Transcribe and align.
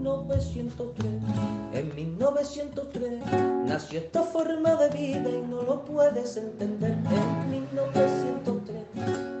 1903. 0.00 1.08
En 1.74 1.94
1903 1.94 3.20
nació 3.66 3.98
esta 3.98 4.22
forma 4.22 4.74
de 4.76 4.88
vida 4.90 5.28
y 5.28 5.42
no 5.46 5.62
lo 5.62 5.84
puedes 5.84 6.36
entender. 6.36 6.96
En 7.10 7.50
1903, 7.50 8.82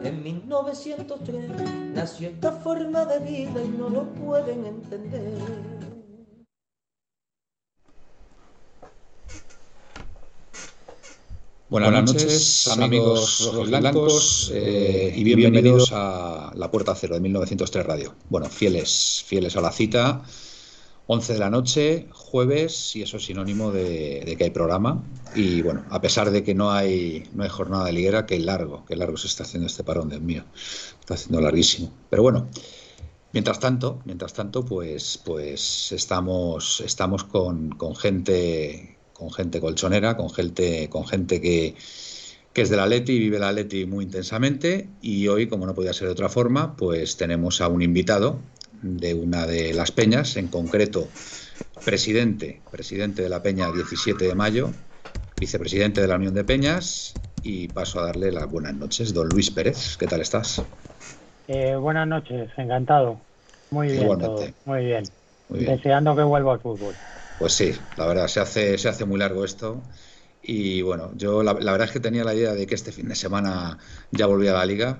en 0.04 0.22
1903 0.22 1.50
nació 1.94 2.28
esta 2.28 2.52
forma 2.52 3.06
de 3.06 3.18
vida 3.20 3.62
y 3.64 3.68
no 3.68 3.88
lo 3.88 4.04
pueden 4.12 4.66
entender. 4.66 5.38
Buenas, 11.70 12.04
noches, 12.04 12.66
amigos 12.66 13.48
rojos 13.52 13.68
blancos, 13.70 14.50
eh, 14.52 15.12
y 15.14 15.22
bienvenidos 15.22 15.92
a 15.92 16.52
La 16.56 16.68
Puerta 16.68 16.96
Cero 16.96 17.14
de 17.14 17.20
1903 17.20 17.86
Radio. 17.86 18.12
Bueno, 18.28 18.48
fieles, 18.50 19.22
fieles 19.24 19.56
a 19.56 19.60
la 19.60 19.70
cita, 19.70 20.20
11 21.12 21.32
de 21.32 21.38
la 21.40 21.50
noche, 21.50 22.06
jueves, 22.12 22.94
y 22.94 23.02
eso 23.02 23.16
es 23.16 23.24
sinónimo 23.24 23.72
de, 23.72 24.32
que 24.38 24.44
hay 24.44 24.50
programa. 24.50 25.02
Y 25.34 25.60
bueno, 25.60 25.84
a 25.90 26.00
pesar 26.00 26.30
de 26.30 26.44
que 26.44 26.54
no 26.54 26.70
hay, 26.70 27.28
no 27.34 27.42
hay 27.42 27.48
jornada 27.48 27.86
de 27.86 27.92
liguera, 27.92 28.26
que 28.26 28.38
largo, 28.38 28.84
que 28.86 28.94
largo 28.94 29.16
se 29.16 29.26
está 29.26 29.42
haciendo 29.42 29.66
este 29.66 29.82
parón, 29.82 30.08
Dios 30.08 30.20
mío, 30.20 30.44
está 31.00 31.14
haciendo 31.14 31.40
larguísimo. 31.40 31.92
Pero 32.08 32.22
bueno, 32.22 32.48
mientras 33.32 33.58
tanto, 33.58 33.98
mientras 34.04 34.34
tanto, 34.34 34.64
pues, 34.64 35.20
pues 35.24 35.90
estamos, 35.90 36.80
estamos 36.80 37.24
con, 37.24 37.70
con 37.70 37.96
gente 37.96 38.96
con 39.12 39.32
gente 39.32 39.60
colchonera, 39.60 40.16
con 40.16 40.30
gente, 40.30 40.88
con 40.90 41.08
gente 41.08 41.40
que, 41.40 41.74
que 42.52 42.62
es 42.62 42.70
de 42.70 42.76
la 42.76 42.86
Leti 42.86 43.14
y 43.14 43.18
vive 43.18 43.40
la 43.40 43.50
Leti 43.50 43.84
muy 43.84 44.04
intensamente. 44.04 44.88
Y 45.02 45.26
hoy, 45.26 45.48
como 45.48 45.66
no 45.66 45.74
podía 45.74 45.92
ser 45.92 46.06
de 46.06 46.12
otra 46.12 46.28
forma, 46.28 46.76
pues 46.76 47.16
tenemos 47.16 47.60
a 47.60 47.66
un 47.66 47.82
invitado 47.82 48.38
de 48.82 49.14
una 49.14 49.46
de 49.46 49.72
las 49.74 49.92
peñas, 49.92 50.36
en 50.36 50.48
concreto 50.48 51.08
presidente, 51.84 52.60
presidente 52.70 53.22
de 53.22 53.28
la 53.28 53.42
Peña 53.42 53.70
17 53.72 54.24
de 54.24 54.34
mayo, 54.34 54.70
vicepresidente 55.38 56.00
de 56.00 56.08
la 56.08 56.16
Unión 56.16 56.34
de 56.34 56.44
Peñas, 56.44 57.14
y 57.42 57.68
paso 57.68 58.00
a 58.00 58.06
darle 58.06 58.32
las 58.32 58.50
buenas 58.50 58.74
noches, 58.74 59.14
don 59.14 59.28
Luis 59.28 59.50
Pérez. 59.50 59.96
¿Qué 59.96 60.06
tal 60.06 60.20
estás? 60.20 60.62
Eh, 61.48 61.74
buenas 61.76 62.06
noches, 62.06 62.50
encantado. 62.56 63.18
Muy 63.70 63.88
bien, 63.88 64.06
muy 64.64 64.84
bien. 64.84 65.04
Muy 65.48 65.60
bien. 65.60 65.76
Deseando 65.76 66.14
que 66.14 66.22
vuelva 66.22 66.54
al 66.54 66.60
fútbol. 66.60 66.94
Pues 67.38 67.54
sí, 67.54 67.72
la 67.96 68.06
verdad, 68.06 68.28
se 68.28 68.40
hace, 68.40 68.78
se 68.78 68.88
hace 68.88 69.04
muy 69.04 69.18
largo 69.18 69.44
esto. 69.44 69.80
Y 70.42 70.82
bueno, 70.82 71.10
yo 71.16 71.42
la, 71.42 71.52
verdad 71.52 71.82
es 71.82 71.90
que 71.90 72.00
tenía 72.00 72.24
la 72.24 72.34
idea 72.34 72.52
de 72.52 72.66
que 72.66 72.74
este 72.74 72.92
fin 72.92 73.08
de 73.08 73.14
semana 73.14 73.78
ya 74.10 74.26
volvía 74.26 74.50
a 74.50 74.58
la 74.58 74.66
liga. 74.66 74.98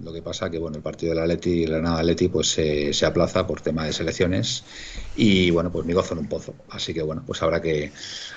Lo 0.00 0.12
que 0.12 0.22
pasa 0.22 0.50
que 0.50 0.58
bueno, 0.58 0.76
el 0.76 0.82
partido 0.82 1.14
del 1.14 1.22
Atleti 1.22 1.50
y 1.50 1.66
Granada 1.66 2.00
Atleti 2.00 2.28
pues 2.28 2.48
se, 2.48 2.92
se 2.92 3.06
aplaza 3.06 3.46
por 3.46 3.60
tema 3.60 3.86
de 3.86 3.92
selecciones 3.92 4.64
y 5.16 5.50
bueno, 5.50 5.70
pues 5.70 5.86
mi 5.86 5.92
gozo 5.92 6.14
en 6.14 6.20
un 6.20 6.28
pozo. 6.28 6.54
Así 6.70 6.92
que 6.92 7.02
bueno, 7.02 7.22
pues 7.26 7.42
habrá 7.42 7.62
que 7.62 7.92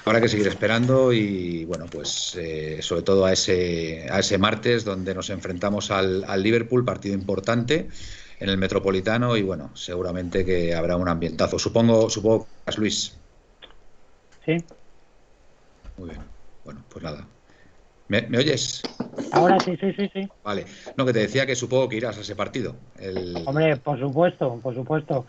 habrá 0.05 0.21
que 0.21 0.29
seguir 0.29 0.47
esperando 0.47 1.11
y 1.11 1.65
bueno, 1.65 1.85
pues 1.91 2.35
eh, 2.39 2.79
sobre 2.81 3.01
todo 3.01 3.25
a 3.25 3.33
ese 3.33 4.07
a 4.09 4.19
ese 4.19 4.37
martes 4.37 4.85
donde 4.85 5.15
nos 5.15 5.29
enfrentamos 5.29 5.89
al, 5.91 6.23
al 6.25 6.43
Liverpool, 6.43 6.85
partido 6.85 7.15
importante 7.15 7.87
en 8.39 8.49
el 8.49 8.57
Metropolitano 8.57 9.35
y 9.35 9.41
bueno, 9.41 9.71
seguramente 9.75 10.45
que 10.45 10.73
habrá 10.75 10.95
un 10.95 11.09
ambientazo. 11.09 11.57
Supongo, 11.57 12.09
supongo, 12.09 12.47
Luis. 12.77 13.13
Sí. 14.45 14.63
Muy 15.97 16.09
bien. 16.09 16.21
Bueno, 16.63 16.83
pues 16.89 17.03
nada. 17.03 17.27
¿Me, 18.07 18.37
oyes? 18.37 18.81
Ahora 19.31 19.59
sí, 19.59 19.77
sí, 19.77 19.93
sí, 19.93 20.09
sí. 20.13 20.27
Vale. 20.43 20.65
No, 20.95 21.05
que 21.05 21.13
te 21.13 21.19
decía 21.19 21.45
que 21.45 21.55
supongo 21.55 21.89
que 21.89 21.97
irás 21.97 22.17
a 22.17 22.21
ese 22.21 22.35
partido. 22.35 22.75
Hombre, 23.45 23.77
por 23.77 23.99
supuesto, 23.99 24.59
por 24.61 24.75
supuesto. 24.75 25.25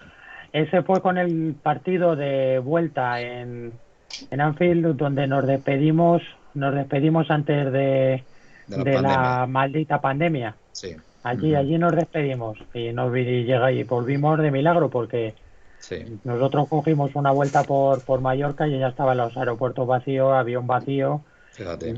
Ese 0.53 0.83
fue 0.83 1.01
con 1.01 1.19
el 1.19 1.55
partido 1.63 2.17
de 2.17 2.59
vuelta 2.59 3.21
en, 3.21 3.73
en 4.31 4.41
Anfield, 4.41 4.97
donde 4.97 5.27
nos 5.27 5.47
despedimos, 5.47 6.23
nos 6.55 6.75
despedimos 6.75 7.31
antes 7.31 7.71
de, 7.71 8.25
de, 8.67 9.03
la, 9.03 9.47
maldita 9.47 10.01
pandemia. 10.01 10.57
Sí. 10.73 10.97
Allí, 11.23 11.55
allí 11.55 11.77
nos 11.79 11.95
despedimos 11.95 12.59
y 12.73 12.93
nos 12.93 13.13
llega 13.13 13.73
y 13.73 13.83
volvimos 13.83 14.39
de 14.39 14.51
milagro 14.51 14.89
porque 14.89 15.35
nosotros 16.25 16.69
cogimos 16.69 17.15
una 17.15 17.31
vuelta 17.31 17.65
por, 17.65 18.03
por 18.03 18.21
Mallorca 18.21 18.67
y 18.67 18.79
ya 18.79 18.89
estaban 18.89 19.17
los 19.19 19.37
aeropuertos 19.37 19.87
vacíos, 19.87 20.33
avión 20.33 20.67
vacío. 20.67 21.23
Fíjate. 21.59 21.97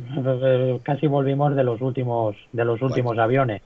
Casi 0.82 1.06
volvimos 1.06 1.54
de 1.54 1.62
los 1.62 1.82
últimos, 1.82 2.34
de 2.50 2.64
los 2.64 2.80
últimos 2.80 3.18
aviones. 3.18 3.60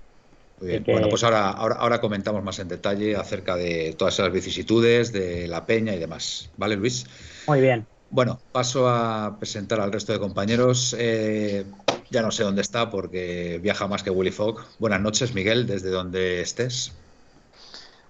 Muy 0.59 0.71
bien. 0.71 0.85
Bueno, 0.85 1.09
pues 1.09 1.23
ahora, 1.23 1.51
ahora, 1.51 1.77
ahora 1.77 2.01
comentamos 2.01 2.43
más 2.43 2.59
en 2.59 2.67
detalle 2.67 3.15
acerca 3.15 3.55
de 3.55 3.95
todas 3.97 4.15
esas 4.15 4.33
vicisitudes, 4.33 5.13
de 5.13 5.47
la 5.47 5.65
peña 5.65 5.95
y 5.95 6.01
demás. 6.01 6.51
¿Vale, 6.57 6.75
Luis? 6.75 7.07
Muy 7.47 7.61
bien. 7.61 7.87
Bueno, 8.11 8.41
paso 8.51 8.89
a 8.89 9.37
presentar 9.39 9.81
al 9.81 9.93
resto 9.93 10.13
de 10.13 10.19
compañeros. 10.19 10.97
Eh, 10.99 11.65
ya 12.11 12.23
no 12.23 12.33
sé 12.33 12.43
dónde 12.43 12.63
está 12.63 12.91
porque 12.91 13.61
viaja 13.63 13.87
más 13.87 14.03
que 14.03 14.11
Willy 14.11 14.33
Fogg. 14.33 14.65
Buenas 14.81 15.01
noches, 15.01 15.33
Miguel, 15.33 15.65
desde 15.65 15.91
donde 15.91 16.41
estés. 16.41 16.93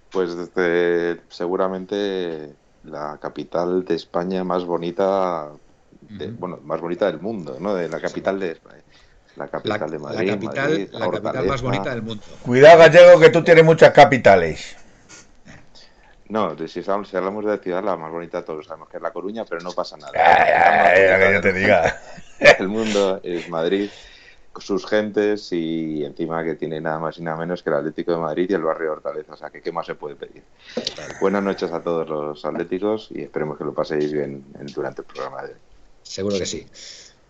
Pues 0.09 0.35
desde 0.35 1.21
seguramente 1.29 2.55
la 2.83 3.19
capital 3.21 3.85
de 3.85 3.93
España 3.93 4.43
más 4.43 4.65
bonita, 4.65 5.51
bueno, 6.37 6.59
más 6.63 6.81
bonita 6.81 7.05
del 7.07 7.19
mundo, 7.19 7.57
¿no? 7.59 7.75
De 7.75 7.87
la 7.87 7.99
capital 7.99 8.39
de 8.39 8.51
España. 8.51 8.81
La 9.35 9.47
capital 9.47 9.91
de 9.91 9.99
Madrid. 9.99 10.27
La 10.27 10.33
capital, 10.33 10.89
la 10.91 11.11
capital 11.11 11.45
más 11.47 11.61
bonita 11.61 11.89
del 11.89 12.01
mundo. 12.01 12.23
Cuidado, 12.41 12.79
Gallego, 12.79 13.19
que 13.19 13.29
tú 13.29 13.43
tienes 13.43 13.65
muchas 13.65 13.91
capitales. 13.91 14.77
No, 16.27 16.55
si, 16.67 16.81
hablamos 16.89 17.45
de 17.45 17.57
ciudad, 17.59 17.83
la 17.83 17.95
más 17.97 18.11
bonita 18.11 18.43
todos 18.43 18.65
sabemos 18.65 18.89
que 18.89 18.97
es 18.97 19.03
La 19.03 19.11
Coruña, 19.11 19.45
pero 19.45 19.61
no 19.61 19.71
pasa 19.73 19.95
nada. 19.97 20.11
que 20.13 21.33
yo 21.33 21.41
te 21.41 21.53
diga. 21.53 22.01
El 22.59 22.67
mundo 22.67 23.19
es 23.23 23.47
Madrid 23.49 23.89
sus 24.59 24.85
gentes 24.85 25.51
y 25.51 26.03
encima 26.03 26.43
que 26.43 26.55
tiene 26.55 26.79
nada 26.79 26.99
más 26.99 27.17
y 27.17 27.21
nada 27.21 27.37
menos 27.37 27.61
que 27.61 27.69
el 27.69 27.77
Atlético 27.77 28.11
de 28.11 28.17
Madrid 28.17 28.47
y 28.49 28.53
el 28.53 28.63
barrio 28.63 28.93
Hortaleza. 28.93 29.33
O 29.33 29.37
sea, 29.37 29.49
que 29.49 29.61
qué 29.61 29.71
más 29.71 29.85
se 29.85 29.95
puede 29.95 30.15
pedir. 30.15 30.43
Buenas 31.19 31.43
noches 31.43 31.71
a 31.71 31.81
todos 31.81 32.07
los 32.07 32.45
atléticos 32.45 33.09
y 33.11 33.21
esperemos 33.21 33.57
que 33.57 33.63
lo 33.63 33.73
paséis 33.73 34.11
bien 34.11 34.45
durante 34.73 35.01
el 35.01 35.07
programa 35.07 35.43
de 35.43 35.53
hoy. 35.53 35.59
Seguro 36.05 36.37
que 36.37 36.45
sí. 36.45 36.65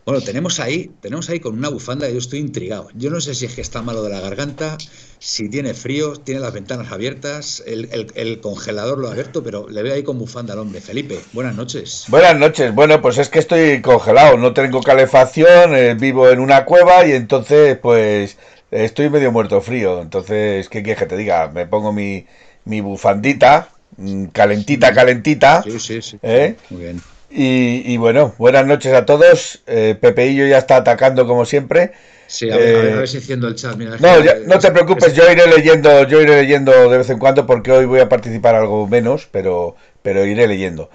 Bueno, 0.05 0.21
tenemos 0.21 0.59
ahí, 0.59 0.91
tenemos 1.01 1.27
ahí 1.31 1.39
con 1.39 1.57
una 1.57 1.69
bufanda 1.69 2.07
yo 2.07 2.19
estoy 2.19 2.37
intrigado. 2.37 2.89
Yo 2.93 3.09
no 3.09 3.19
sé 3.19 3.33
si 3.33 3.47
es 3.47 3.55
que 3.55 3.61
está 3.61 3.81
malo 3.81 4.03
de 4.03 4.11
la 4.11 4.19
garganta, 4.19 4.77
si 5.17 5.49
tiene 5.49 5.73
frío, 5.73 6.13
tiene 6.17 6.41
las 6.41 6.53
ventanas 6.53 6.91
abiertas, 6.91 7.63
el, 7.65 8.39
congelador 8.39 8.99
lo 8.99 9.07
ha 9.07 9.13
abierto, 9.13 9.41
pero 9.41 9.67
le 9.67 9.81
veo 9.81 9.95
ahí 9.95 10.03
con 10.03 10.19
bufanda 10.19 10.53
al 10.53 10.59
hombre. 10.59 10.79
Felipe, 10.79 11.19
buenas 11.33 11.55
noches. 11.55 12.05
Buenas 12.09 12.37
noches. 12.37 12.71
Bueno, 12.75 13.01
pues 13.01 13.17
es 13.17 13.29
que 13.29 13.39
estoy 13.39 13.81
congelado, 13.81 14.37
no 14.37 14.53
tengo 14.53 14.83
calefacción, 14.83 15.75
eh, 15.75 15.95
vivo 15.95 16.29
en 16.29 16.39
una 16.39 16.65
cueva 16.65 17.07
y 17.07 17.13
entonces 17.13 17.75
pues 17.79 18.37
estoy 18.69 19.09
medio 19.09 19.31
muerto 19.31 19.59
frío. 19.59 20.03
Entonces, 20.03 20.69
¿qué 20.69 20.83
quieres 20.83 20.99
que 20.99 21.07
te 21.07 21.17
diga? 21.17 21.49
Me 21.49 21.65
pongo 21.65 21.91
mi, 21.91 22.27
mi 22.65 22.79
bufandita, 22.79 23.69
mm, 23.97 24.25
calentita, 24.25 24.93
calentita. 24.93 25.63
Sí, 25.63 25.79
sí, 25.79 26.01
sí. 26.03 26.19
¿eh? 26.21 26.57
Muy 26.69 26.83
bien. 26.83 27.14
Y, 27.37 27.97
bueno, 27.97 28.33
buenas 28.37 28.65
noches 28.65 28.93
a 28.93 29.05
todos. 29.05 29.61
Eh, 29.67 29.97
Pepeillo 29.99 30.47
ya 30.47 30.59
está 30.59 30.77
atacando 30.77 31.27
como 31.27 31.45
siempre. 31.45 31.91
Sí, 32.27 32.49
a 32.49 32.55
ver, 32.55 32.93
a 32.93 32.95
ver, 32.97 33.07
si 33.07 33.17
haciendo 33.17 33.47
el 33.47 33.55
chat. 33.55 33.75
Mira, 33.75 33.97
no, 33.99 34.15
no 34.47 34.59
te 34.59 34.71
preocupes, 34.71 35.13
yo 35.13 35.29
iré 35.29 35.45
leyendo, 35.45 36.07
yo 36.07 36.21
iré 36.21 36.41
leyendo 36.41 36.71
de 36.89 36.97
vez 36.97 37.09
en 37.09 37.19
cuando 37.19 37.45
porque 37.45 37.71
hoy 37.71 37.85
voy 37.85 37.99
a 37.99 38.09
participar 38.09 38.55
algo 38.55 38.87
menos, 38.87 39.27
pero, 39.31 39.75
pero 40.01 40.25
iré 40.25 40.47
leyendo. 40.47 40.89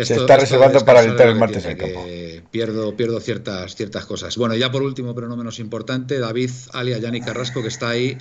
Se 0.00 0.14
está 0.14 0.36
reservando 0.36 0.84
para 0.84 1.02
gritar 1.02 1.28
el 1.28 1.36
martes 1.36 1.64
en 1.64 1.78
campo. 1.78 2.04
Pierdo, 2.50 2.94
pierdo 2.94 3.18
ciertas, 3.20 3.74
ciertas 3.74 4.04
cosas. 4.04 4.36
Bueno, 4.36 4.54
ya 4.54 4.70
por 4.70 4.82
último, 4.82 5.14
pero 5.14 5.28
no 5.28 5.36
menos 5.36 5.58
importante, 5.58 6.18
David 6.18 6.50
Alia 6.74 6.98
Yanni 6.98 7.22
Carrasco, 7.22 7.62
que 7.62 7.68
está 7.68 7.88
ahí 7.88 8.18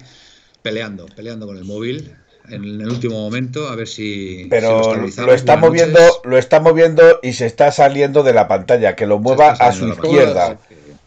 peleando, 0.62 1.06
peleando 1.07 1.45
con 1.45 1.57
el 1.57 1.66
móvil 1.66 2.16
en 2.50 2.63
el 2.63 2.88
último 2.88 3.15
momento, 3.19 3.68
a 3.68 3.75
ver 3.75 3.88
si. 3.88 4.47
Pero 4.50 4.95
lo 4.95 5.33
está 5.33 5.57
moviendo, 5.57 6.00
lo 6.24 6.38
está 6.38 6.59
moviendo 6.59 7.19
y 7.21 7.33
se 7.33 7.45
está 7.45 7.71
saliendo 7.71 8.24
de 8.24 8.33
la 8.33 8.47
pantalla. 8.47 8.95
Que 8.95 9.06
lo 9.06 9.19
mueva 9.19 9.51
a 9.51 9.71
su 9.71 9.88
izquierda. 9.88 10.57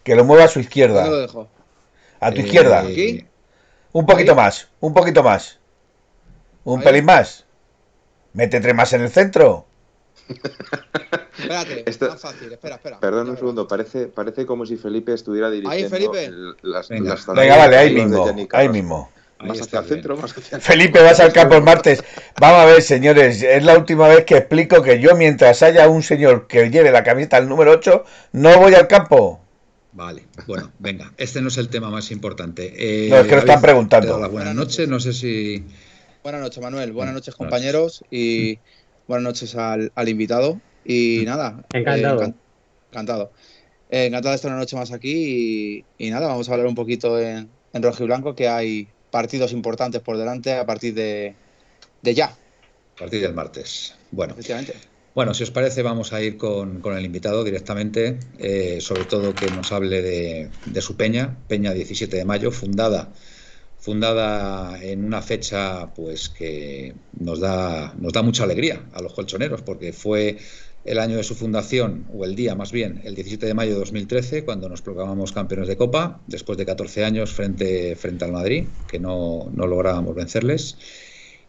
Que 0.03 0.15
lo 0.17 0.25
mueva 0.25 0.45
a 0.45 0.49
su 0.49 0.61
izquierda. 0.61 1.07
A 2.21 2.33
tu 2.33 2.41
izquierda. 2.41 2.85
Eh, 2.89 3.27
un 3.93 4.07
poquito 4.07 4.35
más, 4.35 4.69
un 4.81 4.95
poquito 4.95 5.23
más. 5.23 5.59
Un 6.65 6.83
pelín 6.83 7.05
más. 7.05 7.45
Métete 8.33 8.75
más 8.75 8.93
en 8.93 9.03
el 9.03 9.11
centro. 9.11 9.67
Espérate, 11.39 11.85
Esto- 11.91 12.09
más 12.11 12.21
fácil, 12.21 12.53
espera, 12.53 12.77
espera. 12.77 13.01
Perdón 13.01 13.31
un 13.31 13.37
segundo, 13.37 13.67
parece, 13.67 14.07
parece 14.09 14.45
como 14.45 14.67
si 14.67 14.77
Felipe 14.77 15.15
estuviera 15.15 15.51
dirigiendo 15.51 15.89
Felipe. 15.89 16.25
el- 16.27 16.57
las, 16.63 16.89
Venga. 16.89 17.11
las 17.15 17.27
Venga, 17.27 17.57
vale, 17.57 17.77
ahí 17.77 17.95
mismo, 17.95 18.27
ahí 18.53 18.69
mismo. 18.69 19.11
Ahí 19.41 19.49
Más 19.49 19.61
está 19.61 19.79
hacia 19.81 19.89
el 19.95 20.01
centro, 20.01 20.17
más 20.17 20.37
hacia 20.37 20.57
el 20.57 20.63
Felipe, 20.63 21.01
vas 21.01 21.21
al 21.21 21.33
campo 21.33 21.55
el 21.55 21.63
martes. 21.63 22.03
Vamos 22.41 22.59
a 22.61 22.65
ver, 22.65 22.83
señores, 22.83 23.41
es 23.43 23.65
la 23.65 23.79
última 23.79 24.09
vez 24.09 24.25
que 24.25 24.37
explico 24.37 24.83
que 24.83 24.99
yo, 25.01 25.15
mientras 25.15 25.63
haya 25.63 25.89
un 25.89 26.03
señor 26.03 26.47
que 26.49 26.71
lleve 26.71 26.91
la 26.91 27.05
camiseta 27.05 27.37
al 27.37 27.49
número 27.49 27.71
8, 27.73 28.05
no 28.33 28.59
voy 28.59 28.75
al 28.75 28.89
campo. 28.89 29.41
Vale, 29.93 30.27
bueno, 30.47 30.73
venga, 30.81 31.13
este 31.17 31.41
no 31.41 31.49
es 31.49 31.57
el 31.57 31.69
tema 31.69 31.89
más 31.91 32.11
importante. 32.11 32.75
Eh, 32.77 33.09
No, 33.11 33.17
es 33.19 33.27
que 33.27 33.33
lo 33.35 33.39
están 33.41 33.61
preguntando. 33.61 34.19
Las 34.19 34.31
buenas 34.31 34.55
noches, 34.55 34.89
no 34.89 34.99
sé 35.01 35.13
si... 35.13 35.65
Buenas 36.23 36.41
noches, 36.41 36.63
Manuel. 36.63 36.93
Buenas 36.93 37.15
noches, 37.15 37.35
compañeros. 37.35 38.05
Y 38.11 38.59
buenas 39.07 39.23
noches 39.25 39.55
al, 39.57 39.93
al 39.95 40.09
invitado. 40.09 40.61
Y 40.85 41.23
nada. 41.27 41.65
Encantado. 41.73 42.23
eh, 42.23 42.27
encan- 42.27 42.35
encantado. 42.91 43.33
Eh, 43.91 44.07
encantado 44.07 44.31
de 44.33 44.37
estar 44.37 44.51
una 44.51 44.61
noche 44.61 44.77
más 44.77 44.93
aquí. 44.93 45.85
Y, 45.99 46.07
y 46.07 46.11
nada, 46.11 46.27
vamos 46.29 46.49
a 46.49 46.53
hablar 46.53 46.67
un 46.67 46.75
poquito 46.75 47.19
en, 47.21 47.49
en 47.73 47.83
rojo 47.83 48.03
y 48.03 48.07
blanco, 48.07 48.35
que 48.35 48.49
hay 48.49 48.89
partidos 49.11 49.53
importantes 49.53 50.03
por 50.03 50.17
delante 50.19 50.55
a 50.55 50.67
partir 50.67 50.95
de, 50.95 51.41
de 52.03 52.15
ya, 52.15 52.41
A 52.97 52.99
partir 52.99 53.21
del 53.23 53.35
martes. 53.35 53.95
Bueno, 54.11 54.33
efectivamente. 54.35 54.75
Bueno, 55.15 55.35
si 55.35 55.43
os 55.45 55.51
parece, 55.51 55.83
vamos 55.83 56.13
a 56.13 56.23
ir 56.23 56.37
con, 56.39 56.81
con 56.81 56.97
el 56.97 57.05
invitado 57.05 57.45
directamente, 57.45 58.21
eh, 58.39 58.81
sobre 58.81 59.05
todo 59.07 59.37
que 59.37 59.51
nos 59.51 59.73
hable 59.73 60.03
de, 60.03 60.51
de 60.65 60.81
su 60.83 60.97
peña, 60.97 61.45
Peña 61.49 61.75
17 61.75 62.17
de 62.19 62.25
mayo, 62.25 62.53
fundada, 62.53 63.13
fundada 63.77 64.83
en 64.83 65.05
una 65.05 65.23
fecha 65.23 65.93
pues 65.95 66.29
que 66.29 66.97
nos 67.13 67.41
da, 67.41 67.95
nos 67.99 68.13
da 68.13 68.23
mucha 68.23 68.45
alegría 68.45 68.89
a 68.93 69.03
los 69.03 69.15
colchoneros, 69.15 69.63
porque 69.63 69.93
fue 69.93 70.39
el 70.89 70.99
año 70.99 71.17
de 71.17 71.23
su 71.23 71.35
fundación, 71.35 72.07
o 72.13 72.25
el 72.25 72.35
día 72.35 72.55
más 72.55 72.73
bien, 72.73 73.01
el 73.05 73.15
17 73.15 73.47
de 73.47 73.55
mayo 73.55 73.73
de 73.73 73.79
2013, 73.79 74.45
cuando 74.45 74.69
nos 74.69 74.81
proclamamos 74.81 75.33
campeones 75.33 75.69
de 75.69 75.77
Copa, 75.77 76.21
después 76.27 76.57
de 76.57 76.65
14 76.65 77.05
años 77.05 77.33
frente, 77.33 77.95
frente 77.95 78.25
al 78.25 78.33
Madrid, 78.33 78.69
que 78.87 78.99
no, 78.99 79.51
no 79.53 79.67
lográbamos 79.67 80.15
vencerles. 80.15 80.79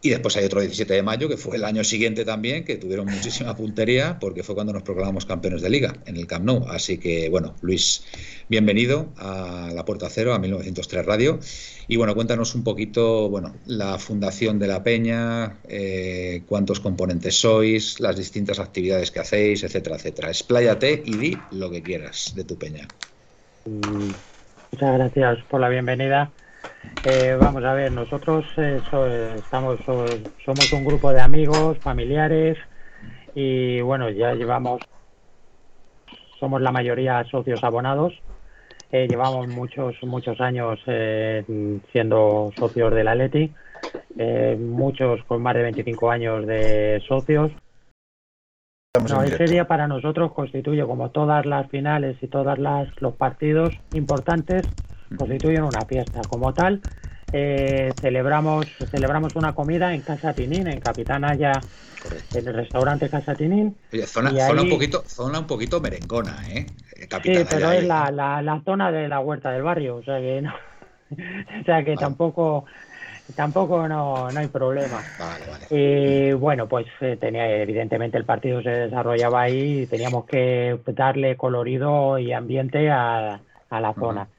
Y 0.02 0.08
después 0.08 0.34
hay 0.36 0.44
otro 0.46 0.60
17 0.60 0.94
de 0.94 1.02
mayo, 1.02 1.28
que 1.28 1.36
fue 1.36 1.56
el 1.56 1.64
año 1.64 1.84
siguiente 1.84 2.24
también, 2.24 2.64
que 2.64 2.76
tuvieron 2.76 3.06
muchísima 3.06 3.54
puntería, 3.54 4.18
porque 4.18 4.42
fue 4.42 4.54
cuando 4.54 4.72
nos 4.72 4.82
proclamamos 4.82 5.26
campeones 5.26 5.60
de 5.60 5.68
liga 5.68 5.94
en 6.06 6.16
el 6.16 6.26
Camp 6.26 6.46
Nou. 6.46 6.66
Así 6.68 6.96
que, 6.96 7.28
bueno, 7.28 7.54
Luis, 7.60 8.04
bienvenido 8.48 9.08
a 9.18 9.70
La 9.74 9.84
Puerta 9.84 10.08
Cero, 10.08 10.32
a 10.32 10.38
1903 10.38 11.04
Radio. 11.04 11.38
Y 11.86 11.96
bueno, 11.96 12.14
cuéntanos 12.14 12.54
un 12.54 12.64
poquito, 12.64 13.28
bueno, 13.28 13.54
la 13.66 13.98
fundación 13.98 14.58
de 14.58 14.68
la 14.68 14.82
Peña, 14.82 15.58
eh, 15.68 16.44
cuántos 16.46 16.80
componentes 16.80 17.38
sois, 17.38 18.00
las 18.00 18.16
distintas 18.16 18.58
actividades 18.58 19.10
que 19.10 19.20
hacéis, 19.20 19.64
etcétera, 19.64 19.96
etcétera. 19.96 20.28
Expláyate 20.28 21.02
y 21.04 21.16
di 21.16 21.38
lo 21.50 21.70
que 21.70 21.82
quieras 21.82 22.32
de 22.34 22.44
tu 22.44 22.56
Peña. 22.56 22.88
Mm, 23.66 24.12
Muchas 24.72 24.94
gracias 24.94 25.38
por 25.48 25.60
la 25.60 25.68
bienvenida. 25.68 26.30
Eh, 27.04 27.34
vamos 27.38 27.64
a 27.64 27.72
ver, 27.74 27.92
nosotros 27.92 28.44
eh, 28.56 28.82
so- 28.90 29.06
estamos, 29.06 29.80
so- 29.86 30.18
somos 30.44 30.70
un 30.72 30.84
grupo 30.84 31.12
de 31.12 31.20
amigos, 31.20 31.78
familiares 31.80 32.58
y 33.34 33.80
bueno, 33.80 34.10
ya 34.10 34.34
llevamos, 34.34 34.82
somos 36.38 36.60
la 36.60 36.72
mayoría 36.72 37.24
socios 37.24 37.62
abonados. 37.64 38.12
Eh, 38.92 39.06
llevamos 39.08 39.46
muchos, 39.48 39.94
muchos 40.02 40.40
años 40.40 40.80
eh, 40.86 41.44
siendo 41.92 42.52
socios 42.58 42.92
del 42.92 43.08
Atleti, 43.08 43.54
eh, 44.18 44.56
muchos 44.60 45.22
con 45.24 45.42
más 45.42 45.54
de 45.54 45.62
25 45.62 46.10
años 46.10 46.46
de 46.46 47.00
socios. 47.06 47.52
No, 49.08 49.22
ese 49.22 49.48
día 49.48 49.66
para 49.68 49.86
nosotros 49.86 50.32
constituye, 50.32 50.84
como 50.84 51.10
todas 51.10 51.46
las 51.46 51.68
finales 51.70 52.16
y 52.22 52.26
todos 52.26 52.58
los 53.00 53.14
partidos 53.14 53.72
importantes, 53.92 54.66
constituyen 55.14 55.62
una 55.64 55.86
fiesta. 55.86 56.26
Como 56.26 56.54
tal, 56.54 56.82
eh, 57.32 57.96
celebramos 58.00 58.68
celebramos 58.90 59.36
una 59.36 59.54
comida 59.54 59.94
en 59.94 60.02
Casa 60.02 60.34
Tinín, 60.34 60.66
en 60.68 60.80
Capitán 60.80 61.24
Haya, 61.24 61.68
en 62.32 62.48
el 62.48 62.54
restaurante 62.54 63.10
Casa 63.10 63.36
Tinín. 63.36 63.78
Oye, 63.92 64.06
zona, 64.06 64.38
zona 64.40 64.62
ahí- 64.62 64.62
un 64.62 64.68
poquito, 64.68 65.04
zona 65.08 65.38
un 65.40 65.46
poquito 65.46 65.80
merengona, 65.80 66.48
¿eh? 66.50 66.76
Sí, 67.24 67.32
Capitán 67.34 67.46
pero 67.50 67.70
Allá, 67.70 67.72
es 67.72 67.82
¿eh? 67.82 67.84
la, 67.84 68.10
la, 68.10 68.40
la 68.40 68.62
zona 68.64 68.90
de 68.90 69.06
la 69.08 69.20
huerta 69.20 69.50
del 69.50 69.62
barrio, 69.62 69.96
o 69.96 70.02
sea 70.02 70.18
que 70.20 70.40
no, 70.40 70.54
o 71.60 71.64
sea 71.64 71.84
que 71.84 71.96
Vale. 71.96 71.98
tampoco 71.98 72.64
tampoco 73.36 73.88
no, 73.88 74.32
no 74.32 74.40
hay 74.40 74.48
problema. 74.48 75.08
Vale, 75.16 75.46
vale. 75.46 75.70
Y 75.70 76.32
bueno, 76.32 76.68
pues 76.68 76.86
eh, 77.00 77.16
tenía 77.20 77.48
evidentemente 77.62 78.18
el 78.18 78.26
partido 78.26 78.62
se 78.62 78.70
desarrollaba 78.70 79.42
ahí 79.42 79.82
y 79.82 79.86
teníamos 79.88 80.26
que 80.26 80.80
darle 80.88 81.36
colorido 81.36 82.18
y 82.18 82.32
ambiente 82.32 82.90
a, 82.90 83.42
a 83.70 83.80
la 83.80 83.94
zona. 83.98 84.30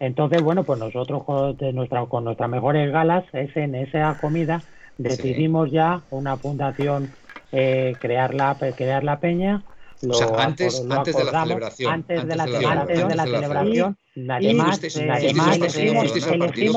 Entonces, 0.00 0.40
bueno, 0.40 0.64
pues 0.64 0.78
nosotros 0.78 1.24
con, 1.24 1.56
nuestra, 1.74 2.06
con 2.06 2.24
nuestras 2.24 2.50
mejores 2.50 2.90
galas, 2.92 3.24
es 3.32 3.56
en 3.56 3.74
esa 3.74 4.16
comida, 4.20 4.64
decidimos 4.98 5.70
ya 5.70 6.04
una 6.10 6.36
fundación, 6.38 7.14
eh, 7.52 7.98
crear, 8.00 8.34
la, 8.34 8.56
crear 8.76 9.04
la 9.04 9.20
peña. 9.20 9.64
O 10.08 10.14
sea, 10.14 10.26
lo 10.26 10.38
antes- 10.38 10.84
lo 10.84 10.94
antes 10.94 11.16
de 11.16 11.24
la 11.24 11.40
celebración, 11.40 11.92
Antes 11.92 12.26
de 12.28 12.36
la, 12.36 12.44
antes 12.44 13.08
de 13.08 13.14
la 13.14 13.24
celebración. 13.24 13.98
Perdona, 14.38 14.72
al 14.72 14.78
sí, 14.88 16.38
partido, 16.38 16.72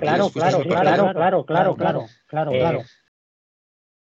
claro, 0.00 0.30
¿fuisteis 0.30 0.32
claro, 0.32 0.58
partido? 0.58 1.12
claro, 1.12 1.44
claro, 1.46 1.76
claro, 1.76 2.06
claro, 2.26 2.52
claro, 2.52 2.82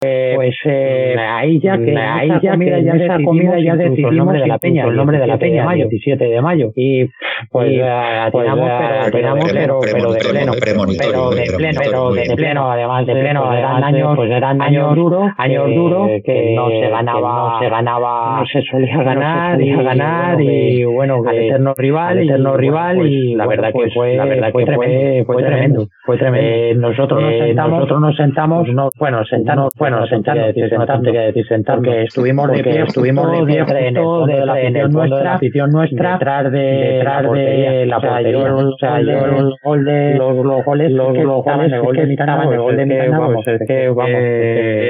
Eh, 0.00 0.34
pues 0.36 0.54
eh, 0.64 1.16
ahí 1.18 1.58
ya 1.58 1.76
que 1.76 1.96
ahí 1.96 2.28
ya 2.40 2.56
que 2.56 2.72
en 2.78 3.00
esa 3.00 3.18
comida 3.24 3.58
ya 3.58 3.74
decidimos 3.74 4.12
el 4.12 4.16
nombre 4.16 4.38
de 4.40 4.46
la 4.46 4.58
peña, 4.58 4.84
el 4.84 4.94
nombre 4.94 5.18
de 5.18 5.26
la 5.26 5.38
peña, 5.38 5.64
mayo, 5.64 5.88
17 5.88 6.24
de 6.24 6.40
mayo. 6.40 6.70
Y 6.76 7.08
pues 7.50 7.72
Y, 7.72 7.80
eh, 7.80 7.82
atinamos, 7.82 8.60
pues, 8.68 8.78
pero 8.78 8.94
eh, 8.94 9.00
atinamos, 9.08 9.52
pero, 9.52 9.80
pero 9.80 10.12
de 10.12 10.18
pleno, 10.20 10.52
pero 10.56 11.30
de 11.30 11.42
pleno, 11.56 11.80
pero 11.82 12.12
de 12.12 12.36
pleno, 12.36 12.70
además 12.70 13.06
de 13.06 13.12
pleno, 13.12 13.42
pues, 13.44 13.58
eran 13.58 13.70
eran 13.78 13.84
años, 13.84 14.12
pues 14.16 14.30
eran 14.30 14.62
años 14.62 14.94
duros, 14.94 15.30
años 15.36 15.64
que- 15.66 15.74
duros 15.74 16.08
que 16.24 16.54
no 16.54 16.68
se 16.68 16.88
ganaba- 16.90 17.52
no 17.54 17.58
se 17.58 17.68
ganaba, 17.68 18.38
no 18.40 18.46
se 18.46 18.62
solía 18.62 19.02
ganar, 19.02 19.60
y, 19.60 19.72
ganar 19.82 20.36
bueno, 20.36 20.52
y 20.52 20.84
bueno, 20.84 21.22
al 21.26 21.36
eterno 21.38 21.74
rival, 21.76 22.18
eterno 22.20 22.56
rival 22.56 22.96
pues, 22.98 23.10
y 23.10 23.34
la 23.34 23.46
verdad 23.48 23.68
que 23.68 23.72
pues, 23.72 23.94
fue, 23.94 24.14
la 24.14 24.24
verdad 24.26 24.52
fue 24.52 24.64
que 24.64 24.66
fue, 24.76 24.76
tremendo, 24.76 25.24
fue 25.26 25.42
tremendo, 25.42 25.88
fue 26.06 26.18
tremendo. 26.18 26.88
Nosotros 26.88 27.20
nos 27.20 27.32
sentamos, 27.36 27.72
nosotros 27.72 28.00
nos 28.00 28.16
sentamos, 28.16 28.68
no, 28.68 28.90
bueno, 28.96 29.24
sentarnos, 29.24 29.70
bueno, 29.90 30.06
sentarnos, 30.06 30.54
una 30.72 30.86
tontería 30.86 31.20
decir 31.22 31.46
sentarnos, 31.46 31.84
porque 31.86 32.02
estuvimos 32.02 32.50
de 32.50 32.62
pie, 32.62 32.82
estuvimos 32.82 33.32
de 33.32 33.44
pie 33.46 33.58
en 33.58 33.96
el 33.96 34.02
fondo 34.02 34.26
de 34.26 34.46
la 34.46 34.52
afición 34.52 34.92
nuestra, 34.92 35.34
afición 35.34 35.70
nuestra, 35.70 36.12
detrás 36.12 36.52
de, 36.52 36.58
detrás 36.58 37.32
de 37.32 37.86
la 37.86 38.00
portería, 38.00 38.54
o 38.54 38.76
sea, 38.78 39.00
yo 39.00 39.26
el 39.26 39.54
gol 39.62 39.84
de 39.84 40.14
los, 40.14 40.36
los 40.44 40.64
goles, 40.64 40.90
los, 40.92 41.16
los 41.16 41.44
goles, 41.44 41.72
el 41.72 41.80
gol 41.80 41.96
de 41.96 42.06
Mitana, 42.06 42.44
el 42.44 42.60
gol 42.60 42.76
de 42.76 42.86
Mitana, 42.86 43.18
vamos, 43.18 43.46
es 43.46 43.60
que 43.66 43.88
vamos, 43.88 44.10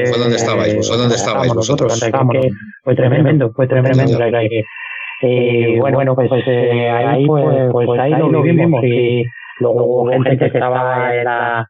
¿Vosotros 0.01 0.21
dónde 0.21 0.37
estabais? 0.37 0.77
¿Vosotros 0.77 1.01
dónde 1.01 1.15
estabais 1.15 1.55
nosotros, 1.55 1.93
vosotros? 1.93 2.47
fue 2.85 2.95
tremendo, 2.95 3.53
fue 3.53 3.67
tremendo, 3.67 4.19
eh, 5.21 5.79
bueno, 5.81 6.15
pues, 6.15 6.31
eh, 6.47 6.89
ahí 6.89 7.27
pues, 7.27 7.45
pues 7.73 8.01
ahí 8.01 8.13
lo 8.13 8.41
vivimos 8.41 8.85
y 8.85 9.25
luego 9.59 9.85
hubo 9.85 10.11
gente 10.11 10.39
que 10.39 10.47
estaba 10.47 11.13
en 11.17 11.25
la, 11.25 11.69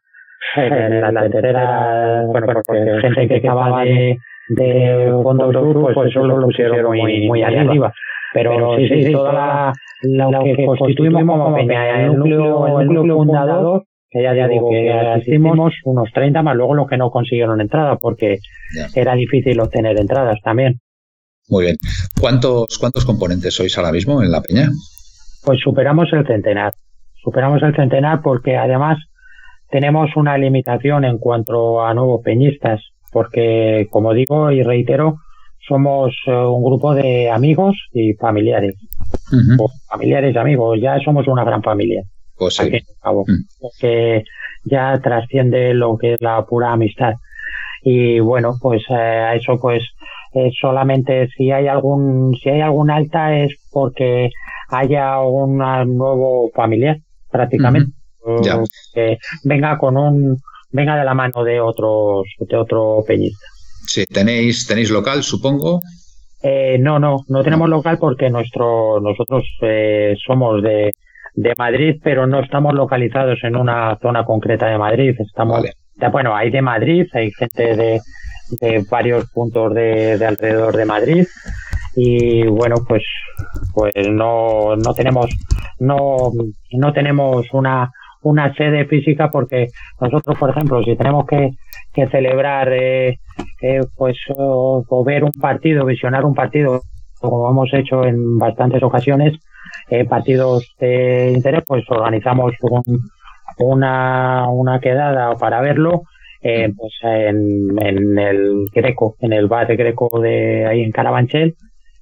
en 0.57 1.13
la 1.13 1.29
tercera, 1.29 2.23
bueno, 2.27 2.47
porque 2.53 2.99
gente 3.01 3.27
que 3.27 3.35
estaba 3.37 3.83
de, 3.83 4.17
de 4.49 5.09
fondo 5.23 5.51
sur, 5.51 5.93
pues 5.93 6.09
eso 6.09 6.23
lo 6.25 6.45
pusieron 6.45 6.97
muy, 6.97 7.27
muy 7.27 7.43
arriba. 7.43 7.93
Pero 8.33 8.77
sí, 8.77 8.87
sí, 9.05 9.11
toda 9.11 9.33
la, 9.33 9.73
lo 10.03 10.43
que 10.43 10.65
constituimos 10.65 11.23
como 11.23 11.55
peña, 11.55 12.03
el 12.05 12.15
núcleo, 12.15 12.79
el 12.79 12.87
núcleo 12.87 13.15
fundador, 13.17 13.83
que 14.09 14.21
ya, 14.23 14.35
ya 14.35 14.47
digo 14.47 14.69
que 14.69 14.91
asistimos 14.91 15.73
unos 15.83 16.09
30 16.13 16.41
más 16.43 16.55
luego 16.55 16.75
los 16.75 16.87
que 16.87 16.97
no 16.97 17.09
consiguieron 17.09 17.59
entrada, 17.61 17.95
porque 17.97 18.37
Ya. 18.75 18.87
era 18.95 19.15
difícil 19.15 19.59
obtener 19.59 19.99
entradas 19.99 20.37
también. 20.43 20.79
Muy 21.47 21.65
bien. 21.65 21.75
¿Cuántos, 22.21 22.77
¿Cuántos 22.79 23.03
componentes 23.05 23.55
sois 23.55 23.75
ahora 23.77 23.91
mismo 23.91 24.21
en 24.21 24.31
la 24.31 24.41
peña? 24.41 24.69
Pues 25.43 25.59
superamos 25.61 26.11
el 26.13 26.25
centenar. 26.27 26.73
Superamos 27.23 27.61
el 27.63 27.75
centenar 27.75 28.21
porque 28.21 28.55
además 28.55 28.99
tenemos 29.69 30.15
una 30.15 30.37
limitación 30.37 31.05
en 31.05 31.17
cuanto 31.17 31.81
a 31.83 31.93
nuevos 31.93 32.21
peñistas, 32.23 32.81
porque 33.11 33.87
como 33.89 34.13
digo 34.13 34.51
y 34.51 34.63
reitero, 34.63 35.17
somos 35.67 36.13
eh, 36.25 36.31
un 36.31 36.63
grupo 36.63 36.93
de 36.95 37.29
amigos 37.29 37.75
y 37.93 38.13
familiares, 38.13 38.75
Ujú. 39.31 39.63
o 39.65 39.69
familiares 39.89 40.33
y 40.33 40.37
amigos, 40.37 40.79
ya 40.81 40.99
somos 40.99 41.27
una 41.27 41.43
gran 41.43 41.61
familia, 41.61 42.03
Pues 42.37 42.55
sí. 42.55 42.69
cabo, 43.01 43.25
Mm. 43.27 43.67
que 43.79 44.23
ya 44.65 44.99
trasciende 45.01 45.73
lo 45.73 45.97
que 45.97 46.13
es 46.13 46.21
la 46.21 46.43
pura 46.45 46.71
amistad. 46.71 47.13
Y 47.81 48.19
bueno, 48.19 48.55
pues 48.61 48.81
eh, 48.89 48.93
a 48.93 49.35
eso 49.35 49.57
pues 49.59 49.83
eh, 50.33 50.51
solamente 50.59 51.27
si 51.29 51.51
hay 51.51 51.67
algún 51.67 52.35
si 52.41 52.49
hay 52.49 52.61
algún 52.61 52.91
alta 52.91 53.37
es 53.37 53.55
porque 53.71 54.29
haya 54.69 55.19
un 55.21 55.57
nuevo 55.57 56.49
familiar 56.53 56.97
prácticamente 57.31 57.91
Ya. 58.43 58.61
que 58.93 59.17
venga 59.43 59.77
con 59.77 59.97
un 59.97 60.37
venga 60.71 60.97
de 60.97 61.05
la 61.05 61.13
mano 61.13 61.43
de 61.43 61.59
otros 61.61 62.25
de 62.39 62.57
otro 62.57 63.03
peñista 63.07 63.45
Sí, 63.89 64.05
tenéis, 64.05 64.67
tenéis 64.67 64.91
local, 64.91 65.23
supongo. 65.23 65.81
Eh, 66.43 66.77
no, 66.79 66.99
no, 66.99 67.25
no 67.27 67.43
tenemos 67.43 67.67
local 67.67 67.97
porque 67.99 68.29
nuestro, 68.29 68.99
nosotros 69.01 69.43
eh, 69.63 70.15
somos 70.23 70.61
de, 70.61 70.93
de 71.33 71.53
Madrid, 71.57 71.99
pero 72.03 72.27
no 72.27 72.39
estamos 72.39 72.75
localizados 72.75 73.39
en 73.43 73.55
una 73.55 73.97
zona 73.99 74.23
concreta 74.25 74.67
de 74.67 74.77
Madrid. 74.77 75.15
Estamos, 75.17 75.65
bueno, 76.11 76.35
hay 76.35 76.51
de 76.51 76.61
Madrid, 76.61 77.07
hay 77.13 77.31
gente 77.31 77.75
de, 77.75 77.99
de 78.61 78.85
varios 78.89 79.29
puntos 79.31 79.73
de, 79.73 80.19
de, 80.19 80.25
alrededor 80.25 80.77
de 80.77 80.85
Madrid 80.85 81.27
y 81.95 82.45
bueno, 82.45 82.75
pues, 82.87 83.03
pues 83.73 83.93
no, 84.07 84.75
no 84.75 84.93
tenemos, 84.93 85.31
no, 85.79 86.31
no 86.71 86.93
tenemos 86.93 87.47
una, 87.53 87.91
una 88.21 88.53
sede 88.53 88.85
física 88.85 89.29
porque 89.29 89.67
nosotros, 89.99 90.37
por 90.37 90.49
ejemplo, 90.49 90.83
si 90.83 90.95
tenemos 90.95 91.25
que, 91.25 91.51
que 91.93 92.07
celebrar, 92.07 92.71
eh, 92.73 93.19
eh, 93.61 93.81
pues, 93.95 94.17
o, 94.35 95.03
ver 95.05 95.23
un 95.23 95.31
partido, 95.31 95.85
visionar 95.85 96.25
un 96.25 96.33
partido, 96.33 96.81
como 97.19 97.49
hemos 97.49 97.73
hecho 97.73 98.05
en 98.05 98.37
bastantes 98.37 98.83
ocasiones, 98.83 99.37
eh, 99.89 100.05
partidos 100.05 100.75
de 100.79 101.31
interés, 101.33 101.63
pues 101.67 101.83
organizamos 101.89 102.53
un, 102.61 102.99
una, 103.59 104.47
una 104.49 104.79
quedada 104.79 105.35
para 105.35 105.61
verlo, 105.61 106.03
eh, 106.41 106.71
pues 106.75 106.93
en, 107.01 107.77
en 107.79 108.17
el 108.19 108.67
Greco, 108.73 109.15
en 109.19 109.33
el 109.33 109.47
bar 109.47 109.67
de 109.67 109.75
Greco 109.75 110.19
de 110.19 110.65
ahí 110.65 110.81
en 110.81 110.91
Carabanchel, 110.91 111.55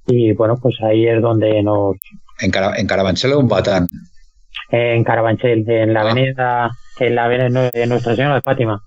y 0.06 0.32
bueno, 0.32 0.56
pues 0.60 0.76
ahí 0.82 1.06
es 1.06 1.20
donde 1.20 1.62
nos... 1.62 1.96
¿En, 2.40 2.52
en 2.76 2.86
Carabanchel 2.86 3.32
o 3.32 3.40
en 3.40 3.48
Batán? 3.48 3.86
En 4.70 5.02
Carabanchel, 5.04 5.64
en 5.68 5.94
la 5.94 6.00
Ah. 6.02 6.10
avenida, 6.10 6.70
en 7.00 7.14
la 7.14 7.24
avenida 7.24 7.70
de 7.72 7.86
Nuestra 7.86 8.14
Señora 8.14 8.34
de 8.36 8.42
Fátima. 8.42 8.82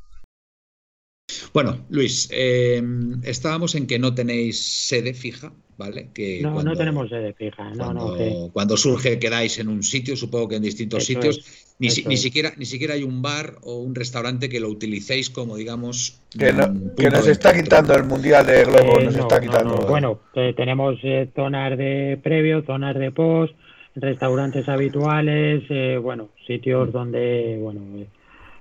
Bueno, 1.53 1.77
Luis, 1.89 2.29
eh, 2.31 2.81
estábamos 3.23 3.73
en 3.75 3.88
que 3.88 3.97
no 4.00 4.13
tenéis 4.13 4.59
sede 4.61 5.13
fija, 5.13 5.51
¿vale? 5.77 6.09
Que 6.13 6.41
No, 6.41 6.53
cuando, 6.53 6.71
no 6.71 6.77
tenemos 6.77 7.09
sede 7.09 7.33
fija, 7.33 7.69
no, 7.71 7.77
cuando, 7.85 8.07
no, 8.11 8.17
que- 8.17 8.50
cuando 8.53 8.77
surge 8.77 9.17
quedáis 9.17 9.57
en 9.59 9.69
un 9.69 9.81
sitio, 9.81 10.15
supongo 10.15 10.50
que 10.50 10.55
en 10.57 10.63
distintos 10.63 11.03
Eso 11.03 11.07
sitios, 11.13 11.38
es, 11.39 11.75
ni, 11.79 11.89
si- 11.89 12.17
siquiera 12.17 12.51
ni 12.57 12.65
siquiera 12.65 12.93
hay 12.95 13.03
un 13.03 13.21
bar 13.21 13.55
o 13.63 13.77
un 13.77 13.95
restaurante 13.95 14.50
que 14.50 14.59
lo 14.59 14.67
utilicéis 14.69 15.29
como, 15.29 15.55
digamos, 15.55 16.21
Que, 16.38 16.51
no- 16.53 16.67
nos 16.67 17.27
está 17.27 17.50
encuentro. 17.50 17.63
quitando 17.63 17.95
el 17.95 18.03
Mundial 18.03 18.45
de 18.45 18.65
Globo, 18.65 19.00
Eh, 19.00 19.05
nos 19.05 19.15
no, 19.15 19.21
está 19.21 19.39
no, 19.39 19.41
quitando. 19.41 19.75
no. 19.77 19.88
Bueno, 19.88 20.19
eh, 20.35 20.53
tenemos 20.55 21.00
eh, 21.03 21.29
zonas 21.33 21.77
de 21.77 22.19
previo, 22.21 22.61
zonas 22.65 22.95
de 22.97 23.11
post, 23.11 23.55
restaurantes 23.95 24.67
habituales, 24.69 25.63
eh, 25.69 25.98
bueno, 26.01 26.29
sitios 26.48 26.91
donde, 26.91 27.57
bueno, 27.62 27.81
eh, 27.98 28.07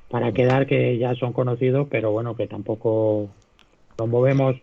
para 0.08 0.32
quedar 0.32 0.66
que 0.66 0.98
ya 0.98 1.14
son 1.14 1.32
conocidos, 1.32 1.88
pero 1.90 2.12
bueno, 2.12 2.36
que 2.36 2.46
tampoco 2.46 3.30
nos 3.98 4.08
movemos, 4.08 4.56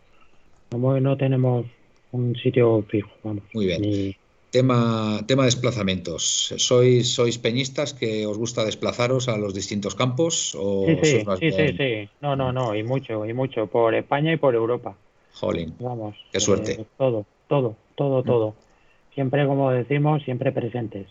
no, 0.72 1.18
tenemos 1.18 1.66
un 2.12 2.36
sitio 2.36 2.84
fijo, 2.90 3.10
vamos. 3.24 3.44
Muy 3.54 3.66
bien. 3.66 3.82
ni- 3.82 4.16
Tema, 4.50 5.26
tema 5.28 5.44
desplazamientos. 5.46 6.54
¿Sois, 6.58 7.14
¿Sois 7.14 7.38
peñistas 7.38 7.94
que 7.94 8.26
os 8.26 8.38
gusta 8.38 8.64
desplazaros 8.64 9.28
a 9.28 9.38
los 9.38 9.54
distintos 9.54 9.94
campos? 9.94 10.56
¿O 10.58 10.86
Sí, 10.86 10.96
sí, 11.04 11.24
más 11.26 11.40
sí, 11.40 11.52
sí, 11.52 11.78
sí. 11.78 12.10
No, 12.22 12.36
no, 12.36 12.52
no, 12.54 12.74
y 12.76 12.82
mucho, 12.84 13.26
y 13.26 13.34
mucho, 13.34 13.68
por 13.68 13.94
España 13.94 14.32
y 14.34 14.38
por 14.38 14.56
Europa. 14.56 14.98
Jolín, 15.40 15.76
Vamos. 15.80 16.16
Qué 16.32 16.40
suerte. 16.40 16.72
eh, 16.74 16.86
todo, 16.98 17.26
todo, 17.48 17.76
todo, 17.96 18.24
todo. 18.24 18.56
Siempre, 19.18 19.48
como 19.48 19.72
decimos, 19.72 20.22
siempre 20.22 20.52
presentes. 20.52 21.08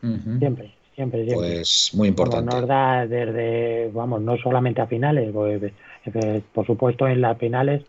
Siempre, 0.00 0.70
siempre, 0.94 1.24
siempre. 1.24 1.34
Pues 1.34 1.90
muy 1.92 2.06
importante. 2.06 2.54
nos 2.54 2.68
da 2.68 3.04
desde, 3.04 3.90
vamos, 3.92 4.22
no 4.22 4.36
solamente 4.36 4.80
a 4.80 4.86
finales, 4.86 5.32
pues, 5.32 5.60
eh, 6.06 6.40
por 6.54 6.64
supuesto 6.66 7.08
en 7.08 7.20
las 7.20 7.36
finales, 7.36 7.82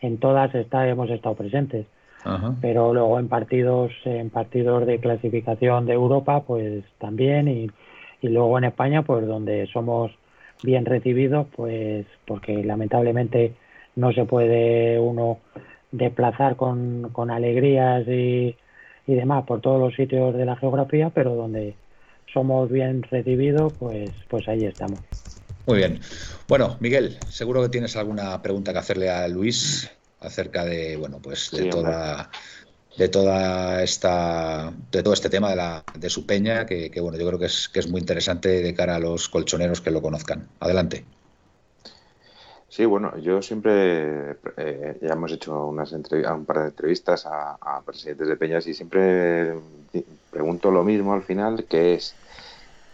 en 0.00 0.18
todas 0.18 0.54
está, 0.54 0.88
hemos 0.88 1.10
estado 1.10 1.34
presentes, 1.34 1.86
pero 2.60 2.94
luego 2.94 3.18
en 3.18 3.26
partidos, 3.26 3.90
en 4.04 4.30
partidos 4.30 4.86
de 4.86 5.00
clasificación 5.00 5.86
de 5.86 5.94
Europa, 5.94 6.44
pues 6.44 6.84
también, 6.98 7.48
y, 7.48 7.68
y 8.22 8.28
luego 8.28 8.58
en 8.58 8.64
España, 8.66 9.02
pues 9.02 9.26
donde 9.26 9.66
somos 9.72 10.12
bien 10.62 10.84
recibidos, 10.84 11.48
pues 11.56 12.06
porque 12.28 12.62
lamentablemente 12.62 13.54
no 13.96 14.12
se 14.12 14.24
puede 14.24 15.00
uno 15.00 15.38
desplazar 15.90 16.54
con, 16.54 17.08
con 17.12 17.32
alegrías 17.32 18.06
y, 18.06 18.54
y 19.06 19.14
demás 19.14 19.44
por 19.46 19.60
todos 19.60 19.80
los 19.80 19.94
sitios 19.94 20.34
de 20.34 20.44
la 20.44 20.56
geografía, 20.56 21.10
pero 21.10 21.34
donde 21.34 21.76
somos 22.32 22.70
bien 22.70 23.02
recibidos, 23.02 23.72
pues, 23.78 24.12
pues 24.28 24.48
ahí 24.48 24.64
estamos. 24.64 25.00
Muy 25.66 25.78
bien. 25.78 26.00
Bueno, 26.48 26.76
Miguel, 26.80 27.18
seguro 27.28 27.62
que 27.62 27.68
tienes 27.68 27.96
alguna 27.96 28.40
pregunta 28.42 28.72
que 28.72 28.78
hacerle 28.78 29.10
a 29.10 29.26
Luis 29.28 29.90
acerca 30.20 30.64
de, 30.64 30.96
bueno, 30.96 31.20
pues 31.22 31.50
de 31.50 31.58
Sí, 31.58 31.62
hombre. 31.64 31.70
toda 31.82 32.30
de 32.96 33.08
toda 33.08 33.82
esta 33.82 34.72
de 34.90 35.02
todo 35.02 35.12
este 35.12 35.28
tema 35.28 35.50
de 35.50 35.56
la 35.56 35.84
de 35.98 36.08
su 36.08 36.24
peña 36.24 36.64
que, 36.64 36.90
que, 36.90 37.00
bueno 37.00 37.18
yo 37.18 37.26
creo 37.26 37.38
que 37.38 37.44
es 37.44 37.68
que 37.68 37.80
es 37.80 37.88
muy 37.88 38.00
interesante 38.00 38.62
de 38.62 38.74
cara 38.74 38.96
a 38.96 38.98
los 38.98 39.28
colchoneros 39.28 39.82
que 39.82 39.90
lo 39.90 40.00
conozcan 40.00 40.48
adelante 40.60 41.04
Sí, 42.76 42.84
bueno, 42.84 43.16
yo 43.18 43.40
siempre, 43.40 44.32
eh, 44.58 44.98
ya 45.00 45.08
hemos 45.14 45.32
hecho 45.32 45.66
unas 45.66 45.92
un 45.92 46.44
par 46.44 46.58
de 46.60 46.64
entrevistas 46.68 47.24
a, 47.24 47.82
presidentes 47.86 48.28
de 48.28 48.36
peñas 48.36 48.66
y 48.66 48.74
siempre 48.74 49.54
pregunto 50.28 50.70
lo 50.70 50.84
mismo 50.84 51.14
al 51.14 51.22
final, 51.22 51.66
que 51.68 51.94
es 51.94 52.20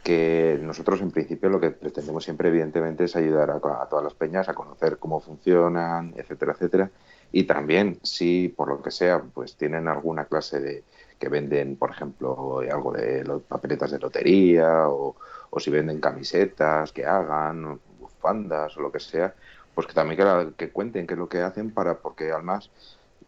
que 0.03 0.59
nosotros 0.62 1.01
en 1.03 1.11
principio 1.12 1.49
lo 1.51 1.61
que 1.61 1.71
pretendemos 1.73 2.25
siempre 2.25 2.49
evidentemente 2.51 3.05
es 3.05 3.17
ayudar 3.17 3.51
a, 3.51 3.61
todas 3.89 4.05
las 4.05 4.15
peñas 4.15 4.49
a 4.49 4.55
conocer 4.55 4.99
cómo 4.99 5.21
funcionan, 5.21 6.15
etcétera, 6.17 6.53
etcétera. 6.53 6.93
Y 7.33 7.45
también 7.45 7.99
si 8.03 8.49
por 8.51 8.69
lo 8.69 8.83
que 8.83 8.91
sea 8.91 9.23
pues 9.23 9.57
tienen 9.57 9.89
alguna 9.89 10.27
clase 10.27 10.61
de 10.61 10.85
que 11.19 11.29
venden, 11.29 11.77
por 11.77 11.91
ejemplo, 11.91 12.61
algo 12.61 12.93
de 12.93 13.25
lo- 13.25 13.43
papeletas 13.43 13.91
de 13.91 13.99
lotería 13.99 14.89
o, 14.89 15.17
o 15.51 15.61
si 15.61 15.71
venden 15.71 16.01
camisetas 16.01 16.93
que 16.93 17.05
hagan, 17.07 17.81
bufandas 17.99 18.77
o 18.77 18.81
lo 18.83 18.93
que 18.93 19.01
sea, 19.01 19.35
pues 19.75 19.87
que 19.87 19.95
también 19.95 20.17
que, 20.19 20.25
la- 20.25 20.52
que 20.57 20.73
cuenten 20.73 21.07
qué 21.07 21.14
es 21.14 21.19
lo 21.19 21.29
que 21.29 21.41
hacen 21.43 21.73
para 21.73 22.00
porque 22.02 22.31
además 22.33 22.71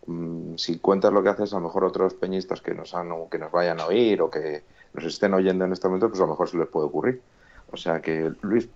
mm, 0.06 0.56
si 0.56 0.78
cuentas 0.80 1.12
lo 1.12 1.22
que 1.22 1.30
haces 1.30 1.52
a 1.52 1.56
lo 1.56 1.62
mejor 1.64 1.84
otros 1.84 2.14
peñistas 2.14 2.60
que 2.62 2.74
nos 2.74 2.94
han 2.94 3.10
que 3.30 3.38
nos 3.38 3.52
vayan 3.52 3.80
a 3.80 3.86
oír 3.86 4.20
o 4.22 4.30
que 4.30 4.66
nos 4.92 5.04
estén 5.04 5.34
oyendo 5.34 5.64
en 5.64 5.72
este 5.72 5.88
momento 5.88 6.08
pues 6.08 6.20
a 6.20 6.24
lo 6.24 6.30
mejor 6.30 6.48
se 6.48 6.58
les 6.58 6.68
puede 6.68 6.86
ocurrir. 6.86 7.24
O 7.66 7.76
sea 7.76 8.00
que 8.02 8.32
Luis. 8.42 8.70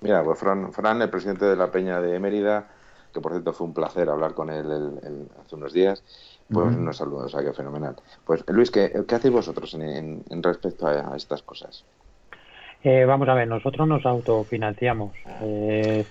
Mira 0.00 0.22
pues 0.24 0.38
Fran, 0.38 0.72
Fran 0.72 1.02
el 1.02 1.10
presidente 1.10 1.44
de 1.46 1.56
la 1.56 1.70
peña 1.70 2.00
de 2.00 2.18
Mérida 2.20 2.70
que 3.12 3.20
por 3.20 3.32
cierto 3.32 3.52
fue 3.52 3.66
un 3.66 3.74
placer 3.74 4.08
hablar 4.08 4.34
con 4.34 4.50
él 4.50 4.70
el- 4.70 5.00
el- 5.02 5.28
hace 5.40 5.56
unos 5.56 5.72
días 5.72 6.04
pues 6.50 6.76
nos 6.76 6.96
saluda 6.96 7.24
o 7.26 7.28
sea 7.28 7.42
que 7.42 7.52
fenomenal. 7.52 7.96
Pues 8.24 8.44
Luis 8.48 8.70
¿qué, 8.70 8.92
qué 9.06 9.14
hacéis 9.14 9.34
vosotros 9.34 9.74
en, 9.74 9.82
en- 9.82 10.24
en 10.30 10.42
respecto 10.42 10.86
a, 10.86 11.12
a 11.12 11.16
estas 11.16 11.42
cosas? 11.42 11.86
Eh, 12.82 13.04
vamos 13.04 13.28
a 13.28 13.34
ver, 13.34 13.48
nosotros 13.48 13.86
nos 13.88 14.04
autofinanciamos. 14.06 15.12
Eh, 15.42 16.04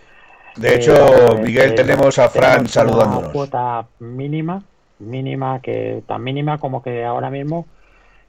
De 0.57 0.75
hecho, 0.75 0.93
eh, 0.93 1.43
Miguel, 1.43 1.71
eh, 1.71 1.75
tenemos 1.75 2.17
a 2.19 2.29
Fran 2.29 2.65
tenemos 2.65 3.05
Una 3.05 3.27
cuota 3.31 3.87
mínima, 3.99 4.63
mínima, 4.99 5.61
que 5.61 6.03
tan 6.07 6.23
mínima 6.23 6.59
como 6.59 6.81
que 6.83 7.05
ahora 7.05 7.29
mismo 7.29 7.65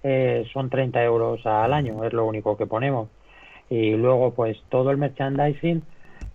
eh, 0.03 0.47
son 0.53 0.71
30 0.71 1.03
euros 1.03 1.45
al 1.47 1.73
año, 1.73 2.05
es 2.05 2.13
lo 2.13 2.27
único 2.27 2.57
que 2.57 2.67
ponemos. 2.67 3.09
Y 3.71 3.93
luego, 3.93 4.33
pues 4.33 4.57
todo 4.69 4.91
el 4.91 4.97
merchandising 4.99 5.83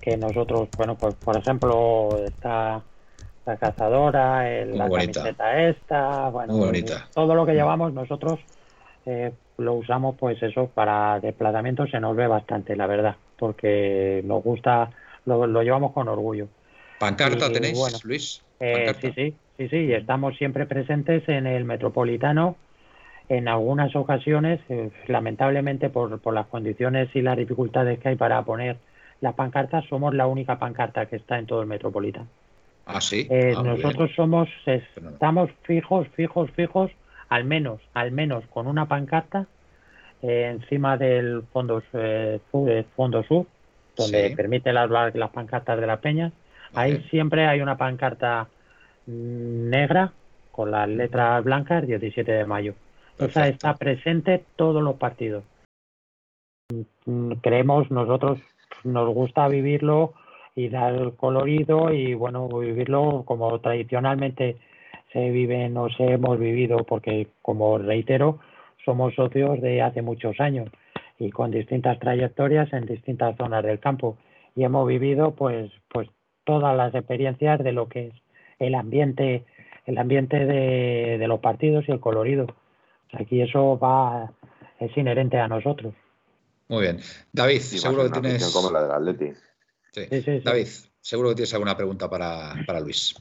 que 0.02 0.18
nosotros, 0.18 0.68
bueno, 0.78 0.96
pues 0.96 1.16
por 1.16 1.38
ejemplo, 1.38 2.18
está 2.28 2.82
la 3.46 3.58
cazadora, 3.58 4.50
el- 4.50 4.78
la 4.78 4.88
bonita. 4.88 5.22
camiseta 5.22 5.62
esta, 5.70 6.30
bueno, 6.30 6.54
Muy 6.54 6.66
bonita. 6.66 7.08
todo 7.14 7.34
lo 7.36 7.46
que 7.46 7.54
llevamos 7.54 7.94
nosotros 7.94 8.40
eh, 9.06 9.32
lo 9.58 9.74
usamos 9.76 10.16
pues 10.20 10.42
eso 10.44 10.70
para 10.74 11.20
desplazamientos 11.20 11.90
se 11.92 12.00
nos 12.00 12.16
ve 12.16 12.28
bastante 12.28 12.76
la 12.76 12.88
verdad 12.88 13.18
porque 13.38 14.22
nos 14.26 14.44
gusta 14.44 14.92
lo, 15.26 15.48
lo 15.48 15.62
llevamos 15.64 15.94
con 15.94 16.08
orgullo. 16.08 16.50
Pancarta 17.00 17.52
Y, 17.52 17.54
tenéis 17.54 17.78
bueno, 17.78 18.00
Luis 18.04 18.42
Eh, 18.60 18.96
sí 19.02 19.12
sí 19.14 19.40
sí 19.58 19.70
sí 19.70 19.78
y 19.78 19.94
estamos 19.94 20.38
siempre 20.38 20.66
presentes 20.68 21.28
en 21.30 21.48
el 21.48 21.66
metropolitano. 21.66 22.58
En 23.30 23.48
algunas 23.50 23.96
ocasiones 23.96 24.62
eh, 24.70 24.92
lamentablemente 25.08 25.90
por, 25.90 26.22
por 26.22 26.34
las 26.34 26.48
condiciones 26.48 27.10
y 27.16 27.22
las 27.22 27.38
dificultades 27.38 28.00
que 28.00 28.10
hay 28.10 28.16
para 28.18 28.44
poner 28.46 28.78
las 29.22 29.36
pancartas 29.36 29.86
somos 29.90 30.14
la 30.16 30.28
única 30.28 30.60
pancarta 30.60 31.08
que 31.08 31.18
está 31.18 31.40
en 31.40 31.48
todo 31.48 31.62
el 31.62 31.68
metropolitano. 31.68 32.30
Ah 32.86 33.02
sí. 33.02 33.30
Eh, 33.30 33.56
Ah, 33.56 33.64
muy 33.64 33.78
bien. 33.78 33.92
nosotros 33.92 34.12
somos, 34.16 34.50
estamos 34.66 35.50
fijos, 35.64 36.08
fijos, 36.10 36.52
fijos, 36.52 36.92
al 37.34 37.46
menos, 37.46 37.82
al 37.94 38.12
menos 38.12 38.46
con 38.48 38.68
una 38.68 38.86
pancarta 38.86 39.48
eh, 40.22 40.50
encima 40.52 40.98
del 40.98 41.44
fondo, 41.52 41.82
eh, 41.94 42.40
su- 42.52 42.68
eh, 42.70 42.86
fondo 42.96 43.24
sur, 43.24 43.46
donde 43.98 44.30
Sí. 44.30 44.36
permite 44.36 44.72
las, 44.72 44.90
las 44.90 45.14
las 45.16 45.32
pancartas 45.32 45.80
de 45.80 45.88
la 45.88 45.98
peña. 45.98 46.32
Ahí 46.76 47.04
siempre 47.10 47.46
hay 47.48 47.60
una 47.62 47.76
pancarta 47.78 48.48
mm, 49.08 49.70
negra 49.70 50.14
con 50.52 50.72
las 50.72 50.88
letras 50.88 51.44
blancas, 51.44 51.86
17 51.86 52.32
de 52.32 52.46
mayo. 52.46 52.74
Esa 53.18 53.42
Perfecto. 53.42 53.56
está 53.56 53.78
presente 53.78 54.44
todos 54.56 54.82
los 54.82 54.96
partidos. 54.96 55.44
Mm, 57.06 57.34
Creemos, 57.42 57.92
nosotros 57.92 58.40
nos 58.84 59.14
gusta 59.14 59.48
vivirlo 59.48 60.14
y 60.56 60.70
dar 60.70 61.14
colorido 61.18 61.92
y 61.92 62.14
bueno, 62.14 62.48
vivirlo 62.48 63.24
como 63.26 63.60
tradicionalmente 63.60 64.58
se 65.14 65.30
vive, 65.30 65.70
nos 65.70 65.94
hemos 66.00 66.40
vivido, 66.40 66.78
porque 66.86 67.28
como 67.42 67.78
reitero, 67.78 68.40
somos 68.84 69.14
socios 69.16 69.62
de 69.62 69.82
hace 69.82 70.02
muchos 70.02 70.40
años 70.40 70.70
y 71.20 71.30
con 71.30 71.52
distintas 71.52 72.00
trayectorias 72.00 72.74
en 72.74 72.86
distintas 72.86 73.38
zonas 73.38 73.64
del 73.64 73.80
campo. 73.80 74.18
Y 74.56 74.64
hemos 74.64 74.88
vivido 74.88 75.36
pues 75.36 75.72
pues 75.88 76.10
todas 76.44 76.76
las 76.76 76.94
experiencias 76.94 77.64
de 77.64 77.72
lo 77.72 77.88
que 77.88 78.08
es 78.08 78.14
el 78.60 78.76
ambiente 78.76 79.46
el 79.86 79.98
ambiente 79.98 80.46
de, 80.46 81.18
de 81.20 81.28
los 81.28 81.40
partidos 81.40 81.86
y 81.88 81.92
el 81.92 82.00
colorido. 82.00 82.48
Aquí 83.14 83.42
eso 83.42 83.78
va 83.78 84.34
es 84.80 84.98
inherente 84.98 85.38
a 85.38 85.48
nosotros. 85.48 85.94
Muy 86.68 86.82
bien. 86.82 87.00
David 87.32 87.60
seguro 87.60 88.06
que 88.06 88.20
tienes 88.20 88.52
como 88.52 88.72
la 88.72 88.84
del 88.84 88.92
Atleti. 88.92 89.34
David 90.44 90.68
seguro 91.00 91.30
que 91.30 91.36
tienes 91.36 91.54
alguna 91.54 91.78
pregunta 91.78 92.10
para, 92.10 92.56
para 92.66 92.80
Luis 92.80 93.16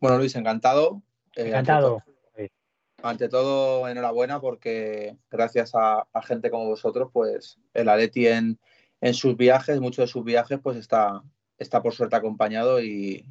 bueno 0.00 0.18
Luis 0.18 0.34
encantado 0.34 1.02
eh, 1.36 1.48
encantado 1.48 2.02
ante 3.02 3.28
todo, 3.28 3.88
enhorabuena 3.88 4.40
porque 4.40 5.16
gracias 5.30 5.72
a, 5.74 6.06
gente 6.22 6.50
como 6.50 6.66
vosotros, 6.66 7.10
pues 7.12 7.58
el 7.74 7.88
Aleti 7.88 8.26
en, 8.26 8.58
en, 9.00 9.14
sus 9.14 9.36
viajes, 9.36 9.80
muchos 9.80 10.04
de 10.04 10.12
sus 10.12 10.24
viajes, 10.24 10.58
pues 10.62 10.76
está, 10.76 11.22
está 11.58 11.82
por 11.82 11.94
suerte 11.94 12.16
acompañado 12.16 12.80
y, 12.82 13.24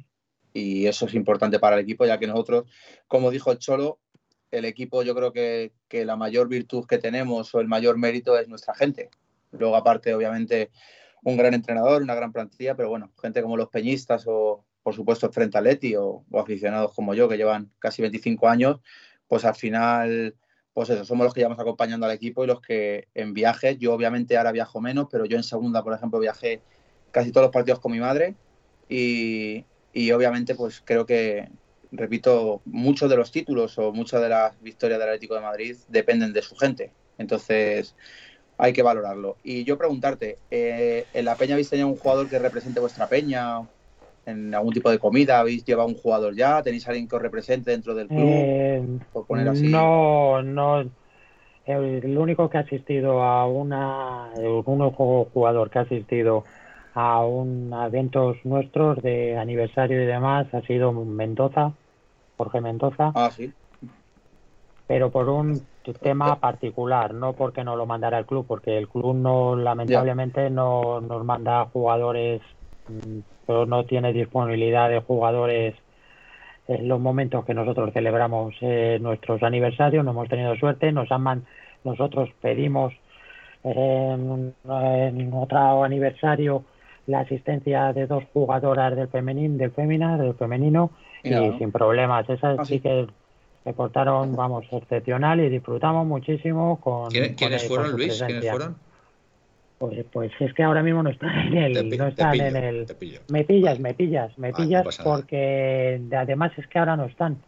y, 0.52 0.86
eso 0.86 1.06
es 1.06 1.14
importante 1.14 1.58
para 1.58 1.76
el 1.76 1.82
equipo, 1.82 2.04
ya 2.06 2.18
que 2.18 2.26
nosotros, 2.26 2.64
como 3.06 3.30
dijo 3.30 3.52
el 3.52 3.58
Cholo, 3.58 3.98
el 4.50 4.64
equipo 4.64 5.02
yo 5.02 5.14
creo 5.14 5.32
que, 5.32 5.72
que 5.88 6.04
la 6.04 6.16
mayor 6.16 6.48
virtud 6.48 6.86
que 6.86 6.98
tenemos 6.98 7.54
o 7.54 7.60
el 7.60 7.68
mayor 7.68 7.96
mérito 7.98 8.36
es 8.36 8.48
nuestra 8.48 8.74
gente. 8.74 9.10
Luego, 9.52 9.76
aparte, 9.76 10.14
obviamente, 10.14 10.70
un 11.22 11.36
gran 11.36 11.54
entrenador, 11.54 12.02
una 12.02 12.14
gran 12.14 12.32
plantilla, 12.32 12.74
pero 12.74 12.88
bueno, 12.88 13.12
gente 13.20 13.42
como 13.42 13.56
los 13.56 13.68
peñistas 13.68 14.24
o, 14.26 14.64
por 14.82 14.94
supuesto, 14.94 15.30
frente 15.30 15.58
a 15.58 15.60
Leti 15.60 15.94
o, 15.96 16.24
aficionados 16.32 16.94
como 16.94 17.14
yo, 17.14 17.28
que 17.28 17.36
llevan 17.36 17.70
casi 17.78 18.02
25 18.02 18.48
años, 18.48 18.80
pues 19.28 19.44
al 19.44 19.54
final, 19.54 20.34
pues 20.72 20.90
eso, 20.90 21.04
somos 21.04 21.24
los 21.24 21.34
que 21.34 21.40
llevamos 21.40 21.60
acompañando 21.60 22.06
al 22.06 22.12
equipo 22.12 22.44
y 22.44 22.46
los 22.46 22.60
que 22.60 23.08
en 23.14 23.34
viajes, 23.34 23.78
yo 23.78 23.92
obviamente 23.92 24.36
ahora 24.36 24.52
viajo 24.52 24.80
menos, 24.80 25.08
pero 25.10 25.24
yo 25.24 25.36
en 25.36 25.42
segunda, 25.42 25.82
por 25.84 25.92
ejemplo, 25.92 26.18
viajé 26.18 26.60
casi 27.10 27.32
todos 27.32 27.46
los 27.46 27.52
partidos 27.52 27.80
con 27.80 27.92
mi 27.92 28.00
madre 28.00 28.34
y, 28.88 29.64
obviamente 30.12 30.54
pues 30.54 30.82
creo 30.84 31.06
que, 31.06 31.48
repito, 31.92 32.62
muchos 32.64 33.10
de 33.10 33.16
los 33.16 33.30
títulos 33.30 33.78
o 33.78 33.92
muchas 33.92 34.22
de 34.22 34.28
las 34.28 34.60
victorias 34.62 34.98
del 34.98 35.08
Atlético 35.08 35.34
de 35.34 35.40
Madrid 35.40 35.76
dependen 35.88 36.32
de 36.32 36.42
su 36.42 36.56
gente. 36.56 36.92
Entonces, 37.18 37.94
hay 38.58 38.72
que 38.72 38.82
valorarlo. 38.82 39.36
Y 39.42 39.64
yo 39.64 39.78
preguntarte, 39.78 40.38
eh, 40.50 41.06
¿en 41.12 41.24
la 41.24 41.36
Peña 41.36 41.54
habéis 41.54 41.70
tenido 41.70 41.88
un 41.88 41.96
jugador 41.96 42.28
que 42.28 42.38
represente 42.38 42.80
vuestra 42.80 43.08
Peña? 43.08 43.62
En 44.26 44.54
algún 44.54 44.72
tipo 44.72 44.90
de 44.90 44.98
comida? 44.98 45.40
¿Habéis 45.40 45.64
llevado 45.64 45.88
un 45.88 45.94
jugador 45.94 46.34
ya? 46.34 46.62
¿Tenéis 46.62 46.86
alguien 46.88 47.08
que 47.08 47.16
os 47.16 47.22
represente 47.22 47.70
dentro 47.70 47.94
del 47.94 48.08
club? 48.08 48.20
Eh, 48.22 48.98
poner 49.26 49.48
así. 49.48 49.68
No, 49.68 50.42
no. 50.42 50.84
El, 51.66 52.18
único 52.18 52.48
que 52.50 52.58
ha 52.58 52.62
asistido 52.62 53.22
a 53.22 53.46
una. 53.46 54.30
El 54.36 54.62
único 54.64 55.26
jugador 55.32 55.70
que 55.70 55.78
ha 55.78 55.82
asistido 55.82 56.44
a 56.94 57.24
un 57.24 57.72
eventos 57.72 58.36
nuestros 58.44 59.00
de 59.02 59.36
aniversario 59.36 60.02
y 60.02 60.06
demás 60.06 60.52
ha 60.52 60.60
sido 60.62 60.92
Mendoza, 60.92 61.72
Jorge 62.36 62.60
Mendoza. 62.60 63.12
Ah, 63.14 63.30
sí. 63.30 63.52
Pero 64.88 65.10
por 65.10 65.28
un 65.28 65.62
tema 66.02 66.40
particular, 66.40 67.14
no 67.14 67.34
porque 67.34 67.62
no 67.62 67.76
lo 67.76 67.86
mandara 67.86 68.18
el 68.18 68.26
club, 68.26 68.44
porque 68.46 68.76
el 68.76 68.88
club 68.88 69.14
no, 69.14 69.54
lamentablemente, 69.54 70.50
no 70.50 71.00
nos 71.00 71.24
manda 71.24 71.66
jugadores 71.66 72.42
pero 73.46 73.66
no 73.66 73.84
tiene 73.84 74.12
disponibilidad 74.12 74.88
de 74.88 75.00
jugadores 75.00 75.74
en 76.68 76.88
los 76.88 77.00
momentos 77.00 77.44
que 77.44 77.54
nosotros 77.54 77.92
celebramos 77.92 78.54
eh, 78.60 78.98
nuestros 79.00 79.42
aniversarios, 79.42 80.04
no 80.04 80.12
hemos 80.12 80.28
tenido 80.28 80.54
suerte, 80.56 80.92
nos 80.92 81.10
han 81.10 81.44
nosotros 81.82 82.28
pedimos 82.40 82.92
en, 83.64 84.54
otro 85.32 85.84
aniversario 85.84 86.64
la 87.06 87.20
asistencia 87.20 87.92
de 87.92 88.06
dos 88.06 88.24
jugadoras 88.32 88.94
del 88.94 89.08
femenino, 89.08 89.56
del 89.56 89.72
femina, 89.72 90.16
del 90.16 90.34
femenino 90.34 90.90
y 91.24 91.30
sin 91.58 91.72
problemas. 91.72 92.28
Esas 92.28 92.58
ah, 92.58 92.64
sí 92.64 92.80
que 92.80 93.06
se 93.64 93.72
portaron, 93.72 94.36
vamos, 94.36 94.64
excepcional 94.70 95.40
y 95.40 95.48
disfrutamos 95.48 96.06
muchísimo 96.06 96.80
con. 96.80 97.10
¿Quiénes, 97.10 97.66
fueron, 97.66 97.92
Luis? 97.92 98.22
¿Quiénes 98.22 98.50
fueron? 98.50 98.76
Pues, 99.80 100.04
pues 100.12 100.30
es 100.40 100.52
que 100.52 100.62
ahora 100.62 100.82
mismo 100.82 101.02
no 101.02 101.08
están 101.08 101.30
en 101.56 101.56
el, 101.56 101.96
no 101.96 102.08
están 102.08 102.38
en 102.38 102.54
el. 102.54 102.86
Me 103.30 103.44
pillas, 103.44 103.80
me 103.80 103.94
pillas, 103.94 104.36
me 104.36 104.52
pillas 104.52 104.98
porque 105.02 105.98
además 106.14 106.52
es 106.58 106.66
que 106.66 106.78
ahora 106.78 106.98
no 106.98 107.06
están. 107.06 107.38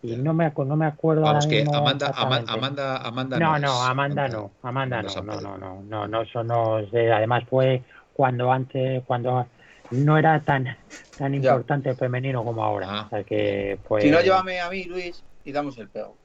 Y 0.00 0.14
no 0.14 0.32
me, 0.32 0.52
no 0.56 0.76
me 0.76 0.86
acuerdo 0.86 1.22
Vamos, 1.22 1.48
que 1.48 1.62
Amanda, 1.62 2.12
Amanda, 2.14 2.98
Amanda, 2.98 3.38
no, 3.40 3.58
no, 3.58 3.82
Amanda 3.82 4.28
no, 4.28 4.52
Amanda 4.62 5.02
no, 5.02 5.22
no, 5.22 5.40
no, 5.40 5.58
no, 5.58 5.82
no, 5.82 6.06
no, 6.06 6.22
eso 6.22 6.44
no, 6.44 6.76
además 6.76 7.42
fue 7.50 7.82
cuando 8.12 8.52
antes, 8.52 9.02
cuando 9.04 9.48
no 9.90 10.18
era 10.18 10.38
tan 10.42 10.76
tan 11.18 11.34
importante 11.34 11.90
el 11.90 11.96
femenino 11.96 12.44
como 12.44 12.62
ahora. 12.62 12.86
Ah. 12.88 13.02
O 13.06 13.10
sea 13.10 13.24
que, 13.24 13.76
pues... 13.88 14.04
Si 14.04 14.10
no, 14.12 14.20
llévame 14.20 14.60
a 14.60 14.70
mí, 14.70 14.84
Luis, 14.84 15.24
y 15.44 15.50
damos 15.50 15.76
el 15.78 15.88
pego. 15.88 16.16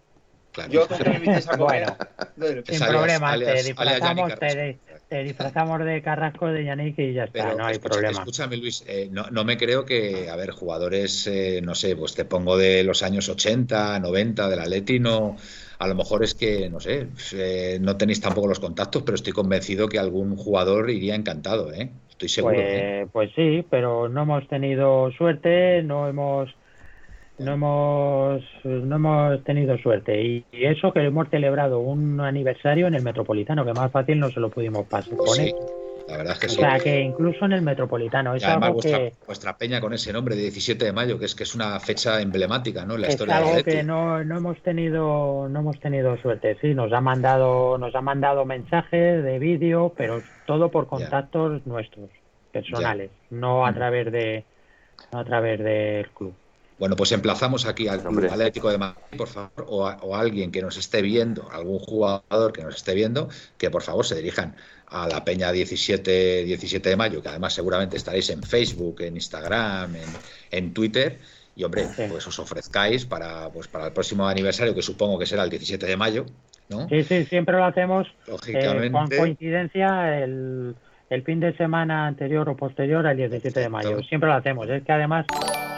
Yo 0.69 0.87
con 0.87 0.99
que 0.99 1.09
me 1.09 1.15
invites 1.15 1.47
a 1.47 1.51
comer. 1.57 1.85
bueno, 2.37 2.61
sin 2.63 2.79
problema, 2.79 3.39
te 3.39 3.63
disfrazamos, 3.63 4.35
te, 4.37 4.79
te 5.11 5.25
disfrazamos 5.25 5.83
de 5.83 6.01
Carrasco 6.01 6.47
de 6.47 6.63
Yannick 6.63 6.97
y 6.97 7.11
ya 7.11 7.25
está, 7.25 7.53
no 7.53 7.65
hay 7.65 7.79
problema. 7.79 8.11
Escúchame, 8.11 8.55
Luis, 8.55 8.81
eh, 8.87 9.09
no, 9.11 9.25
no, 9.29 9.43
me 9.43 9.57
creo 9.57 9.83
que, 9.83 10.29
a 10.29 10.37
ver, 10.37 10.51
jugadores, 10.51 11.27
eh, 11.27 11.59
no 11.61 11.75
sé, 11.75 11.97
pues 11.97 12.15
te 12.15 12.23
pongo 12.23 12.55
de 12.55 12.85
los 12.85 13.03
años 13.03 13.27
80, 13.27 13.99
90, 13.99 14.47
del 14.47 14.59
Atleti, 14.61 15.01
no, 15.01 15.35
a 15.79 15.87
lo 15.89 15.95
mejor 15.95 16.23
es 16.23 16.33
que, 16.33 16.69
no 16.69 16.79
sé, 16.79 17.09
eh, 17.33 17.77
no 17.81 17.97
tenéis 17.97 18.21
tampoco 18.21 18.47
los 18.47 18.61
contactos, 18.61 19.03
pero 19.03 19.15
estoy 19.15 19.33
convencido 19.33 19.89
que 19.89 19.99
algún 19.99 20.37
jugador 20.37 20.89
iría 20.89 21.15
encantado, 21.15 21.73
¿eh? 21.73 21.89
Estoy 22.09 22.29
seguro. 22.29 22.55
Pues, 22.55 23.09
pues 23.11 23.31
sí, 23.35 23.65
pero 23.69 24.07
no 24.07 24.21
hemos 24.21 24.47
tenido 24.47 25.11
suerte, 25.11 25.83
no 25.83 26.07
hemos 26.07 26.49
no 27.41 27.53
hemos 27.53 28.43
no 28.63 28.95
hemos 28.95 29.43
tenido 29.43 29.77
suerte 29.77 30.21
y, 30.21 30.45
eso 30.51 30.91
que 30.93 31.05
hemos 31.05 31.29
celebrado 31.29 31.79
un 31.79 32.19
aniversario 32.21 32.87
en 32.87 32.95
el 32.95 33.03
Metropolitano 33.03 33.65
que 33.65 33.73
más 33.73 33.91
fácil 33.91 34.19
no 34.19 34.29
se 34.29 34.39
lo 34.39 34.49
pudimos 34.49 34.85
pasar 34.87 35.15
pues 35.17 35.53
la 36.11 36.17
verdad 36.17 36.33
es 36.33 36.39
que 36.39 36.49
sí. 36.49 36.57
O 36.57 36.59
sea, 36.59 36.79
que 36.79 36.99
incluso 36.99 37.45
en 37.45 37.53
el 37.53 37.61
Metropolitano. 37.61 38.35
Es 38.35 38.43
algo 38.43 38.73
vuestra, 38.73 38.97
que, 38.97 39.13
vuestra 39.25 39.57
peña 39.57 39.79
con 39.79 39.93
ese 39.93 40.11
nombre 40.11 40.35
de 40.35 40.41
17 40.43 40.83
de 40.83 40.91
mayo, 40.91 41.17
que 41.17 41.25
es 41.25 41.35
que 41.35 41.43
es 41.43 41.55
una 41.55 41.79
fecha 41.79 42.21
emblemática, 42.21 42.85
¿no? 42.85 42.95
En 42.95 43.01
la 43.01 43.07
es 43.07 43.13
historia 43.13 43.37
algo 43.37 43.63
que 43.63 43.83
no, 43.83 44.23
no 44.23 44.37
hemos 44.37 44.61
tenido 44.61 45.47
no 45.47 45.59
hemos 45.59 45.79
tenido 45.79 46.17
suerte. 46.17 46.57
Sí, 46.59 46.73
nos 46.73 46.91
ha 46.91 47.01
mandado 47.01 47.77
nos 47.77 47.95
ha 47.95 48.01
mandado 48.01 48.45
mensajes 48.45 49.23
de 49.23 49.39
vídeo, 49.39 49.93
pero 49.95 50.21
todo 50.45 50.69
por 50.69 50.87
contactos 50.87 51.65
nuestros 51.65 52.09
personales, 52.51 53.09
no 53.29 53.65
a 53.65 53.71
mm. 53.71 53.75
través 53.75 54.11
de 54.11 54.43
no 55.13 55.19
a 55.19 55.23
través 55.23 55.59
del 55.59 56.09
club. 56.09 56.33
Bueno, 56.81 56.95
pues 56.95 57.11
emplazamos 57.11 57.67
aquí 57.67 57.87
al 57.87 58.01
Club 58.01 58.25
Atlético 58.25 58.71
de 58.71 58.79
Madrid, 58.79 59.15
por 59.15 59.27
favor, 59.27 59.67
o, 59.67 59.85
a, 59.85 60.19
alguien 60.19 60.51
que 60.51 60.63
nos 60.63 60.77
esté 60.77 61.03
viendo, 61.03 61.47
algún 61.51 61.77
jugador 61.77 62.51
que 62.51 62.63
nos 62.63 62.75
esté 62.75 62.95
viendo, 62.95 63.29
que 63.59 63.69
por 63.69 63.83
favor 63.83 64.03
se 64.03 64.15
dirijan 64.15 64.55
a 64.87 65.07
la 65.07 65.23
Peña 65.23 65.51
17, 65.51 66.43
17 66.43 66.89
de 66.89 66.95
mayo, 66.95 67.21
que 67.21 67.29
además 67.29 67.53
seguramente 67.53 67.97
estaréis 67.97 68.31
en 68.31 68.41
Facebook, 68.41 68.99
en 69.01 69.15
Instagram, 69.15 69.93
en, 70.49 70.73
Twitter. 70.73 71.19
Y 71.55 71.65
hombre, 71.65 71.85
pues 72.09 72.25
os 72.25 72.39
ofrezcáis 72.39 73.05
para, 73.05 73.51
pues 73.51 73.67
para 73.67 73.85
el 73.85 73.93
próximo 73.93 74.27
aniversario, 74.27 74.73
que 74.73 74.81
supongo 74.81 75.19
que 75.19 75.27
será 75.27 75.43
el 75.43 75.51
17 75.51 75.85
de 75.85 75.97
mayo, 75.97 76.25
¿no? 76.67 76.89
Sí, 76.89 77.03
sí, 77.03 77.25
siempre 77.25 77.57
lo 77.57 77.65
hacemos 77.65 78.07
eh, 78.47 78.89
con 78.91 79.07
coincidencia 79.07 80.17
el, 80.23 80.75
el 81.11 81.23
fin 81.23 81.41
de 81.41 81.53
semana 81.57 82.07
anterior 82.07 82.47
o 82.47 82.55
posterior 82.55 83.05
al 83.05 83.17
17 83.17 83.59
de 83.59 83.69
mayo. 83.69 84.01
Siempre 84.03 84.29
lo 84.29 84.35
hacemos. 84.35 84.69
Es 84.69 84.81
que 84.83 84.93
además 84.93 85.25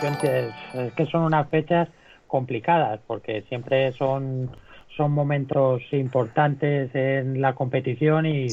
es 0.03 0.93
que 0.93 1.05
son 1.07 1.23
unas 1.23 1.49
fechas 1.49 1.89
complicadas 2.27 2.99
porque 3.07 3.41
siempre 3.49 3.91
son 3.93 4.51
son 4.95 5.11
momentos 5.11 5.81
importantes 5.91 6.93
en 6.93 7.41
la 7.41 7.53
competición 7.55 8.27
y, 8.27 8.47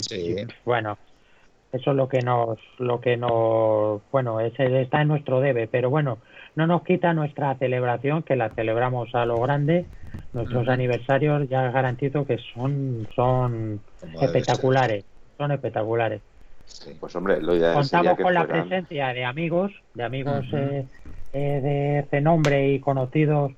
bueno 0.64 0.96
eso 1.70 1.90
es 1.90 1.96
lo 1.96 2.08
que 2.08 2.20
nos 2.20 2.58
lo 2.78 2.98
que 3.00 3.18
nos 3.18 4.00
bueno 4.10 4.40
ese 4.40 4.80
está 4.80 5.02
en 5.02 5.08
nuestro 5.08 5.40
debe. 5.40 5.68
Pero 5.68 5.90
bueno 5.90 6.16
no 6.56 6.66
nos 6.66 6.82
quita 6.82 7.12
nuestra 7.12 7.54
celebración 7.56 8.22
que 8.22 8.36
la 8.36 8.48
celebramos 8.50 9.14
a 9.14 9.26
lo 9.26 9.36
grande. 9.36 9.84
Nuestros 10.32 10.66
aniversarios 10.68 11.46
ya 11.50 11.70
garantizo 11.70 12.26
que 12.26 12.38
son 12.54 13.06
son 13.14 13.80
espectaculares 14.22 15.04
son 15.36 15.52
espectaculares 15.52 16.22
pues 17.00 17.16
hombre, 17.16 17.40
lo 17.40 17.52
Contamos 17.74 18.16
con 18.16 18.34
la 18.34 18.46
presencia 18.46 19.12
de 19.12 19.24
amigos, 19.24 19.72
de 19.94 20.04
amigos 20.04 20.44
eh, 20.52 20.86
eh, 21.32 21.60
de 21.62 22.08
renombre 22.10 22.72
y 22.72 22.80
conocidos 22.80 23.52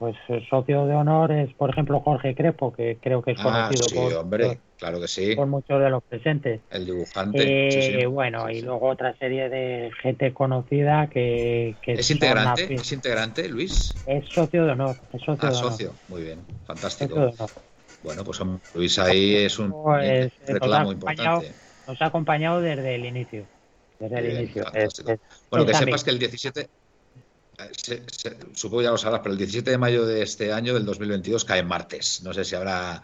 pues 0.00 0.16
el 0.28 0.48
socio 0.48 0.86
de 0.86 0.94
honor 0.94 1.30
es, 1.30 1.52
por 1.54 1.68
ejemplo, 1.68 2.00
Jorge 2.00 2.34
Crespo, 2.34 2.72
que 2.72 2.98
creo 3.02 3.20
que 3.20 3.32
es 3.32 3.38
Ah, 3.38 3.70
conocido 3.70 3.86
sí, 3.86 3.96
por, 3.96 4.14
hombre, 4.14 4.60
claro 4.78 4.98
que 4.98 5.08
sí. 5.08 5.34
por 5.36 5.46
muchos 5.46 5.78
de 5.78 5.90
los 5.90 6.02
presentes. 6.04 6.62
El 6.70 6.86
dibujante. 6.86 7.44
Eh, 7.44 7.70
sí, 7.70 8.00
sí. 8.00 8.06
Bueno, 8.06 8.48
Sí, 8.48 8.56
y 8.56 8.60
sí. 8.60 8.66
luego 8.66 8.88
otra 8.88 9.14
serie 9.18 9.50
de 9.50 9.90
gente 10.00 10.32
conocida 10.32 11.10
que, 11.10 11.76
que 11.82 11.92
¿Es 11.92 12.10
integrante? 12.10 12.74
¿Es 12.74 12.92
integrante, 12.92 13.46
Luis? 13.46 13.94
es 14.06 14.24
socio 14.30 14.64
de 14.64 14.72
honor, 14.72 14.96
es 15.12 15.20
socio 15.20 15.36
Ah, 15.36 15.50
de 15.50 15.56
honor. 15.58 15.72
socio. 15.72 15.94
Muy 16.08 16.22
bien, 16.22 16.46
fantástico. 16.64 17.34
Bueno, 18.02 18.24
pues 18.24 18.40
Luis 18.72 18.98
ahí 18.98 19.36
es 19.36 19.58
un 19.58 19.70
Pues, 19.82 20.32
reclamo 20.46 20.92
importante. 20.92 21.52
Nos 21.90 22.00
ha 22.02 22.06
acompañado 22.06 22.60
desde 22.60 22.94
el 22.94 23.04
inicio. 23.04 23.44
Desde 23.98 24.18
el 24.18 24.26
bien, 24.26 24.36
inicio. 24.42 24.72
Es- 24.72 24.98
es- 25.00 25.18
Bueno, 25.50 25.64
es 25.66 25.72
que 25.72 25.84
sepas 25.84 26.04
que 26.04 26.10
el 26.10 26.18
17, 26.20 26.60
eh, 26.60 26.68
se- 27.72 28.04
se- 28.08 28.36
supongo 28.54 28.82
ya 28.82 28.90
lo 28.90 28.96
sabrás, 28.98 29.20
pero 29.22 29.32
el 29.32 29.38
17 29.38 29.72
de 29.72 29.78
mayo 29.78 30.06
de 30.06 30.22
este 30.22 30.52
año, 30.52 30.72
del 30.72 30.86
2022, 30.86 31.44
cae 31.44 31.64
martes. 31.64 32.22
No 32.22 32.32
sé 32.32 32.44
si 32.44 32.54
habrá 32.54 33.02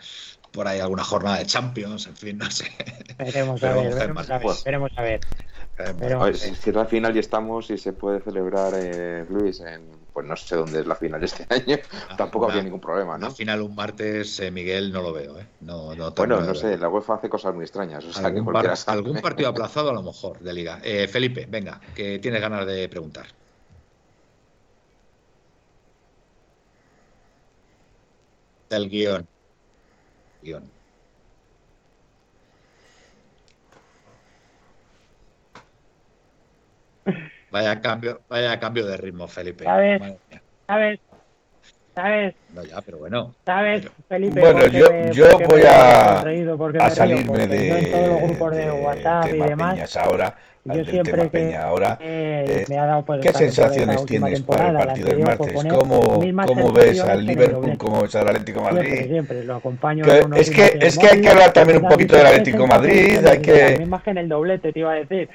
por 0.52 0.68
ahí 0.68 0.78
alguna 0.78 1.02
jornada 1.02 1.38
de 1.38 1.46
Champions, 1.46 2.06
en 2.06 2.16
fin, 2.16 2.38
no 2.38 2.48
sé. 2.50 2.70
Veremos 3.18 3.62
a 3.64 3.74
ver, 3.74 3.78
a 3.78 3.82
ver 3.82 3.88
veremos 3.96 4.30
a 4.30 4.38
ver, 5.02 5.20
veremos 5.98 6.22
a 6.22 6.24
ver. 6.24 6.36
Si 6.36 6.70
es 6.70 6.76
la 6.76 6.86
final 6.86 7.16
y 7.16 7.18
estamos 7.18 7.68
y 7.70 7.78
se 7.78 7.92
puede 7.92 8.20
celebrar, 8.20 8.72
eh, 8.76 9.26
Luis, 9.28 9.60
en, 9.60 9.95
pues 10.16 10.26
no 10.26 10.34
sé 10.34 10.56
dónde 10.56 10.80
es 10.80 10.86
la 10.86 10.94
final 10.96 11.22
este 11.22 11.44
año, 11.54 11.76
martes. 11.92 12.16
tampoco 12.16 12.46
Una- 12.46 12.54
habría 12.54 12.64
ningún 12.64 12.80
problema, 12.80 13.18
¿no? 13.18 13.30
final 13.30 13.60
un 13.60 13.74
martes, 13.74 14.40
eh, 14.40 14.50
Miguel, 14.50 14.90
no 14.90 15.02
lo 15.02 15.12
veo, 15.12 15.38
¿eh? 15.38 15.46
No, 15.60 15.94
no, 15.94 16.10
Bueno, 16.12 16.40
no 16.40 16.54
sé, 16.54 16.78
la 16.78 16.88
UEFA 16.88 17.16
hace 17.16 17.28
cosas 17.28 17.54
muy 17.54 17.64
extrañas, 17.64 18.02
o 18.06 18.12
sea 18.12 18.22
que 18.22 18.26
Algún, 18.28 18.44
cualquiera 18.46 18.74
par- 18.74 18.76
sabe. 18.78 18.98
algún 18.98 19.20
partido 19.20 19.48
aplazado 19.50 19.90
a 19.90 19.92
lo 19.92 20.02
mejor 20.02 20.40
de 20.40 20.54
liga. 20.54 20.80
Eh, 20.82 21.06
Felipe, 21.06 21.44
venga, 21.50 21.82
que 21.94 22.18
tienes 22.18 22.40
ganas 22.40 22.66
de 22.66 22.88
preguntar. 22.88 23.26
Del 28.70 28.88
guion. 28.88 29.28
Guión. 30.40 30.75
Vaya 37.56 37.80
cambio, 37.80 38.20
vaya 38.28 38.60
cambio 38.60 38.84
de 38.84 38.98
ritmo, 38.98 39.26
Felipe. 39.26 39.64
¿Sabes? 39.64 40.02
¿Sabes? 40.66 41.00
¿Sabes? 41.94 42.34
No, 42.54 42.62
ya, 42.62 42.82
pero 42.82 42.98
bueno. 42.98 43.34
¿Sabes, 43.46 43.88
Felipe? 44.06 44.40
Bueno, 44.40 44.66
yo- 44.66 44.90
me- 44.92 45.10
yo 45.14 45.38
voy 45.48 45.62
a- 45.62 46.20
a 46.20 46.90
salirme 46.90 47.24
porque 47.24 47.46
de, 47.46 47.68
yo 47.68 47.76
en 47.78 47.90
todos 47.92 48.08
los 48.08 48.20
grupos 48.28 48.50
de, 48.50 48.64
de 48.66 48.70
WhatsApp 48.72 49.26
y 49.28 49.38
demás, 49.38 49.72
Peñas 49.74 49.96
ahora, 49.96 50.36
yo 50.66 50.84
siempre 50.84 51.22
que 51.22 51.28
Peña 51.30 51.62
ahora. 51.62 51.96
eh, 51.98 52.44
eh, 52.46 52.64
me 52.68 52.78
ha 52.78 52.84
dado 52.84 53.02
pues, 53.06 53.20
¿Qué 53.22 53.32
sensaciones 53.32 54.04
tienes 54.04 54.42
para 54.42 54.66
el 54.68 54.74
la 54.74 54.80
partido 54.84 55.08
del 55.08 55.18
martes? 55.20 55.54
¿Cómo, 55.70 56.20
cómo 56.44 56.72
ves 56.72 57.00
al 57.00 57.24
Liverpool? 57.24 57.78
¿Cómo 57.78 58.02
ves 58.02 58.14
al 58.16 58.28
Atlético 58.28 58.60
de 58.60 58.66
Siempre, 58.66 58.90
Madrid? 58.90 59.10
siempre, 59.10 59.44
lo 59.44 59.54
acompaño 59.56 60.04
Que- 60.04 60.18
en 60.18 60.26
unos 60.26 60.40
es 60.40 60.50
que- 60.50 60.78
es 60.78 60.98
que 60.98 61.06
hay 61.06 61.20
que 61.22 61.28
hablar 61.30 61.52
también 61.54 61.82
un 61.82 61.88
poquito 61.88 62.14
del 62.18 62.26
Atlético 62.26 62.58
de 62.58 62.66
Madrid, 62.68 63.26
hay 63.26 63.40
que- 63.40 63.70
Las 63.70 63.78
mismas 63.78 64.02
que 64.02 64.10
en 64.10 64.18
el 64.18 64.28
doblete, 64.28 64.70
te 64.74 64.78
iba 64.80 64.92
a 64.92 64.96
decir. 64.96 65.30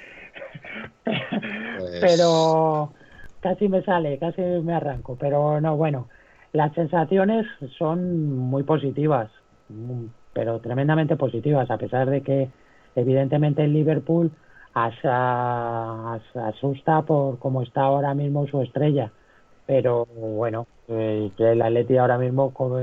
Pues- 1.72 1.98
Pero 2.00 2.94
casi 3.40 3.68
me 3.70 3.84
sale, 3.84 4.20
casi 4.20 4.42
me 4.42 4.74
arranco. 4.74 5.18
Pero 5.18 5.60
no, 5.62 5.78
bueno, 5.78 6.10
las 6.54 6.74
sensaciones 6.74 7.46
son 7.78 8.30
muy 8.38 8.64
positivas, 8.64 9.32
mm, 9.70 10.06
pero 10.34 10.60
tremendamente 10.62 11.16
positivas, 11.18 11.70
a 11.72 11.78
pesar 11.78 12.10
de 12.10 12.24
que 12.24 12.52
evidentemente 12.96 13.64
el 13.64 13.74
Liverpool 13.74 14.32
asusta 14.74 16.22
por 17.06 17.40
cómo 17.40 17.62
está 17.62 17.82
ahora 17.84 18.14
mismo 18.14 18.48
su 18.48 18.62
estrella. 18.62 19.12
Pero 19.66 20.06
bueno, 20.06 20.68
eh, 20.88 21.32
el 21.38 21.62
Atleti 21.62 21.98
ahora 21.98 22.18
mismo 22.18 22.54
co- 22.54 22.80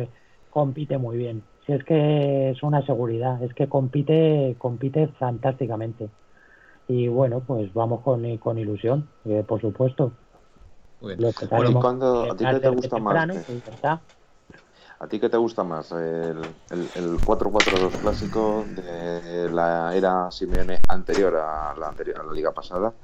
compite 0.51 0.99
muy 0.99 1.17
bien. 1.19 1.45
Si 1.67 1.73
es 1.73 1.85
que 1.85 2.51
es 2.51 2.63
una 2.63 2.85
seguridad, 2.87 3.43
es 3.43 3.53
que 3.55 3.69
compite, 3.69 4.55
compite 4.59 5.09
fantásticamente. 5.19 6.11
Y 6.89 7.07
bueno, 7.09 7.45
pues 7.45 7.73
vamos 7.73 8.03
con, 8.03 8.39
con 8.39 8.59
ilusión, 8.59 9.13
eh, 9.25 9.45
por 9.47 9.61
supuesto. 9.61 10.19
Muy 11.01 11.11
bien. 11.11 11.23
Lo 11.25 11.35
que 11.35 11.47
Bueno, 11.55 11.71
¿y 11.71 11.77
que 12.19 12.29
a 12.29 12.37
ti 12.37 12.49
qué 12.49 12.61
te 12.61 12.69
gusta 12.69 12.99
más? 12.99 13.27
temprano, 13.29 13.43
pues 13.47 13.67
está. 13.67 14.07
¿A 15.01 15.09
ti 15.09 15.19
qué 15.21 15.29
te 15.29 15.37
gusta 15.37 15.65
más? 15.65 15.93
¿El, 15.93 16.57
el, 16.71 16.91
el 16.95 17.21
4-4-2 17.25 17.97
clásico 17.97 18.67
de 18.69 19.49
la 19.51 19.95
era 19.97 20.31
Simeone 20.31 20.85
anterior 20.89 21.37
a 21.37 21.75
la, 21.77 21.89
anterior, 21.89 22.21
a 22.21 22.25
la 22.25 22.33
liga 22.33 22.53
pasada 22.55 22.95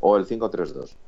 o 0.00 0.16
el 0.16 0.26
5-3-2? 0.26 0.98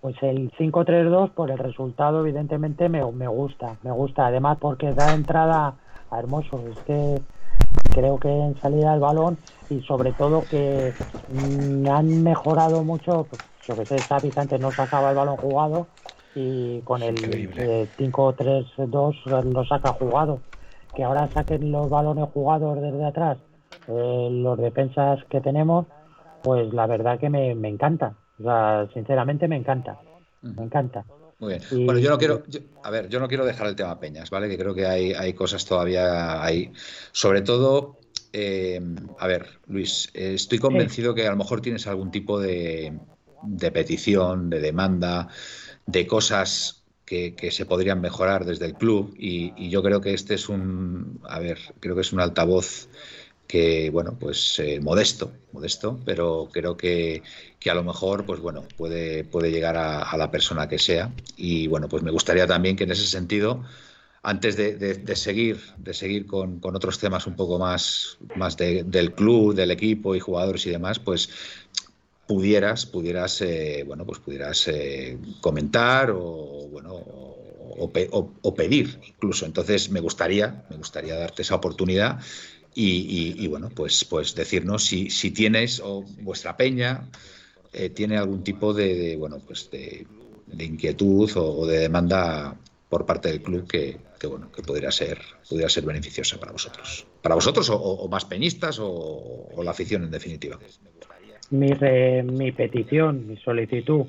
Pues 0.00 0.16
el 0.22 0.50
5-3-2, 0.58 1.30
por 1.32 1.50
el 1.50 1.58
resultado, 1.58 2.20
evidentemente 2.20 2.88
me, 2.88 3.10
me 3.12 3.28
gusta. 3.28 3.78
Me 3.82 3.92
gusta, 3.92 4.26
además, 4.26 4.58
porque 4.60 4.92
da 4.94 5.14
entrada 5.14 5.78
a 6.10 6.18
Hermoso. 6.18 6.66
Es 6.68 6.82
que 6.82 7.24
creo 7.92 8.18
que 8.18 8.28
en 8.28 8.60
salida 8.60 8.92
del 8.92 9.00
balón 9.00 9.38
y 9.68 9.80
sobre 9.82 10.12
todo 10.12 10.46
que 10.48 10.92
mm, 11.28 11.88
han 11.88 12.22
mejorado 12.22 12.82
mucho. 12.82 13.26
Pues, 13.28 13.42
yo 13.66 13.76
que 13.76 13.86
sé, 13.86 14.02
Xavi 14.08 14.32
antes 14.36 14.60
no 14.60 14.74
sacaba 14.74 15.10
el 15.10 15.16
balón 15.16 15.36
jugado 15.36 15.86
y 16.34 16.80
con 16.82 17.02
el 17.02 17.50
eh, 17.56 17.88
5-3-2 17.96 19.44
lo 19.52 19.64
saca 19.64 19.92
jugado. 19.92 20.40
Que 20.94 21.04
ahora 21.04 21.28
saquen 21.32 21.72
los 21.72 21.88
balones 21.88 22.28
jugados 22.34 22.80
desde 22.80 23.04
atrás, 23.04 23.38
eh, 23.88 24.28
los 24.30 24.58
defensas 24.58 25.24
que 25.30 25.40
tenemos, 25.40 25.86
pues 26.42 26.70
la 26.74 26.86
verdad 26.86 27.18
que 27.18 27.30
me, 27.30 27.54
me 27.54 27.68
encanta. 27.68 28.14
O 28.38 28.42
sea, 28.42 28.88
sinceramente 28.92 29.48
me 29.48 29.56
encanta. 29.56 29.98
Me 30.42 30.64
encanta. 30.64 31.04
Muy 31.42 31.54
bien. 31.54 31.62
Bueno, 31.84 31.98
yo 32.00 32.08
no 32.08 32.18
quiero, 32.18 32.44
yo- 32.46 32.60
a 32.82 32.90
ver, 32.90 33.08
yo 33.08 33.18
no 33.18 33.26
quiero 33.26 33.44
dejar 33.44 33.66
el 33.66 33.74
tema 33.74 33.98
Peñas, 33.98 34.30
¿vale? 34.30 34.48
Que 34.48 34.56
creo 34.56 34.74
que 34.74 34.86
hay, 34.86 35.12
hay 35.12 35.34
cosas 35.34 35.64
todavía 35.64 36.42
ahí. 36.42 36.72
Sobre 37.10 37.42
todo, 37.42 37.98
eh, 38.32 38.80
a 39.18 39.26
ver, 39.26 39.60
Luis, 39.66 40.08
eh, 40.14 40.34
estoy 40.34 40.58
convencido 40.60 41.14
que 41.14 41.26
a 41.26 41.30
lo 41.32 41.36
mejor 41.36 41.60
tienes 41.60 41.86
algún 41.88 42.12
tipo 42.12 42.38
de, 42.40 43.00
de 43.40 43.70
petición, 43.72 44.50
de 44.50 44.60
demanda, 44.60 45.28
de 45.86 46.06
cosas 46.06 46.84
que, 47.04 47.34
que 47.34 47.50
se 47.50 47.66
podrían 47.66 48.00
mejorar 48.00 48.44
desde 48.44 48.66
el 48.66 48.76
club 48.76 49.12
y, 49.18 49.52
y 49.56 49.68
yo 49.70 49.82
creo 49.82 50.00
que 50.00 50.14
este 50.14 50.34
es 50.34 50.48
un, 50.48 51.20
a 51.24 51.40
ver, 51.40 51.58
creo 51.80 51.96
que 51.96 52.02
es 52.02 52.12
un 52.12 52.20
altavoz 52.20 52.88
que, 53.52 53.90
bueno, 53.90 54.18
pues 54.18 54.58
eh, 54.60 54.80
modesto, 54.80 55.26
modesto, 55.52 56.00
pero 56.06 56.48
creo 56.52 56.74
que, 56.76 57.22
que 57.60 57.70
a 57.70 57.74
lo 57.74 57.84
mejor, 57.84 58.24
pues 58.24 58.40
bueno, 58.40 58.70
puede, 58.76 59.24
puede 59.24 59.50
llegar 59.50 59.76
a, 59.76 60.16
la 60.16 60.30
persona 60.30 60.68
que 60.68 60.78
sea. 60.78 61.12
Y 61.36 61.66
bueno, 61.66 61.86
pues 61.88 62.02
me 62.02 62.10
gustaría 62.10 62.46
también 62.46 62.76
que 62.76 62.84
en 62.84 62.92
ese 62.92 63.06
sentido, 63.06 63.62
antes 64.22 64.56
de, 64.56 64.76
de- 64.76 65.16
seguir, 65.16 65.58
de 65.78 65.94
seguir 65.94 66.26
con, 66.26 66.60
con 66.60 66.76
otros 66.76 66.98
temas 66.98 67.26
un 67.26 67.36
poco 67.36 67.58
más, 67.58 68.18
más 68.34 68.56
de- 68.56 68.84
del 68.84 69.14
club, 69.14 69.54
del 69.54 69.70
equipo 69.70 70.14
y 70.14 70.20
jugadores 70.20 70.66
y 70.66 70.70
demás, 70.70 70.98
pues 70.98 71.28
pudieras, 72.26 72.86
pudieras, 72.86 73.40
eh, 73.42 73.84
bueno, 73.86 74.06
pues 74.06 74.18
pudieras 74.20 74.68
eh, 74.68 75.18
comentar 75.40 76.10
o 76.14 76.68
bueno 76.70 76.94
o 78.42 78.54
pedir 78.54 79.00
incluso. 79.06 79.46
Entonces 79.46 79.90
me 79.90 80.00
gustaría, 80.00 80.64
me 80.68 80.76
gustaría 80.76 81.16
darte 81.16 81.42
esa 81.42 81.54
oportunidad 81.56 82.20
y, 82.74 82.90
y- 82.90 83.44
y, 83.44 83.46
bueno, 83.48 83.70
pues, 83.74 84.04
pues 84.04 84.34
decirnos 84.34 84.84
si, 84.84 85.10
si 85.10 85.30
tienes 85.30 85.80
o 85.84 86.02
vuestra 86.22 86.56
peña 86.56 87.08
eh, 87.72 87.90
tiene 87.90 88.16
algún 88.16 88.42
tipo 88.42 88.72
de, 88.72 89.16
bueno, 89.16 89.40
pues 89.46 89.70
de, 89.70 90.06
inquietud 90.58 91.30
o, 91.36 91.66
de 91.66 91.78
demanda 91.78 92.56
por 92.88 93.06
parte 93.06 93.30
del 93.30 93.42
club 93.42 93.66
que, 93.66 93.98
que, 94.18 94.26
bueno, 94.26 94.50
que 94.52 94.62
pudiera 94.62 94.90
ser, 94.90 95.18
pudiera 95.48 95.68
ser 95.68 95.84
beneficiosa 95.84 96.38
para 96.38 96.52
vosotros. 96.52 97.06
Para 97.22 97.34
vosotros 97.34 97.70
o, 97.70 98.08
más 98.08 98.24
peñistas 98.24 98.78
o, 98.80 99.60
la 99.62 99.70
afición 99.70 100.04
en 100.04 100.10
definitiva. 100.10 100.58
Mi, 101.50 101.70
mi 102.24 102.52
petición, 102.52 103.26
mi 103.26 103.36
solicitud, 103.38 104.06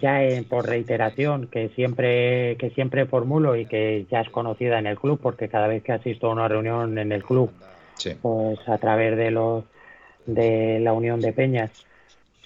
ya 0.00 0.22
eh, 0.24 0.42
por 0.48 0.66
reiteración, 0.66 1.46
que 1.48 1.68
siempre, 1.70 2.56
que 2.58 2.70
siempre 2.70 3.06
formulo 3.06 3.56
y 3.56 3.66
que 3.66 4.06
ya 4.10 4.20
es 4.20 4.30
conocida 4.30 4.78
en 4.78 4.86
el 4.86 4.98
club, 4.98 5.18
porque 5.22 5.48
cada 5.48 5.66
vez 5.68 5.82
que 5.82 5.92
asisto 5.92 6.28
a 6.28 6.32
una 6.32 6.48
reunión 6.48 6.98
en 6.98 7.12
el 7.12 7.22
club, 7.24 7.50
Sí. 7.96 8.14
pues 8.22 8.58
a 8.68 8.78
través 8.78 9.16
de 9.16 9.30
los 9.30 9.64
de 10.26 10.78
la 10.80 10.92
Unión 10.92 11.20
de 11.20 11.32
Peñas, 11.32 11.70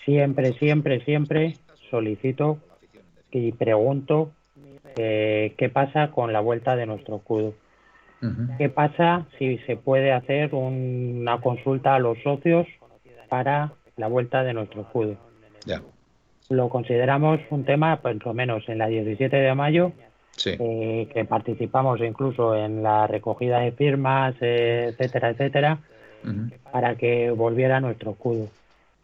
siempre, 0.04 0.54
siempre, 0.54 1.04
siempre 1.04 1.56
solicito 1.90 2.58
y 3.30 3.52
pregunto 3.52 4.30
eh, 4.96 5.54
qué 5.58 5.68
pasa 5.68 6.10
con 6.10 6.32
la 6.32 6.40
vuelta 6.40 6.74
de 6.76 6.86
nuestro 6.86 7.16
escudo. 7.16 7.52
¿Qué 8.58 8.70
pasa 8.70 9.26
si 9.38 9.58
se 9.66 9.76
puede 9.76 10.12
hacer 10.12 10.54
un- 10.54 11.18
una 11.20 11.40
consulta 11.40 11.94
a 11.94 11.98
los 11.98 12.16
socios 12.22 12.66
para 13.28 13.72
la 13.96 14.08
vuelta 14.08 14.42
de 14.42 14.54
nuestro 14.54 14.82
escudo? 14.82 15.16
Ya. 15.66 15.82
Lo 16.48 16.68
consideramos 16.68 17.40
un 17.50 17.64
tema, 17.64 17.96
pues, 18.00 18.16
por 18.18 18.28
lo 18.28 18.34
menos 18.34 18.68
en 18.68 18.78
la 18.78 18.86
17 18.86 19.36
de 19.36 19.54
mayo, 19.54 19.92
Sí. 20.36 20.50
eh, 20.58 21.08
que 21.12 21.24
participamos 21.24 22.00
incluso 22.00 22.54
en 22.54 22.82
la 22.82 23.06
recogida 23.06 23.60
de 23.60 23.72
firmas, 23.72 24.34
eh, 24.40 24.88
etcétera, 24.90 25.30
etcétera, 25.30 25.78
para 26.72 26.94
que 26.96 27.30
volviera 27.30 27.80
nuestro 27.80 28.12
escudo. 28.12 28.48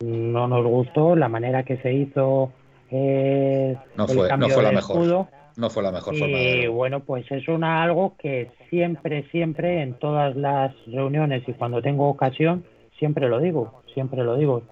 No 0.00 0.46
nos 0.48 0.64
gustó 0.66 1.16
la 1.16 1.28
manera 1.28 1.62
que 1.62 1.76
se 1.78 1.92
hizo 1.92 2.52
eh, 2.90 3.76
No 3.96 4.04
el 4.04 4.10
fue- 4.16 4.36
no 4.36 4.48
fue 4.50 4.62
la 4.62 4.72
mejor. 4.72 4.96
escudo, 4.98 5.28
no 5.56 5.70
fue 5.70 5.82
la 5.82 5.92
mejor 5.92 6.14
forma 6.14 6.36
Y 6.36 6.66
bueno, 6.66 7.00
pues 7.00 7.30
es 7.32 7.48
una, 7.48 7.82
algo 7.82 8.14
que 8.18 8.50
siempre, 8.68 9.22
siempre 9.30 9.80
en 9.82 9.94
todas 9.94 10.36
las 10.36 10.74
reuniones 10.86 11.42
y 11.48 11.52
cuando 11.54 11.80
tengo 11.80 12.08
ocasión, 12.08 12.64
siempre 12.98 13.28
lo 13.28 13.38
digo, 13.40 13.82
siempre 13.94 14.22
lo 14.24 14.36
digo. 14.36 14.62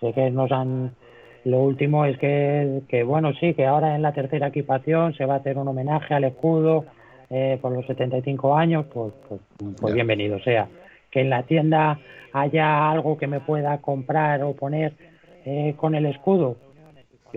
Sé 0.00 0.12
que 0.12 0.30
nos 0.30 0.52
han... 0.52 0.92
Lo 1.46 1.60
último 1.60 2.04
es 2.04 2.18
que, 2.18 2.82
que 2.88 3.04
bueno, 3.04 3.32
sí, 3.34 3.54
que 3.54 3.66
ahora 3.66 3.94
en 3.94 4.02
la 4.02 4.12
tercera 4.12 4.48
equipación 4.48 5.14
se 5.14 5.26
va 5.26 5.34
a 5.34 5.36
hacer 5.36 5.56
un 5.58 5.68
homenaje 5.68 6.12
al 6.12 6.24
escudo 6.24 6.86
eh, 7.30 7.56
por 7.62 7.70
los 7.70 7.86
75 7.86 8.56
años, 8.56 8.86
pues, 8.92 9.12
pues, 9.28 9.40
pues 9.80 9.94
bienvenido 9.94 10.40
sea. 10.40 10.66
Que 11.08 11.20
en 11.20 11.30
la 11.30 11.44
tienda 11.44 12.00
haya 12.32 12.90
algo 12.90 13.16
que 13.16 13.28
me 13.28 13.38
pueda 13.38 13.78
comprar 13.78 14.42
o 14.42 14.54
poner 14.56 14.94
eh, 15.44 15.74
con 15.76 15.94
el 15.94 16.06
escudo, 16.06 16.56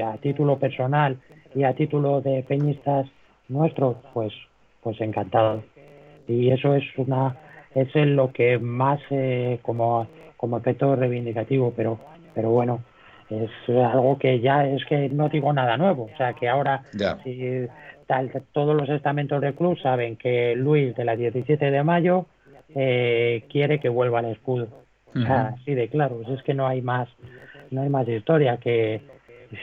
a 0.04 0.18
título 0.18 0.58
personal 0.58 1.20
y 1.54 1.64
a 1.64 1.76
título 1.76 2.20
de 2.22 2.42
peñistas 2.42 3.06
nuestros, 3.48 3.98
pues, 4.16 4.34
pues 4.82 5.00
encantado. 5.02 5.62
Y 6.28 6.50
eso 6.50 6.74
es 6.74 6.84
una, 6.98 7.38
es 7.76 7.94
lo 7.94 8.32
que 8.32 8.58
más 8.58 9.02
eh, 9.12 9.60
como, 9.62 10.08
como 10.36 10.58
efecto 10.58 10.96
reivindicativo, 10.96 11.74
pero, 11.78 12.00
pero 12.34 12.50
bueno, 12.50 12.82
es 13.30 13.50
algo 13.70 14.18
que 14.18 14.40
ya 14.40 14.66
es 14.68 14.84
que 14.86 15.10
no 15.10 15.30
digo 15.30 15.54
nada 15.54 15.78
nuevo, 15.78 16.10
o 16.14 16.18
sea 16.18 16.34
que 16.34 16.48
ahora 16.50 16.84
Ya. 16.94 17.18
si 17.24 17.68
tal, 18.08 18.32
todos 18.54 18.76
los 18.76 18.90
estamentos 18.90 19.40
del 19.42 19.54
club 19.54 19.78
saben 19.80 20.16
que 20.16 20.56
Luis 20.56 20.96
de 20.96 21.06
la 21.06 21.16
17 21.16 21.70
de 21.70 21.84
mayo 21.84 22.26
eh, 22.76 23.46
quiere 23.50 23.80
que 23.80 23.90
vuelva 23.90 24.20
al 24.20 24.26
escudo. 24.26 24.68
O 25.16 25.20
sea, 25.22 25.48
así 25.60 25.74
de 25.74 25.90
claro, 25.90 26.22
si 26.26 26.34
es 26.34 26.44
que 26.44 26.54
no 26.54 26.68
hay 26.68 26.82
más, 26.82 27.10
no 27.72 27.82
hay 27.82 27.90
más 27.90 28.08
historia 28.08 28.58
que 28.58 29.02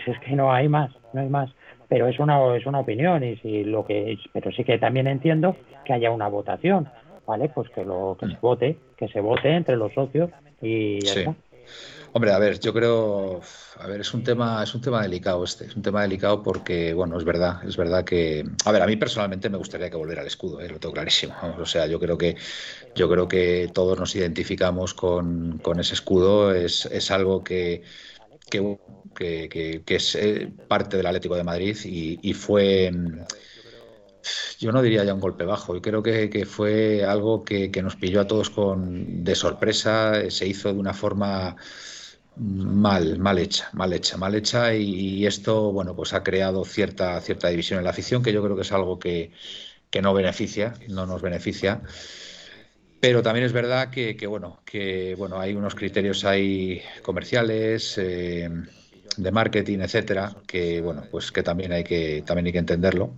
si 0.04 0.10
es 0.10 0.18
que 0.20 0.32
no 0.34 0.52
hay 0.52 0.68
más, 0.68 0.90
no 1.12 1.20
hay 1.20 1.28
más. 1.28 1.50
Pero 1.88 2.08
es 2.08 2.18
una 2.18 2.56
es 2.56 2.66
una 2.66 2.80
opinión 2.80 3.22
y 3.22 3.36
si 3.36 3.62
lo 3.64 3.84
que 3.86 4.18
pero 4.32 4.50
sí 4.50 4.64
que 4.64 4.78
también 4.78 5.06
entiendo 5.06 5.56
que 5.84 5.92
haya 5.92 6.10
una 6.10 6.26
votación, 6.28 6.88
¿vale? 7.26 7.48
Pues 7.48 7.68
que 7.70 7.84
lo 7.84 8.16
que 8.18 8.26
se 8.26 8.36
vote, 8.40 8.76
que 8.96 9.06
se 9.08 9.20
vote 9.20 9.50
entre 9.54 9.76
los 9.76 9.92
socios 9.92 10.30
y 10.60 11.00
ya 11.00 11.12
Sí. 11.12 11.18
está. 11.20 11.34
Hombre, 12.16 12.32
a 12.32 12.38
ver, 12.38 12.58
yo 12.58 12.72
creo, 12.72 13.42
a 13.78 13.86
ver, 13.86 14.00
es 14.00 14.14
un 14.14 14.24
tema, 14.24 14.62
es 14.62 14.74
un 14.74 14.80
tema 14.80 15.02
delicado 15.02 15.44
este, 15.44 15.66
es 15.66 15.76
un 15.76 15.82
tema 15.82 16.00
delicado 16.00 16.42
porque, 16.42 16.94
bueno, 16.94 17.18
es 17.18 17.24
verdad, 17.24 17.62
es 17.68 17.76
verdad 17.76 18.04
que, 18.04 18.42
a 18.64 18.72
ver, 18.72 18.80
a 18.80 18.86
mí 18.86 18.96
personalmente 18.96 19.50
me 19.50 19.58
gustaría 19.58 19.90
que 19.90 19.98
volviera 19.98 20.22
al 20.22 20.26
escudo, 20.26 20.58
eh, 20.62 20.70
lo 20.70 20.80
tengo 20.80 20.94
clarísimo. 20.94 21.34
o 21.60 21.66
sea, 21.66 21.86
yo 21.86 22.00
creo 22.00 22.16
que, 22.16 22.34
yo 22.94 23.10
creo 23.10 23.28
que 23.28 23.70
todos 23.74 23.98
nos 24.00 24.16
identificamos 24.16 24.94
con, 24.94 25.58
con 25.58 25.78
ese 25.78 25.92
escudo, 25.92 26.54
es, 26.54 26.86
es 26.86 27.10
algo 27.10 27.44
que, 27.44 27.82
que, 28.48 28.78
que, 29.84 29.94
es 29.94 30.14
eh, 30.14 30.50
parte 30.68 30.96
del 30.96 31.04
Atlético 31.04 31.36
de 31.36 31.44
Madrid 31.44 31.76
y, 31.84 32.18
y 32.22 32.32
fue, 32.32 32.90
yo 34.58 34.72
no 34.72 34.80
diría 34.80 35.04
ya 35.04 35.12
un 35.12 35.20
golpe 35.20 35.44
bajo, 35.44 35.74
yo 35.74 35.82
creo 35.82 36.02
que, 36.02 36.30
que 36.30 36.46
fue 36.46 37.04
algo 37.04 37.44
que, 37.44 37.70
que 37.70 37.82
nos 37.82 37.96
pilló 37.96 38.22
a 38.22 38.26
todos 38.26 38.48
con, 38.48 39.22
de 39.22 39.34
sorpresa, 39.34 40.18
eh, 40.18 40.30
se 40.30 40.46
hizo 40.46 40.72
de 40.72 40.78
una 40.78 40.94
forma 40.94 41.56
mal, 42.36 43.18
mal 43.18 43.38
hecha, 43.38 43.68
mal 43.72 43.92
hecha, 43.92 44.16
mal 44.16 44.34
hecha 44.34 44.74
y, 44.74 45.26
esto, 45.26 45.72
bueno, 45.72 45.96
pues 45.96 46.12
ha 46.12 46.22
creado 46.22 46.64
cierta, 46.64 47.20
cierta 47.20 47.48
división 47.48 47.78
en 47.78 47.84
la 47.84 47.90
afición 47.90 48.22
que 48.22 48.32
yo 48.32 48.42
creo 48.42 48.56
que 48.56 48.62
es 48.62 48.72
algo 48.72 48.98
que, 48.98 49.32
que 49.90 50.02
no 50.02 50.14
beneficia, 50.14 50.74
no 50.88 51.06
nos 51.06 51.22
beneficia. 51.22 51.82
Pero 53.00 53.22
también 53.22 53.46
es 53.46 53.52
verdad 53.52 53.90
que, 53.90 54.26
bueno, 54.26 54.60
que 54.64 55.14
bueno, 55.16 55.38
hay 55.40 55.54
unos 55.54 55.74
criterios 55.74 56.24
ahí 56.24 56.82
comerciales, 57.02 57.98
eh, 57.98 58.48
de 59.16 59.32
marketing, 59.32 59.80
etcétera, 59.80 60.34
que 60.46 60.80
bueno, 60.80 61.04
pues 61.10 61.32
que 61.32 61.42
también 61.42 61.72
hay 61.72 61.84
que 61.84 62.22
también 62.26 62.46
hay 62.46 62.52
que 62.52 62.58
entenderlo. 62.58 63.14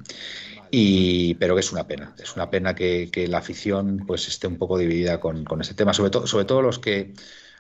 Y, 0.70 1.35
pero 1.35 1.54
que 1.54 1.61
es 1.61 1.72
una 1.72 1.87
pena, 1.87 2.14
es 2.22 2.37
una 2.37 2.50
pena 2.50 2.74
que, 2.74 3.09
que 3.11 3.26
la 3.26 3.38
afición 3.38 4.04
pues 4.07 4.28
esté 4.28 4.46
un 4.46 4.59
poco 4.59 4.76
dividida 4.76 5.18
con, 5.18 5.44
con 5.44 5.61
ese 5.62 5.74
tema, 5.74 5.94
sobre 5.94 6.11
todo, 6.11 6.26
sobre 6.26 6.44
todo 6.44 6.61
los 6.61 6.78
que, 6.78 7.14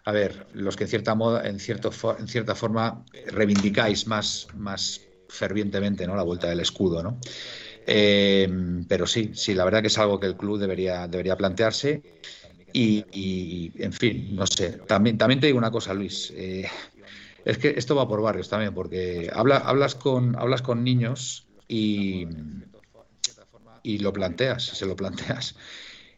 a 0.08 0.12
ver, 0.12 0.46
los 0.54 0.74
que 0.74 0.84
en 0.84 0.88
cierta 0.88 1.14
moda, 1.14 1.46
en 1.46 1.60
cierto 1.60 1.90
en 2.18 2.28
cierta 2.28 2.54
forma 2.54 3.04
reivindicáis 3.26 4.06
más, 4.06 4.46
más 4.56 5.02
fervientemente 5.28 6.06
¿no? 6.06 6.16
la 6.16 6.22
vuelta 6.22 6.48
del 6.48 6.60
escudo, 6.60 7.02
¿no? 7.02 7.18
Eh, 7.86 8.48
pero 8.88 9.06
sí, 9.06 9.32
sí, 9.34 9.52
la 9.52 9.66
verdad 9.66 9.82
que 9.82 9.88
es 9.88 9.98
algo 9.98 10.18
que 10.18 10.26
el 10.26 10.34
club 10.34 10.58
debería, 10.58 11.06
debería 11.08 11.36
plantearse. 11.36 12.02
Y, 12.72 13.04
y, 13.12 13.70
en 13.76 13.92
fin, 13.92 14.34
no 14.34 14.46
sé. 14.46 14.78
También, 14.86 15.18
también 15.18 15.40
te 15.40 15.46
digo 15.48 15.58
una 15.58 15.70
cosa, 15.70 15.92
Luis. 15.92 16.32
eh, 16.34 16.66
es 17.44 17.58
que 17.58 17.74
esto 17.76 17.94
va 17.94 18.08
por 18.08 18.22
barrios 18.22 18.48
también, 18.48 18.72
porque 18.72 19.30
habla, 19.30 19.58
hablas, 19.58 19.94
con, 19.94 20.36
hablas 20.36 20.62
con 20.62 20.84
niños 20.84 21.46
y, 21.68 22.26
y 23.82 23.98
lo 23.98 24.10
planteas, 24.14 24.64
se 24.64 24.86
lo 24.86 24.96
planteas. 24.96 25.54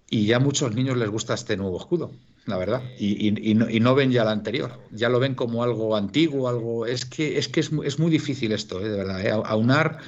Y 0.08 0.26
ya 0.26 0.36
a 0.36 0.40
muchos 0.40 0.76
niños 0.76 0.96
les 0.96 1.08
gusta 1.08 1.34
este 1.34 1.56
nuevo 1.56 1.76
escudo, 1.78 2.12
la 2.46 2.56
verdad. 2.56 2.92
Y, 2.96 3.28
y- 3.28 3.50
y 3.50 3.54
no, 3.54 3.68
y 3.70 3.80
no 3.80 3.94
ven 3.94 4.10
ya 4.12 4.22
el 4.22 4.28
anterior. 4.28 4.80
Ya 4.90 5.08
lo 5.08 5.20
ven 5.20 5.34
como 5.34 5.62
algo 5.62 5.96
antiguo, 5.96 6.48
algo. 6.48 6.86
Es 6.86 7.04
que 7.06 7.38
es, 7.38 7.48
que 7.48 7.60
es, 7.60 7.70
es 7.84 7.98
muy 7.98 8.10
difícil 8.10 8.52
esto, 8.52 8.80
eh, 8.80 8.88
de 8.88 8.96
verdad. 8.96 9.20
eh. 9.26 9.30
Aunar 9.44 9.98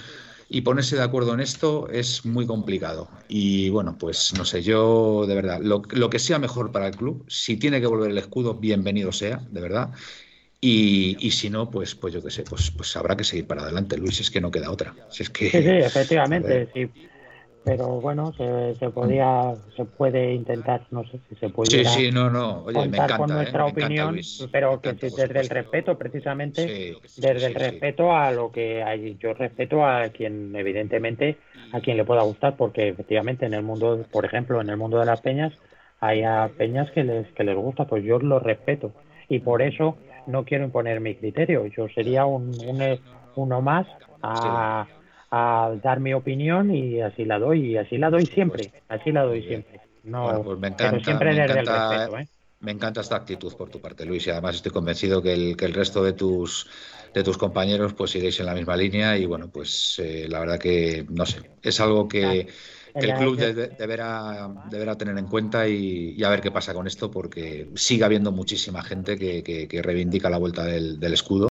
y 0.48 0.60
ponerse 0.62 0.96
de 0.96 1.02
acuerdo 1.02 1.34
en 1.34 1.40
esto 1.40 1.88
es 1.88 2.24
muy 2.26 2.46
complicado. 2.46 3.10
Y 3.28 3.70
bueno, 3.70 3.96
pues 3.98 4.32
no 4.34 4.44
sé, 4.44 4.62
yo 4.62 5.24
de 5.26 5.34
verdad, 5.34 5.60
lo, 5.62 5.82
lo 5.90 6.10
que 6.10 6.18
sea 6.18 6.38
mejor 6.38 6.72
para 6.72 6.88
el 6.88 6.96
club, 6.96 7.24
si 7.28 7.56
tiene 7.56 7.80
que 7.80 7.86
volver 7.86 8.10
el 8.10 8.18
escudo, 8.18 8.54
bienvenido 8.58 9.12
sea, 9.12 9.38
de 9.50 9.60
verdad. 9.60 9.90
Y, 10.60 11.16
y 11.26 11.32
si 11.32 11.50
no, 11.50 11.70
pues, 11.70 11.94
pues 11.96 12.14
yo 12.14 12.22
qué 12.22 12.30
sé, 12.30 12.44
pues, 12.44 12.70
pues 12.72 12.96
habrá 12.96 13.16
que 13.16 13.24
seguir 13.24 13.46
para 13.48 13.62
adelante, 13.62 13.96
Luis, 13.98 14.20
es 14.20 14.30
que 14.30 14.40
no 14.40 14.50
queda 14.50 14.70
otra. 14.70 14.98
Si 15.08 15.22
es 15.24 15.30
que, 15.30 15.50
Sí, 15.52 15.62
sí, 15.62 15.68
efectivamente, 15.68 16.68
joder. 16.80 17.11
Pero 17.64 18.00
bueno, 18.00 18.32
se, 18.34 18.76
se 18.78 18.90
podía, 18.90 19.56
se 19.76 19.84
puede 19.84 20.34
intentar, 20.34 20.86
no 20.90 21.04
sé 21.06 21.20
si 21.28 21.36
se 21.36 21.48
Sí, 21.62 21.84
pudiera 21.84 22.04
sí, 22.04 22.10
no, 22.12 22.28
no, 22.30 22.62
oye, 22.64 22.86
me 22.88 22.98
contar 22.98 22.98
encanta, 22.98 23.16
con 23.16 23.32
nuestra 23.32 23.66
opinión, 23.66 24.26
pero 24.50 24.80
que 24.82 24.94
encanta, 24.94 25.10
sí, 25.10 25.10
desde 25.10 25.40
el 25.40 25.48
respeto, 25.50 25.98
precisamente, 25.98 26.74
Sí, 26.74 26.94
sí, 27.04 27.04
desde 27.16 27.46
el 27.46 27.54
respeto 27.54 28.14
a 28.16 28.32
lo 28.32 28.50
que 28.52 28.82
hay. 28.82 29.16
Yo 29.18 29.34
respeto 29.34 29.84
a 29.86 30.08
quien, 30.10 30.54
evidentemente, 30.56 31.40
a 31.72 31.80
quien 31.80 31.96
le 31.98 32.04
pueda 32.04 32.22
gustar, 32.22 32.56
porque 32.56 32.88
efectivamente 32.88 33.46
en 33.46 33.54
el 33.54 33.62
mundo, 33.62 34.06
por 34.10 34.24
ejemplo, 34.26 34.60
en 34.60 34.70
el 34.70 34.76
mundo 34.78 34.98
de 34.98 35.06
las 35.06 35.20
peñas, 35.20 35.52
hay 36.00 36.22
a 36.24 36.52
peñas 36.56 36.90
que 36.92 37.04
les, 37.04 37.32
que 37.34 37.44
les 37.44 37.56
gusta, 37.56 37.86
pues 37.86 38.04
yo 38.04 38.18
lo 38.18 38.38
respeto. 38.40 38.94
Y 39.28 39.40
por 39.40 39.62
eso 39.62 40.02
no 40.26 40.44
quiero 40.44 40.64
imponer 40.64 41.00
mi 41.00 41.16
criterio. 41.16 41.66
Yo 41.66 41.88
sería 41.88 42.26
un, 42.26 42.58
un- 42.60 43.00
uno 43.34 43.62
más 43.62 43.86
a, 44.22 44.88
a 45.32 45.74
dar 45.82 46.00
mi 46.00 46.14
opinión 46.14 46.70
y 46.74 47.00
así 47.00 47.24
la 47.24 47.38
doy, 47.38 47.72
y 47.72 47.76
así 47.78 47.98
la 47.98 48.10
doy 48.10 48.26
siempre, 48.26 48.72
así 48.88 49.12
la 49.12 49.22
doy 49.24 49.42
siempre. 49.44 49.80
No, 50.04 50.22
Bueno, 50.24 50.42
pues 50.44 50.58
me 50.58 50.68
pero 50.76 50.98
encanta, 50.98 51.04
siempre 51.04 51.30
me 51.30 51.34
desde 51.34 51.60
el 51.60 51.66
respeto, 51.66 52.18
¿eh? 52.18 52.28
Me 52.60 52.70
encanta 52.70 53.00
esta 53.00 53.16
actitud 53.16 53.52
por 53.56 53.70
tu 53.70 53.80
parte, 53.80 54.04
Luis, 54.06 54.26
y 54.26 54.30
además 54.30 54.54
estoy 54.56 54.70
convencido 54.72 55.20
que 55.20 55.32
el, 55.32 55.56
que 55.56 55.64
el 55.64 55.74
resto 55.74 56.04
de 56.04 56.12
tus, 56.12 56.68
de 57.12 57.24
tus 57.24 57.36
compañeros 57.36 57.92
pues 57.94 58.14
iréis 58.14 58.38
en 58.40 58.46
la 58.46 58.54
misma 58.54 58.76
línea 58.76 59.18
y 59.18 59.26
bueno, 59.26 59.50
pues 59.50 59.98
eh, 59.98 60.26
la 60.28 60.38
verdad 60.40 60.60
que, 60.60 61.04
no 61.10 61.26
sé, 61.26 61.42
es 61.60 61.80
algo 61.80 62.06
que, 62.06 62.46
que 62.98 63.06
el 63.06 63.14
club 63.14 63.36
de- 63.36 63.68
deberá, 63.70 64.48
deberá 64.62 64.96
tener 64.96 65.18
en 65.18 65.26
cuenta 65.26 65.66
y, 65.68 66.14
y 66.16 66.22
a 66.24 66.30
ver 66.30 66.40
qué 66.40 66.52
pasa 66.52 66.72
con 66.72 66.86
esto 66.86 67.10
porque 67.10 67.68
sigue 67.74 68.04
habiendo 68.04 68.30
muchísima 68.32 68.82
gente 68.82 69.18
que, 69.18 69.42
que- 69.42 69.66
que 69.66 69.82
reivindica 69.82 70.30
la 70.30 70.38
vuelta 70.38 70.64
del, 70.64 71.00
del 71.00 71.14
escudo. 71.14 71.48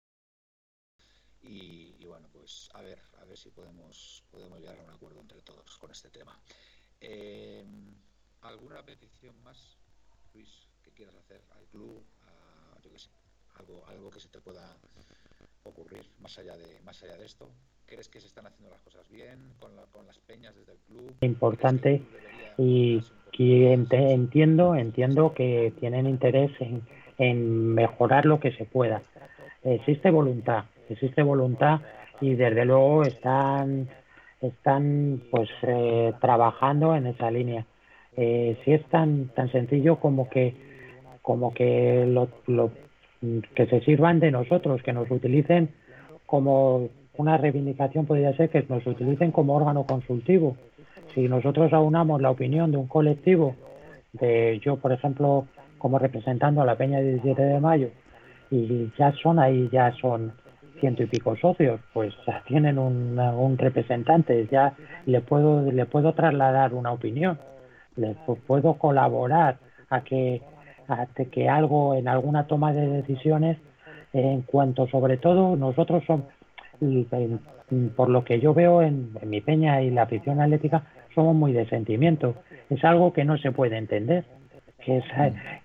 Y, 1.43 1.97
y 1.99 2.05
bueno, 2.07 2.29
pues 2.33 2.69
a 2.75 2.83
ver, 2.83 3.01
a 3.19 3.25
ver 3.25 3.37
si 3.37 3.51
podemos, 3.51 4.25
podemos 4.31 4.59
llegar 4.61 4.79
a 4.79 4.83
un 4.83 4.91
acuerdo 4.91 5.21
entre 5.21 5.43
todos 5.43 5.79
con 5.79 5.91
este 5.91 6.11
tema. 6.11 6.41
Eh, 7.01 7.65
¿Alguna 8.43 8.85
petición 8.85 9.41
más, 9.43 9.79
Luis, 10.33 10.69
que 10.83 10.93
quieras 10.93 11.17
hacer 11.17 11.45
al 11.51 11.67
club? 11.69 12.05
A, 12.23 12.79
yo 12.83 12.91
qué 12.93 12.99
sé, 12.99 13.11
algo, 13.61 13.85
algo 13.89 14.11
que 14.11 14.21
se 14.21 14.29
te 14.29 14.41
pueda 14.41 14.77
ocurrir 15.65 16.03
más 16.21 16.39
allá 16.39 16.57
de, 16.57 16.81
más 16.85 17.03
allá 17.03 17.17
de 17.17 17.27
esto. 17.27 17.49
¿Crees 17.87 18.09
que 18.09 18.21
se 18.21 18.27
están 18.27 18.47
haciendo 18.47 18.71
las 18.71 18.81
cosas 18.81 19.09
bien 19.11 19.39
con, 19.59 19.75
la- 19.77 19.85
con 19.93 20.07
las 20.07 20.19
peñas 20.19 20.55
desde 20.55 20.73
el 20.73 20.79
club? 20.79 21.15
importante 21.21 21.99
¿Crees 21.99 22.11
que 22.11 22.17
el 22.17 22.23
club 22.23 22.23
debería 22.23 22.55
y 22.59 23.05
que 23.33 23.73
entiendo 24.13 24.75
entiendo 24.75 25.35
que 25.35 25.73
tienen 25.79 26.07
interés 26.07 26.51
en, 26.61 26.83
en 27.19 27.75
mejorar 27.75 28.27
lo 28.27 28.41
que 28.41 28.53
se 28.53 28.65
pueda 28.65 29.03
existe 29.63 30.11
voluntad 30.11 30.65
existe 30.89 31.23
voluntad 31.23 31.81
y 32.21 32.35
desde 32.35 32.65
luego 32.65 33.05
están 33.05 33.89
están 34.41 35.23
pues 35.31 35.49
eh, 35.63 36.13
trabajando 36.21 36.95
en 36.97 37.07
esa 37.07 37.31
línea 37.31 37.65
eh, 38.17 38.59
si 38.65 38.73
es 38.73 38.85
tan 38.89 39.29
tan 39.29 39.51
sencillo 39.53 40.01
como 40.01 40.29
que 40.29 40.55
como 41.23 41.55
que 41.55 42.05
lo, 42.07 42.29
lo- 42.47 42.73
que 43.55 43.67
se 43.67 43.81
sirvan 43.81 44.21
de 44.21 44.31
nosotros 44.31 44.83
que 44.83 44.93
nos 44.93 45.11
utilicen 45.11 45.71
como 46.27 46.89
una 47.17 47.37
reivindicación 47.37 48.07
podría 48.07 48.35
ser 48.37 48.49
que 48.49 48.65
nos 48.69 48.87
utilicen 48.87 49.31
como 49.31 49.55
órgano 49.55 49.85
consultivo. 49.85 50.57
Si 51.15 51.29
nosotros 51.29 51.73
aunamos 51.73 52.23
la 52.23 52.31
opinión 52.31 52.71
de 52.71 52.79
un 52.79 52.87
colectivo, 52.87 53.57
de 54.13 54.61
yo, 54.65 54.77
por 54.77 54.93
ejemplo, 54.93 55.47
como 55.79 55.99
representando 55.99 56.63
a 56.63 56.67
la 56.67 56.77
Peña 56.77 56.99
del 56.99 57.21
17 57.21 57.43
de 57.43 57.61
Mayo, 57.61 57.91
y 58.51 58.91
ya 58.99 59.13
son 59.23 59.39
ahí, 59.39 59.69
ya 59.73 59.93
son 60.01 60.33
ciento 60.81 61.03
y 61.03 61.07
pico 61.07 61.37
socios, 61.37 61.81
pues 61.93 62.15
tienen 62.47 62.79
un, 62.79 63.19
un 63.19 63.59
representante, 63.59 64.49
ya 64.51 64.75
le 65.07 65.21
puedo, 65.21 65.71
le 65.71 65.85
puedo 65.87 66.15
trasladar 66.15 66.75
una 66.75 66.93
opinión, 66.93 67.39
le 67.97 68.17
puedo 68.47 68.75
colaborar 68.75 69.59
a 69.91 70.01
que, 70.03 70.41
a 70.91 71.07
que 71.07 71.49
algo 71.49 71.95
en 71.95 72.09
alguna 72.09 72.47
toma 72.47 72.73
de 72.73 72.87
decisiones, 72.87 73.59
en 74.13 74.43
cuanto 74.43 74.89
sobre 74.89 75.17
todo 75.17 75.57
nosotros 75.57 76.03
somos, 76.07 76.27
por 77.97 78.09
lo 78.09 78.25
que 78.25 78.41
yo 78.41 78.53
veo 78.55 78.83
en, 78.83 79.11
mi 79.25 79.41
peña 79.41 79.83
y 79.83 79.91
la 79.91 80.03
afición 80.03 80.41
atlética, 80.41 80.83
somos 81.15 81.35
muy 81.35 81.53
de 81.53 81.67
sentimiento. 81.67 82.35
Es 82.69 82.85
algo 82.85 83.13
que 83.13 83.25
no 83.25 83.39
se 83.39 83.53
puede 83.53 83.77
entender, 83.77 84.25
que 84.85 84.99
es, 84.99 85.05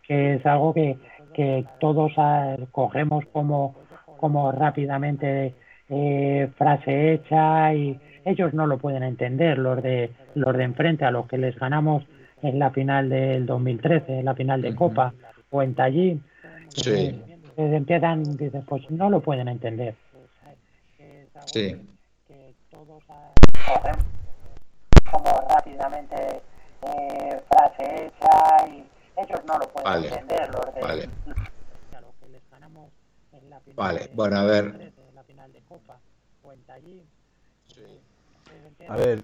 que 0.07 0.35
es 0.35 0.45
algo 0.45 0.73
que, 0.73 0.97
que 1.33 1.65
todos 1.79 2.11
ah, 2.17 2.55
cogemos 2.71 3.25
como, 3.31 3.75
como 4.17 4.51
rápidamente 4.51 5.53
eh, 5.89 6.49
frase 6.57 7.13
hecha 7.13 7.73
y 7.73 7.99
ellos 8.25 8.53
no 8.53 8.65
lo 8.65 8.77
pueden 8.77 9.03
entender, 9.03 9.57
los 9.57 9.81
de, 9.83 10.11
los 10.33 10.55
de 10.55 10.63
enfrente 10.63 11.05
a 11.05 11.11
los 11.11 11.27
que 11.27 11.37
les 11.37 11.55
ganamos 11.57 12.03
en 12.41 12.59
la 12.59 12.69
final 12.71 13.09
del 13.09 13.45
2013, 13.45 14.19
en 14.19 14.25
la 14.25 14.35
final 14.35 14.61
de 14.61 14.75
Copa 14.75 15.13
o 15.49 15.61
en 15.61 15.73
Tallín. 15.75 16.23
Sí. 16.73 16.91
Eh, 16.91 17.75
empiezan, 17.75 18.35
dicen, 18.37 18.63
pues 18.65 18.89
no 18.91 19.09
lo 19.09 19.21
pueden 19.21 19.47
entender. 19.47 19.95
Sí. 21.45 21.75
como 25.11 25.31
rápidamente 25.49 26.15
eh, 26.81 27.41
frase 27.47 28.07
hecha 28.07 28.67
y 28.67 28.85
ellos 29.17 29.39
no 29.47 29.57
lo 29.57 29.67
pueden 29.69 29.83
Vale. 29.91 30.07
entender. 30.09 30.49
Los 30.53 30.75
de, 30.75 30.81
Vale. 30.81 31.09
a 31.95 32.01
los 32.01 32.15
que 32.15 32.29
les 32.29 32.49
ganamos 32.51 32.91
en 33.31 33.49
la 33.49 33.59
final 33.61 33.75
Vale, 33.77 33.99
de- 33.99 34.09
bueno, 34.13 34.37
a 34.37 34.43
ver. 34.43 34.65
en 35.09 35.15
la 35.15 35.23
final 35.23 35.53
de 35.53 35.61
Copa 35.61 35.99
o 36.43 36.51
en 36.51 36.61
Tallín. 36.63 37.03
A 38.89 38.95
ver, 38.97 39.23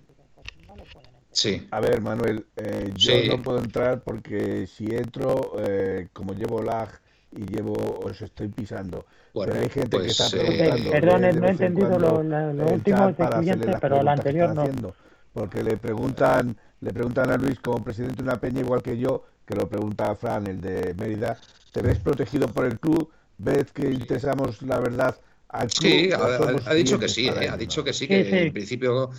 Sí. 1.31 1.67
a 1.71 1.79
ver, 1.79 2.01
Manuel, 2.01 2.45
eh, 2.57 2.91
yo 2.95 3.13
Sí. 3.13 3.27
no 3.29 3.41
puedo 3.41 3.59
entrar 3.59 4.01
porque 4.01 4.67
si 4.67 4.85
entro, 4.93 5.53
eh, 5.59 6.07
como 6.13 6.33
llevo 6.33 6.61
lag 6.61 6.89
y 7.31 7.45
llevo, 7.45 7.73
os 8.03 8.21
estoy 8.21 8.49
pisando. 8.49 9.05
Bueno, 9.33 9.53
pero 9.53 9.63
hay 9.63 9.69
gente 9.69 9.97
que 9.97 10.03
pues, 10.03 10.19
está 10.19 10.37
eh, 10.37 10.41
preguntando. 10.41 10.89
Eh, 10.89 10.91
perdone, 10.91 11.33
de 11.33 11.39
no 11.39 11.47
he 11.47 11.51
entendido 11.51 11.99
lo- 11.99 12.23
lo- 12.23 12.53
lo 12.53 12.67
el 12.67 12.73
último 12.73 13.15
siguiente, 13.15 13.67
las 13.67 13.81
pero 13.81 14.03
lo 14.03 14.11
anterior 14.11 14.53
no. 14.53 14.61
haciendo. 14.63 14.95
Porque 15.33 15.63
le 15.63 15.77
preguntan, 15.77 16.57
le 16.81 16.91
preguntan 16.91 17.31
a 17.31 17.37
Luis 17.37 17.57
como 17.59 17.81
presidente 17.81 18.17
de 18.17 18.23
una 18.23 18.39
peña 18.39 18.59
igual 18.59 18.81
que 18.83 18.97
yo, 18.97 19.23
que 19.45 19.55
lo 19.55 19.69
pregunta 19.69 20.11
a 20.11 20.15
Fran, 20.15 20.47
el 20.47 20.59
de 20.59 20.93
Mérida, 20.95 21.37
¿te 21.71 21.81
ves 21.81 21.99
protegido 21.99 22.47
por 22.49 22.65
el 22.65 22.77
club? 22.79 23.09
¿Ves 23.37 23.71
que 23.71 23.89
interesamos 23.89 24.61
la 24.63 24.79
verdad 24.79 25.15
al 25.47 25.67
club? 25.69 25.89
Sí, 25.89 26.11
ha, 26.11 26.69
ha- 26.69 26.73
dicho 26.73 26.99
que 26.99 27.07
sí, 27.07 27.27
eh, 27.29 27.47
ha 27.49 27.55
dicho 27.55 27.83
que 27.83 27.93
sí, 27.93 28.07
que 28.07 28.25
sí. 28.25 28.37
en 28.37 28.53
principio 28.53 29.09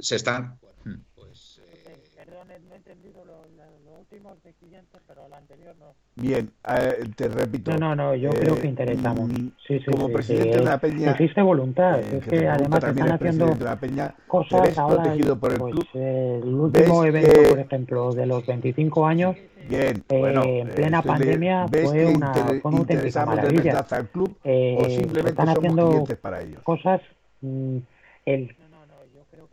se 0.00 0.16
están. 0.16 0.56
Hmm. 0.84 0.94
Pues, 1.14 1.60
eh, 1.66 1.96
Perdone, 2.16 2.45
no 2.45 2.45
he 2.72 2.76
entendido 2.76 3.24
lo, 3.24 3.42
lo- 3.56 3.90
lo 3.90 3.98
último 3.98 4.34
del 4.42 4.54
siguiente, 4.54 4.98
pero 5.06 5.28
lo 5.28 5.36
anterior 5.36 5.74
no. 5.78 5.94
Bien, 6.14 6.50
eh, 6.68 7.04
te 7.14 7.28
repito. 7.28 7.70
No, 7.72 7.78
no, 7.78 7.94
no, 7.96 8.14
yo 8.14 8.30
eh, 8.30 8.38
creo 8.40 8.60
que 8.60 8.66
interesamos. 8.68 9.28
mm, 9.30 9.48
Sí, 9.66 9.78
sí, 9.80 9.84
como 9.90 10.06
sí, 10.06 10.12
presidente 10.14 10.50
sí, 10.52 10.56
de 10.56 10.62
una 10.62 10.78
peña, 10.78 11.10
Existe 11.12 11.42
voluntad, 11.42 11.98
eh, 12.00 12.18
es 12.18 12.24
que 12.24 12.30
pregunta 12.30 12.54
además 12.54 12.84
están 12.84 13.12
haciendo 13.12 13.54
de 13.54 13.64
la 13.64 13.76
peña, 13.80 14.08
¿te 14.08 14.22
cosas 14.26 14.62
ves 14.62 14.78
ahora. 14.78 15.02
protegido 15.02 15.38
por 15.38 15.52
el 15.52 15.58
pues, 15.58 15.72
club? 15.74 15.86
eh, 15.94 16.40
el 16.42 16.54
último 16.54 17.02
¿Ves 17.02 17.08
evento, 17.08 17.42
que- 17.42 17.48
por 17.48 17.58
ejemplo, 17.58 18.12
de 18.12 18.26
los 18.26 18.46
25 18.46 19.06
años, 19.06 19.36
Bien, 19.68 20.02
eh, 20.08 20.18
bueno, 20.20 20.42
en 20.44 20.68
eh, 20.68 20.72
plena 20.74 20.98
estoy 20.98 21.12
le- 21.12 21.18
pandemia 21.18 21.66
¿ves 21.68 21.82
fue 21.90 21.98
que 21.98 22.06
una, 22.06 22.32
fue 22.32 22.44
una 22.46 22.78
auténtica 22.78 22.80
interesamos 22.94 23.36
de 23.36 23.42
maravilla. 23.42 23.86
al 23.90 24.08
club 24.08 24.36
Eh, 24.44 24.76
o 24.78 24.88
simplemente 24.88 25.28
están 25.30 25.46
somos 25.46 25.58
haciendo 25.58 25.88
clientes 25.88 26.16
para 26.18 26.40
ellos? 26.42 26.62
cosas 26.62 27.00
mm, 27.40 27.78
el, 28.26 28.56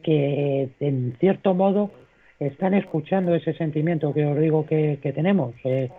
que 0.04 0.70
en 0.80 1.16
cierto 1.20 1.54
modo 1.54 1.92
están 2.48 2.74
escuchando 2.74 3.36
ese 3.36 3.54
sentimiento 3.54 4.14
que 4.14 4.26
os 4.26 4.40
digo 4.40 4.66
que, 4.66 5.00
que 5.02 5.14
tenemos. 5.14 5.54
Eh, 5.64 5.90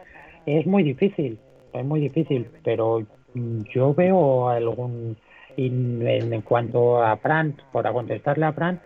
es 0.47 0.67
muy 0.67 0.83
difícil, 0.83 1.39
es 1.73 1.85
muy 1.85 2.01
difícil, 2.01 2.47
pero 2.63 3.07
mm, 3.35 3.61
yo 3.75 3.95
veo 3.95 4.49
algún... 4.49 5.17
En, 5.57 6.05
en 6.05 6.41
cuanto 6.41 7.01
a 7.01 7.17
Fran, 7.19 7.55
para 7.71 7.93
contestarle 7.93 8.45
a 8.45 8.53
Fran, 8.53 8.81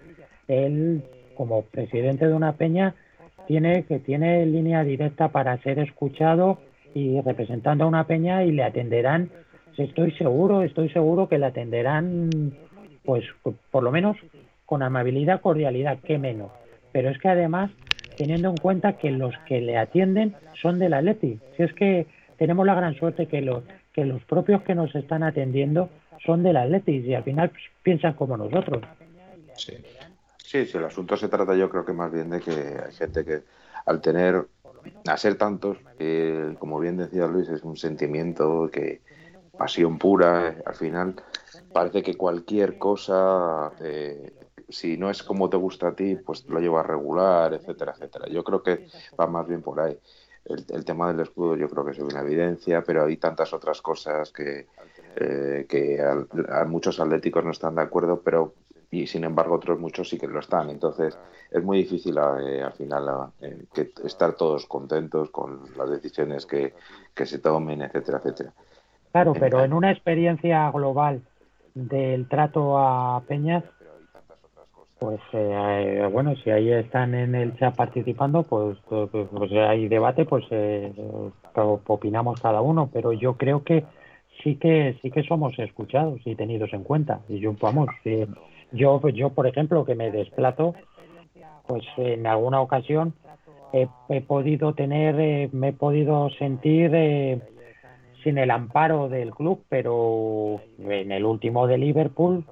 él 0.49 1.03
como 1.35 1.63
presidente 1.63 2.27
de 2.27 2.35
una 2.35 2.53
peña 2.55 2.95
tiene 3.47 3.85
que 3.85 4.01
tiene 4.01 4.45
línea 4.45 4.85
directa 4.85 5.29
para 5.29 5.57
ser 5.63 5.79
escuchado 5.79 6.59
y 6.95 7.21
representando 7.23 7.85
a 7.85 7.87
una 7.87 8.05
peña 8.05 8.45
y 8.45 8.53
le 8.53 8.65
atenderán 8.65 9.31
estoy 9.77 10.11
seguro 10.13 10.63
estoy 10.63 10.91
seguro 10.91 11.29
que 11.29 11.39
le 11.39 11.47
atenderán 11.47 12.29
pues 13.05 13.25
por 13.71 13.83
lo 13.83 13.91
menos 13.91 14.17
con 14.67 14.83
amabilidad 14.83 15.41
cordialidad 15.41 15.99
qué 16.05 16.19
menos 16.19 16.51
pero 16.93 17.11
es 17.11 17.19
que 17.19 17.29
además 17.29 17.71
teniendo 18.17 18.51
en 18.51 18.57
cuenta 18.57 18.95
que 18.95 19.11
los 19.11 19.35
que 19.47 19.61
le 19.61 19.77
atienden 19.77 20.35
son 20.61 20.79
del 20.79 20.95
Atleti 20.95 21.39
si 21.57 21.63
es 21.63 21.73
que 21.75 22.07
tenemos 22.37 22.67
la 22.67 22.75
gran 22.75 22.95
suerte 22.95 23.27
que 23.27 23.41
los 23.41 23.63
que 23.93 24.05
los 24.05 24.23
propios 24.25 24.63
que 24.63 24.75
nos 24.75 24.95
están 24.95 25.23
atendiendo 25.23 25.89
son 26.25 26.43
del 26.43 26.57
Atleti 26.57 26.99
y 26.99 27.15
al 27.15 27.25
final 27.25 27.53
piensan 27.83 28.15
como 28.15 28.37
nosotros 28.37 28.83
sí. 29.55 29.75
Sí, 30.49 30.65
sí, 30.65 30.79
el 30.79 30.85
asunto 30.85 31.15
se 31.15 31.29
trata 31.29 31.55
yo 31.55 31.69
creo 31.69 31.85
que 31.85 31.93
más 31.93 32.11
bien 32.11 32.31
de 32.31 32.41
que 32.41 32.51
hay 32.51 32.93
gente 32.95 33.23
que 33.23 33.43
al 33.85 34.01
tener, 34.01 34.47
a 35.07 35.17
ser 35.19 35.37
tantos, 35.37 35.77
eh, 35.99 36.55
como 36.59 36.79
bien 36.79 36.97
decía 36.97 37.27
Luis, 37.27 37.51
es 37.51 37.63
un 37.65 37.77
sentimiento 37.77 38.71
que, 38.73 39.03
pasión 39.59 39.99
pura, 39.99 40.49
eh, 40.49 40.63
al 40.65 40.75
final 40.75 41.17
parece 41.73 42.03
que 42.03 42.15
cualquier 42.15 42.79
cosa, 42.79 43.73
eh, 43.83 44.33
si 44.69 44.97
no 44.97 45.11
es 45.11 45.23
como 45.23 45.49
te 45.51 45.57
gusta 45.57 45.89
a 45.89 45.95
ti, 45.97 46.17
pues 46.17 46.45
lo 46.49 46.61
lleva 46.61 46.81
a 46.81 46.83
regular, 46.83 47.55
etcétera, 47.55 47.93
etcétera. 47.93 48.27
Yo 48.29 48.45
creo 48.45 48.63
que 48.63 48.85
va 49.19 49.27
más 49.27 49.47
bien 49.47 49.63
por 49.63 49.81
ahí. 49.81 49.99
El, 50.45 50.65
el 50.71 50.85
tema 50.85 51.09
del 51.09 51.21
escudo 51.21 51.57
yo 51.57 51.69
creo 51.69 51.85
que 51.85 51.93
es 51.93 51.99
una 51.99 52.21
evidencia, 52.21 52.83
pero 52.83 53.05
hay 53.05 53.17
tantas 53.19 53.53
otras 53.53 53.83
cosas 53.83 54.33
que, 54.33 54.67
eh, 55.17 55.67
que 55.69 56.01
al- 56.01 56.29
a 56.49 56.65
muchos 56.65 57.01
atléticos 57.01 57.45
no 57.45 57.51
están 57.51 57.75
de 57.75 57.83
acuerdo, 57.83 58.23
pero 58.23 58.55
y 58.91 59.07
sin 59.07 59.25
embargo 59.25 59.57
otros 59.57 59.79
muchos 59.79 60.09
sí 60.09 60.19
que 60.19 60.27
lo 60.27 60.41
están. 60.41 60.71
Entonces 60.71 61.19
es 61.51 61.63
muy 61.63 61.79
difícil 61.79 62.17
eh, 62.17 62.63
al 62.63 62.73
final 62.73 63.33
eh, 63.41 63.65
que 63.75 63.93
estar 64.05 64.35
todos 64.35 64.67
contentos 64.67 65.31
con 65.31 65.61
las 65.77 65.91
decisiones 65.91 66.47
que, 66.47 66.75
que 67.15 67.27
se 67.27 67.39
tomen, 67.39 67.83
etcétera, 67.83 68.19
etcétera. 68.19 68.53
Claro, 69.13 69.33
pero 69.35 69.65
en 69.65 69.73
una 69.73 69.91
experiencia 69.91 70.71
global 70.71 71.23
del 71.75 72.29
trato 72.29 72.79
a 72.79 73.23
Peñas, 73.27 73.65
pues 74.99 75.21
eh, 75.33 76.09
bueno, 76.13 76.35
si 76.37 76.51
ahí 76.51 76.73
están 76.73 77.15
en 77.15 77.35
el 77.35 77.57
chat 77.57 77.77
participando, 77.77 78.43
pues, 78.43 78.77
pues, 78.89 79.09
pues 79.11 79.53
hay 79.53 79.89
debate, 79.89 80.25
pues 80.25 80.45
eh, 80.51 80.93
opinamos 81.55 82.41
cada 82.41 82.61
uno, 82.61 82.91
pero 82.93 83.13
yo 83.13 83.37
creo 83.37 83.63
que 83.63 83.85
sí 84.43 84.57
que 84.57 84.99
sí 85.03 85.11
que 85.11 85.23
somos 85.23 85.59
escuchados 85.59 86.21
y 86.25 86.35
tenidos 86.35 86.73
en 86.73 86.83
cuenta. 86.83 87.21
Y 87.29 87.39
yo, 87.39 87.55
vamos, 87.61 87.89
eh, 88.05 88.27
yo, 88.73 89.01
yo 89.09 89.31
por 89.31 89.47
ejemplo, 89.47 89.85
que 89.85 89.95
me 89.95 90.11
desplazo, 90.11 90.75
pues 91.67 91.85
en 91.97 92.27
alguna 92.27 92.61
ocasión 92.61 93.15
he, 93.73 93.89
he 94.09 94.21
podido 94.21 94.75
tener, 94.75 95.21
eh, 95.21 95.49
me 95.53 95.69
he 95.69 95.73
podido 95.73 96.31
sentir 96.31 96.91
eh, 96.95 97.41
sin 98.25 98.39
el 98.39 98.51
amparo 98.51 99.09
del 99.09 99.31
club, 99.31 99.63
pero 99.69 100.61
en 100.79 101.13
el 101.13 101.25
último 101.25 101.67
de 101.67 101.79
Liverpool 101.79 102.45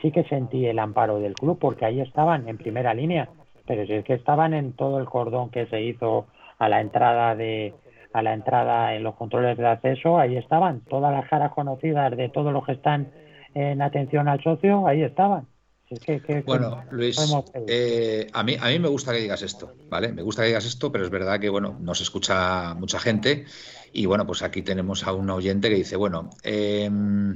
sí 0.00 0.10
que 0.12 0.24
sentí 0.24 0.66
el 0.66 0.78
amparo 0.78 1.18
del 1.18 1.34
club 1.34 1.58
porque 1.58 1.84
ahí 1.84 2.00
estaban 2.00 2.48
en 2.48 2.58
primera 2.58 2.94
línea, 2.94 3.28
pero 3.66 3.86
si 3.86 3.92
es 3.94 4.04
que 4.04 4.14
estaban 4.14 4.54
en 4.54 4.72
todo 4.72 4.98
el 4.98 5.06
cordón 5.06 5.50
que 5.50 5.66
se 5.66 5.82
hizo 5.82 6.26
a 6.58 6.68
la 6.68 6.80
entrada 6.80 7.34
de 7.34 7.74
a 8.12 8.22
la 8.22 8.32
entrada 8.32 8.94
en 8.94 9.02
los 9.02 9.16
controles 9.16 9.58
de 9.58 9.66
acceso, 9.66 10.18
ahí 10.18 10.36
estaban 10.36 10.82
todas 10.88 11.12
las 11.12 11.28
caras 11.28 11.52
conocidas 11.52 12.16
de 12.16 12.28
todos 12.28 12.52
los 12.52 12.64
que 12.64 12.72
están 12.72 13.10
en 13.54 13.82
atención 13.82 14.28
al 14.28 14.40
socio, 14.40 14.86
ahí 14.86 15.02
estaban. 15.02 15.48
Si 15.88 15.94
es 15.96 16.00
que- 16.00 16.20
que- 16.20 16.34
que 16.34 16.42
Bueno, 16.44 16.84
Luis, 16.92 17.18
eh, 17.66 18.28
a, 18.32 18.42
mí, 18.44 18.56
a 18.60 18.68
mí 18.68 18.78
me 18.78 18.88
gusta 18.88 19.12
que 19.12 19.18
digas 19.18 19.42
esto, 19.42 19.72
¿vale? 19.90 20.12
Me 20.12 20.22
gusta 20.22 20.42
que 20.42 20.48
digas 20.48 20.64
esto, 20.64 20.92
pero 20.92 21.04
es 21.04 21.10
verdad 21.10 21.40
que, 21.40 21.48
bueno, 21.48 21.76
nos 21.80 22.00
escucha 22.00 22.74
mucha 22.74 23.00
gente 23.00 23.46
y, 23.92 24.06
bueno, 24.06 24.26
pues 24.26 24.42
aquí 24.42 24.62
tenemos 24.62 25.04
a 25.06 25.12
un 25.12 25.28
oyente 25.30 25.68
que 25.68 25.74
dice, 25.76 25.96
bueno, 25.96 26.30
em, 26.44 27.34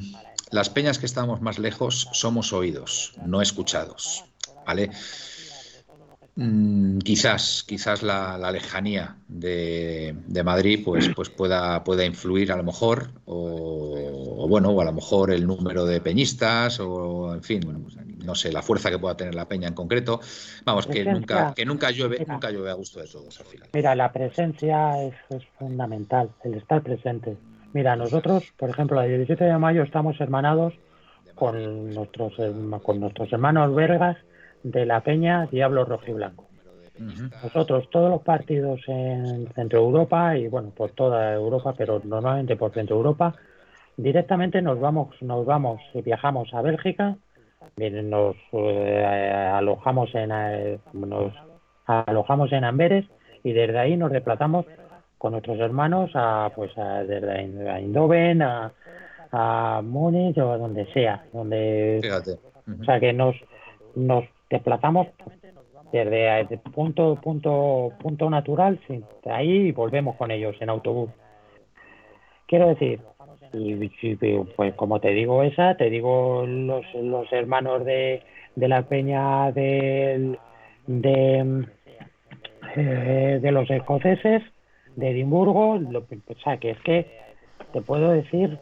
las 0.51 0.71
peñas 0.71 0.99
que 0.99 1.07
estamos 1.07 1.41
más 1.41 1.59
lejos 1.59 2.09
somos 2.13 2.53
oídos, 2.53 3.15
no 3.25 3.43
escuchados, 3.43 4.25
¿vale? 4.67 4.91
Mm, 6.41 6.99
quizás, 6.99 7.65
quizás 7.67 8.05
la, 8.05 8.39
la 8.39 8.53
lejanía 8.53 9.17
de, 9.27 10.15
de 10.27 10.45
Madrid 10.45 10.83
pues, 10.85 11.11
pues 11.17 11.31
pueda, 11.31 11.83
pueda 11.83 12.05
influir 12.05 12.53
a 12.53 12.57
lo 12.57 12.63
mejor, 12.63 13.11
o, 13.25 14.45
o 14.45 14.49
bueno, 14.49 14.71
o 14.71 14.81
a 14.81 14.85
lo 14.85 14.93
mejor 14.93 15.33
el 15.33 15.45
número 15.45 15.85
de 15.85 16.01
peñistas, 16.01 16.79
o 16.79 17.35
en 17.35 17.43
fin, 17.43 17.61
no 18.25 18.37
sé, 18.37 18.53
la 18.53 18.63
fuerza 18.63 18.89
que 18.89 18.99
pueda 19.01 19.17
tener 19.17 19.35
la 19.35 19.49
peña 19.49 19.67
en 19.67 19.75
concreto. 19.75 20.21
Vamos, 20.65 20.87
que 20.87 21.05
nunca, 21.05 21.55
que 21.55 21.65
nunca 21.65 21.91
llueve, 21.91 22.19
Mira. 22.21 22.35
nunca 22.35 22.51
llueve 22.51 22.71
a 22.71 22.75
gusto 22.75 23.01
de 23.01 23.09
todos 23.09 23.41
al 23.41 23.47
final. 23.47 23.69
Mira, 23.73 23.97
la 23.97 24.13
presencia 24.13 25.03
es, 25.03 25.15
es 25.31 25.43
fundamental, 25.59 26.31
el 26.45 26.55
estar 26.55 26.83
presente. 26.83 27.37
Mira, 27.73 27.97
nosotros, 27.97 28.53
por 28.57 28.71
ejemplo, 28.71 29.01
el 29.03 29.17
17 29.17 29.45
de 29.45 29.59
mayo 29.59 29.83
estamos 29.83 30.21
hermanados 30.21 30.75
con 31.35 31.91
nuestros, 31.95 32.35
con 32.83 33.01
nuestros 33.01 33.33
hermanos 33.33 33.75
belgas 33.75 34.17
de 34.63 34.87
la 34.87 35.01
Peña 35.01 35.47
Diablo 35.47 35.85
Rojo 35.85 36.05
y 36.09 36.13
Blanco. 36.13 36.49
Nosotros 37.43 37.89
todos 37.91 38.11
los 38.11 38.23
partidos 38.23 38.81
en 38.89 39.47
Centro 39.55 39.79
Europa 39.79 40.37
y 40.37 40.49
bueno, 40.49 40.71
por 40.71 40.91
toda 40.91 41.33
Europa, 41.33 41.75
pero 41.79 42.01
normalmente 42.05 42.57
por 42.57 42.73
Centro 42.73 42.97
Europa, 42.97 43.35
directamente 43.97 44.61
nos 44.63 44.81
vamos, 44.81 45.15
nos 45.23 45.47
vamos, 45.47 45.81
viajamos 46.05 46.53
a 46.55 46.63
Bélgica, 46.63 47.17
nos 47.77 48.37
eh, 48.53 49.51
alojamos 49.55 50.13
en 50.15 50.33
eh, 50.33 50.79
nos 50.93 51.33
alojamos 51.87 52.51
en 52.53 52.65
Amberes 52.65 53.07
y 53.45 53.53
desde 53.53 53.79
ahí 53.79 53.97
nos 53.97 54.11
desplazamos 54.11 54.67
con 55.19 55.33
nuestros 55.33 55.59
hermanos 55.59 56.11
a 56.15 56.51
pues 56.55 56.77
a, 56.79 57.05
desde 57.05 57.69
a 57.69 57.79
Eindhoven, 57.79 58.43
a, 58.43 58.73
a 59.33 59.83
Múnich 59.83 60.39
o 60.39 60.53
a 60.53 60.59
donde 60.59 60.87
sea, 60.93 61.25
donde 61.33 62.01
o 62.81 62.85
sea 62.85 63.01
que 63.01 63.13
nos 63.13 63.37
nos 63.95 64.25
desplazamos 64.49 65.09
desde 65.93 66.41
el 66.41 66.59
punto 66.59 67.17
punto 67.17 67.93
punto 68.01 68.31
natural 68.31 68.79
sí, 68.87 69.03
ahí 69.27 69.73
volvemos 69.73 70.17
con 70.17 70.31
ellos 70.31 70.57
en 70.61 70.71
autobús. 70.71 71.11
Quiero 72.47 72.69
decir 72.69 73.01
y 73.53 73.75
pues 74.57 74.75
como 74.75 75.01
te 75.01 75.09
digo 75.11 75.43
esa 75.43 75.77
te 75.77 75.91
digo 75.91 76.45
los, 76.47 76.85
los 76.95 77.33
hermanos 77.33 77.85
de, 77.85 78.23
de 78.55 78.69
la 78.69 78.83
peña 78.83 79.51
de 79.53 80.39
de, 80.87 81.67
eh, 82.77 83.39
de 83.41 83.53
los 83.53 83.71
escoceses 83.71 84.43
de 84.99 85.11
Edimburgo 85.11 85.79
lo, 85.79 86.01
o 86.01 86.41
sea 86.43 86.57
que 86.59 86.71
es 86.71 86.81
que 86.81 87.07
te 87.73 87.81
puedo 87.81 88.11
decir 88.11 88.59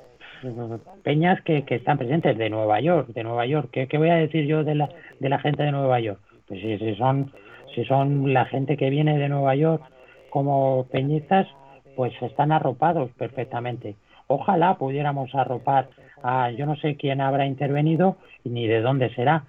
peñas 1.02 1.40
que, 1.42 1.64
están 1.66 1.98
presentes 1.98 2.36
de 2.36 2.50
Nueva 2.50 2.80
York 2.80 3.08
de 3.08 3.24
Nueva 3.24 3.46
York 3.46 3.70
¿qué, 3.72 3.88
qué 3.88 3.98
voy 3.98 4.10
a 4.10 4.16
decir 4.16 4.46
yo 4.46 4.64
de 4.64 4.74
la 4.74 4.88
de 5.18 5.28
la 5.28 5.38
gente 5.38 5.62
de 5.62 5.72
Nueva 5.72 5.98
York 6.00 6.20
pues 6.46 6.60
si, 6.60 6.94
son 6.96 7.32
si 7.74 7.84
son 7.84 8.32
la 8.32 8.44
gente 8.46 8.76
que 8.76 8.90
viene 8.90 9.18
de 9.18 9.28
Nueva 9.28 9.54
York 9.54 9.82
como 10.30 10.86
peñizas, 10.90 11.46
pues 11.94 12.12
están 12.20 12.52
arropados 12.52 13.10
perfectamente. 13.12 13.96
Ojalá 14.26 14.74
pudiéramos 14.74 15.34
arropar 15.34 15.88
a 16.22 16.50
yo 16.50 16.66
no 16.66 16.76
sé 16.76 16.96
quién 16.96 17.20
habrá 17.20 17.46
intervenido 17.46 18.16
ni 18.44 18.66
de 18.66 18.80
dónde 18.80 19.14
será, 19.14 19.44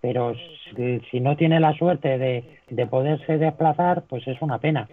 pero 0.00 0.34
si, 1.10 1.20
no 1.20 1.36
tiene 1.36 1.60
la 1.60 1.74
suerte 1.74 2.18
de, 2.18 2.44
de, 2.70 2.86
poderse 2.86 3.38
desplazar, 3.38 4.02
pues 4.08 4.26
es 4.26 4.40
una 4.42 4.58
pena. 4.58 4.88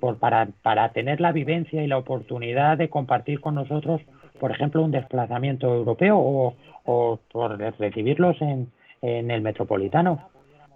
Por, 0.00 0.18
para, 0.18 0.48
para 0.62 0.88
tener 0.90 1.20
la 1.20 1.32
vivencia 1.32 1.82
y 1.82 1.86
la 1.86 1.98
oportunidad 1.98 2.78
de 2.78 2.88
compartir 2.88 3.40
con 3.40 3.54
nosotros, 3.54 4.00
por 4.38 4.50
ejemplo, 4.50 4.82
un 4.82 4.90
desplazamiento 4.90 5.72
europeo 5.72 6.18
o, 6.18 6.56
o 6.84 7.18
por 7.30 7.58
recibirlos 7.78 8.40
en, 8.40 8.70
en 9.02 9.30
el 9.30 9.42
metropolitano. 9.42 10.28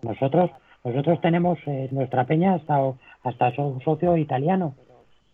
Nosotros, 0.03 0.51
nosotros 0.85 1.21
tenemos 1.21 1.59
eh, 1.67 1.89
nuestra 1.91 2.25
peña 2.25 2.55
hasta, 2.55 2.79
hasta 3.23 3.63
un 3.63 3.81
socio 3.81 4.17
italiano, 4.17 4.75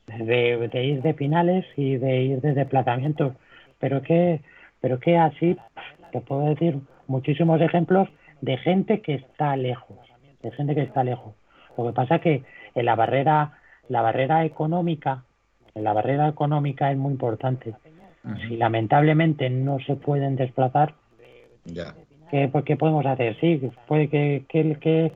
de, 0.06 0.70
ir 0.84 1.02
de 1.02 1.14
finales 1.14 1.66
y 1.76 1.96
de 1.96 2.22
ir 2.22 2.40
de 2.40 2.54
desplazamientos. 2.54 3.34
Pero 3.78 4.02
que, 4.02 4.40
pero 4.80 4.98
que 4.98 5.16
así 5.16 5.56
te 6.12 6.20
puedo 6.20 6.48
decir 6.48 6.78
muchísimos 7.06 7.60
ejemplos 7.60 8.08
de 8.40 8.56
gente 8.58 9.00
que 9.00 9.14
está 9.14 9.56
lejos, 9.56 9.98
de 10.42 10.50
gente 10.52 10.74
que 10.74 10.82
está 10.82 11.04
lejos. 11.04 11.34
Lo 11.76 11.86
que 11.86 11.92
pasa 11.92 12.18
que 12.18 12.42
en 12.74 12.84
la 12.84 12.94
barrera, 12.94 13.52
la 13.90 14.02
barrera 14.02 14.44
económica, 14.44 15.24
la 15.74 15.92
barrera 15.92 16.28
económica 16.28 16.90
es 16.90 16.96
muy 16.96 17.12
importante. 17.12 17.74
Si 18.46 18.56
lamentablemente 18.56 19.50
no 19.50 19.78
se 19.80 19.96
pueden 19.96 20.36
desplazar, 20.36 20.94
ya. 21.64 21.94
¿Qué, 22.30 22.48
pues, 22.48 22.64
¿Qué, 22.64 22.76
podemos 22.76 23.04
hacer? 23.04 23.38
Sí, 23.40 23.60
puede 23.88 24.08
que, 24.08 24.44
que, 24.48 24.76
que, 24.76 25.12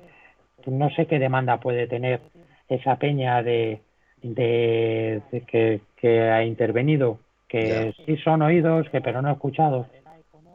no 0.67 0.91
sé 0.91 1.07
qué 1.07 1.21
demanda 1.21 1.61
puede 1.61 1.87
tener 1.87 2.21
esa 2.69 2.97
peña 2.97 3.43
de, 3.43 3.81
de, 4.23 5.23
que, 5.47 5.81
que, 5.97 6.23
ha 6.23 6.45
intervenido, 6.45 7.21
que 7.47 7.95
sí 8.05 8.17
son 8.19 8.43
oídos, 8.43 8.89
que 8.91 9.01
pero 9.01 9.23
no 9.23 9.31
escuchados. 9.31 9.87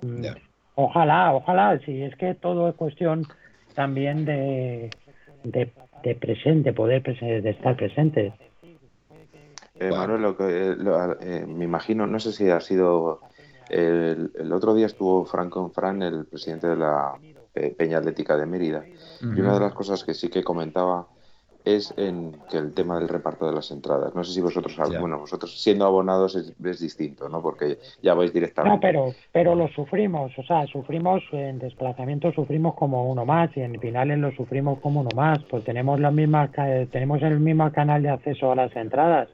Mm, 0.01 0.25
ojalá, 0.75 1.33
ojalá, 1.33 1.79
si 1.85 2.01
es 2.01 2.15
que 2.15 2.35
todo 2.35 2.67
es 2.67 2.75
cuestión 2.75 3.25
también 3.75 4.25
de, 4.25 4.89
de, 5.43 5.71
de 6.03 6.15
presente, 6.15 6.73
poder 6.73 7.03
de 7.03 7.49
estar 7.49 7.75
presente. 7.75 8.33
Eh, 9.75 9.89
Manuel, 9.91 10.21
lo 10.21 10.35
que, 10.35 10.75
eh, 11.21 11.45
me 11.47 11.65
imagino, 11.65 12.05
no 12.05 12.19
sé 12.19 12.31
si 12.31 12.49
ha 12.49 12.59
sido 12.59 13.21
el, 13.69 14.51
otro 14.51 14.73
día 14.73 14.87
estuvo 14.87 15.25
Franco 15.25 15.69
Fran, 15.69 16.01
el 16.01 16.25
presidente 16.25 16.67
de 16.67 16.75
la 16.75 17.13
Peña 17.77 17.99
Atlética 17.99 18.35
de 18.35 18.45
Mérida, 18.45 18.83
y 19.21 19.25
una 19.25 19.53
de 19.53 19.59
las 19.59 19.73
cosas 19.73 20.03
que 20.03 20.13
sí 20.13 20.29
que 20.29 20.43
comentaba 20.43 21.07
es 21.65 21.93
en 21.97 22.37
que 22.49 22.57
el 22.57 22.73
tema 22.73 22.99
del 22.99 23.09
reparto 23.09 23.45
de 23.45 23.53
las 23.53 23.71
entradas. 23.71 24.15
No 24.15 24.23
sé 24.23 24.33
si 24.33 24.41
vosotros, 24.41 24.75
bueno, 24.99 25.19
vosotros 25.19 25.61
siendo 25.61 25.85
abonados 25.85 26.35
es, 26.35 26.79
distinto, 26.79 27.27
¿no? 27.29 27.41
Porque 27.41 27.77
ya 28.01 28.13
vais 28.13 28.33
directamente. 28.33 28.75
No, 28.75 28.79
pero, 28.79 29.13
pero 29.31 29.55
lo 29.55 29.67
sufrimos, 29.69 30.31
o 30.37 30.43
sea, 30.43 30.65
sufrimos 30.67 31.21
en 31.31 31.59
desplazamiento, 31.59 32.31
sufrimos 32.31 32.75
como 32.75 33.09
uno 33.09 33.25
más 33.25 33.55
y 33.57 33.61
en 33.61 33.79
finales 33.79 34.17
lo 34.19 34.31
sufrimos 34.31 34.79
como 34.79 35.01
uno 35.01 35.09
más, 35.15 35.39
pues 35.49 35.63
tenemos 35.63 35.99
la 35.99 36.11
misma, 36.11 36.49
tenemos 36.91 37.21
el 37.21 37.39
mismo 37.39 37.71
canal 37.71 38.01
de 38.03 38.09
acceso 38.09 38.51
a 38.51 38.55
las 38.55 38.75
entradas. 38.75 39.29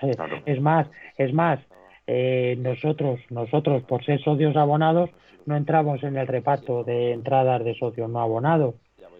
Es 0.44 0.60
más, 0.60 0.88
es 1.16 1.32
más, 1.32 1.60
eh, 2.06 2.56
nosotros, 2.58 3.20
nosotros 3.30 3.82
por 3.84 4.04
ser 4.04 4.20
socios 4.20 4.56
abonados, 4.56 5.08
no 5.46 5.56
entramos 5.56 6.02
en 6.02 6.16
el 6.16 6.26
reparto 6.26 6.84
de 6.84 7.12
entradas 7.12 7.64
de 7.64 7.74
socios 7.74 8.10
no 8.10 8.20
abonados, 8.20 8.74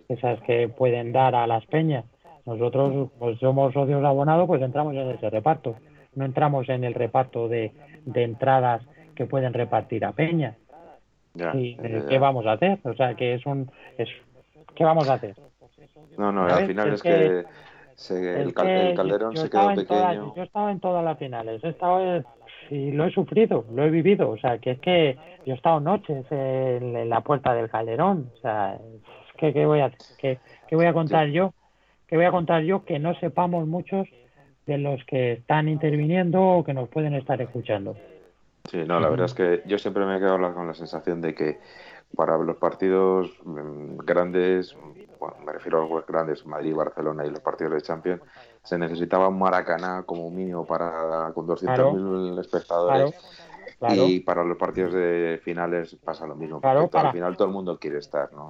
esas 0.09 0.41
que 0.43 0.69
pueden 0.69 1.13
dar 1.13 1.35
a 1.35 1.47
las 1.47 1.65
peñas. 1.67 2.05
Nosotros, 2.47 3.11
pues 3.19 3.39
somos 3.39 3.73
socios 3.73 4.05
abonados, 4.05 4.47
pues 4.47 4.61
entramos 4.63 4.95
en 4.95 5.11
ese 5.11 5.31
reparto. 5.31 5.77
No 6.15 6.25
entramos 6.25 6.69
en 6.69 6.85
el 6.85 6.95
reparto 6.95 7.49
de, 7.49 7.73
de 8.05 8.23
entradas 8.23 8.83
que 9.15 9.27
pueden 9.27 9.55
repartir 9.55 10.05
a 10.05 10.13
peñas. 10.13 10.57
y, 11.55 11.77
¿Qué 11.77 12.19
vamos 12.19 12.47
a 12.47 12.53
hacer? 12.53 12.79
O 12.85 12.95
sea, 12.95 13.15
que 13.15 13.35
es 13.35 13.47
un... 13.47 13.71
Es, 13.97 14.09
¿Qué 14.75 14.85
vamos 14.85 15.09
a 15.09 15.15
hacer? 15.15 15.35
No, 16.19 16.33
no, 16.33 16.47
al 16.47 16.67
final 16.67 16.93
es, 16.93 17.03
que, 17.03 17.45
el, 18.11 18.55
Calderón 18.55 19.37
se 19.37 19.49
quedó 19.49 19.75
pequeño. 19.75 20.35
yo 20.35 20.43
he 20.43 20.45
estado 20.45 20.71
en 20.71 20.81
todas 20.81 21.05
las 21.05 21.19
finales. 21.19 21.63
He 21.63 21.69
estado 21.69 22.25
y 22.71 22.93
lo 22.93 23.05
he 23.05 23.11
sufrido, 23.11 23.65
lo 23.73 23.85
he 23.85 23.91
vivido. 23.91 24.31
O 24.31 24.39
sea, 24.39 24.59
que 24.59 24.73
es 24.73 24.81
que 24.81 25.17
yo 25.45 25.55
he 25.55 25.57
estado 25.57 25.81
noches 25.81 26.25
en, 26.31 27.09
la 27.09 27.21
puerta 27.21 27.55
del 27.55 27.71
Calderón. 27.71 28.31
O 28.35 28.41
sea, 28.41 28.79
¿qué, 29.37 29.53
qué 29.53 29.67
voy 29.67 29.81
a 29.81 29.93
qué, 30.19 30.39
qué 30.69 30.77
voy 30.77 30.87
a 30.87 30.93
contar 30.93 31.29
yo? 31.29 31.53
¿Qué 32.15 32.19
voy 32.19 32.27
a 32.27 32.31
contar 32.31 32.63
yo 32.63 32.85
que 32.85 33.01
no 33.01 33.13
sepamos 33.17 33.67
muchos 33.67 34.07
de 34.67 34.79
los 34.79 35.03
que 35.05 35.33
están 35.33 35.69
interviniendo 35.69 36.41
o 36.41 36.63
que 36.65 36.73
nos 36.73 36.89
pueden 36.89 37.13
estar 37.15 37.43
escuchando? 37.43 37.97
Sí, 38.71 38.85
no, 38.87 39.01
la 39.01 39.09
verdad 39.09 39.27
es 39.27 39.35
que 39.35 39.63
yo 39.67 39.79
siempre 39.79 40.07
me 40.07 40.15
he 40.15 40.19
quedado 40.21 40.55
con 40.55 40.69
la 40.69 40.75
sensación 40.75 41.21
de 41.21 41.35
que 41.35 41.59
para 42.15 42.39
los 42.39 42.57
partidos 42.59 43.33
mm, 43.43 43.97
grandes, 44.05 44.77
me 45.45 45.53
refiero 45.55 45.83
a 45.83 45.89
los 45.89 46.07
grandes, 46.07 46.47
Madrid, 46.47 46.77
Barcelona 46.77 47.27
y 47.27 47.31
los 47.31 47.41
partidos 47.41 47.73
de 47.73 47.83
Champions, 47.83 48.23
se 48.63 48.79
necesitaba 48.79 49.27
un 49.27 49.41
Maracaná 49.41 50.05
como 50.07 50.31
mínimo 50.31 50.65
para 50.65 51.33
con 51.35 51.49
200.000 51.49 52.39
espectadores. 52.39 53.13
Y 53.89 54.21
para 54.21 54.45
los 54.45 54.57
partidos 54.57 54.93
de 54.93 55.41
finales 55.43 55.97
pasa 55.97 56.29
lo 56.29 56.37
mismo, 56.37 56.61
porque 56.61 56.97
al 56.97 57.11
final 57.11 57.37
todo 57.37 57.49
el 57.49 57.55
mundo 57.55 57.77
quiere 57.77 57.99
estar, 57.99 58.33
¿no? 58.33 58.47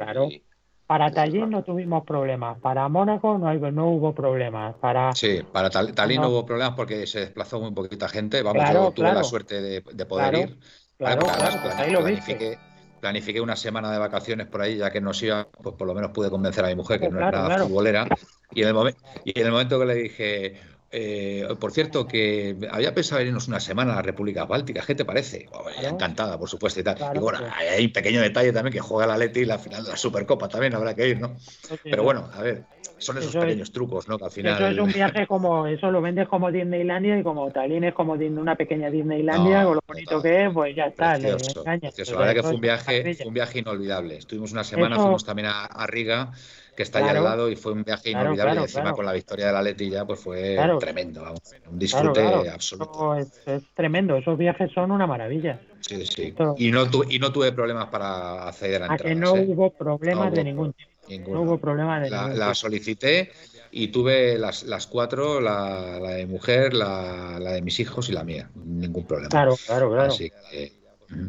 Para 0.86 1.10
Tallinn 1.10 1.48
no 1.48 1.64
tuvimos 1.64 2.04
problemas, 2.04 2.58
para 2.60 2.86
Mónaco 2.88 3.38
no, 3.38 3.48
hay, 3.48 3.58
no 3.58 3.88
hubo 3.88 4.14
problemas. 4.14 4.74
Para... 4.76 5.14
Sí, 5.14 5.40
para 5.50 5.70
Tallinn 5.70 6.20
no. 6.20 6.28
hubo 6.28 6.44
problemas 6.44 6.74
porque 6.74 7.06
se 7.06 7.20
desplazó 7.20 7.58
muy 7.60 7.72
poquita 7.72 8.08
gente. 8.08 8.42
Vamos, 8.42 8.70
yo 8.70 8.90
tuve 8.90 9.12
la 9.12 9.24
suerte 9.24 9.62
de, 9.62 10.06
poder 10.06 10.34
ir. 10.34 10.58
Claro, 10.98 11.26
claro, 11.26 11.60
ahí 11.76 11.90
lo 11.90 12.02
planifiqué, 12.02 12.58
planifiqué 13.00 13.40
una 13.40 13.56
semana 13.56 13.90
de 13.90 13.98
vacaciones 13.98 14.46
por 14.46 14.60
ahí, 14.60 14.76
ya 14.76 14.90
que 14.90 15.00
nos 15.00 15.22
iba, 15.22 15.48
pues 15.62 15.74
por 15.74 15.86
lo 15.86 15.94
menos 15.94 16.10
pude 16.10 16.30
convencer 16.30 16.64
a 16.64 16.68
mi 16.68 16.74
mujer, 16.74 17.00
que 17.00 17.08
no 17.08 17.18
era 17.26 17.58
futbolera. 17.58 18.06
Y 18.52 18.62
en, 18.62 18.68
el 18.68 18.94
y 19.24 19.40
en 19.40 19.46
el 19.46 19.52
momento 19.52 19.80
que 19.80 19.86
le 19.86 19.94
dije, 19.94 20.60
eh, 20.90 21.46
por 21.58 21.72
cierto, 21.72 22.06
que 22.06 22.56
había 22.70 22.94
pensado 22.94 23.20
irnos 23.22 23.48
una 23.48 23.60
semana 23.60 23.92
a 23.92 23.96
la 23.96 24.02
República 24.02 24.44
Báltica. 24.44 24.82
¿Qué 24.86 24.94
te 24.94 25.04
parece? 25.04 25.48
Encantada, 25.82 26.38
por 26.38 26.48
supuesto, 26.48 26.80
y 26.80 26.84
tal. 26.84 26.98
y 27.14 27.18
bueno, 27.18 27.38
hay 27.52 27.84
un 27.86 27.92
pequeño 27.92 28.20
detalle 28.20 28.52
también 28.52 28.72
que 28.72 28.80
juega 28.80 29.06
la 29.06 29.18
Leti 29.18 29.40
y 29.40 29.44
la 29.44 29.58
final 29.58 29.82
de 29.84 29.90
la 29.90 29.96
Supercopa 29.96 30.48
también 30.48 30.74
habrá 30.74 30.94
que 30.94 31.08
ir, 31.08 31.20
¿no? 31.20 31.36
Pero 31.82 32.02
bueno, 32.04 32.28
a 32.32 32.42
ver, 32.42 32.64
son 32.98 33.18
esos 33.18 33.30
Eso 33.30 33.38
es- 33.40 33.44
pequeños 33.46 33.72
trucos, 33.72 34.08
¿no? 34.08 34.18
Que 34.18 34.24
al 34.26 34.30
final. 34.30 34.54
Eso 34.54 34.66
es 34.68 34.78
un 34.78 34.92
viaje 34.92 35.26
como, 35.26 35.66
eso 35.66 35.90
lo 35.90 36.00
vendes 36.00 36.28
como 36.28 36.50
Disneylandia 36.50 37.18
y 37.18 37.22
como 37.22 37.50
Tallinn 37.50 37.84
es 37.84 37.94
como 37.94 38.12
una 38.12 38.54
pequeña 38.56 38.88
Disneylandia, 38.90 39.62
No, 39.62 39.66
con 39.68 39.74
lo 39.76 39.80
bonito 39.86 40.10
total. 40.16 40.22
que 40.30 40.44
es, 40.46 40.52
pues 40.52 40.76
ya 40.76 40.84
está, 40.86 41.18
le 41.18 41.28
Precioso, 41.30 41.60
engañas. 41.60 41.80
precioso. 41.94 42.12
O 42.12 42.14
La 42.14 42.18
sea, 42.20 42.26
verdad 42.26 42.34
que 42.34 42.42
fue 42.42 42.50
un 42.50 42.56
es 42.56 42.60
viaje, 42.60 43.14
fue 43.14 43.26
un 43.26 43.34
viaje 43.34 43.58
inolvidable. 43.58 44.16
Estuvimos 44.16 44.52
una 44.52 44.64
semana, 44.64 44.94
Eso- 44.94 45.02
fuimos 45.02 45.24
también 45.24 45.48
a, 45.48 45.64
a 45.64 45.86
Riga, 45.86 46.32
que 46.74 46.82
está 46.82 46.98
ahí 46.98 47.04
Claro. 47.04 47.18
al 47.20 47.24
lado, 47.24 47.50
y 47.50 47.56
fue 47.56 47.72
un 47.72 47.84
viaje 47.84 48.10
Claro, 48.10 48.26
inolvidable. 48.26 48.52
claro, 48.52 48.60
y 48.60 48.64
encima 48.64 48.92
con 48.92 49.06
la 49.06 49.12
victoria 49.12 49.46
de 49.46 49.52
la 49.52 49.62
Leti 49.62 49.90
ya, 49.90 50.04
pues 50.04 50.20
fue 50.20 50.58
tremendo, 50.80 51.22
vamos. 51.22 51.40
Un 51.70 51.78
disfrute 51.78 52.48
absoluto. 52.48 53.16
es, 53.16 53.40
es 53.46 53.62
tremendo, 53.74 54.16
esos 54.16 54.36
viajes 54.36 54.70
son 54.72 54.90
una 54.90 55.06
maravilla. 55.06 55.60
Sí, 55.80 56.04
sí. 56.06 56.22
Esto- 56.22 56.54
Y 56.58 56.70
no, 56.70 56.90
tu- 56.90 57.04
y 57.08 57.18
no 57.18 57.30
tuve 57.32 57.52
problemas 57.52 57.86
para 57.88 58.48
acceder 58.48 58.82
a 58.82 58.86
A 58.92 58.96
que 58.96 59.10
entradas. 59.10 59.18
no 59.18 59.36
¿eh? 59.36 59.46
hubo 59.48 59.70
problemas 59.70 60.30
No 60.30 60.36
de 60.36 60.44
ningún 60.44 60.72
tipo. 61.06 61.32
No 61.32 61.42
hubo 61.42 61.58
problemas 61.58 62.02
de 62.02 62.10
La, 62.10 62.28
la 62.28 62.54
solicité 62.54 63.30
y 63.70 63.88
tuve 63.88 64.38
las, 64.38 64.62
las 64.62 64.86
cuatro, 64.86 65.40
la, 65.40 65.98
la 66.00 66.10
de 66.12 66.26
mujer, 66.26 66.72
la, 66.72 67.38
la 67.38 67.52
de 67.52 67.60
mis 67.62 67.78
hijos 67.80 68.08
y 68.08 68.12
la 68.12 68.24
mía. 68.24 68.50
Ningún 68.54 69.06
problema. 69.06 69.28
Claro, 69.28 69.54
claro, 69.66 69.90
claro. 69.90 70.12
Así 70.12 70.32
que, 70.50 70.72
mm. 71.10 71.28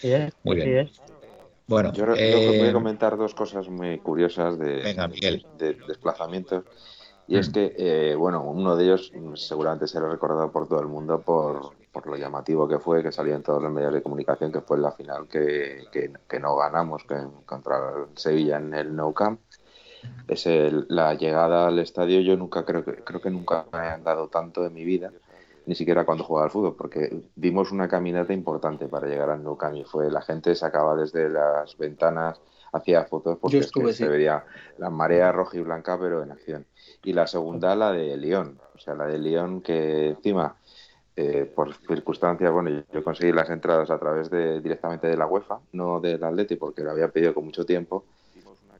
Sí 0.00 0.12
es, 0.12 0.32
Muy 0.42 0.56
bien. 0.56 0.88
sí. 0.88 1.09
Bueno, 1.70 1.92
Yo, 1.92 2.04
yo 2.04 2.14
eh, 2.16 2.58
voy 2.58 2.68
a 2.68 2.72
comentar 2.72 3.16
dos 3.16 3.34
cosas 3.34 3.68
muy 3.68 3.98
curiosas 4.00 4.58
de, 4.58 4.82
Venga, 4.82 5.06
Miguel. 5.08 5.46
de 5.56 5.74
desplazamientos. 5.86 6.64
Y 7.28 7.36
es 7.38 7.48
Mm. 7.48 7.52
que, 7.52 7.74
eh, 7.78 8.14
bueno, 8.16 8.42
uno 8.42 8.74
de 8.76 8.84
ellos 8.84 9.12
mm, 9.14 9.34
seguramente 9.36 9.86
será 9.86 10.08
recordado 10.08 10.50
por 10.50 10.68
todo 10.68 10.80
el 10.80 10.88
mundo 10.88 11.22
por, 11.22 11.76
por 11.92 12.06
lo 12.08 12.16
llamativo 12.16 12.66
que 12.66 12.80
fue, 12.80 13.02
que 13.04 13.12
salió 13.12 13.36
en 13.36 13.42
todos 13.44 13.62
los 13.62 13.70
medios 13.72 13.94
de 13.94 14.02
comunicación, 14.02 14.50
que 14.50 14.60
fue 14.62 14.78
la 14.78 14.90
final 14.92 15.28
que, 15.28 15.86
que, 15.92 16.12
que 16.28 16.40
no 16.40 16.56
ganamos 16.56 17.04
que, 17.04 17.14
contra 17.46 17.76
el 18.08 18.18
Sevilla 18.18 18.56
en 18.58 18.74
el 18.74 18.94
Nou 18.96 19.14
Camp. 19.14 19.40
Es 20.28 20.46
el- 20.46 20.86
la 20.88 21.14
llegada 21.14 21.66
al 21.68 21.78
estadio, 21.78 22.20
yo 22.20 22.36
nunca 22.36 22.64
creo 22.64 22.84
que, 22.84 23.02
creo 23.04 23.20
que 23.20 23.30
nunca 23.30 23.66
me 23.72 23.78
han 23.80 24.02
dado 24.04 24.28
tanto 24.28 24.64
en 24.66 24.72
mi 24.74 24.84
vida, 24.84 25.12
ni 25.70 25.76
siquiera 25.76 26.04
cuando 26.04 26.24
jugaba 26.24 26.46
al 26.46 26.50
fútbol, 26.50 26.74
porque 26.74 27.22
dimos 27.36 27.70
una 27.70 27.86
caminata 27.86 28.32
importante 28.32 28.88
para 28.88 29.06
llegar 29.06 29.30
al 29.30 29.44
Nou 29.44 29.56
Camp 29.56 29.76
y 29.76 29.84
fue 29.84 30.10
la 30.10 30.20
gente 30.20 30.56
sacaba 30.56 30.96
desde 30.96 31.28
las 31.28 31.78
ventanas, 31.78 32.40
hacía 32.72 33.04
fotos 33.04 33.38
porque 33.38 33.58
es 33.58 33.70
que 33.70 33.92
se 33.92 34.08
veía 34.08 34.44
la 34.78 34.90
marea 34.90 35.30
roja 35.30 35.58
y 35.58 35.60
blanca, 35.60 35.96
pero 35.96 36.24
en 36.24 36.32
acción. 36.32 36.66
Y 37.04 37.12
la 37.12 37.28
segunda, 37.28 37.76
la 37.76 37.92
de 37.92 38.16
León, 38.16 38.58
o 38.74 38.78
sea, 38.80 38.96
la 38.96 39.06
de 39.06 39.18
León 39.18 39.60
que 39.60 40.08
encima, 40.08 40.56
eh, 41.14 41.48
por 41.54 41.72
circunstancias, 41.86 42.50
bueno, 42.50 42.70
yo, 42.70 42.82
yo 42.92 43.04
conseguí 43.04 43.30
las 43.30 43.48
entradas 43.48 43.90
a 43.90 43.98
través 44.00 44.28
de 44.28 44.60
directamente 44.60 45.06
de 45.06 45.16
la 45.16 45.28
UEFA, 45.28 45.60
no 45.70 46.00
del 46.00 46.24
Atleti, 46.24 46.56
porque 46.56 46.82
lo 46.82 46.90
había 46.90 47.12
pedido 47.12 47.32
con 47.32 47.44
mucho 47.44 47.64
tiempo. 47.64 48.06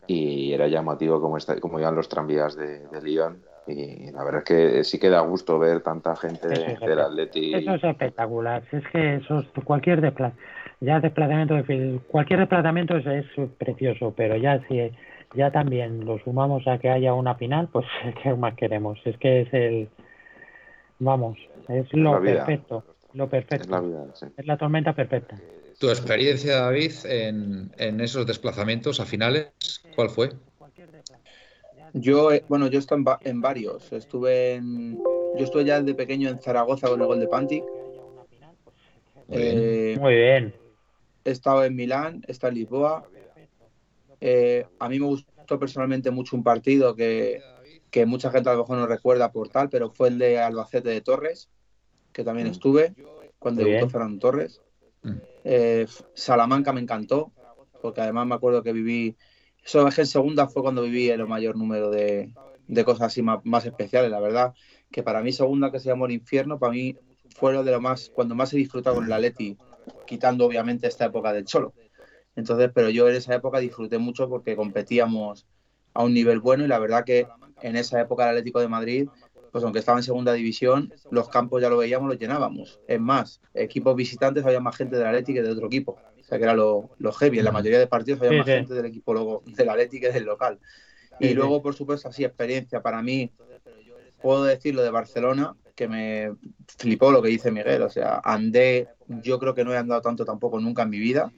Y 0.08 0.52
era 0.52 0.66
llamativo 0.66 1.20
como, 1.20 1.36
está, 1.36 1.60
como 1.60 1.78
iban 1.78 1.94
los 1.94 2.08
tranvías 2.08 2.56
de, 2.56 2.88
de 2.88 3.00
Lyon 3.00 3.44
y 3.66 4.10
la 4.10 4.24
verdad 4.24 4.40
es 4.40 4.44
que 4.44 4.84
sí 4.84 4.98
que 4.98 5.10
da 5.10 5.20
gusto 5.20 5.58
ver 5.58 5.82
tanta 5.82 6.16
gente 6.16 6.48
es 6.72 6.80
del 6.80 7.00
Atleti. 7.00 7.54
Eso 7.56 7.74
es 7.74 7.84
espectacular. 7.84 8.62
Si 8.70 8.76
Es 8.76 8.86
que 8.88 9.14
eso 9.16 9.40
es 9.40 9.64
cualquier 9.64 10.00
desplaz, 10.00 10.32
ya 10.80 11.00
desplazamiento 11.00 11.54
de 11.54 11.64
fil- 11.64 12.00
cualquier 12.08 12.40
desplazamiento 12.40 12.96
es, 12.96 13.06
es 13.06 13.26
precioso, 13.58 14.12
pero 14.16 14.36
ya 14.36 14.60
si 14.68 14.90
ya 15.34 15.50
también 15.52 16.04
lo 16.04 16.18
sumamos 16.18 16.66
a 16.66 16.78
que 16.78 16.90
haya 16.90 17.14
una 17.14 17.34
final, 17.36 17.68
pues 17.72 17.86
qué 18.22 18.34
más 18.34 18.54
queremos. 18.54 18.98
Es 19.04 19.16
que 19.18 19.42
es 19.42 19.54
el 19.54 19.88
vamos, 20.98 21.38
es 21.68 21.92
lo 21.92 22.12
la 22.12 22.20
perfecto, 22.20 22.84
lo 23.14 23.24
Es 23.24 23.30
perfecto. 23.30 23.70
la 23.70 23.80
vida, 23.80 24.06
sí. 24.14 24.26
Es 24.36 24.46
la 24.46 24.56
tormenta 24.56 24.92
perfecta. 24.92 25.38
tu 25.78 25.88
experiencia, 25.88 26.56
David, 26.56 26.92
en, 27.04 27.70
en 27.78 28.00
esos 28.00 28.26
desplazamientos 28.26 29.00
a 29.00 29.06
finales, 29.06 29.50
¿cuál 29.96 30.10
fue? 30.10 30.30
Yo, 31.94 32.32
eh, 32.32 32.44
bueno, 32.48 32.68
yo 32.68 32.78
estado 32.78 32.98
en, 32.98 33.04
va- 33.04 33.20
en 33.24 33.40
varios. 33.40 33.92
Estuve 33.92 34.54
en, 34.54 35.02
yo 35.32 35.44
estuve 35.44 35.64
ya 35.64 35.80
de 35.82 35.94
pequeño 35.94 36.28
en 36.28 36.40
Zaragoza 36.40 36.88
con 36.88 37.00
el 37.00 37.06
gol 37.06 37.20
de 37.20 37.28
Pantic. 37.28 37.72
Muy 39.28 39.38
bien. 39.38 39.58
Eh, 39.58 39.98
Muy 40.00 40.14
bien. 40.14 40.54
he 41.24 41.30
estado 41.30 41.64
en 41.64 41.76
Milán, 41.76 42.22
he 42.26 42.32
estado 42.32 42.50
en 42.50 42.54
Lisboa. 42.58 43.08
Eh, 44.20 44.66
a 44.78 44.88
mí 44.88 44.98
me 45.00 45.06
gustó 45.06 45.58
personalmente 45.58 46.10
mucho 46.10 46.36
un 46.36 46.44
partido 46.44 46.94
que, 46.94 47.42
que 47.90 48.06
mucha 48.06 48.30
gente 48.30 48.50
a 48.50 48.54
lo 48.54 48.60
mejor 48.60 48.78
no 48.78 48.86
recuerda 48.86 49.32
por 49.32 49.48
tal, 49.48 49.68
pero 49.68 49.90
fue 49.90 50.08
el 50.08 50.18
de 50.18 50.38
Albacete 50.38 50.90
de 50.90 51.00
Torres, 51.00 51.48
que 52.12 52.24
también 52.24 52.48
Mm. 52.48 52.52
estuve 52.52 52.94
cuando 53.38 53.62
Muy 53.62 53.70
debutó 53.70 53.86
bien. 53.86 53.90
Fernando 53.90 54.18
Torres. 54.18 54.60
Mm. 55.02 55.12
Eh, 55.44 55.86
Salamanca 56.12 56.72
me 56.72 56.80
encantó, 56.80 57.32
porque 57.80 58.02
además 58.02 58.26
me 58.26 58.34
acuerdo 58.34 58.62
que 58.62 58.72
viví, 58.72 59.16
eso 59.64 59.86
es 59.86 59.94
que 59.94 60.00
en 60.02 60.06
segunda 60.06 60.48
fue 60.48 60.62
cuando 60.62 60.82
viví 60.82 61.08
el 61.08 61.26
mayor 61.26 61.56
número 61.56 61.90
de, 61.90 62.32
de 62.66 62.84
cosas 62.84 63.08
así 63.08 63.22
más, 63.22 63.40
más 63.44 63.66
especiales, 63.66 64.10
la 64.10 64.20
verdad, 64.20 64.54
que 64.90 65.02
para 65.02 65.22
mí 65.22 65.32
segunda 65.32 65.70
que 65.70 65.80
se 65.80 65.88
llamó 65.88 66.06
el 66.06 66.12
infierno, 66.12 66.58
para 66.58 66.72
mí 66.72 66.96
fue 67.36 67.52
lo 67.52 67.64
de 67.64 67.72
lo 67.72 67.80
más, 67.80 68.10
cuando 68.10 68.34
más 68.34 68.52
he 68.52 68.56
disfrutado 68.56 68.96
con 68.96 69.06
el 69.06 69.12
Atleti, 69.12 69.56
quitando 70.06 70.46
obviamente 70.46 70.86
esta 70.86 71.06
época 71.06 71.32
del 71.32 71.44
Cholo. 71.44 71.74
Entonces, 72.36 72.70
pero 72.74 72.90
yo 72.90 73.08
en 73.08 73.16
esa 73.16 73.34
época 73.34 73.58
disfruté 73.58 73.98
mucho 73.98 74.28
porque 74.28 74.56
competíamos 74.56 75.46
a 75.94 76.04
un 76.04 76.14
nivel 76.14 76.40
bueno 76.40 76.64
y 76.64 76.68
la 76.68 76.78
verdad 76.78 77.04
que 77.04 77.26
en 77.62 77.76
esa 77.76 78.00
época 78.00 78.24
el 78.24 78.30
Atlético 78.30 78.60
de 78.60 78.68
Madrid, 78.68 79.08
pues 79.52 79.64
aunque 79.64 79.80
estaba 79.80 79.98
en 79.98 80.04
segunda 80.04 80.32
división, 80.32 80.92
los 81.10 81.28
campos 81.28 81.60
ya 81.60 81.68
lo 81.68 81.76
veíamos, 81.76 82.08
los 82.08 82.18
llenábamos. 82.18 82.80
Es 82.86 83.00
más, 83.00 83.40
equipos 83.54 83.96
visitantes 83.96 84.44
había 84.44 84.60
más 84.60 84.76
gente 84.76 84.96
del 84.96 85.06
Atlético 85.06 85.36
que 85.36 85.42
de 85.42 85.52
otro 85.52 85.66
equipo. 85.66 85.98
O 86.30 86.32
sea 86.32 86.38
que 86.38 86.44
era 86.44 86.54
lo, 86.54 86.90
lo 86.98 87.12
heavy. 87.12 87.40
En 87.40 87.44
la 87.44 87.50
mayoría 87.50 87.80
de 87.80 87.88
partidos 87.88 88.20
había 88.20 88.30
Sí, 88.30 88.38
más 88.38 88.46
sí. 88.46 88.52
gente 88.52 88.74
del 88.74 88.86
equipo 88.86 89.12
luego, 89.12 89.42
del 89.46 89.68
Atlético 89.68 90.06
que 90.06 90.12
del 90.12 90.24
local. 90.24 90.60
Sí, 91.18 91.24
Y 91.26 91.28
sí. 91.28 91.34
luego, 91.34 91.60
por 91.60 91.74
supuesto, 91.74 92.08
así 92.08 92.24
experiencia 92.24 92.80
para 92.80 93.02
mí, 93.02 93.32
puedo 94.22 94.44
decir 94.44 94.74
lo 94.74 94.82
de 94.82 94.90
Barcelona, 94.90 95.56
que 95.74 95.88
me 95.88 96.32
flipó 96.78 97.10
lo 97.10 97.20
que 97.20 97.30
dice 97.30 97.50
Miguel. 97.50 97.82
O 97.82 97.90
sea, 97.90 98.20
andé, 98.22 98.88
yo 99.08 99.40
creo 99.40 99.54
que 99.54 99.64
no 99.64 99.72
he 99.72 99.76
andado 99.76 100.00
tanto 100.00 100.24
tampoco 100.24 100.60
nunca 100.60 100.82
en 100.82 100.90
mi 100.90 101.00
vida. 101.00 101.32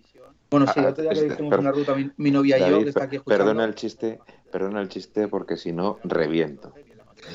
Bueno, 0.51 0.67
sí, 0.67 0.81
el 0.81 0.85
Ah, 0.85 0.89
otro 0.91 1.03
día 1.03 1.13
que 1.13 1.19
este, 1.21 1.33
hicimos 1.33 1.59
una 1.59 1.73
ruta, 1.73 1.95
mi, 1.95 2.11
mi 2.19 2.31
novia 2.31 2.59
y 2.59 2.61
yo, 2.61 2.67
David, 2.67 2.83
que 2.85 2.89
está 2.91 3.05
aquí 3.05 3.17
escuchando. 3.17 3.45
perdona 3.47 3.65
el 3.65 3.75
chiste, 3.75 4.21
perdona 4.51 4.83
el 4.83 4.89
chiste 4.91 5.27
porque 5.29 5.57
si 5.57 5.73
no 5.73 5.99
reviento. 6.05 6.75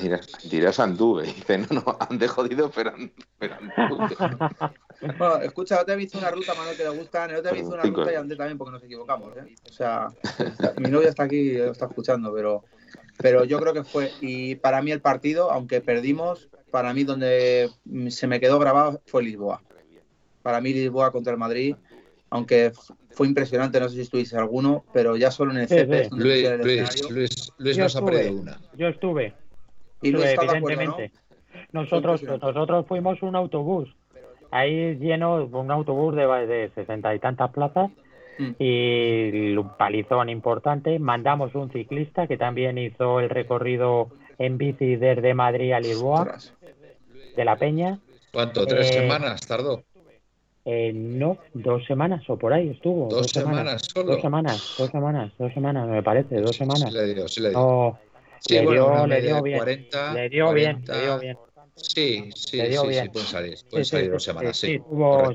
Dirás, 0.00 0.28
dirás 0.48 0.78
anduve. 0.78 1.24
Dice, 1.24 1.58
no, 1.58 1.66
no, 1.70 1.96
ande 1.98 2.28
jodido, 2.28 2.70
pero, 2.70 2.92
pero 3.38 3.56
anduve. 3.56 4.14
Bueno, 5.00 5.36
escucha, 5.36 5.78
yo 5.78 5.84
te 5.84 5.92
he 5.92 5.96
visto 5.96 6.18
una 6.18 6.30
ruta, 6.30 6.54
Manuel, 6.54 6.76
que 6.76 6.82
le 6.82 6.90
gusta. 6.90 7.30
Yo 7.30 7.42
te 7.42 7.50
he 7.50 7.52
visto 7.52 7.74
una 7.74 7.82
ruta 7.82 8.12
y 8.12 8.16
andé 8.16 8.36
también 8.36 8.58
porque 8.58 8.72
nos 8.72 8.82
equivocamos. 8.82 9.36
¿eh? 9.36 9.54
O 9.68 9.72
sea, 9.72 10.08
mi 10.78 10.90
novia 10.90 11.10
está 11.10 11.24
aquí 11.24 11.36
y 11.36 11.58
lo 11.58 11.72
está 11.72 11.86
escuchando, 11.86 12.32
pero, 12.34 12.64
pero 13.18 13.44
yo 13.44 13.60
creo 13.60 13.72
que 13.72 13.84
fue. 13.84 14.10
Y 14.20 14.56
para 14.56 14.82
mí 14.82 14.90
el 14.90 15.00
partido, 15.00 15.50
aunque 15.50 15.80
perdimos, 15.80 16.48
para 16.70 16.92
mí 16.94 17.04
donde 17.04 17.70
se 18.08 18.26
me 18.26 18.40
quedó 18.40 18.58
grabado 18.58 19.00
fue 19.06 19.22
Lisboa. 19.22 19.62
Para 20.42 20.60
mí 20.60 20.72
Lisboa 20.72 21.12
contra 21.12 21.32
el 21.32 21.38
Madrid, 21.38 21.76
aunque 22.30 22.72
fue 23.10 23.26
impresionante, 23.26 23.80
no 23.80 23.88
sé 23.88 23.96
si 23.96 24.00
estuviste 24.02 24.36
alguno, 24.36 24.84
pero 24.92 25.16
ya 25.16 25.30
solo 25.30 25.52
en 25.52 25.58
el 25.58 25.68
CP 25.68 26.04
sí. 26.04 26.10
Luis, 26.12 26.48
Luis. 27.10 27.52
Luis, 27.58 27.78
nos 27.78 27.96
ha 27.96 28.04
perdido 28.04 28.40
una. 28.40 28.60
Yo 28.76 28.88
estuve. 28.88 29.34
Y 30.02 30.10
Luis 30.10 30.26
estuve, 30.26 30.44
está 30.44 30.52
de 30.52 30.58
acuerdo, 30.58 30.82
¿no? 30.82 30.96
evidentemente. 30.98 31.28
Nosotros, 31.72 32.22
nosotros 32.22 32.86
fuimos 32.86 33.22
un 33.22 33.36
autobús. 33.36 33.94
Ahí 34.50 34.96
lleno, 34.96 35.44
un 35.44 35.70
autobús 35.70 36.14
de, 36.16 36.26
de 36.46 36.70
sesenta 36.74 37.14
y 37.14 37.18
tantas 37.18 37.50
plazas 37.52 37.90
Mm. 38.40 38.54
y 38.60 39.56
un 39.56 39.76
palizón 39.76 40.28
importante. 40.28 40.98
Mandamos 41.00 41.56
un 41.56 41.72
ciclista 41.72 42.28
que 42.28 42.36
también 42.36 42.78
hizo 42.78 43.18
el 43.18 43.30
recorrido 43.30 44.10
en 44.38 44.58
bici 44.58 44.94
desde 44.94 45.34
Madrid 45.34 45.72
a 45.72 45.80
Lisboa, 45.80 46.20
Ostras. 46.22 46.54
de 47.36 47.44
la 47.44 47.56
Peña. 47.56 47.98
¿Cuánto? 48.32 48.64
¿Tres 48.64 48.90
Eh, 48.90 48.92
semanas 48.92 49.40
tardó? 49.44 49.82
Eh, 50.64 50.92
no, 50.94 51.38
dos 51.52 51.84
semanas 51.86 52.22
o 52.30 52.36
por 52.38 52.52
ahí 52.52 52.70
estuvo. 52.70 53.08
¿Dos 53.08 53.26
semanas 53.32 53.82
solo? 53.92 54.12
Dos 54.12 54.20
semanas, 54.20 54.74
dos 54.78 54.90
semanas, 54.90 55.32
dos 55.36 55.52
semanas, 55.52 55.88
me 55.88 56.02
parece, 56.04 56.40
dos 56.40 56.54
semanas. 56.56 56.90
Sí, 56.92 56.96
le 56.96 57.14
dio, 57.14 57.26
sí 57.26 57.40
le 57.40 57.48
dio. 57.50 57.58
No, 57.58 57.98
Sí, 58.40 58.54
le 58.54 58.64
bueno, 58.66 58.84
dio- 58.84 58.92
una 58.92 59.06
le 59.08 59.14
media 59.16 59.20
dio 59.26 59.34
de 59.36 59.42
bien. 59.42 59.58
40, 59.58 60.14
le 60.14 60.28
dio 60.28 60.52
bien, 60.52 60.72
40. 60.84 60.94
le 60.94 61.00
dio 61.02 61.18
bien. 61.18 61.32
Le 61.32 61.34
dio 61.34 61.47
sí, 61.82 62.30
bien. 62.88 63.04
sí, 63.04 63.08
pueden 63.08 63.28
salir, 63.28 63.56
Sí, 63.56 63.64
pueden 63.70 63.84
sí, 63.84 63.90
salir 63.90 64.06
sí, 64.06 64.12
dos 64.12 64.22
sí, 64.22 64.26
semanas, 64.30 64.56
sí. 64.56 64.68
sí, 64.68 64.78
tuvo 64.80 65.32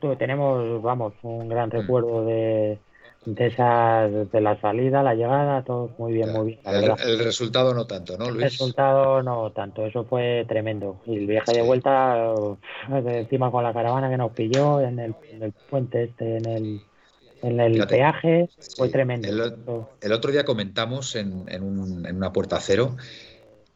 tu- 0.00 0.16
tenemos, 0.16 0.82
vamos, 0.82 1.14
un 1.22 1.48
gran 1.48 1.70
Mm. 1.70 1.72
recuerdo 1.72 2.24
de, 2.24 2.78
de 3.26 3.46
esas, 3.46 4.30
de 4.30 4.40
la 4.40 4.60
salida, 4.60 5.02
la 5.02 5.14
llegada, 5.14 5.62
todo 5.64 5.90
muy 5.98 6.12
bien, 6.12 6.30
muy 6.30 6.46
bien, 6.46 6.60
El, 6.64 6.92
el 7.10 7.18
resultado 7.20 7.72
no 7.72 7.86
tanto, 7.86 8.18
¿no, 8.18 8.26
El 8.28 8.34
Luis? 8.34 8.52
resultado 8.52 9.22
no 9.22 9.50
tanto, 9.52 9.86
eso 9.86 10.04
fue 10.04 10.44
tremendo. 10.48 10.96
Y 11.06 11.16
el 11.16 11.26
viaje 11.26 11.52
de 11.52 11.60
Sí. 11.60 11.66
vuelta, 11.66 12.34
encima 13.06 13.50
con 13.50 13.64
la 13.64 13.72
caravana 13.72 14.10
que 14.10 14.16
nos 14.16 14.32
pilló 14.32 14.80
en 14.80 14.98
el, 14.98 15.14
en 15.30 15.42
el 15.42 15.52
puente 15.70 16.04
este, 16.04 16.36
en 16.36 16.46
el, 16.46 16.80
en 17.42 17.60
el 17.60 17.72
Fíjate. 17.74 17.96
peaje, 17.96 18.48
fue 18.76 18.88
Sí. 18.88 18.92
tremendo. 18.92 19.28
El, 19.28 19.54
el 20.00 20.12
otro 20.12 20.30
día 20.32 20.44
comentamos 20.44 21.14
en, 21.16 21.44
en 21.48 21.62
un- 21.62 22.06
en 22.06 22.16
una 22.16 22.32
puerta 22.32 22.58
cero 22.60 22.96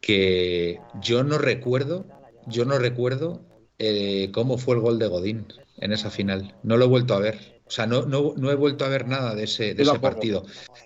que 0.01 0.79
yo 1.01 1.23
no 1.23 1.37
recuerdo, 1.37 2.05
yo 2.47 2.65
no 2.65 2.77
recuerdo 2.77 3.41
eh, 3.77 4.29
cómo 4.33 4.57
fue 4.57 4.75
el 4.75 4.81
gol 4.81 4.99
de 4.99 5.07
Godín 5.07 5.47
en 5.77 5.91
esa 5.91 6.09
final. 6.09 6.55
No 6.63 6.77
lo 6.77 6.85
he 6.85 6.87
vuelto 6.87 7.13
a 7.13 7.19
ver. 7.19 7.59
O 7.65 7.71
sea, 7.71 7.85
no, 7.85 8.03
no, 8.03 8.51
he 8.51 8.55
vuelto 8.55 8.83
a 8.83 8.89
ver 8.89 9.07
nada 9.07 9.35
de 9.35 9.43
ese, 9.43 9.75
de 9.75 9.83
ese 9.83 9.99
partido. 9.99 10.43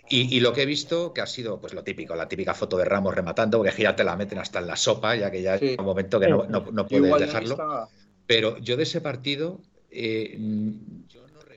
Y, 0.09 0.41
lo 0.41 0.51
que 0.51 0.63
he 0.63 0.65
visto, 0.65 1.13
que 1.13 1.21
ha 1.21 1.25
sido 1.25 1.61
pues 1.61 1.73
lo 1.73 1.83
típico, 1.83 2.13
la 2.13 2.27
típica 2.27 2.53
foto 2.53 2.77
de 2.77 2.83
Ramos 2.83 3.15
rematando, 3.15 3.59
porque 3.59 3.83
ya 3.83 3.95
te 3.95 4.03
la 4.03 4.17
meten 4.17 4.37
hasta 4.37 4.59
en 4.59 4.67
la 4.67 4.75
sopa, 4.75 5.15
ya 5.15 5.31
que 5.31 5.41
ya 5.41 5.55
es 5.55 5.79
un 5.79 5.85
momento 5.85 6.19
que 6.19 6.27
no, 6.27 6.45
no, 6.45 6.87
puedes 6.87 7.19
dejarlo. 7.19 7.87
Pero 8.27 8.57
yo 8.57 8.75
de 8.75 8.83
ese 8.83 8.99
partido 8.99 9.61
eh, 9.91 10.37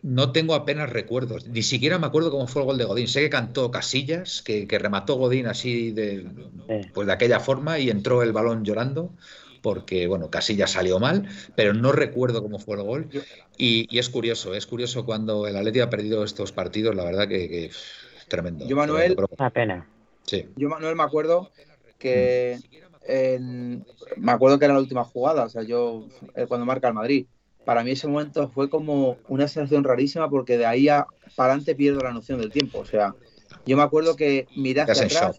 no 0.03 0.33
tengo 0.33 0.55
apenas 0.55 0.91
recuerdos. 0.91 1.47
Ni 1.49 1.63
siquiera 1.63 1.99
me 1.99 2.07
acuerdo 2.07 2.31
cómo 2.31 2.47
fue 2.47 2.63
el 2.63 2.67
gol 2.67 2.79
de 2.79 2.85
Godín. 2.85 3.09
Sé 3.09 3.21
que 3.21 3.31
cantó 3.31 3.71
Casillas, 3.71 4.43
que, 4.43 4.67
remató 4.79 5.17
Godín 5.17 5.47
así 5.47 5.93
de, 5.93 6.27
pues 6.95 7.07
de 7.07 7.13
aquella 7.13 7.41
forma 7.41 7.79
y 7.79 7.91
entró 7.91 8.23
el 8.23 8.33
balón 8.33 8.65
llorando 8.65 9.13
porque 9.63 10.07
bueno, 10.07 10.31
Casillas 10.31 10.71
salió 10.71 11.01
mal, 11.01 11.29
pero 11.57 11.75
no 11.75 11.91
recuerdo 11.91 12.41
cómo 12.41 12.61
fue 12.61 12.77
el 12.77 12.85
gol. 12.85 13.09
Y, 13.59 13.99
es 13.99 14.09
curioso, 14.09 14.55
es 14.55 14.65
curioso 14.65 15.05
cuando 15.05 15.49
el 15.49 15.57
Atleti 15.57 15.81
ha 15.81 15.91
perdido 15.91 16.23
estos 16.23 16.53
partidos, 16.53 16.95
la 16.95 17.03
verdad 17.03 17.27
que, 17.27 17.65
es 17.67 17.77
tremendo. 18.29 18.65
Yo, 18.69 18.77
Manuel, 18.77 19.17
una 19.37 19.51
pena. 19.51 19.89
Sí. 20.23 20.47
Yo, 20.55 20.69
Manuel, 20.69 20.95
me 20.95 21.03
acuerdo 21.03 21.51
que 21.99 22.61
me 23.09 24.33
acuerdo 24.33 24.59
que 24.59 24.65
era 24.65 24.75
la 24.75 24.81
última 24.81 25.05
jugada, 25.05 25.45
o 25.45 25.49
sea, 25.49 25.63
yo 25.63 26.07
eh, 26.35 26.47
cuando 26.47 26.67
marca 26.67 26.89
el 26.89 26.95
Madrid 26.95 27.27
para 27.67 27.83
mí 27.83 27.91
ese 27.91 28.07
momento 28.07 28.49
fue 28.49 28.71
como 28.71 29.19
una 29.27 29.49
sensación 29.49 29.83
rarísima 29.83 30.31
porque 30.31 30.57
de 30.57 30.67
ahí 30.67 30.89
a, 30.89 31.05
para 31.35 31.51
adelante 31.51 31.75
pierdo 31.75 31.99
la 31.99 32.13
noción 32.13 32.39
del 32.39 32.53
tiempo. 32.53 32.79
O 32.79 32.85
sea, 32.85 33.17
yo 33.67 33.77
me 33.77 33.83
acuerdo 33.83 34.15
que 34.15 34.47
miré 34.55 34.83
hacia 34.83 35.05
atrás, 35.05 35.37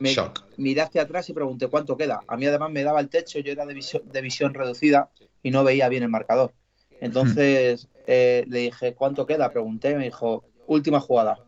me, 0.00 0.12
miré 0.56 0.80
hacia 0.80 1.02
atrás 1.02 1.28
y 1.30 1.32
pregunté 1.32 1.68
cuánto 1.68 1.96
queda. 1.96 2.20
A 2.26 2.36
mí 2.36 2.46
además 2.46 2.72
me 2.72 2.82
daba 2.82 2.98
el 2.98 3.08
techo, 3.08 3.38
yo 3.38 3.52
era 3.52 3.64
de 3.64 4.20
visión, 4.20 4.54
reducida 4.54 5.10
y 5.40 5.52
no 5.52 5.62
veía 5.62 5.88
bien 5.88 6.02
el 6.02 6.08
marcador. 6.08 6.52
Entonces 7.00 7.86
hmm. 7.86 7.98
eh, 8.08 8.44
le 8.48 8.58
dije, 8.58 8.94
¿cuánto 8.94 9.24
queda? 9.24 9.52
Pregunté, 9.52 9.94
me 9.94 10.04
dijo, 10.04 10.44
última 10.66 10.98
jugada 10.98 11.38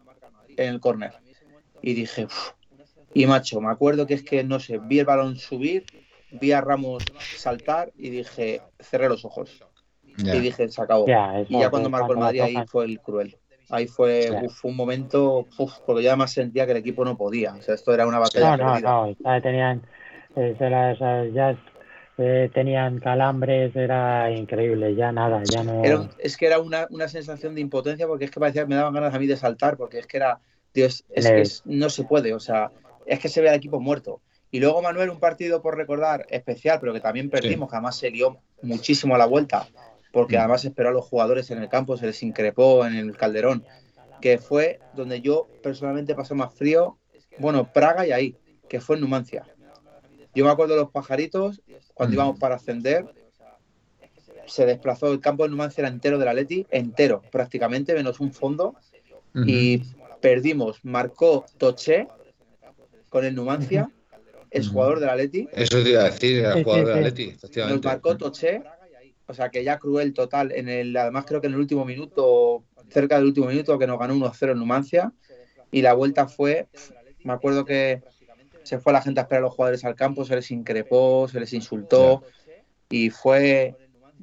en 0.57 0.75
el 0.75 0.79
córner. 0.79 1.15
Y 1.83 1.95
dije, 1.95 2.29
y 3.15 3.27
macho, 3.27 3.61
me 3.61 3.73
acuerdo 3.73 4.07
que 4.07 4.15
es 4.15 4.23
que, 4.23 4.45
no 4.45 4.61
sé, 4.61 4.79
vi 4.79 5.01
el 5.01 5.07
balón 5.07 5.35
subir, 5.35 5.87
vi 6.31 6.53
a 6.53 6.61
Ramos 6.61 7.03
saltar 7.37 7.93
y 7.97 8.11
dije, 8.11 8.63
cerré 8.79 9.09
los 9.09 9.25
ojos 9.25 9.65
y 10.19 10.41
dije, 10.41 10.69
se 10.69 10.83
acabó. 10.83 11.07
y 11.07 11.59
ya 11.59 11.71
cuando 11.71 11.91
marcó 11.91 12.13
el 12.13 12.19
Madrid 12.19 12.41
ahí 12.41 12.57
fue 12.67 12.85
el 12.85 13.01
cruel. 13.01 13.37
Ahí 13.71 13.87
fue, 13.87 14.31
un 14.63 14.77
momento, 14.77 15.47
porque 15.87 16.03
yo 16.03 16.11
además 16.11 16.33
sentía 16.33 16.67
que 16.67 16.73
el 16.73 16.79
equipo 16.79 17.05
no 17.05 17.17
podía. 17.17 17.55
O 17.55 17.63
sea, 17.63 17.75
esto 17.75 17.95
era 17.95 18.07
una 18.07 18.19
batalla. 18.19 18.57
No, 18.57 18.79
no, 18.79 19.17
no, 19.19 19.43
tenían, 19.43 19.83
eh, 20.37 20.55
ya 21.33 21.57
eh, 22.19 22.51
tenían 22.53 23.01
calambres, 23.01 23.75
era 23.75 24.31
increíble, 24.31 24.95
ya 24.95 25.11
nada, 25.11 25.43
ya 25.45 25.65
no. 25.65 25.83
es 26.19 26.37
que 26.37 26.47
era 26.47 26.61
una, 26.61 26.87
una, 26.91 27.09
sensación 27.09 27.55
de 27.55 27.61
impotencia 27.61 28.07
porque 28.07 28.27
es 28.27 28.31
que 28.31 28.39
parecía 28.39 28.63
que 28.63 28.69
me 28.69 28.77
daban 28.77 28.95
ganas 28.95 29.15
a 29.15 29.19
mí 29.19 29.27
de 29.27 29.37
saltar, 29.37 29.77
porque 29.77 29.99
es 29.99 30.07
que 30.07 30.19
era, 30.19 30.39
Dios, 30.73 31.05
es 31.09 31.27
que 31.27 31.43
no 31.65 31.89
se 31.91 32.05
puede, 32.05 32.33
o 32.35 32.41
sea, 32.41 32.71
es 33.07 33.19
que 33.19 33.29
se 33.29 33.41
ve 33.41 33.49
al 33.49 33.57
equipo 33.57 33.81
muerto. 33.81 34.21
Y 34.51 34.61
luego, 34.61 34.81
Manuel, 34.83 35.11
un 35.11 35.19
partido 35.19 35.61
por 35.61 35.77
recordar 35.77 36.27
especial, 36.31 36.79
pero 36.79 36.93
que 36.93 37.01
también 37.01 37.31
perdimos, 37.31 37.69
que 37.69 37.75
además 37.75 37.97
se 37.97 38.11
lió 38.11 38.39
muchísimo 38.63 39.17
a 39.17 39.19
la 39.19 39.27
vuelta, 39.27 39.67
porque 40.15 40.37
mm. 40.37 40.41
además 40.41 40.65
esperó 40.65 40.89
a 40.89 40.93
los 40.93 41.05
jugadores 41.05 41.51
en 41.51 41.59
el 41.59 41.69
campo, 41.69 41.99
se 41.99 42.07
les 42.07 42.23
increpó 42.23 42.87
en 42.87 42.95
el 42.95 43.17
Calderón, 43.17 43.65
que 44.23 44.39
fue 44.39 44.79
donde 44.95 45.21
yo 45.21 45.49
personalmente 45.63 46.15
pasé 46.15 46.35
más 46.35 46.55
frío, 46.55 46.97
bueno, 47.39 47.71
Praga 47.73 48.07
y 48.07 48.13
ahí, 48.13 48.37
que 48.69 48.81
fue 48.81 48.95
en 48.95 49.03
Numancia. 49.03 49.45
Yo 50.35 50.45
me 50.45 50.51
acuerdo 50.53 50.75
de 50.75 50.81
los 50.81 50.91
pajaritos, 50.91 51.61
cuando 51.93 52.13
mm. 52.13 52.15
íbamos 52.15 52.39
para 52.39 52.55
ascender, 52.55 53.07
se 54.47 54.67
desplazó 54.67 55.13
el 55.13 55.21
campo 55.21 55.43
de 55.43 55.51
Numancia 55.51 55.83
era 55.83 55.89
entero 55.89 56.19
de 56.19 56.25
la 56.25 56.33
Leti, 56.33 56.65
entero, 56.71 57.23
prácticamente, 57.33 57.93
menos 57.93 58.21
un 58.21 58.33
fondo, 58.33 58.77
y 59.35 59.83
perdimos. 60.21 60.85
Marcó 60.85 61.45
Toché 61.59 62.07
con 63.09 63.25
el 63.25 63.35
Numancia, 63.35 63.91
el 64.51 64.69
jugador 64.69 65.01
de 65.01 65.07
la 65.07 65.17
Leti. 65.17 65.49
Eso 65.53 65.83
te 65.83 65.91
iba 65.91 66.03
a 66.03 66.11
decir, 66.11 66.45
el 66.45 66.63
jugador 66.63 66.87
de 66.87 66.95
la 66.95 67.01
Leti, 67.01 67.37
Nos 67.69 67.83
marcó 67.83 68.17
Toché 68.17 68.63
o 69.27 69.35
sea 69.35 69.51
que 69.51 69.65
ya 69.65 69.79
cruel 69.79 70.13
total. 70.13 70.53
En 70.53 70.69
el, 70.69 70.97
además 70.97 71.25
creo 71.27 71.41
que 71.41 71.47
en 71.47 71.55
el 71.55 71.61
último 71.61 71.85
minuto, 71.85 72.65
cerca 72.89 73.17
del 73.17 73.27
último 73.27 73.47
minuto, 73.47 73.79
que 73.79 73.87
nos 73.87 73.99
ganó 73.99 74.15
1-0 74.15 74.53
en 74.53 74.59
Numancia. 74.59 75.13
Y 75.71 75.83
la 75.83 75.95
vuelta 75.95 76.29
fue, 76.29 76.69
me 77.25 77.33
acuerdo 77.33 77.65
que 77.65 78.03
se 78.63 78.79
fue 78.79 78.93
la 78.93 79.03
gente 79.03 79.21
a 79.21 79.25
esperar 79.25 79.43
a 79.43 79.47
los 79.47 79.55
jugadores 79.55 79.85
al 79.85 79.95
campo, 79.95 80.25
se 80.25 80.37
les 80.37 80.51
increpó, 80.51 81.27
se 81.29 81.41
les 81.41 81.53
insultó. 81.53 82.23
Y 82.89 83.11
fue, 83.11 83.77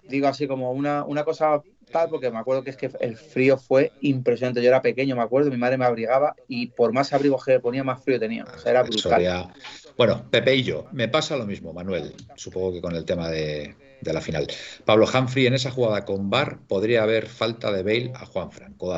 digo 0.08 0.28
así 0.28 0.48
como 0.48 0.72
una, 0.72 1.04
una 1.04 1.24
cosa 1.24 1.62
tal, 1.92 2.10
porque 2.10 2.32
me 2.32 2.40
acuerdo 2.40 2.64
que 2.64 2.72
es 2.72 2.78
que 2.78 2.90
el 3.00 3.18
frío 3.18 3.58
fue 3.58 3.92
impresionante. 4.02 4.62
Yo 4.62 4.70
era 4.70 4.82
pequeño, 4.82 5.16
me 5.16 5.22
acuerdo, 5.22 5.50
mi 5.50 5.58
madre 5.58 5.78
me 5.78 5.86
abrigaba 5.86 6.36
y 6.48 6.68
por 6.68 6.94
más 6.94 7.14
abrigo 7.14 7.38
que 7.44 7.60
ponía, 7.60 7.84
más 7.84 8.04
frío 8.04 8.20
tenía. 8.20 8.44
O 8.46 8.60
sea, 8.60 8.72
era 8.72 8.84
brutal. 8.84 9.54
Bueno, 9.98 10.26
Pepe 10.30 10.56
y 10.56 10.64
yo, 10.64 10.88
me 10.92 11.08
pasa 11.08 11.36
lo 11.38 11.46
mismo, 11.46 11.74
Manuel, 11.74 12.16
supongo 12.36 12.74
que 12.74 12.82
con 12.82 12.96
el 12.96 13.06
tema 13.06 13.30
de, 13.30 13.76
de 14.02 14.14
la 14.14 14.22
final. 14.22 14.48
Pablo 14.86 15.06
Humphrey 15.06 15.46
en 15.46 15.54
esa 15.54 15.72
jugada 15.72 16.06
con 16.06 16.30
Bar 16.30 16.60
podría 16.68 17.04
haber 17.04 17.28
falta 17.28 17.72
de 17.72 17.84
Bale 17.84 18.12
a 18.16 18.26
Juan 18.26 18.52
Franco. 18.52 18.98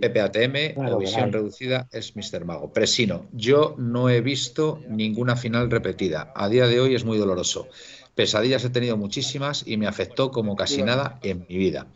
Pepe 0.00 0.20
ATM 0.20 0.78
o 0.78 0.98
visión 0.98 1.32
reducida 1.32 1.88
es 1.92 2.14
Mr. 2.16 2.44
Mago. 2.44 2.72
Presino, 2.72 3.26
yo 3.32 3.74
no 3.78 4.08
he 4.08 4.20
visto 4.20 4.80
ninguna 4.88 5.36
final 5.36 5.70
repetida. 5.70 6.32
A 6.34 6.48
día 6.48 6.66
de 6.66 6.80
hoy 6.80 6.94
es 6.94 7.04
muy 7.04 7.18
doloroso. 7.18 7.68
Pesadillas 8.16 8.64
he 8.64 8.70
tenido 8.70 8.96
muchísimas 8.96 9.62
y 9.66 9.76
me 9.76 9.86
afectó 9.86 10.30
como 10.30 10.56
casi 10.56 10.82
nada 10.82 11.20
en 11.22 11.44
mi 11.48 11.58
vida. 11.58 11.86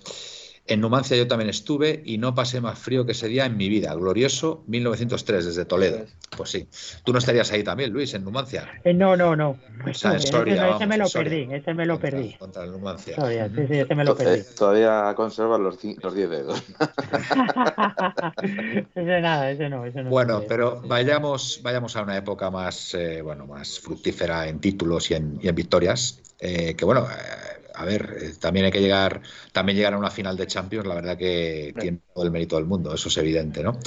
En 0.70 0.80
Numancia 0.80 1.16
yo 1.16 1.26
también 1.26 1.50
estuve 1.50 2.00
y 2.04 2.18
no 2.18 2.32
pasé 2.32 2.60
más 2.60 2.78
frío 2.78 3.04
que 3.04 3.10
ese 3.10 3.26
día 3.26 3.44
en 3.44 3.56
mi 3.56 3.68
vida. 3.68 3.92
Glorioso 3.92 4.62
1903 4.68 5.46
desde 5.46 5.64
Toledo. 5.64 6.06
Pues 6.36 6.50
sí. 6.50 6.68
Tú 7.02 7.12
no 7.12 7.18
estarías 7.18 7.50
ahí 7.50 7.64
también, 7.64 7.92
Luis, 7.92 8.14
en 8.14 8.22
Numancia. 8.22 8.70
Eh, 8.84 8.94
no, 8.94 9.16
no, 9.16 9.34
no. 9.34 9.58
ese, 9.84 10.06
me 10.86 10.96
lo 10.96 11.08
perdí. 11.08 11.48
Ese 11.52 11.74
me 11.74 11.86
lo 11.86 11.98
perdí. 11.98 12.34
Contra 12.34 12.62
el 12.62 12.70
Numancia. 12.70 13.16
sí, 13.16 13.66
sí, 13.66 13.80
ese 13.80 13.94
me 13.96 14.04
lo 14.04 14.16
perdí. 14.16 14.44
Todavía 14.56 15.12
conserva 15.16 15.58
los, 15.58 15.76
los 15.82 16.14
10 16.14 16.30
dedos. 16.30 16.62
ese 18.94 19.20
nada, 19.20 19.50
ese 19.50 19.68
no. 19.68 19.84
Ese 19.84 20.04
no 20.04 20.10
bueno, 20.10 20.44
pero 20.46 20.82
vayamos, 20.86 21.58
vayamos 21.64 21.96
a 21.96 22.02
una 22.02 22.16
época 22.16 22.48
más, 22.48 22.94
eh, 22.94 23.22
bueno, 23.22 23.44
más 23.44 23.80
fructífera 23.80 24.46
en 24.46 24.60
títulos 24.60 25.10
y 25.10 25.14
en, 25.14 25.40
y 25.42 25.48
en 25.48 25.54
victorias. 25.56 26.20
Eh, 26.38 26.76
que 26.76 26.84
bueno, 26.84 27.08
a 27.80 27.84
ver, 27.84 28.16
eh, 28.20 28.32
también 28.38 28.66
hay 28.66 28.72
que 28.72 28.80
llegar, 28.80 29.22
también 29.52 29.76
llegar 29.76 29.94
a 29.94 29.98
una 29.98 30.10
final 30.10 30.36
de 30.36 30.46
Champions, 30.46 30.86
la 30.86 30.94
verdad 30.94 31.16
que 31.16 31.74
tiene 31.80 32.00
todo 32.14 32.24
el 32.24 32.30
mérito 32.30 32.56
del 32.56 32.66
mundo, 32.66 32.94
eso 32.94 33.08
es 33.08 33.16
evidente, 33.16 33.62
¿no? 33.62 33.78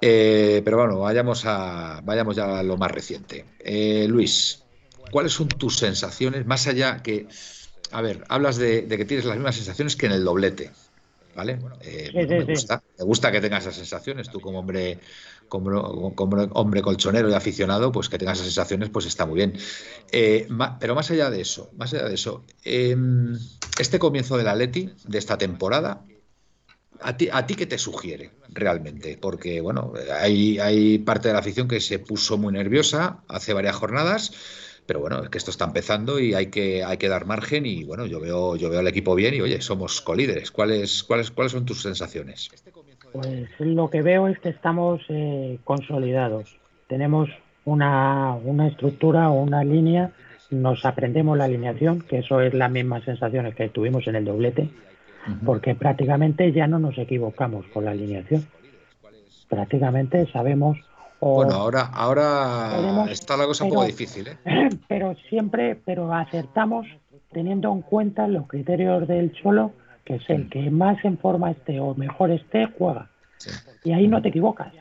Eh, 0.00 0.62
pero 0.64 0.78
bueno, 0.78 1.00
vayamos 1.00 1.44
a, 1.44 2.00
vayamos 2.04 2.36
ya 2.36 2.58
a 2.58 2.62
lo 2.62 2.78
más 2.78 2.90
reciente. 2.90 3.44
Eh, 3.58 4.06
Luis, 4.08 4.62
¿cuáles 5.10 5.32
son 5.32 5.48
tus 5.48 5.76
sensaciones 5.76 6.46
más 6.46 6.66
allá 6.68 7.02
que, 7.02 7.26
a 7.90 8.00
ver, 8.00 8.24
hablas 8.28 8.56
de, 8.56 8.86
que 8.88 9.04
tienes 9.04 9.26
las 9.26 9.36
mismas 9.36 9.56
sensaciones 9.56 9.94
que 9.94 10.06
en 10.06 10.12
el 10.12 10.24
doblete, 10.24 10.70
¿vale? 11.36 11.58
me, 11.58 12.44
gusta, 12.44 12.82
me 12.98 13.04
gusta 13.04 13.30
que 13.30 13.42
tengas 13.42 13.64
esas 13.64 13.76
sensaciones, 13.76 14.30
tú 14.30 14.40
como 14.40 14.60
hombre 14.60 15.00
como, 15.48 16.14
hombre 16.54 16.82
colchonero 16.82 17.28
y 17.28 17.34
aficionado, 17.34 17.92
pues 17.92 18.08
que 18.08 18.18
tenga 18.18 18.32
esas 18.32 18.46
sensaciones, 18.46 18.90
pues 18.90 19.06
está 19.06 19.26
muy 19.26 19.36
bien. 19.36 19.54
Eh, 20.12 20.48
pero 20.80 20.94
más 20.94 21.10
allá 21.10 21.30
de 21.30 21.40
eso, 21.40 21.70
más 21.76 21.92
allá 21.92 22.08
de 22.08 22.14
eso, 22.14 22.44
em, 22.64 23.36
este 23.78 23.98
comienzo 23.98 24.36
de 24.36 24.44
la 24.44 24.54
Leti, 24.54 24.90
de 25.04 25.18
esta 25.18 25.38
temporada, 25.38 26.04
¿a 27.00 27.16
ti, 27.16 27.28
¿a 27.32 27.46
ti 27.46 27.54
qué 27.54 27.66
te 27.66 27.78
sugiere 27.78 28.32
realmente? 28.48 29.18
Porque, 29.20 29.60
bueno, 29.60 29.92
hay, 30.20 30.58
hay 30.58 30.98
parte 30.98 31.28
de 31.28 31.34
la 31.34 31.40
afición 31.40 31.68
que 31.68 31.80
se 31.80 31.98
puso 31.98 32.38
muy 32.38 32.52
nerviosa 32.52 33.22
hace 33.28 33.52
varias 33.52 33.76
jornadas 33.76 34.32
pero 34.88 35.00
bueno, 35.00 35.22
es 35.22 35.28
que 35.28 35.36
esto 35.36 35.50
está 35.50 35.66
empezando 35.66 36.18
y 36.18 36.32
hay 36.32 36.46
que, 36.46 36.82
hay 36.82 36.96
que 36.96 37.10
dar 37.10 37.26
margen 37.26 37.66
y 37.66 37.84
bueno, 37.84 38.06
yo 38.06 38.20
veo, 38.20 38.56
yo 38.56 38.70
veo 38.70 38.80
al 38.80 38.88
equipo 38.88 39.14
bien 39.14 39.34
y 39.34 39.42
oye, 39.42 39.60
somos 39.60 40.00
colíderes. 40.00 40.50
¿Cuáles, 40.50 41.04
cuáles, 41.04 41.30
cuáles 41.30 41.52
son 41.52 41.66
tus 41.66 41.82
sensaciones? 41.82 42.48
Pues 43.12 43.48
lo 43.58 43.90
que 43.90 44.02
veo 44.02 44.28
es 44.28 44.38
que 44.38 44.50
estamos 44.50 45.00
eh, 45.08 45.58
consolidados. 45.64 46.56
Tenemos 46.86 47.28
una, 47.64 48.34
una 48.34 48.68
estructura 48.68 49.30
o 49.30 49.42
una 49.42 49.64
línea, 49.64 50.10
nos 50.50 50.84
aprendemos 50.84 51.36
la 51.36 51.44
alineación, 51.44 52.00
que 52.02 52.18
eso 52.18 52.40
es 52.40 52.54
las 52.54 52.70
mismas 52.70 53.04
sensaciones 53.04 53.54
que 53.54 53.68
tuvimos 53.68 54.06
en 54.06 54.16
el 54.16 54.24
doblete, 54.24 54.70
porque 55.44 55.74
prácticamente 55.74 56.52
ya 56.52 56.66
no 56.66 56.78
nos 56.78 56.96
equivocamos 56.96 57.66
con 57.66 57.84
la 57.84 57.90
alineación. 57.90 58.46
Prácticamente 59.48 60.26
sabemos 60.32 60.78
bueno, 61.20 61.54
ahora, 61.54 61.90
ahora 61.92 63.06
está 63.10 63.36
la 63.36 63.46
cosa 63.46 63.64
un 63.64 63.70
poco 63.70 63.84
difícil, 63.84 64.28
¿eh? 64.28 64.68
Pero 64.88 65.16
siempre, 65.28 65.74
pero 65.84 66.14
acertamos 66.14 66.86
teniendo 67.32 67.72
en 67.72 67.82
cuenta 67.82 68.28
los 68.28 68.46
criterios 68.46 69.06
del 69.08 69.32
Cholo 69.32 69.72
que 70.08 70.14
es 70.14 70.30
el 70.30 70.48
que 70.48 70.70
más 70.70 71.04
en 71.04 71.18
forma 71.18 71.50
esté 71.50 71.78
o 71.80 71.94
mejor 71.94 72.30
esté, 72.30 72.64
juega. 72.78 73.10
Y 73.84 73.92
ahí 73.92 74.08
no 74.08 74.22
te 74.22 74.30
equivocas. 74.30 74.72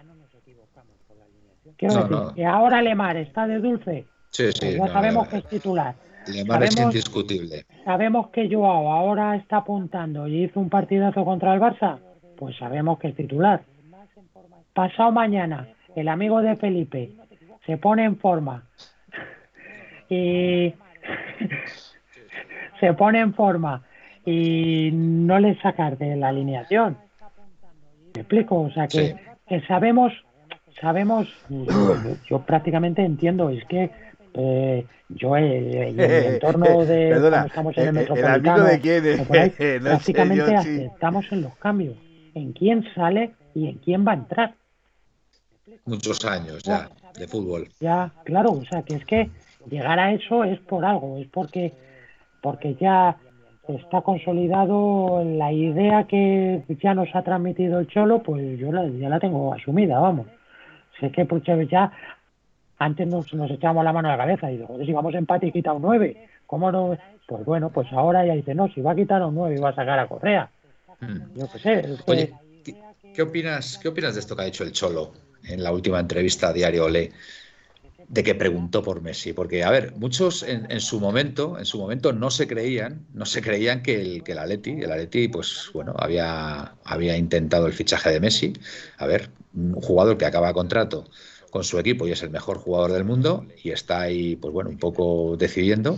Quiero 1.76 1.96
decir, 1.96 2.34
que 2.34 2.46
ahora 2.46 2.82
Lemar 2.82 3.18
está 3.18 3.46
de 3.46 3.60
dulce. 3.60 4.06
Sí, 4.30 4.50
sí, 4.54 4.60
pues 4.78 4.78
ya 4.78 4.88
sabemos 4.88 5.28
que 5.28 5.38
es 5.40 5.48
titular. 5.50 5.96
Lemar 6.28 6.64
es 6.64 6.80
indiscutible. 6.80 7.66
Sabemos 7.84 8.30
que 8.30 8.50
Joao 8.50 8.90
ahora 8.90 9.36
está 9.36 9.58
apuntando 9.58 10.30
y 10.30 10.46
hizo 10.46 10.62
un 10.62 10.70
partidazo 10.70 11.26
contra 11.26 11.54
el 11.54 11.60
Barça. 11.60 12.00
pues 12.38 12.56
sabemos 12.56 12.98
que 12.98 13.10
es 13.10 13.16
titular. 13.16 13.64
Pasado 14.74 15.12
mañana, 15.12 15.68
el 15.94 16.08
amigo 16.08 16.42
de 16.42 16.56
Felipe 16.56 17.12
se 17.66 17.76
pone 17.76 18.06
en 18.06 18.16
forma 18.18 18.64
y 20.10 20.74
se 22.80 22.94
pone 22.94 23.20
en 23.20 23.34
forma 23.34 23.84
y 24.28 24.90
no 24.92 25.40
le 25.40 25.58
sacas 25.62 25.98
de 25.98 26.18
la 26.18 26.28
alineación. 26.28 26.98
¿Me 28.14 28.22
explico? 28.22 28.60
O 28.60 28.70
sea 28.72 28.86
que, 28.90 29.16
que 29.48 29.62
sabemos, 29.62 30.12
sabemos, 30.82 31.30
yo, 32.30 32.42
prácticamente 32.42 33.06
entiendo, 33.06 33.50
es 33.50 33.64
que 33.66 33.90
eh, 34.34 34.86
yo 35.08 35.38
eh, 35.38 35.92
en 35.92 36.00
el 36.02 36.12
entorno 36.34 36.84
de 36.84 37.10
Perdona, 37.10 37.46
estamos 37.46 37.78
en 37.78 37.88
el 37.88 37.88
eh, 37.88 37.90
eh, 37.90 38.16
metropolitano, 38.16 38.64
de 38.66 38.80
quién 38.82 39.06
ahí, 39.06 39.18
No 39.80 39.90
prácticamente 39.92 40.52
yo, 40.52 40.62
sí. 40.62 40.76
aceptamos 40.76 41.26
en 41.32 41.42
los 41.44 41.56
cambios, 41.56 41.96
en 42.34 42.52
quién 42.52 42.84
sale 42.96 43.34
y 43.56 43.70
en 43.70 43.78
quién 43.78 44.06
va 44.06 44.12
a 44.12 44.16
entrar. 44.16 44.56
Muchos 45.86 46.26
años 46.26 46.64
ya 46.64 46.90
de 47.18 47.30
fútbol. 47.30 47.70
Ya, 47.80 48.12
claro, 48.26 48.52
o 48.52 48.66
sea, 48.66 48.82
que 48.82 48.96
es 48.96 49.06
que 49.06 49.30
llegar 49.70 50.00
a 50.00 50.12
eso 50.12 50.44
es 50.44 50.60
por 50.60 50.84
algo, 50.84 51.18
es 51.18 51.30
porque 51.30 51.72
porque 52.42 52.76
ya 52.76 53.18
está 53.70 54.02
consolidado 54.02 55.24
la 55.26 55.52
idea 55.52 56.06
que 56.06 56.64
ya 56.82 56.94
nos 56.94 57.14
ha 57.16 57.24
transmitido 57.24 57.80
el 57.80 57.88
Cholo, 57.88 58.24
pues 58.24 58.58
yo 58.60 58.72
la, 58.72 58.88
ya 58.88 59.10
la 59.10 59.20
tengo 59.20 59.54
asumida, 59.54 60.00
vamos. 60.00 60.28
Sé 61.00 61.12
que 61.12 61.26
pues, 61.26 61.44
ya 61.70 61.92
antes 62.80 63.08
nos, 63.08 63.34
nos 63.34 63.52
echábamos 63.52 63.84
la 63.84 63.94
mano 63.94 64.10
a 64.10 64.12
la 64.12 64.18
cabeza 64.18 64.52
y 64.52 64.58
digo, 64.58 64.78
si 64.86 64.92
vamos 64.94 65.14
a 65.16 65.18
empate 65.18 65.48
y 65.48 65.52
quita 65.52 65.74
un 65.74 65.82
9, 65.82 66.28
¿cómo 66.46 66.72
no? 66.72 66.98
Pues 67.28 67.46
bueno, 67.46 67.70
pues 67.70 67.92
ahora 67.92 68.26
ya 68.26 68.34
dice, 68.34 68.56
no, 68.56 68.68
si 68.70 68.82
va 68.82 68.92
a 68.92 68.96
quitar 68.96 69.22
un 69.24 69.36
9 69.36 69.56
y 69.58 69.62
va 69.62 69.70
a 69.70 69.76
sacar 69.76 70.00
a 70.00 70.08
Correa. 70.08 70.50
Mm. 71.00 71.40
Yo 71.40 71.52
qué 71.52 71.60
sé, 71.60 71.80
es 71.80 72.02
que- 72.04 72.12
Oye, 72.12 72.34
¿qué, 72.64 72.76
qué 73.14 73.22
opinas, 73.22 73.78
¿qué 73.78 73.90
opinas 73.90 74.14
de 74.16 74.22
esto 74.22 74.36
que 74.36 74.42
ha 74.44 74.46
dicho 74.46 74.64
el 74.64 74.72
Cholo 74.72 75.12
en 75.48 75.62
la 75.62 75.72
última 75.72 76.00
entrevista 76.00 76.50
a 76.50 76.54
Diario 76.54 76.86
Olé? 76.86 77.12
De 78.08 78.24
que 78.24 78.36
preguntó 78.36 78.82
por 78.84 79.02
Messi. 79.02 79.34
Porque, 79.34 79.64
a 79.64 79.72
ver, 79.72 79.94
muchos 79.98 80.44
en, 80.44 80.70
en 80.72 80.80
su 80.80 81.00
momento, 81.00 81.58
en 81.60 81.66
su 81.66 81.78
momento 81.78 82.14
no 82.14 82.32
se 82.32 82.48
creían, 82.48 83.06
no 83.14 83.26
se 83.26 83.42
creían 83.42 83.84
que 83.84 84.02
el, 84.02 84.24
que 84.24 84.32
el 84.32 84.40
Atleti, 84.40 84.72
el 84.72 84.92
Atleti, 84.92 85.28
pues 85.28 85.70
bueno, 85.74 85.94
había, 85.98 86.76
había 86.84 87.18
intentado 87.18 87.68
el 87.68 87.74
fichaje 87.74 88.10
de 88.12 88.20
Messi. 88.20 88.54
A 88.98 89.08
ver, 89.08 89.30
un 89.54 89.74
jugador 89.82 90.18
que 90.18 90.26
acaba 90.26 90.54
contrato 90.54 91.06
con 91.52 91.64
su 91.64 91.80
equipo 91.80 92.08
y 92.08 92.12
es 92.12 92.24
el 92.24 92.30
mejor 92.30 92.58
jugador 92.58 92.92
del 92.94 93.04
mundo 93.04 93.46
y 93.64 93.72
está 93.72 94.02
ahí, 94.02 94.36
pues 94.36 94.54
bueno, 94.54 94.70
un 94.70 94.78
poco 94.78 95.36
decidiendo. 95.38 95.98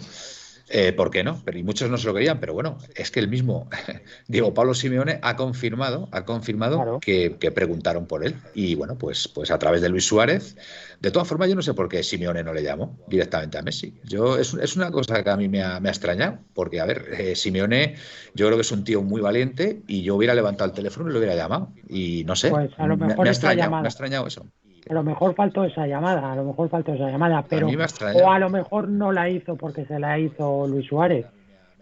Eh, 0.72 0.94
¿Por 0.94 1.10
qué 1.10 1.24
no? 1.24 1.42
Pero 1.44 1.58
y 1.58 1.64
muchos 1.64 1.90
no 1.90 1.98
se 1.98 2.06
lo 2.08 2.14
creían, 2.14 2.40
pero 2.40 2.54
bueno, 2.54 2.78
es 2.96 3.10
que 3.12 3.20
el 3.20 3.28
mismo 3.28 3.70
Diego 4.28 4.54
Pablo 4.54 4.74
Simeone 4.76 5.20
ha 5.24 5.36
confirmado, 5.36 6.10
ha 6.12 6.26
confirmado 6.26 6.78
Claro. 6.78 7.00
que, 7.00 7.38
que 7.40 7.52
preguntaron 7.52 8.06
por 8.08 8.24
él. 8.24 8.44
Y 8.54 8.76
bueno, 8.76 8.98
pues, 8.98 9.28
pues 9.28 9.50
a 9.52 9.58
través 9.60 9.82
de 9.82 9.90
Luis 9.90 10.06
Suárez. 10.06 10.56
De 11.00 11.12
todas 11.12 11.28
formas, 11.28 11.50
yo 11.50 11.56
no 11.56 11.62
sé 11.62 11.74
por 11.74 11.90
qué 11.90 12.04
Simeone 12.04 12.44
no 12.44 12.54
le 12.54 12.62
llamó 12.64 13.02
directamente 13.08 13.58
a 13.58 13.62
Messi. 13.64 14.00
Yo 14.04 14.38
es, 14.38 14.54
es 14.54 14.76
una 14.76 14.92
cosa 14.92 15.24
que 15.24 15.30
a 15.30 15.38
mí 15.38 15.48
me 15.50 15.64
ha, 15.64 15.80
me 15.80 15.90
ha 15.90 15.92
extrañado, 15.92 16.40
porque 16.54 16.80
a 16.80 16.86
ver, 16.86 17.08
eh, 17.18 17.36
Simeone, 17.36 17.96
yo 18.34 18.46
creo 18.46 18.58
que 18.58 18.62
es 18.62 18.72
un 18.72 18.84
tío 18.84 19.02
muy 19.02 19.22
valiente 19.22 19.84
y 19.88 20.04
yo 20.04 20.16
hubiera 20.16 20.34
levantado 20.36 20.70
el 20.70 20.76
teléfono 20.76 21.10
y 21.10 21.14
lo 21.14 21.20
hubiera 21.20 21.36
llamado. 21.36 21.74
Y 21.88 22.24
no 22.26 22.36
sé, 22.36 22.50
Pues 22.52 22.72
a 22.78 22.88
lo 22.88 22.98
me- 22.98 23.08
mejor 23.08 23.24
me, 23.24 23.30
ha 23.30 23.32
extrañado, 23.32 23.72
me 23.82 23.88
ha 23.88 23.90
extrañado 23.90 24.28
eso. 24.28 24.46
A 24.90 24.94
lo 24.94 25.04
mejor 25.04 25.36
faltó 25.36 25.64
esa 25.64 25.88
llamada, 25.88 26.32
a 26.32 26.36
lo 26.36 26.44
mejor 26.44 26.70
faltó 26.70 26.94
esa 26.94 27.10
llamada, 27.10 27.44
pero 27.48 27.68
mí 27.68 27.76
me 27.76 27.84
ha 27.84 27.86
extrañado. 27.86 28.26
o 28.26 28.32
a 28.32 28.40
lo 28.40 28.50
mejor 28.50 28.88
no 28.88 29.12
la 29.12 29.30
hizo 29.30 29.56
porque 29.56 29.86
se 29.86 30.00
la 30.00 30.18
hizo 30.20 30.68
Luis 30.68 30.88
Suárez. 30.88 31.26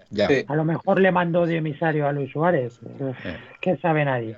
Ya. 0.10 0.28
Sí. 0.28 0.46
A 0.48 0.56
lo 0.56 0.64
mejor 0.64 1.00
le 1.02 1.12
mandó 1.12 1.46
de 1.46 1.58
emisario 1.58 2.08
a 2.08 2.12
Luis 2.14 2.32
Suárez. 2.32 2.80
Eh. 3.00 3.14
¿Qué 3.62 3.76
sabe 3.78 4.06
nadie? 4.06 4.38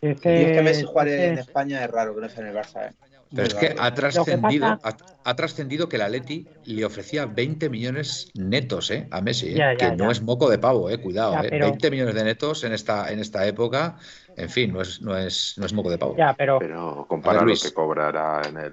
Es 0.00 0.16
Y 0.18 0.20
que, 0.20 0.42
es 0.50 0.56
que 0.56 0.62
Messi 0.62 0.84
jugar 0.84 1.08
es 1.08 1.20
en 1.20 1.34
que- 1.34 1.40
España 1.40 1.84
es 1.84 1.90
raro, 1.90 2.14
que 2.14 2.20
no 2.22 2.28
sea 2.28 2.42
en 2.42 2.48
el 2.50 2.54
Barça, 2.56 2.88
¿eh? 2.88 2.92
Pero 3.32 3.46
es 3.46 3.54
que 3.54 3.76
ha 3.78 3.94
trascendido, 3.94 4.66
pasa- 4.82 4.96
ha, 5.24 5.30
ha 5.30 5.36
trascendido 5.36 5.88
que 5.88 5.94
el 5.96 6.02
Atleti 6.02 6.48
le 6.64 6.84
ofrecía 6.84 7.26
20 7.26 7.68
millones 7.70 8.32
netos 8.34 8.90
eh, 8.90 9.06
a 9.12 9.20
Messi, 9.20 9.50
eh, 9.50 9.54
Ya, 9.54 9.72
ya, 9.74 9.90
que 9.90 9.96
no 9.96 10.10
es 10.10 10.20
moco 10.20 10.50
de 10.50 10.58
pavo, 10.58 10.90
eh, 10.90 10.98
cuidado, 10.98 11.34
Ya, 11.34 11.40
eh, 11.42 11.46
pero- 11.48 11.66
20 11.66 11.90
millones 11.92 12.14
de 12.16 12.24
netos 12.24 12.64
en 12.64 12.72
esta, 12.72 13.12
en 13.12 13.20
esta 13.20 13.46
época, 13.46 13.98
en 14.36 14.48
fin, 14.48 14.72
no 14.72 14.80
es, 14.80 15.00
no 15.02 15.16
es, 15.16 15.54
no 15.58 15.66
es 15.66 15.72
moco 15.72 15.90
de 15.90 15.98
pavo. 15.98 16.16
ya, 16.16 16.34
pero, 16.34 16.58
Pero 16.58 17.06
compara 17.08 17.38
A 17.38 17.40
ver, 17.40 17.42
lo 17.42 17.46
Luis. 17.48 17.62
que 17.62 17.72
cobrará 17.74 18.42
en 18.48 18.56
el. 18.58 18.72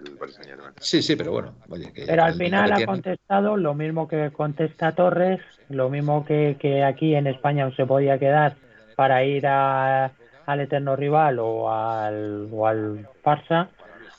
Sí, 0.80 1.02
sí, 1.02 1.16
pero 1.16 1.32
bueno, 1.32 1.56
oye, 1.70 1.92
que 1.94 2.06
pero 2.06 2.24
al 2.24 2.36
final 2.36 2.72
ha 2.72 2.76
tiene- 2.78 2.92
contestado 2.92 3.58
lo 3.58 3.74
mismo 3.74 4.08
que 4.08 4.32
contesta 4.32 4.94
Torres, 4.94 5.40
lo 5.70 5.90
mismo 5.90 6.24
que, 6.26 6.58
que 6.60 6.84
aquí 6.84 7.16
en 7.16 7.28
España 7.28 7.70
se 7.76 7.86
podía 7.86 8.18
quedar 8.20 8.56
para 8.96 9.24
ir 9.24 9.46
a- 9.48 10.12
al 10.46 10.60
eterno 10.62 10.96
rival 10.96 11.40
o 11.40 11.70
al, 11.72 12.48
o 12.52 12.68
al 12.68 13.06
Barça, 13.24 13.68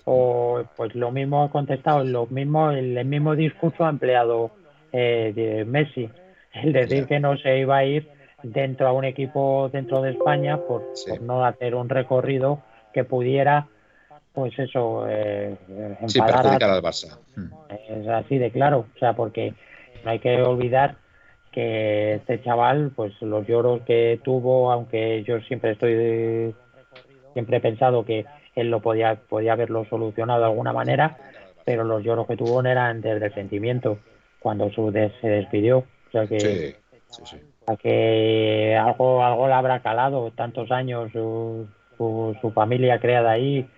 o 0.04 0.62
pues 0.76 0.94
lo 0.94 1.10
mismo 1.10 1.44
ha 1.44 1.50
contestado, 1.50 2.04
lo 2.04 2.26
mismo, 2.26 2.70
el, 2.70 2.96
el 2.98 3.06
mismo 3.06 3.34
discurso 3.34 3.84
ha 3.84 3.90
empleado 3.90 4.50
eh, 4.92 5.32
de 5.34 5.64
Messi, 5.64 6.10
el 6.52 6.72
decir 6.72 7.02
Ya. 7.02 7.06
que 7.06 7.20
no 7.20 7.36
se 7.38 7.58
iba 7.60 7.78
a 7.78 7.84
ir 7.84 8.08
dentro 8.42 8.86
a 8.88 8.92
un 8.92 9.04
equipo 9.04 9.68
dentro 9.72 10.02
de 10.02 10.12
España 10.12 10.58
por, 10.58 10.82
Sí. 10.94 11.10
por 11.10 11.20
no 11.22 11.44
hacer 11.44 11.74
un 11.74 11.88
recorrido 11.88 12.60
que 12.92 13.04
pudiera 13.04 13.66
pues 14.32 14.56
eso 14.58 15.04
eh, 15.08 15.56
Sí, 16.06 16.20
a- 16.20 16.24
al 16.26 16.82
Barça. 16.82 17.18
Mm. 17.34 17.52
es 17.90 18.08
así 18.08 18.38
de 18.38 18.50
claro, 18.52 18.86
o 18.94 18.98
sea, 18.98 19.14
porque 19.14 19.52
no 20.04 20.10
hay 20.10 20.20
que 20.20 20.40
olvidar 20.42 20.94
que 21.50 22.14
este 22.16 22.40
chaval, 22.42 22.92
pues 22.94 23.20
los 23.20 23.46
lloros 23.46 23.82
que 23.82 24.20
tuvo, 24.22 24.70
aunque 24.70 25.24
yo 25.24 25.40
siempre 25.40 25.72
estoy, 25.72 26.54
siempre 27.32 27.56
he 27.56 27.60
pensado 27.60 28.04
que 28.04 28.26
él 28.54 28.70
lo 28.70 28.80
podía, 28.80 29.16
podía 29.16 29.54
haberlo 29.54 29.84
solucionado 29.86 30.40
de 30.40 30.46
alguna 30.46 30.72
manera, 30.72 31.18
pero 31.64 31.82
los 31.82 32.04
lloros 32.04 32.26
que 32.28 32.36
tuvo 32.36 32.62
no 32.62 32.68
eran 32.70 33.00
desde 33.00 33.26
el 33.26 33.34
sentimiento, 33.34 33.98
cuando 34.38 34.70
su 34.70 34.92
se 34.92 35.26
despidió, 35.28 35.78
o 35.78 36.10
sea 36.12 36.26
que, 36.28 36.76
sí. 37.08 37.36
A 37.68 37.76
que 37.76 38.76
algo, 38.76 39.22
algo 39.24 39.46
le 39.48 39.54
habrá 39.54 39.82
calado, 39.82 40.32
tantos 40.32 40.70
años, 40.70 41.10
su, 41.12 41.66
su, 41.96 42.36
su 42.40 42.50
familia 42.52 42.98
creada 43.00 43.32
ahí, 43.32 43.68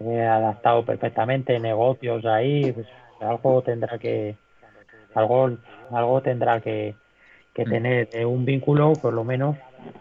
eh, 0.00 0.22
adaptado 0.22 0.84
perfectamente, 0.84 1.58
negocios 1.60 2.24
ahí, 2.26 2.72
pues, 2.72 2.86
algo 3.20 3.62
tendrá 3.62 3.98
que, 3.98 4.36
algo, 5.14 5.50
algo 5.92 6.22
tendrá 6.22 6.60
que, 6.60 6.94
que 7.54 7.64
tener 7.66 8.08
eh, 8.12 8.24
un 8.24 8.44
vínculo, 8.44 8.94
por 8.94 9.14
lo 9.14 9.24
menos, 9.24 9.56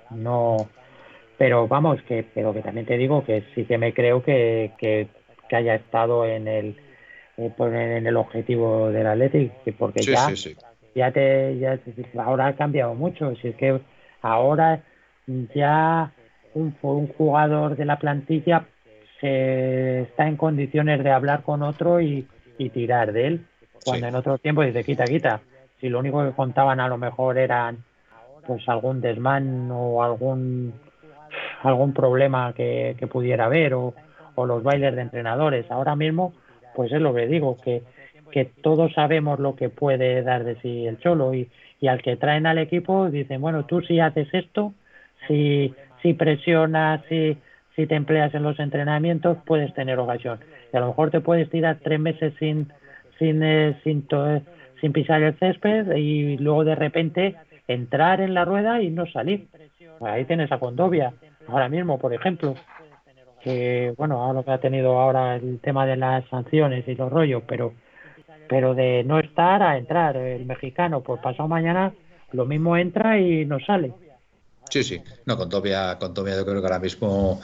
no, 0.09 0.69
pero 1.37 1.67
vamos, 1.67 2.01
que, 2.03 2.23
pero 2.33 2.53
que 2.53 2.61
también 2.61 2.85
te 2.85 2.97
digo 2.97 3.23
que 3.23 3.43
sí 3.55 3.65
que 3.65 3.77
me 3.77 3.93
creo 3.93 4.23
que, 4.23 4.73
que, 4.77 5.09
que 5.47 5.55
haya 5.55 5.75
estado 5.75 6.25
en 6.25 6.47
el, 6.47 6.75
eh, 7.37 7.53
en 7.59 8.07
el 8.07 8.17
objetivo 8.17 8.89
del 8.89 9.07
Athletic, 9.07 9.51
que 9.63 9.73
porque 9.73 10.01
Sí, 10.01 10.11
ya 10.11 10.27
sí, 10.27 10.35
sí. 10.37 10.55
Ya 10.95 11.11
te 11.11 11.57
ya 11.59 11.77
ahora 12.17 12.47
ha 12.47 12.53
cambiado 12.55 12.93
mucho 12.95 13.35
si 13.35 13.49
es 13.49 13.55
que 13.55 13.79
ahora 14.21 14.81
ya 15.53 16.11
un, 16.53 16.75
un 16.81 17.07
jugador 17.07 17.75
de 17.75 17.85
la 17.85 17.99
plantilla 17.99 18.65
se 19.19 20.01
está 20.01 20.27
en 20.27 20.37
condiciones 20.37 21.03
de 21.03 21.11
hablar 21.11 21.43
con 21.43 21.61
otro 21.61 22.01
y, 22.01 22.27
y 22.57 22.69
tirar 22.69 23.11
de 23.13 23.27
él 23.27 23.45
cuando 23.85 24.05
Sí. 24.05 24.09
en 24.09 24.15
otro 24.15 24.37
tiempo 24.37 24.61
dice 24.63 24.83
quita 24.83 25.07
quita 25.07 25.41
si 25.79 25.89
lo 25.89 25.99
único 25.99 26.23
que 26.25 26.31
contaban 26.35 26.79
a 26.79 26.87
lo 26.87 26.97
mejor 26.97 27.37
eran 27.37 27.77
pues 28.45 28.67
algún 28.67 28.99
desmán 29.01 29.69
o 29.71 30.03
algún 30.03 30.73
algún 31.63 31.93
problema 31.93 32.53
que, 32.53 32.95
que 32.97 33.07
pudiera 33.07 33.45
haber 33.45 33.73
o, 33.75 33.93
o 34.35 34.45
los 34.45 34.63
bailes 34.63 34.95
de 34.95 35.01
entrenadores 35.01 35.69
ahora 35.69 35.95
mismo 35.95 36.33
pues 36.75 36.91
es 36.91 37.01
lo 37.01 37.13
que 37.13 37.27
digo 37.27 37.57
que 37.61 37.83
que 38.31 38.45
todos 38.45 38.93
sabemos 38.93 39.39
lo 39.39 39.55
que 39.55 39.69
puede 39.69 40.21
dar 40.23 40.43
de 40.43 40.55
sí 40.61 40.85
el 40.87 40.99
cholo 40.99 41.33
y, 41.33 41.49
y 41.79 41.87
al 41.87 42.01
que 42.01 42.17
traen 42.17 42.45
al 42.45 42.57
equipo 42.59 43.09
dicen 43.09 43.41
bueno 43.41 43.65
tú 43.65 43.81
si 43.81 43.99
haces 43.99 44.27
esto 44.33 44.73
si 45.27 45.75
si 46.01 46.13
presionas 46.13 47.01
si 47.09 47.41
si 47.75 47.87
te 47.87 47.95
empleas 47.95 48.33
en 48.33 48.43
los 48.43 48.59
entrenamientos 48.59 49.37
puedes 49.45 49.73
tener 49.73 49.99
ocasión. 49.99 50.39
Y 50.73 50.77
a 50.77 50.81
lo 50.81 50.87
mejor 50.87 51.11
te 51.11 51.21
puedes 51.21 51.49
tirar 51.49 51.79
tres 51.83 51.99
meses 51.99 52.33
sin 52.39 52.73
sin 53.17 53.41
eh, 53.43 53.79
sin, 53.83 54.07
to- 54.07 54.41
sin 54.81 54.93
pisar 54.93 55.21
el 55.23 55.37
césped 55.39 55.95
y 55.95 56.37
luego 56.37 56.63
de 56.65 56.75
repente 56.75 57.39
entrar 57.67 58.21
en 58.21 58.33
la 58.33 58.45
rueda 58.45 58.81
y 58.81 58.89
no 58.91 59.05
salir. 59.07 59.47
Ahí 59.99 60.25
tienes 60.25 60.51
a 60.51 60.59
Condovia 60.59 61.13
ahora 61.45 61.69
mismo 61.69 61.97
por 61.99 62.13
ejemplo 62.13 62.59
que 63.39 63.93
bueno 63.97 64.21
ahora 64.23 64.43
que 64.43 64.51
ha 64.51 64.59
tenido 64.59 64.99
ahora 64.99 65.35
el 65.35 65.59
tema 65.61 65.85
de 65.85 65.95
las 65.97 66.25
sanciones 66.29 66.87
y 66.87 66.95
los 66.95 67.11
rollos 67.11 67.43
pero 67.47 67.75
pero 68.49 68.73
de 68.75 69.03
no 69.05 69.19
estar 69.19 69.63
a 69.63 69.77
entrar 69.77 70.17
el 70.17 70.45
mexicano 70.45 71.01
por 71.01 71.21
pasado 71.21 71.47
mañana 71.47 71.93
lo 72.31 72.45
mismo 72.45 72.75
entra 72.77 73.19
y 73.19 73.45
no 73.45 73.59
sale 73.59 73.93
Sí, 74.69 74.83
sí. 74.83 75.01
No, 75.25 75.37
con 75.37 75.49
Tobia, 75.49 75.97
con 75.99 76.13
Tobia 76.13 76.35
yo 76.35 76.45
creo 76.45 76.61
que 76.61 76.67
ahora 76.67 76.79
mismo 76.79 77.41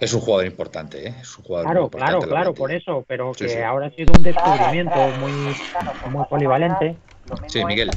es 0.00 0.12
un 0.14 0.20
jugador 0.20 0.46
importante, 0.46 1.06
¿eh? 1.06 1.14
Es 1.20 1.36
un 1.38 1.44
jugador 1.44 1.68
claro 1.68 1.90
claro 1.90 2.22
claro 2.22 2.54
por 2.54 2.72
eso 2.72 3.04
pero 3.06 3.34
Sí, 3.34 3.46
que 3.46 3.54
sí. 3.54 3.60
ahora 3.62 3.86
ha 3.86 3.90
sido 3.90 4.12
un 4.14 4.22
descubrimiento 4.22 5.12
muy 5.12 5.54
muy 6.10 6.24
polivalente 6.30 6.96
Sí, 7.48 7.64
Miguel. 7.64 7.92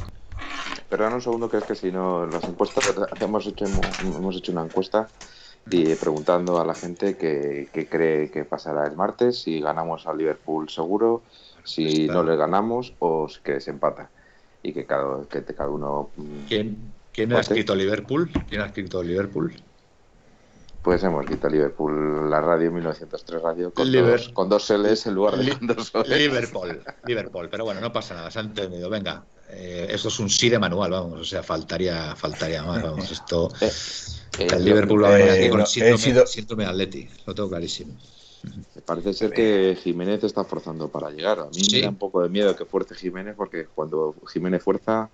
Perdón 0.88 1.14
un 1.14 1.20
segundo, 1.20 1.50
que 1.50 1.58
es 1.58 1.64
que 1.64 1.74
si 1.74 1.90
no, 1.90 2.26
las 2.26 2.46
encuestas, 2.46 2.84
hemos 3.20 3.46
hecho, 3.46 3.64
hemos 3.64 4.36
hecho 4.36 4.52
una 4.52 4.62
encuesta 4.64 5.10
y 5.68 5.94
preguntando 5.96 6.60
a 6.60 6.64
la 6.64 6.74
gente 6.74 7.16
qué 7.16 7.88
cree 7.90 8.30
que 8.30 8.44
pasará 8.44 8.86
el 8.86 8.94
martes, 8.96 9.42
si 9.42 9.60
ganamos 9.60 10.06
al 10.06 10.18
Liverpool 10.18 10.68
seguro, 10.68 11.22
si 11.66 12.06
no 12.08 12.22
le 12.22 12.36
ganamos 12.36 12.94
o 13.00 13.28
que 13.42 13.52
desempata. 13.54 14.10
Y 14.62 14.72
que 14.72 14.84
cada, 14.86 15.24
que 15.28 15.44
cada 15.44 15.68
uno... 15.68 16.10
mm, 16.16 16.46
¿Quién, 16.48 16.92
quién 17.12 17.32
ha 17.32 17.40
escrito 17.40 17.74
Liverpool? 17.74 18.30
¿Quién 18.48 18.62
ha 18.62 18.66
escrito 18.66 19.02
Liverpool? 19.02 19.54
Pues 20.82 21.02
hemos 21.02 21.26
quitado 21.26 21.52
Liverpool, 21.52 22.30
la 22.30 22.40
radio 22.40 22.70
1903 22.70 23.42
Radio, 23.42 23.72
con, 23.72 23.90
Liber- 23.90 24.12
dos, 24.12 24.28
con 24.28 24.48
dos 24.48 24.70
L's 24.70 25.06
en 25.06 25.14
lugar 25.14 25.36
de 25.36 25.44
Li- 25.44 25.50
con 25.56 25.66
dos 25.66 25.92
O's. 25.94 26.08
Liverpool, 26.08 26.80
Liverpool, 27.04 27.48
pero 27.50 27.64
bueno, 27.64 27.80
no 27.80 27.92
pasa 27.92 28.14
nada, 28.14 28.30
se 28.30 28.38
ha 28.38 28.42
entendido. 28.42 28.88
Venga, 28.88 29.24
eh, 29.50 29.88
esto 29.90 30.08
es 30.08 30.18
un 30.20 30.30
sí 30.30 30.48
de 30.48 30.60
manual, 30.60 30.92
vamos, 30.92 31.20
o 31.20 31.24
sea, 31.24 31.42
faltaría, 31.42 32.14
faltaría 32.14 32.62
más, 32.62 32.82
vamos, 32.84 33.10
esto. 33.10 33.48
Eh, 33.60 33.68
eh, 34.38 34.46
el 34.52 34.64
Liverpool 34.64 35.02
va 35.02 35.08
a 35.08 35.12
venir 35.12 35.30
aquí 35.32 35.48
con 35.50 35.66
síndrome, 35.66 35.98
sido- 35.98 36.26
síndrome 36.26 36.66
Atleti, 36.66 37.08
lo 37.26 37.34
tengo 37.34 37.48
clarísimo. 37.48 37.94
Parece 38.84 39.12
ser 39.14 39.32
que 39.32 39.76
Jiménez 39.82 40.22
está 40.22 40.44
forzando 40.44 40.88
para 40.88 41.10
llegar. 41.10 41.40
A 41.40 41.46
mí 41.46 41.54
Sí. 41.64 41.76
me 41.76 41.82
da 41.82 41.88
un 41.88 41.96
poco 41.96 42.22
de 42.22 42.28
miedo 42.28 42.54
que 42.54 42.64
fuerce 42.64 42.94
Jiménez 42.94 43.34
porque 43.36 43.66
cuando 43.74 44.14
Jiménez 44.32 44.62
fuerza, 44.62 45.08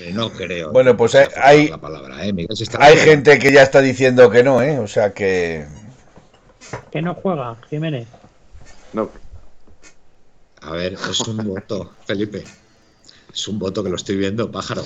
Eh, 0.00 0.10
No 0.14 0.30
creo. 0.32 0.72
Bueno, 0.72 0.96
pues 0.96 1.12
que 1.12 1.28
hay- 1.38 1.68
la 1.68 1.78
palabra, 1.78 2.24
¿eh? 2.24 2.32
Miguel 2.32 2.56
se 2.56 2.64
está- 2.64 2.82
Hay 2.82 2.96
gente 2.96 3.38
que 3.38 3.52
ya 3.52 3.62
está 3.62 3.82
diciendo 3.82 4.30
que 4.30 4.42
no, 4.42 4.62
¿eh? 4.62 4.78
O 4.78 4.86
sea 4.86 5.12
que... 5.12 5.66
Que 6.90 7.02
no 7.02 7.14
juega, 7.14 7.56
Jiménez. 7.68 8.08
no, 8.94 9.10
A 10.62 10.70
ver, 10.72 10.94
es 10.94 11.20
un 11.20 11.36
voto, 11.46 11.92
Felipe. 12.06 12.42
Es 13.32 13.46
un 13.48 13.58
voto 13.58 13.84
que 13.84 13.90
lo 13.90 13.96
estoy 13.96 14.16
viendo, 14.16 14.50
pájaro. 14.50 14.82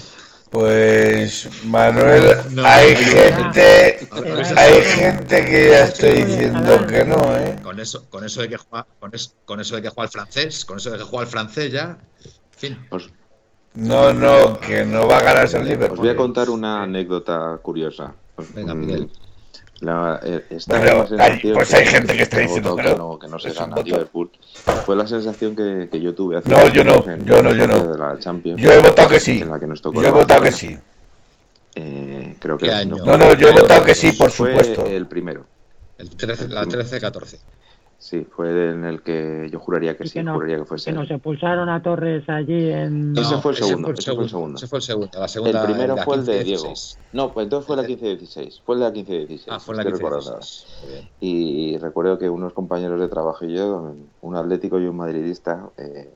Pues 0.51 1.49
Manuel, 1.65 2.39
No, 2.51 2.65
hay 2.65 2.95
no, 2.95 2.97
gente, 2.97 4.09
hay 4.57 4.83
gente 4.83 5.45
que 5.45 5.69
ya 5.71 5.85
está 5.85 6.07
diciendo 6.09 6.87
que 6.89 7.05
no, 7.05 7.37
¿eh? 7.37 7.57
con 7.63 7.79
eso, 7.79 8.09
con 8.11 8.25
eso 8.25 8.43
de 8.43 8.49
que 8.49 8.57
juega, 8.57 8.87
con 8.99 9.15
eso, 9.15 9.31
con 9.45 9.61
eso 9.61 9.77
de 9.77 9.83
que 9.83 9.89
juega 9.91 10.07
el 10.07 10.11
francés, 10.11 10.65
con 10.65 10.79
eso 10.79 10.91
de 10.91 10.99
que 10.99 11.05
juega 11.05 11.25
el 11.25 11.31
francés 11.31 11.73
ya, 11.73 11.99
en 12.25 12.59
fin. 12.59 12.91
No, 13.75 14.13
no, 14.13 14.59
que 14.61 14.85
no 14.85 15.07
va 15.09 15.19
a 15.19 15.23
ganarse 15.23 15.57
el 15.59 15.67
os 15.89 15.99
voy 15.99 16.09
a 16.11 16.15
Liverpool. 16.15 16.15
contar 16.15 16.51
una 16.51 16.83
anécdota 16.83 17.59
curiosa. 17.63 18.15
Venga, 18.55 18.75
Mm, 18.75 18.81
Miguel. 18.81 19.11
La, 19.81 20.21
eh, 20.23 20.45
esta 20.51 20.79
Bueno, 20.79 21.07
hay- 21.19 21.41
pues 21.55 21.73
hay 21.73 21.87
gente 21.87 22.15
que 22.15 22.23
está 22.25 22.39
he 22.39 22.43
diciendo 22.43 22.77
que 22.77 22.83
que 22.83 22.95
no. 22.97 23.19
que 23.19 23.29
no 23.29 23.39
se 23.39 23.51
gana. 23.53 23.77
Liverpool. 23.83 24.31
Fue 24.85 24.95
la 24.95 25.07
sensación 25.07 25.57
que, 25.57 25.89
que 25.91 26.01
yo 26.01 26.15
tuve 26.15 26.37
hace 26.37 26.51
No, 26.51 26.69
yo 26.69 26.85
no, 26.85 27.03
en 27.11 27.25
yo 27.25 27.43
no, 27.43 27.55
yo 27.55 27.67
no. 27.67 27.93
de 27.93 27.99
la 27.99 28.19
Champions, 28.19 28.61
Yo 28.61 28.71
he 28.73 28.79
votado 28.79 29.09
que 29.09 29.19
sí. 29.21 29.41
en 29.41 29.49
la 29.51 29.59
que 29.59 29.67
nos 29.67 29.81
tocó 29.81 30.03
Yo 30.03 30.09
he 30.09 30.11
votado 30.11 30.43
que 30.43 30.53
sí. 30.53 30.77
Eh, 31.77 32.37
creo 32.39 32.59
que. 32.59 32.67
No, 32.85 33.17
no, 33.17 33.33
yo 33.35 33.49
he 33.49 33.53
votado 33.53 33.85
que 33.85 33.95
sí, 33.95 34.13
por 34.13 34.31
fue 34.31 34.51
supuesto. 34.53 34.87
el 34.87 35.07
primero. 35.07 35.47
El 35.99 36.11
13, 36.11 36.49
la 36.49 36.65
13-14. 36.65 37.39
Sí, 38.03 38.25
fue 38.35 38.71
en 38.71 38.85
el 38.87 39.03
que 39.03 39.51
yo 39.53 39.61
juraría 39.61 39.95
que 39.95 40.05
Y 40.05 40.07
sí, 40.09 40.15
que 40.15 40.23
no- 40.23 40.33
juraría 40.33 40.57
que 40.57 40.63
Que 40.63 40.69
fuese. 40.69 40.91
nos 40.91 41.11
expulsaron 41.11 41.69
a 41.69 41.83
Torres 41.83 42.27
allí 42.31 42.71
en... 42.71 43.13
Ese 43.15 43.37
fue 43.37 43.51
el 43.53 43.59
ese 43.59 43.67
segundo, 43.69 43.89
fue 43.89 43.93
el 43.93 43.99
ese 43.99 44.15
fue 44.15 44.23
el 44.25 44.31
segundo, 44.31 44.57
ese 44.57 44.67
fue 44.69 44.79
el 44.79 44.83
segundo, 44.83 45.19
la 45.19 45.25
El 45.25 45.29
segunda. 45.29 45.65
primero 45.67 45.97
la 45.97 46.03
fue 46.05 46.17
el 46.17 46.25
de 46.25 46.41
15-16. 46.41 46.45
Diego. 46.45 46.73
No, 47.13 47.35
pues 47.35 47.45
entonces 47.45 47.67
fue 47.67 47.77
la 47.77 47.85
15-16. 47.85 48.63
Fue 48.65 48.77
la 48.77 48.91
15-16. 48.91 49.45
Ah, 49.49 49.61
fue 49.61 49.75
la 49.77 49.83
estoy 49.83 49.93
recordando 49.99 50.31
ahora. 50.31 50.41
15-16. 50.41 50.81
Muy 50.83 50.93
bien. 50.93 51.11
Y 51.21 51.77
recuerdo 51.77 52.19
que 52.19 52.31
unos 52.31 52.55
compañeros 52.55 52.99
de 52.99 53.09
trabajo 53.09 53.45
y 53.45 53.55
yo, 53.55 53.95
un 54.23 54.35
atlético 54.37 54.81
y 54.81 54.87
un 54.87 54.97
madridista, 54.97 55.71
eh, 55.77 56.15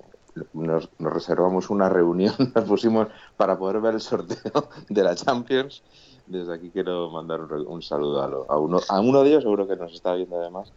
nos, 0.54 0.88
nos 0.98 1.12
reservamos 1.12 1.68
una 1.68 1.90
reunión, 1.90 2.34
nos 2.54 2.64
pusimos 2.64 3.08
para 3.36 3.58
poder 3.58 3.82
ver 3.82 3.92
el 3.92 4.00
sorteo 4.00 4.70
de 4.88 5.02
la 5.02 5.14
Champions. 5.14 5.84
Desde 6.24 6.54
aquí 6.54 6.70
quiero 6.70 7.10
mandar 7.10 7.42
un 7.42 7.82
saludo 7.82 8.22
a, 8.22 8.28
lo- 8.28 8.50
a 8.50 8.58
uno, 8.58 8.80
a 8.88 9.00
uno 9.00 9.22
de 9.22 9.28
ellos, 9.28 9.42
seguro 9.42 9.68
que 9.68 9.76
nos 9.76 9.92
está 9.92 10.14
viendo 10.14 10.40
además. 10.40 10.72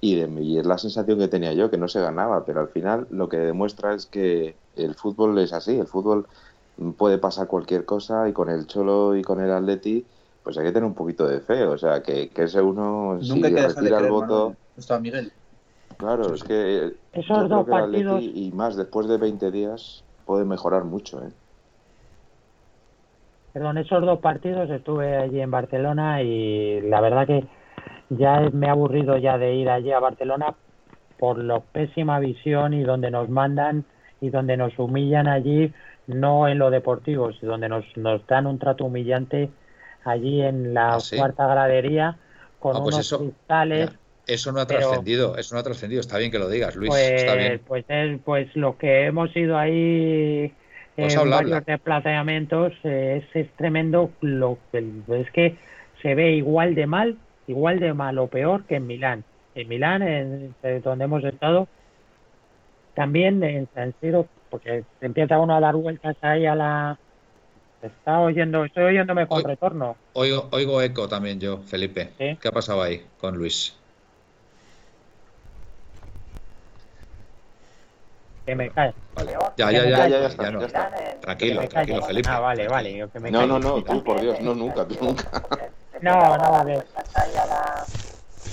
Y, 0.00 0.14
de, 0.16 0.28
y 0.42 0.58
es 0.58 0.66
la 0.66 0.78
sensación 0.78 1.18
que 1.18 1.28
tenía 1.28 1.52
yo, 1.54 1.70
que 1.70 1.78
no 1.78 1.88
se 1.88 2.00
ganaba, 2.00 2.44
pero 2.44 2.60
al 2.60 2.68
final 2.68 3.06
lo 3.10 3.28
que 3.28 3.38
demuestra 3.38 3.94
es 3.94 4.06
que 4.06 4.56
el 4.74 4.94
fútbol 4.94 5.38
es 5.38 5.52
así, 5.52 5.78
el 5.78 5.86
fútbol 5.86 6.28
puede 6.98 7.18
pasar 7.18 7.46
cualquier 7.48 7.84
cosa 7.86 8.28
y 8.28 8.32
con 8.32 8.50
el 8.50 8.66
Cholo 8.66 9.16
y 9.16 9.22
con 9.22 9.40
el 9.40 9.50
Atleti 9.50 10.06
pues 10.42 10.56
hay 10.58 10.64
que 10.66 10.72
tener 10.72 10.86
un 10.86 10.94
poquito 10.94 11.26
de 11.26 11.40
fe, 11.40 11.64
o 11.64 11.76
sea, 11.76 12.02
que, 12.02 12.28
que 12.30 12.44
ese 12.44 12.60
uno 12.60 13.18
si 13.20 13.30
Nunca 13.34 13.48
hay 13.48 13.54
que 13.54 13.60
de 13.62 13.68
retira 13.68 13.98
el 13.98 14.10
voto. 14.10 14.54
Está 14.76 15.00
Miguel. 15.00 15.32
claro, 15.98 16.34
es 16.34 16.44
que 16.44 16.92
Esos 17.12 17.48
dos 17.48 17.64
que 17.64 17.72
el 17.72 17.78
Atleti 17.78 18.04
partidos- 18.04 18.22
y 18.36 18.52
más 18.52 18.76
después 18.76 19.08
de 19.08 19.16
20 19.18 19.50
días 19.50 20.04
puede 20.24 20.44
mejorar 20.44 20.84
mucho, 20.84 21.20
¿eh? 21.24 21.32
Perdón, 23.52 23.78
esos 23.78 24.02
dos 24.04 24.20
partidos 24.20 24.68
estuve 24.70 25.16
allí 25.16 25.40
en 25.40 25.50
Barcelona 25.50 26.22
y 26.22 26.82
la 26.82 27.00
verdad 27.00 27.26
que 27.26 27.42
ya 28.08 28.40
me 28.52 28.66
he 28.66 28.70
aburrido 28.70 29.16
ya 29.18 29.38
de 29.38 29.54
ir 29.54 29.68
allí 29.70 29.92
a 29.92 30.00
Barcelona 30.00 30.54
por 31.18 31.38
la 31.38 31.60
pésima 31.60 32.18
visión 32.20 32.74
y 32.74 32.82
donde 32.84 33.10
nos 33.10 33.28
mandan 33.28 33.84
y 34.20 34.30
donde 34.30 34.56
nos 34.56 34.78
humillan 34.78 35.28
allí, 35.28 35.72
no 36.06 36.48
en 36.48 36.58
lo 36.58 36.70
deportivo, 36.70 37.32
sino 37.32 37.52
donde 37.52 37.68
nos, 37.68 37.84
nos 37.96 38.26
dan 38.26 38.46
un 38.46 38.58
trato 38.58 38.84
humillante 38.86 39.50
allí 40.04 40.42
en 40.42 40.74
la 40.74 40.96
Ah, 40.96 41.00
sí. 41.00 41.16
cuarta 41.16 41.46
gradería 41.46 42.18
con 42.58 42.76
Ah, 42.76 42.82
pues 42.82 42.94
unos 42.94 43.06
eso, 43.06 43.18
cristales. 43.18 43.90
Ya, 43.90 44.00
Eso 44.26 44.52
no 44.52 44.60
ha 44.60 44.66
trascendido, 44.66 45.36
eso 45.36 45.54
no 45.54 45.60
ha 45.60 45.64
trascendido. 45.64 46.00
Está 46.00 46.18
bien 46.18 46.30
que 46.30 46.38
lo 46.38 46.48
digas, 46.48 46.74
Luis. 46.76 46.90
Pues, 46.90 47.12
Está 47.14 47.34
bien. 47.34 47.62
pues 47.66 47.84
es 47.88 48.20
pues 48.24 48.54
lo 48.56 48.76
que 48.78 49.06
hemos 49.06 49.34
ido 49.36 49.56
ahí 49.58 50.52
Pues 50.98 51.14
en 51.14 51.18
habla, 51.20 51.36
varios 51.36 51.64
desplazamientos 51.64 52.72
eh, 52.84 53.22
es, 53.34 53.36
es 53.46 53.52
tremendo 53.56 54.10
lo 54.20 54.58
es 54.72 55.30
que 55.32 55.56
se 56.02 56.14
ve 56.14 56.32
igual 56.32 56.74
de 56.74 56.86
mal 56.86 57.18
igual 57.46 57.80
de 57.80 57.94
mal 57.94 58.18
o 58.18 58.26
peor 58.28 58.64
que 58.64 58.76
en 58.76 58.86
Milán 58.86 59.24
en 59.54 59.68
Milán 59.68 60.02
en, 60.02 60.54
donde 60.82 61.04
hemos 61.04 61.24
estado 61.24 61.68
también 62.94 63.42
en 63.42 63.68
San 63.74 63.94
Siro 64.00 64.26
porque 64.50 64.84
empieza 65.00 65.38
uno 65.38 65.56
a 65.56 65.60
dar 65.60 65.74
vueltas 65.76 66.16
ahí 66.22 66.46
a 66.46 66.54
la 66.54 66.98
está 67.82 68.20
oyendo 68.20 68.64
estoy 68.64 68.84
oyéndome 68.84 69.26
con 69.26 69.38
Oy- 69.38 69.44
retorno 69.44 69.96
Oigo, 70.14 70.48
oigo 70.52 70.80
eco 70.80 71.06
también 71.08 71.38
yo, 71.38 71.58
Felipe. 71.58 72.14
Sí. 72.16 72.38
¿Qué 72.40 72.48
ha 72.48 72.50
pasado 72.50 72.80
ahí 72.80 73.06
con 73.18 73.36
Luis? 73.36 73.78
que 78.46 78.54
me 78.54 78.70
cae 78.70 78.94
Vale. 79.14 79.32
Ya, 79.56 79.72
ya, 79.72 79.84
ya, 79.84 80.08
ya, 80.08 80.08
ya 80.08 80.26
está, 80.26 80.44
ya 80.44 80.50
no. 80.50 80.60
ya 80.60 80.66
está. 80.66 80.90
Que 80.90 81.18
Tranquilo, 81.20 81.68
tranquilo. 81.68 82.02
Felipe. 82.02 82.28
ah 82.30 82.40
vale 82.40 82.68
vale 82.68 83.08
que 83.12 83.20
me 83.20 83.30
No, 83.30 83.46
no, 83.46 83.58
no, 83.58 83.82
tú 83.82 84.02
por 84.04 84.20
Dios, 84.20 84.40
no, 84.40 84.54
nunca, 84.54 84.86
tú 84.86 84.96
nunca. 85.00 85.24
No 86.02 86.36
no 86.36 86.50
vale 86.52 86.82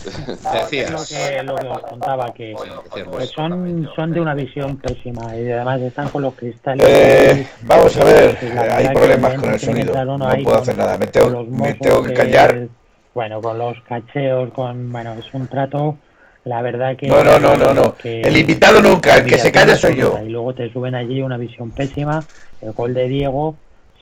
Te 0.03 0.57
decías. 0.57 0.91
lo 0.91 0.97
que, 1.05 1.43
lo 1.43 1.55
que 1.55 1.67
os 1.67 1.81
contaba, 1.83 2.33
que, 2.33 2.53
que 2.93 3.25
son, 3.27 3.89
son 3.95 4.11
de 4.11 4.19
una 4.19 4.33
visión 4.33 4.75
pésima 4.77 5.33
y 5.35 5.49
además 5.49 5.79
están 5.81 6.09
con 6.09 6.23
los 6.23 6.33
cristales. 6.33 6.85
Eh, 6.89 7.47
vamos 7.61 7.95
a 7.97 8.03
ver, 8.03 8.37
eh, 8.41 8.57
hay 8.69 8.89
problemas 8.89 9.35
con 9.35 9.53
el 9.53 9.59
sonido. 9.59 10.03
No 10.03 10.17
puedo 10.43 10.57
hacer 10.57 10.77
nada. 10.77 10.97
Me 10.97 11.07
tengo, 11.07 11.43
me 11.45 11.73
tengo 11.75 12.03
que 12.03 12.09
de- 12.09 12.13
callar. 12.15 12.67
Bueno, 13.13 13.41
con 13.41 13.57
los 13.57 13.77
cacheos, 13.87 14.51
con. 14.53 14.91
Bueno, 14.91 15.13
es 15.13 15.33
un 15.33 15.47
trato. 15.47 15.97
La 16.45 16.61
verdad 16.61 16.97
que. 16.97 17.07
No, 17.07 17.23
no, 17.23 17.39
no, 17.39 17.73
no, 17.73 17.95
El 18.03 18.35
invitado 18.35 18.81
nunca, 18.81 19.15
el 19.17 19.25
que 19.25 19.37
se 19.37 19.51
calla 19.51 19.77
soy 19.77 19.95
yo. 19.95 20.19
Y 20.25 20.29
luego 20.29 20.53
te 20.53 20.71
suben 20.73 20.95
allí 20.95 21.21
una 21.21 21.37
visión 21.37 21.71
pésima. 21.71 22.21
El 22.61 22.73
gol 22.73 22.93
de 22.93 23.07
Diego 23.07 23.55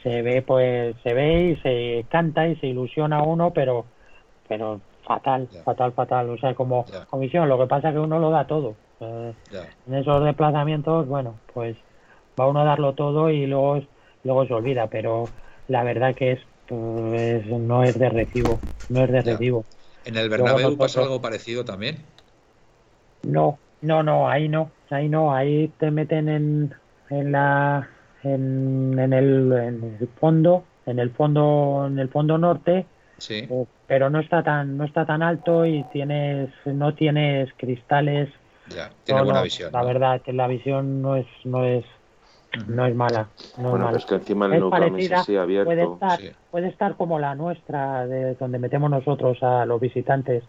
se 0.03 0.21
ve, 0.21 0.41
pues, 0.41 0.95
se 1.03 1.13
ve 1.13 1.51
y 1.51 1.55
se 1.61 2.07
canta 2.09 2.47
y 2.47 2.55
se 2.57 2.67
ilusiona 2.67 3.23
uno, 3.23 3.53
pero, 3.53 3.87
pero 4.47 4.81
fatal, 5.05 5.49
fatal, 5.63 5.93
fatal. 5.93 6.29
O 6.29 6.37
sea, 6.37 6.55
como 6.55 6.85
comisión, 7.09 7.49
lo 7.49 7.57
que 7.59 7.67
pasa 7.67 7.89
es 7.89 7.93
que 7.95 7.99
uno 7.99 8.19
lo 8.19 8.29
da 8.31 8.47
todo. 8.47 8.77
Eh, 8.99 9.35
en 9.87 9.93
esos 9.95 10.23
desplazamientos, 10.23 11.07
bueno, 11.07 11.39
pues 11.53 11.77
va 12.39 12.47
uno 12.47 12.61
a 12.61 12.65
darlo 12.65 12.93
todo 12.95 13.29
y 13.29 13.45
luego, 13.47 13.81
luego 14.23 14.45
se 14.47 14.53
olvida, 14.53 14.87
pero 14.89 15.33
la 15.67 15.83
verdad 15.83 16.15
que 16.15 16.33
es, 16.33 16.39
pues, 16.67 17.45
no 17.47 17.83
es 17.83 17.97
de 17.99 18.09
recibo, 18.09 18.61
no 18.89 19.03
es 19.03 19.11
de 19.11 19.21
recibo. 19.21 19.65
¿En 20.05 20.17
el 20.17 20.29
Luego 20.29 20.43
Bernabéu 20.43 20.65
nosotros- 20.69 20.77
pasa 20.91 21.01
algo 21.01 21.21
parecido 21.21 21.65
también? 21.65 22.05
No, 23.23 23.59
no, 23.81 24.03
no, 24.03 24.29
ahí 24.29 24.47
no, 24.49 24.71
ahí 24.89 25.09
no, 25.09 25.33
ahí 25.33 25.69
te 25.79 25.91
meten 25.91 26.29
en, 26.29 26.73
en 27.09 27.31
la, 27.31 27.89
en, 28.23 28.97
en 28.99 29.13
el, 29.13 29.51
en 29.51 29.97
el 29.99 30.07
fondo, 30.19 30.63
en 30.85 30.99
el 30.99 31.11
fondo, 31.11 31.85
en 31.87 31.99
el 31.99 32.09
fondo 32.09 32.37
norte, 32.37 32.85
Sí. 33.17 33.47
eh, 33.49 33.65
pero 33.87 34.09
no 34.09 34.19
está 34.19 34.43
tan, 34.43 34.77
no 34.77 34.85
está 34.85 35.05
tan 35.05 35.21
alto 35.21 35.65
y 35.65 35.83
tienes, 35.91 36.49
no 36.65 36.93
tienes 36.95 37.49
cristales. 37.57 38.29
Ya. 38.69 38.89
Tiene 39.03 39.21
No, 39.21 39.25
buena 39.25 39.39
no, 39.41 39.43
visión. 39.43 39.71
La 39.73 39.81
¿no? 39.81 39.87
verdad 39.87 40.21
que 40.21 40.33
la 40.33 40.47
visión 40.47 41.01
no 41.01 41.15
es, 41.15 41.27
no 41.45 41.65
es, 41.65 41.85
no 42.67 42.85
es 42.85 42.95
mala, 42.95 43.29
no 43.57 43.63
es 43.63 43.69
Bueno, 43.71 43.85
mala. 43.85 43.97
es 43.97 44.05
que 44.05 44.15
encima 44.15 44.45
el 44.45 44.53
Es 44.53 44.63
es 44.63 44.69
parecida, 44.69 45.19
así 45.21 45.33
puede 45.33 45.41
abierto. 45.41 45.93
estar, 45.93 46.19
Sí. 46.19 46.31
puede 46.49 46.67
estar 46.67 46.95
como 46.95 47.19
la 47.19 47.35
nuestra, 47.35 48.07
de 48.07 48.35
donde 48.35 48.59
metemos 48.59 48.89
nosotros 48.89 49.41
a 49.43 49.65
los 49.65 49.79
visitantes, 49.81 50.43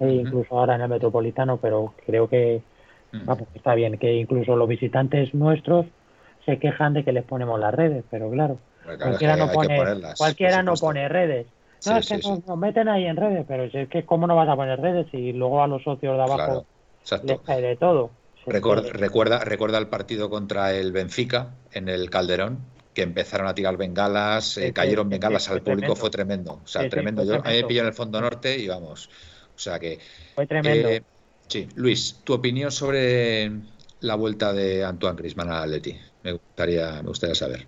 e 0.00 0.08
incluso 0.10 0.58
ahora 0.58 0.74
en 0.74 0.80
el 0.82 0.88
Metropolitano, 0.88 1.58
pero 1.58 1.94
creo 2.06 2.28
que 2.28 2.62
Mm. 3.12 3.26
vamos, 3.26 3.48
está 3.54 3.74
bien, 3.74 3.98
que 3.98 4.14
incluso 4.14 4.56
los 4.56 4.66
visitantes 4.68 5.34
nuestros 5.34 5.86
se 6.44 6.58
quejan 6.58 6.94
de 6.94 7.04
que 7.04 7.12
les 7.12 7.24
ponemos 7.24 7.58
las 7.58 7.74
redes, 7.74 8.04
pero 8.10 8.30
claro, 8.30 8.58
claro, 8.82 8.98
cualquiera 8.98 9.36
no 9.36 9.50
pone, 9.50 9.76
ponerlas, 9.76 10.18
cualquiera 10.18 10.62
no 10.62 10.74
pone 10.74 11.08
redes, 11.08 11.46
No, 11.86 11.96
es 11.98 12.08
que 12.08 12.18
nos, 12.18 12.58
meten 12.58 12.88
ahí 12.88 13.06
en 13.06 13.16
redes, 13.16 13.44
pero 13.46 13.64
es 13.64 13.88
que 13.88 14.04
cómo 14.04 14.26
no 14.26 14.36
vas 14.36 14.48
a 14.48 14.56
poner 14.56 14.80
redes 14.80 15.06
y 15.12 15.32
luego 15.32 15.62
a 15.62 15.66
los 15.66 15.82
socios 15.82 16.16
de 16.16 16.22
abajo 16.22 16.66
les 17.24 17.40
cae 17.40 17.60
de 17.60 17.76
todo. 17.76 18.10
Recuerda, 18.46 19.44
recuerda, 19.44 19.78
el 19.78 19.86
partido 19.86 20.28
contra 20.28 20.74
el 20.74 20.90
Benfica 20.90 21.54
en 21.72 21.88
el 21.88 22.10
Calderón, 22.10 22.58
que 22.92 23.02
empezaron 23.02 23.46
a 23.46 23.54
tirar 23.54 23.76
bengalas, 23.76 24.58
eh, 24.58 24.72
cayeron 24.72 25.08
bengalas 25.08 25.48
al 25.48 25.62
público, 25.62 25.94
fue 25.94 26.10
tremendo. 26.10 26.60
O 26.64 26.66
sea, 26.66 26.88
tremendo. 26.88 27.24
Yo 27.24 27.36
a 27.36 27.48
mí 27.48 27.56
me 27.62 27.64
pilló 27.64 27.82
en 27.82 27.86
el 27.86 27.94
fondo 27.94 28.20
norte 28.20 28.58
y 28.58 28.66
vamos. 28.66 29.08
O 29.54 29.58
sea 29.58 29.78
que. 29.78 30.00
Fue 30.34 30.46
tremendo. 30.46 30.88
Eh, 30.88 31.02
sí, 31.46 31.68
Luis, 31.76 32.20
tu 32.24 32.34
opinión 32.34 32.72
sobre 32.72 33.50
la 34.00 34.16
vuelta 34.16 34.52
de 34.52 34.84
Antoine 34.84 35.16
Griezmann 35.16 35.50
a 35.50 35.62
Atleti. 35.62 35.96
Me 36.22 36.32
gustaría, 36.32 37.02
me 37.02 37.08
gustaría 37.08 37.34
saber. 37.34 37.66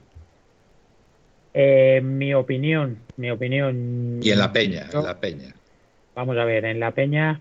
Eh, 1.52 2.00
mi 2.02 2.34
opinión, 2.34 2.98
mi 3.16 3.30
opinión. 3.30 4.20
Y 4.22 4.30
en 4.30 4.38
la 4.38 4.52
Peña, 4.52 4.88
en 4.92 5.04
la 5.04 5.20
Peña. 5.20 5.54
Vamos 6.14 6.36
a 6.36 6.44
ver, 6.44 6.64
en 6.64 6.80
la 6.80 6.92
Peña 6.92 7.40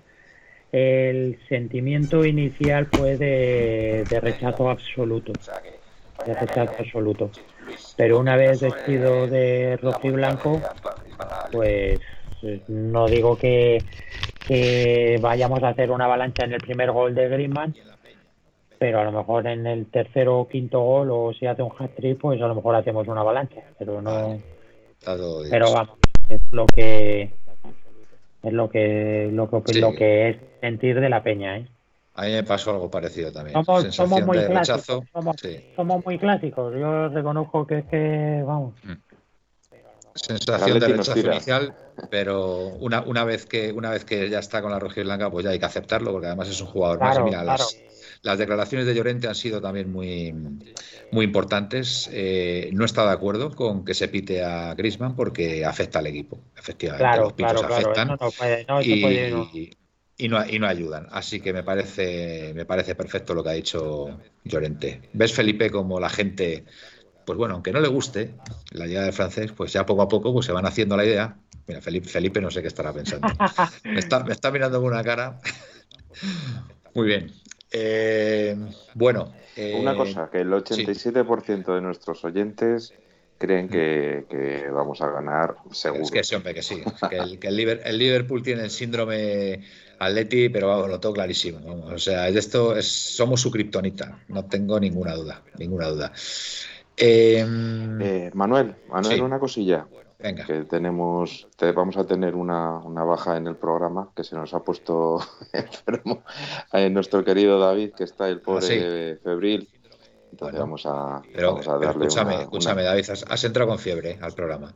el 0.73 1.37
sentimiento 1.47 2.25
inicial 2.25 2.87
fue 2.87 3.15
de, 3.15 4.05
rechazo 4.09 4.71
absoluto, 4.71 5.33
de 6.25 6.33
rechazo 6.33 6.73
absoluto. 6.79 7.29
Pero 7.95 8.19
una 8.19 8.35
vez 8.35 8.59
vestido 8.59 9.27
de 9.27 9.77
rojo 9.77 10.07
y 10.07 10.11
blanco, 10.11 10.61
pues 11.51 12.01
no 12.67 13.07
digo 13.07 13.37
que, 13.37 13.83
que 14.47 15.19
vayamos 15.21 15.61
a 15.61 15.69
hacer 15.69 15.91
una 15.91 16.05
avalancha 16.05 16.43
en 16.45 16.53
el 16.53 16.61
primer 16.61 16.91
gol 16.91 17.13
de 17.13 17.29
Griezmann, 17.29 17.75
pero 18.83 18.99
a 18.99 19.05
lo 19.05 19.13
mejor 19.13 19.47
en 19.47 19.65
el 19.65 19.85
tercero 19.85 20.39
o 20.39 20.47
quinto 20.49 20.81
gol 20.81 21.09
o 21.09 21.31
si 21.31 21.45
hace 21.45 21.63
un 21.63 21.71
hat-trick, 21.79 22.19
pues 22.19 22.41
a 22.41 22.47
lo 22.47 22.55
mejor 22.55 22.75
hacemos 22.75 23.07
una 23.07 23.21
avalancha, 23.21 23.61
pero 23.79 24.01
no... 24.01 24.37
Pero 24.99 25.71
vamos, 25.71 25.97
es 26.27 26.41
lo 26.51 26.65
que 26.65 27.31
es 28.43 28.51
lo 28.51 28.69
que 28.69 29.29
lo 29.31 29.49
que, 29.49 29.79
lo 29.79 29.93
que 29.93 30.29
es 30.31 30.37
sentir 30.59 30.99
de 30.99 31.07
la 31.07 31.23
peña, 31.23 31.59
¿eh? 31.59 31.67
A 32.15 32.23
mí 32.23 32.33
me 32.33 32.43
pasó 32.43 32.71
algo 32.71 32.91
parecido 32.91 33.31
también. 33.31 33.55
Somos, 33.63 34.25
muy 34.25 34.37
clásicos. 34.47 35.05
Somos, 35.77 36.05
muy 36.05 36.19
clásicos. 36.19 36.73
Yo 36.77 37.07
reconozco 37.07 37.65
que 37.65 37.77
es 37.77 37.85
que, 37.85 38.43
vamos. 38.45 38.73
Mm. 38.83 38.91
Sensación 40.13 40.79
de 40.79 40.87
rechazo 40.89 41.19
inicial, 41.19 41.73
pero 42.11 42.67
una, 42.81 43.01
una 43.01 43.23
vez 43.23 43.45
que 43.45 43.71
una 43.71 43.91
vez 43.91 44.03
que 44.03 44.29
ya 44.29 44.39
está 44.39 44.61
con 44.61 44.71
la 44.71 44.79
roja 44.79 44.99
y 44.99 45.03
blanca, 45.03 45.31
pues 45.31 45.45
ya 45.45 45.51
hay 45.51 45.59
que 45.59 45.65
aceptarlo, 45.65 46.11
porque 46.11 46.27
además 46.27 46.49
es 46.49 46.59
un 46.59 46.67
jugador 46.67 46.99
más. 46.99 47.17
Mira, 47.23 47.43
las, 47.45 47.77
las 48.23 48.37
declaraciones 48.37 48.87
de 48.87 48.95
Llorente 48.95 49.27
han 49.27 49.35
sido 49.35 49.61
también 49.61 49.91
muy, 49.91 50.33
muy 51.11 51.25
importantes. 51.25 52.09
Eh, 52.11 52.69
no 52.73 52.85
está 52.85 53.05
de 53.05 53.11
acuerdo 53.11 53.51
con 53.51 53.83
que 53.83 53.93
se 53.93 54.07
pite 54.07 54.41
a 54.41 54.73
Grisman 54.75 55.15
porque 55.15 55.65
afecta 55.65 55.99
al 55.99 56.07
equipo. 56.07 56.39
Efectivamente, 56.57 57.19
los 57.19 57.33
pitos 57.33 57.63
afectan 57.63 58.17
y, 58.81 60.27
no, 60.29 60.47
y 60.47 60.57
no 60.57 60.67
ayudan. 60.67 61.07
Así 61.11 61.41
que 61.41 61.51
me 61.51 61.63
parece, 61.63 62.53
me 62.55 62.65
parece 62.65 62.95
perfecto 62.95 63.33
lo 63.33 63.43
que 63.43 63.49
ha 63.49 63.53
dicho 63.53 64.17
Llorente. 64.45 65.09
¿Ves, 65.11 65.33
Felipe, 65.33 65.69
como 65.69 65.99
la 65.99 66.09
gente, 66.09 66.63
pues 67.25 67.37
bueno, 67.37 67.55
aunque 67.55 67.73
no 67.73 67.81
le 67.81 67.89
guste 67.89 68.35
la 68.71 68.87
llegada 68.87 69.07
del 69.07 69.13
francés, 69.13 69.51
pues 69.51 69.73
ya 69.73 69.85
poco 69.85 70.01
a 70.01 70.07
poco 70.07 70.31
pues 70.31 70.45
se 70.45 70.53
van 70.53 70.65
haciendo 70.65 70.95
la 70.95 71.03
idea. 71.03 71.35
Mira, 71.67 71.81
Felipe, 71.81 72.07
Felipe 72.07 72.39
no 72.39 72.49
sé 72.49 72.61
qué 72.61 72.69
estará 72.69 72.93
pensando. 72.93 73.27
Me 73.83 73.99
está, 73.99 74.23
me 74.23 74.31
está 74.31 74.49
mirando 74.49 74.81
con 74.81 74.93
una 74.93 75.03
cara. 75.03 75.41
Muy 76.93 77.07
bien. 77.07 77.33
Eh, 77.73 78.55
bueno. 78.93 79.33
Una 79.57 79.93
eh, 79.93 79.97
cosa, 79.97 80.29
que 80.31 80.41
el 80.41 80.51
87% 80.51 81.75
de 81.75 81.81
nuestros 81.81 82.23
oyentes 82.23 82.93
creen 83.39 83.67
que, 83.67 84.69
vamos 84.71 85.01
a 85.01 85.09
ganar 85.09 85.55
seguro. 85.71 86.03
Es 86.03 86.11
que 86.11 86.23
siempre 86.23 86.53
que 86.53 86.61
sí. 86.61 86.81
Que, 87.09 87.17
el, 87.17 87.39
que 87.39 87.47
el, 87.47 87.97
Liverpool 87.97 88.43
tiene 88.43 88.63
el 88.63 88.69
síndrome 88.69 89.61
Atleti, 89.99 90.49
pero 90.49 90.67
vamos, 90.67 90.87
lo 90.87 90.99
tengo 90.99 91.15
clarísimo. 91.15 91.59
O 91.87 91.97
sea, 91.97 92.29
esto 92.29 92.77
es, 92.77 92.87
somos 92.87 93.41
su 93.41 93.51
kriptonita, 93.51 94.19
no 94.29 94.45
tengo 94.45 94.79
ninguna 94.79 95.15
duda, 95.15 95.41
ninguna 95.57 95.87
duda. 95.87 96.13
Eh, 96.95 97.43
Manuel, 98.33 98.75
Manuel, 98.87 99.21
una 99.23 99.39
cosilla. 99.39 99.87
Que 100.23 100.63
tenemos, 100.63 101.49
vamos 101.75 101.97
a 101.97 102.05
tener 102.05 102.33
una, 102.35 102.79
baja 102.79 103.35
en 103.35 103.47
el 103.47 103.57
programa 103.57 104.09
que 104.15 104.23
se 104.23 104.35
nos 104.37 104.53
ha 104.53 104.61
puesto 104.61 105.19
enfermo 105.53 106.23
en 106.71 106.93
nuestro 106.93 107.25
querido 107.25 107.59
David, 107.59 107.91
que 107.91 108.05
está 108.05 108.29
el 108.29 108.39
pobre 108.39 109.13
ah, 109.13 109.17
febril. 109.21 109.69
Entonces 110.31 110.59
vamos, 110.59 110.85
a, 110.85 111.21
darle 111.35 112.05
escúchame, 112.05 112.41
escúchame, 112.41 112.83
David, 112.83 113.05
has, 113.09 113.43
entrado 113.43 113.69
con 113.69 113.79
fiebre 113.79 114.17
al 114.21 114.31
programa. 114.31 114.73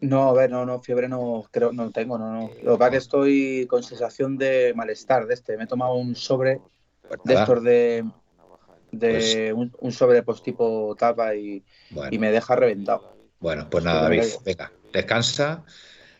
No, 0.00 0.28
a 0.28 0.32
ver, 0.32 0.50
no, 0.50 0.66
no, 0.66 0.80
fiebre 0.80 1.08
no 1.08 1.44
creo, 1.52 1.72
no 1.72 1.90
tengo, 1.92 2.18
no, 2.18 2.32
no. 2.32 2.50
Lo 2.62 2.72
que 2.72 2.78
pasa 2.78 2.86
es 2.86 2.90
que 2.90 2.96
estoy 2.96 3.66
con 3.68 3.82
sensación 3.84 4.36
de 4.36 4.72
malestar 4.74 5.26
de 5.26 5.34
este. 5.34 5.56
Me 5.56 5.64
he 5.64 5.66
tomado 5.68 5.94
un 5.94 6.16
sobre 6.16 6.60
pues 7.08 7.20
de 7.24 7.34
estos 7.34 7.62
de, 7.62 8.04
de 8.90 9.52
pues 9.54 9.72
un, 9.78 9.92
sobre 9.92 10.22
pues 10.24 10.42
tipo 10.42 10.96
tapa 10.98 11.34
y, 11.36 11.64
y 12.10 12.18
me 12.18 12.32
deja 12.32 12.56
reventado. 12.56 13.13
Bueno, 13.44 13.68
pues 13.68 13.84
nada, 13.84 14.04
David, 14.04 14.22
venga, 14.42 14.72
descansa, 14.90 15.64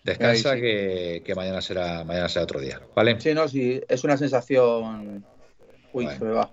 descansa 0.02 0.56
que, 0.56 1.32
mañana 1.34 1.62
será 1.62 2.04
mañana 2.04 2.28
será 2.28 2.42
otro 2.42 2.60
día, 2.60 2.82
¿vale? 2.94 3.18
Sí, 3.18 3.32
no, 3.32 3.48
sí, 3.48 3.80
es 3.88 4.04
una 4.04 4.18
sensación. 4.18 5.24
Uy, 5.94 6.06
se 6.06 6.22
me 6.22 6.32
va. 6.32 6.50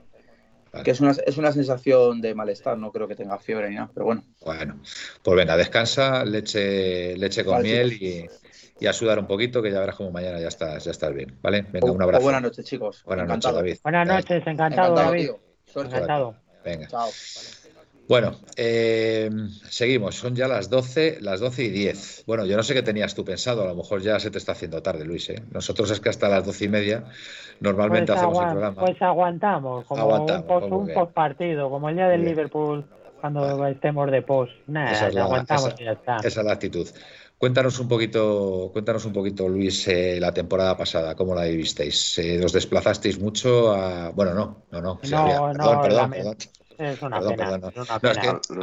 Que 0.86 0.92
es 0.92 1.02
una, 1.02 1.12
es 1.12 1.38
una 1.38 1.52
sensación 1.52 2.22
de 2.22 2.34
malestar, 2.34 2.78
no 2.78 2.94
creo 2.94 3.06
que 3.06 3.18
tenga 3.18 3.38
fiebre 3.38 3.68
ni 3.68 3.76
nada, 3.76 3.92
pero 3.94 4.06
bueno. 4.06 4.24
Bueno, 4.46 4.80
pues 5.22 5.36
venga, 5.36 5.58
descansa, 5.58 6.24
leche, 6.24 7.18
leche 7.18 7.44
con 7.44 7.62
miel 7.62 7.92
y, 8.80 8.88
a 8.88 8.94
sudar 8.94 9.20
un 9.20 9.28
poquito, 9.28 9.62
que 9.62 9.72
ya 9.72 9.82
verás 9.82 9.98
como 9.98 10.12
mañana 10.12 10.40
ya 10.40 10.48
estás, 10.48 10.86
ya 10.86 10.92
estás 10.92 11.14
bien, 11.14 11.38
¿vale? 11.42 11.66
Venga, 11.70 11.92
un 11.92 12.02
abrazo. 12.02 12.24
buenas 12.24 12.44
noches, 12.44 12.64
chicos. 12.66 13.04
Buenas 13.04 13.28
noches, 13.28 13.54
David. 13.54 13.78
Buenas 13.84 14.08
noches, 14.08 14.48
encantado, 14.48 14.96
David. 14.96 15.32
Encantado. 15.76 16.36
Venga. 16.64 16.88
Chao. 16.88 17.10
Bueno, 18.12 18.34
eh, 18.57 19.30
seguimos. 19.70 20.16
Son 20.16 20.36
ya 20.36 20.49
las 20.49 20.70
12, 20.70 21.20
las 21.22 21.39
12 21.39 21.64
y 21.64 21.70
10. 21.70 22.26
Bueno, 22.28 22.45
yo 22.45 22.57
no 22.57 22.64
sé 22.64 22.74
qué 22.74 22.82
tenías 22.82 23.16
tú 23.16 23.24
pensado. 23.24 23.64
A 23.64 23.68
lo 23.68 23.74
mejor 23.74 24.01
ya 24.01 24.20
se 24.20 24.30
te 24.30 24.38
está 24.38 24.51
haciendo 24.51 24.84
tarde, 24.84 25.05
Luis. 25.05 25.30
¿eh? 25.30 25.41
Nosotros 25.49 25.89
es 25.91 26.01
que 26.01 26.09
hasta 26.09 26.28
las 26.28 26.45
12 26.45 26.66
y 26.66 26.68
media 26.68 27.05
normalmente 27.62 28.12
pues 28.12 28.22
hacemos 28.22 28.43
el 28.43 28.49
programa. 28.49 28.82
Pues 28.82 29.01
aguantamos, 29.01 29.86
como 29.86 30.26
un, 30.26 30.89
post, 30.93 31.14
partido, 31.14 31.70
como 31.70 31.88
el 31.88 31.95
día 31.95 32.09
del 32.09 32.26
Liverpool 32.26 32.84
cuando 33.22 33.66
estemos 33.66 34.12
de 34.12 34.22
post. 34.24 34.51
Nada, 34.68 35.07
aguantamos 35.24 35.74
y 35.80 35.86
ya 35.86 35.93
está. 35.93 36.18
Esa 36.18 36.41
es 36.41 36.45
la 36.45 36.51
actitud. 36.51 36.89
Cuéntanos 37.38 37.80
un 37.80 37.88
poquito, 37.88 38.72
cuéntanos 38.74 39.05
un 39.05 39.14
poquito, 39.14 39.47
Luis, 39.47 39.88
eh, 39.88 40.18
la 40.20 40.34
temporada 40.34 40.76
pasada, 40.76 41.16
¿cómo 41.16 41.34
la 41.34 41.45
vivisteis? 41.45 42.20
Eh, 42.20 42.43
¿Os 42.43 42.51
desplazasteis 42.51 43.22
mucho 43.22 43.74
a... 43.74 44.09
Bueno, 44.09 44.34
no, 44.34 44.64
no, 44.70 44.82
no. 44.82 44.99
no, 45.01 45.53
no 45.53 45.82
perdón, 45.82 46.12
perdón. 46.12 46.36
Es 46.82 47.02
una 47.04 47.20
pena. 47.20 47.58
No. 47.60 47.70
Es 47.70 47.90
a 47.92 48.00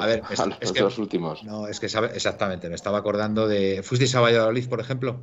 ver, 0.07 0.23
es, 0.61 0.73
que, 0.73 0.81
los 0.81 0.99
últimos. 0.99 1.45
No, 1.45 1.69
es 1.69 1.79
que 1.79 1.87
exactamente, 1.87 2.69
me 2.69 2.75
estaba 2.75 2.99
acordando 2.99 3.47
de. 3.47 3.83
¿Fuisteis 3.85 4.15
a 4.17 4.21
Valladolid, 4.21 4.69
por 4.69 4.81
ejemplo? 4.81 5.21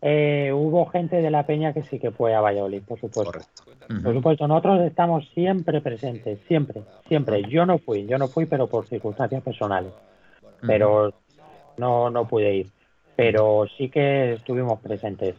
Eh, 0.00 0.50
hubo 0.54 0.86
gente 0.86 1.16
de 1.16 1.30
la 1.30 1.46
Peña 1.46 1.74
que 1.74 1.82
sí 1.82 1.98
que 1.98 2.10
fue 2.10 2.34
a 2.34 2.40
Valladolid, 2.40 2.82
por 2.82 2.98
supuesto. 2.98 3.32
Correcto. 3.32 3.64
Por 4.02 4.14
supuesto, 4.14 4.48
nosotros 4.48 4.80
estamos 4.82 5.28
siempre 5.34 5.80
presentes, 5.80 6.38
siempre, 6.48 6.82
siempre. 7.06 7.42
Yo 7.48 7.66
no 7.66 7.78
fui, 7.78 8.06
yo 8.06 8.16
no 8.18 8.28
fui, 8.28 8.46
pero 8.46 8.66
por 8.66 8.86
circunstancias 8.86 9.42
personales. 9.42 9.92
Pero 10.66 11.12
no, 11.76 12.10
no 12.10 12.26
pude 12.26 12.54
ir. 12.54 12.66
Pero 13.14 13.66
sí 13.76 13.88
que 13.90 14.32
estuvimos 14.32 14.80
presentes. 14.80 15.36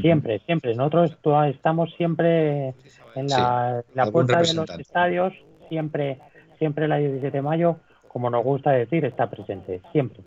Siempre, 0.00 0.40
siempre. 0.46 0.74
Nosotros 0.74 1.16
estamos 1.48 1.92
siempre 1.96 2.74
en 3.14 3.26
la, 3.28 3.82
la 3.94 4.10
puerta 4.10 4.42
de 4.42 4.54
los 4.54 4.70
estadios 4.78 5.34
siempre, 5.72 6.20
siempre 6.58 6.86
la 6.86 6.98
17 6.98 7.34
de 7.34 7.42
mayo, 7.42 7.76
como 8.08 8.28
nos 8.28 8.44
gusta 8.44 8.72
decir, 8.72 9.06
está 9.06 9.30
presente, 9.30 9.80
siempre. 9.90 10.22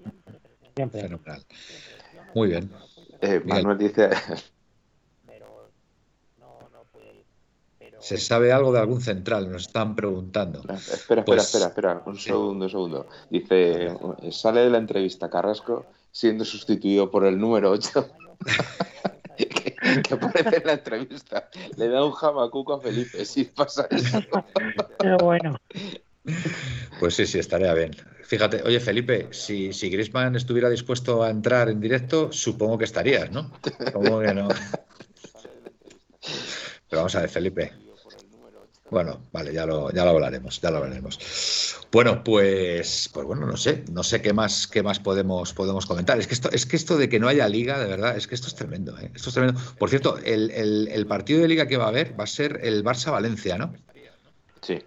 Siempre. 0.76 1.08
Muy 2.34 2.50
bien. 2.50 2.72
Eh, 3.22 3.42
Manuel 3.46 3.78
dice. 3.78 4.10
¿Se 8.00 8.18
sabe 8.18 8.52
algo 8.52 8.72
de 8.72 8.80
algún 8.80 9.02
central? 9.02 9.52
Nos 9.52 9.68
están 9.68 9.96
preguntando. 9.96 10.60
Espera, 10.60 10.78
espera, 10.78 11.26
pues 11.26 11.44
espera, 11.44 11.68
espera, 11.68 12.04
un 12.06 12.18
segundo, 12.18 12.66
un 12.66 12.72
segundo. 12.72 13.08
Dice, 13.30 13.96
sale 14.32 14.62
de 14.62 14.70
la 14.70 14.80
entrevista 14.80 15.30
Carrasco 15.30 15.86
siendo 16.12 16.44
sustituido 16.44 17.10
por 17.10 17.26
el 17.26 17.40
número 17.40 17.72
8. 17.72 18.10
que 20.02 20.14
aparece 20.14 20.58
en 20.58 20.66
la 20.66 20.74
entrevista. 20.74 21.50
Le 21.78 21.90
da 21.90 22.04
un 22.04 22.12
jamacuco 22.12 22.74
a 22.74 22.82
Felipe, 22.82 23.26
si 23.26 23.46
pasa 23.46 23.88
eso. 23.90 24.22
Pero 25.00 25.18
bueno. 25.18 25.58
Pues 27.00 27.16
sí, 27.16 27.26
sí, 27.26 27.40
estaría 27.40 27.74
bien. 27.74 27.96
Fíjate, 28.24 28.64
oye 28.64 28.80
Felipe, 28.80 29.28
si, 29.32 29.72
si 29.74 29.90
Grisman 29.90 30.36
estuviera 30.36 30.70
dispuesto 30.70 31.22
a 31.24 31.30
entrar 31.30 31.70
en 31.70 31.80
directo, 31.80 32.32
supongo 32.32 32.78
que 32.78 32.86
estarías, 32.86 33.30
¿no? 33.32 33.52
Como 33.94 34.20
que 34.20 34.34
no. 34.34 34.48
Pero 36.90 37.02
vamos 37.02 37.16
a 37.16 37.22
ver, 37.22 37.30
Felipe. 37.30 37.74
Bueno, 38.90 39.20
vale, 39.32 39.54
ya 39.54 39.66
lo, 39.66 39.92
ya 39.92 40.04
lo 40.06 40.12
hablaremos, 40.12 40.60
ya 40.62 40.72
lo 40.72 40.78
hablaremos. 40.78 41.75
Bueno, 41.96 42.26
pues, 42.26 43.10
pues 43.14 43.26
bueno, 43.26 43.46
no 43.46 43.56
sé, 43.56 43.86
no 43.90 44.04
sé 44.04 44.22
qué 44.22 44.34
más, 44.34 44.68
qué 44.68 44.84
más 44.84 45.00
podemos, 45.00 45.54
podemos 45.54 45.86
comentar. 45.86 46.20
Es 46.20 46.28
que 46.28 46.34
esto, 46.34 46.50
es 46.52 46.66
que 46.66 46.76
esto 46.76 46.98
de 46.98 47.08
que 47.08 47.22
no 47.22 47.30
haya 47.30 47.48
liga, 47.48 47.80
de 47.80 47.88
verdad, 47.88 48.18
es 48.18 48.28
que 48.28 48.36
esto 48.36 48.48
es 48.48 48.56
tremendo, 48.56 49.00
¿eh? 49.00 49.12
Esto 49.16 49.30
es 49.30 49.34
tremendo. 49.34 49.62
Por 49.80 49.90
cierto, 49.90 50.18
el, 50.18 50.52
el, 50.52 51.08
partido 51.08 51.42
de 51.42 51.48
liga 51.48 51.68
que 51.68 51.78
va 51.78 51.86
a 51.86 51.88
haber 51.88 52.20
va 52.20 52.26
a 52.26 52.28
ser 52.28 52.60
el 52.64 52.84
Barça 52.84 53.14
Valencia, 53.14 53.58
¿no? 53.58 53.72
Sí. 54.62 54.84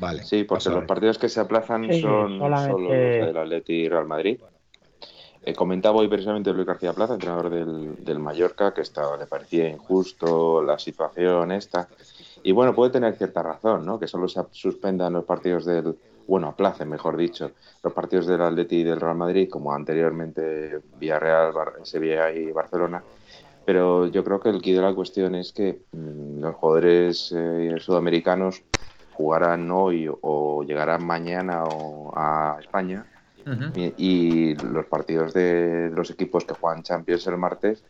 Vale. 0.00 0.24
Sí, 0.24 0.42
porque 0.42 0.70
los 0.70 0.86
partidos 0.86 1.18
que 1.18 1.28
se 1.28 1.38
aplazan 1.38 1.84
son 2.00 2.40
solo 2.40 2.78
los 2.80 2.90
del 2.90 3.36
Atleti 3.36 3.72
y 3.72 3.88
Real 3.88 4.06
Madrid. 4.06 4.40
Eh, 5.44 5.54
comentaba 5.54 5.98
hoy 5.98 6.08
precisamente 6.08 6.52
Luis 6.52 6.66
García 6.66 6.92
Plaza, 6.92 7.14
entrenador 7.14 7.50
del, 7.50 8.04
del 8.04 8.18
Mallorca, 8.18 8.74
que 8.74 8.80
estaba, 8.80 9.16
le 9.16 9.26
parecía 9.26 9.68
injusto 9.68 10.64
la 10.64 10.80
situación 10.80 11.52
esta. 11.52 11.88
Y 12.42 12.50
bueno, 12.50 12.74
puede 12.74 12.90
tener 12.90 13.14
cierta 13.14 13.40
razón, 13.40 13.86
¿no? 13.86 14.00
Que 14.00 14.08
solo 14.08 14.26
se 14.26 14.40
suspendan 14.50 15.12
los 15.12 15.24
partidos 15.24 15.64
del, 15.64 15.94
bueno, 16.26 16.48
aplace, 16.48 16.84
mejor 16.84 17.16
dicho, 17.16 17.52
los 17.82 17.92
partidos 17.92 18.26
del 18.26 18.42
Atleti 18.42 18.76
y 18.76 18.84
del 18.84 19.00
Real 19.00 19.16
Madrid, 19.16 19.48
como 19.48 19.72
anteriormente 19.72 20.80
Villarreal, 20.98 21.52
Sevilla 21.82 22.30
y 22.30 22.52
Barcelona. 22.52 23.02
Pero 23.64 24.06
yo 24.06 24.24
creo 24.24 24.40
que 24.40 24.48
el 24.48 24.62
quid 24.62 24.76
de 24.76 24.82
la 24.82 24.94
cuestión 24.94 25.34
es 25.34 25.52
que 25.52 25.80
mm, 25.92 26.40
los 26.40 26.54
jugadores 26.56 27.32
eh, 27.36 27.76
sudamericanos 27.78 28.62
jugarán 29.12 29.70
hoy 29.70 30.10
o 30.22 30.62
llegarán 30.64 31.04
mañana 31.04 31.64
a 32.14 32.56
España 32.60 33.04
y, 33.96 34.54
los 34.54 34.86
partidos 34.86 35.32
de 35.34 35.90
los 35.94 36.10
equipos 36.10 36.44
que 36.44 36.54
juegan 36.54 36.82
Champions 36.82 37.26
el 37.26 37.36
martes 37.36 37.82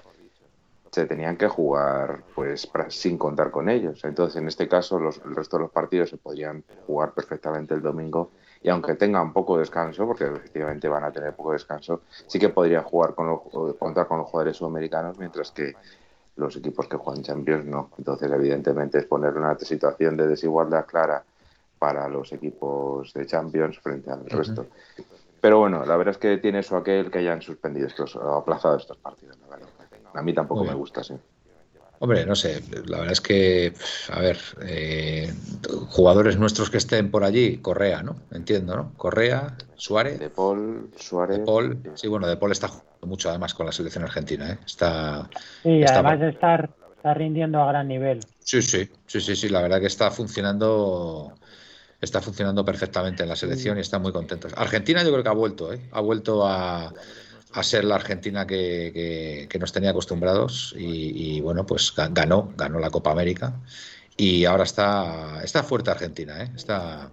se 0.91 1.07
tenían 1.07 1.37
que 1.37 1.49
jugar 1.49 2.23
pues 2.35 2.69
sin 2.89 3.17
contar 3.17 3.51
con 3.51 3.69
ellos. 3.69 4.05
Entonces, 4.05 4.41
en 4.41 4.49
este 4.49 4.69
caso, 4.69 4.99
los, 4.99 5.19
el 5.25 5.37
resto 5.37 5.57
de 5.57 5.65
los 5.65 5.73
partidos 5.73 6.11
se 6.11 6.17
podrían 6.17 6.65
jugar 6.87 7.13
perfectamente 7.13 7.75
el 7.75 7.83
domingo 7.83 8.31
y 8.63 8.69
aunque 8.69 8.95
tengan 8.95 9.33
poco 9.33 9.59
descanso, 9.59 10.07
porque 10.07 10.25
efectivamente 10.25 10.89
van 10.89 11.05
a 11.05 11.13
tener 11.13 11.35
poco 11.35 11.53
descanso, 11.53 12.03
sí 12.27 12.39
que 12.39 12.51
podrían 12.51 12.85
jugar 12.85 13.15
con 13.15 13.29
los, 13.29 13.77
contar 13.77 14.07
con 14.07 14.19
los 14.19 14.29
jugadores 14.29 14.57
sudamericanos, 14.57 15.19
mientras 15.19 15.51
que 15.51 15.75
los 16.37 16.57
equipos 16.57 16.87
que 16.87 16.97
juegan 16.97 17.23
Champions 17.23 17.65
no. 17.65 17.91
Entonces, 17.97 18.31
evidentemente, 18.31 18.99
es 18.99 19.07
poner 19.07 19.33
una 19.35 19.59
situación 19.59 20.17
de 20.17 20.27
desigualdad 20.27 20.87
clara 20.87 21.25
para 21.79 22.07
los 22.09 22.33
equipos 22.33 23.13
de 23.15 23.25
Champions 23.25 23.79
frente 23.79 24.11
al 24.11 24.27
resto. 24.27 24.67
Pero 25.41 25.59
bueno, 25.59 25.87
la 25.87 25.97
verdad 25.97 26.13
es 26.13 26.19
que 26.19 26.37
tiene 26.37 26.59
eso 26.59 26.77
aquel 26.77 27.11
que 27.11 27.21
hayan 27.21 27.41
suspendido 27.41 27.87
estos 27.87 28.15
o 28.17 28.35
aplazado 28.35 28.77
estos 28.77 28.99
partidos. 28.99 29.39
A 30.15 30.23
mí 30.23 30.35
tampoco 30.35 30.65
me 30.65 30.75
gusta, 30.75 31.03
sí. 31.03 31.15
Hombre, 32.03 32.25
no 32.25 32.35
sé, 32.35 32.63
la 32.87 32.99
verdad 32.99 33.13
es 33.13 33.21
que, 33.21 33.75
a 34.11 34.21
ver, 34.21 34.39
eh, 34.63 35.31
jugadores 35.91 36.39
nuestros 36.39 36.71
que 36.71 36.79
estén 36.79 37.11
por 37.11 37.25
allí, 37.25 37.59
Correa, 37.59 38.03
¿no? 38.03 38.17
Entiendo, 38.33 38.75
¿no? 38.75 38.95
Correa, 38.97 39.55
Suárez. 39.77 40.19
De 40.19 40.31
Paul, 40.31 40.91
Suárez. 40.97 41.39
De 41.39 41.45
Paul, 41.45 41.83
sí, 41.97 42.09
bueno, 42.09 42.27
De 42.27 42.39
Paul 42.39 42.53
está 42.53 42.69
jugando 42.69 43.07
mucho 43.07 43.29
además 43.29 43.53
con 43.53 43.67
la 43.67 43.73
selección 43.73 44.03
argentina, 44.05 44.51
¿eh? 44.51 44.59
Está. 44.65 45.29
Sí, 45.63 45.85
además 45.85 46.21
de 46.21 46.31
estar, 46.31 46.71
está 46.97 47.13
rindiendo 47.13 47.61
a 47.61 47.67
gran 47.67 47.89
nivel. 47.89 48.21
Sí, 48.39 48.63
sí, 48.63 48.89
sí, 49.07 49.21
sí, 49.21 49.37
sí, 49.37 49.51
la 49.51 49.61
verdad 49.61 49.79
que 49.79 49.87
está 49.87 50.11
funcionando 50.11 51.35
está 52.01 52.23
funcionando 52.23 52.65
perfectamente 52.65 53.23
en 53.23 53.29
la 53.29 53.37
selección 53.37 53.77
y 53.77 53.83
está 53.83 53.99
muy 53.99 54.13
contento. 54.13 54.49
Argentina 54.57 55.03
yo 55.03 55.11
creo 55.11 55.23
que 55.23 55.29
ha 55.29 55.33
vuelto, 55.35 55.73
¿eh? 55.73 55.81
ha 55.93 56.01
vuelto 56.01 56.47
a, 56.47 56.95
a 57.53 57.63
ser 57.63 57.85
la 57.85 57.97
Argentina 57.97 58.47
que, 58.47 59.49
nos 59.59 59.73
tenía 59.73 59.91
acostumbrados 59.91 60.75
y, 60.77 61.41
bueno, 61.41 61.67
pues 61.67 61.93
ganó, 62.11 62.53
ganó 62.57 62.79
la 62.79 62.91
Copa 62.91 63.11
América 63.11 63.55
y 64.17 64.45
ahora 64.45 64.65
está, 64.65 65.43
está 65.43 65.63
fuerte 65.63 65.91
Argentina, 65.91 66.43
¿eh? 66.43 66.51
está, 66.55 67.11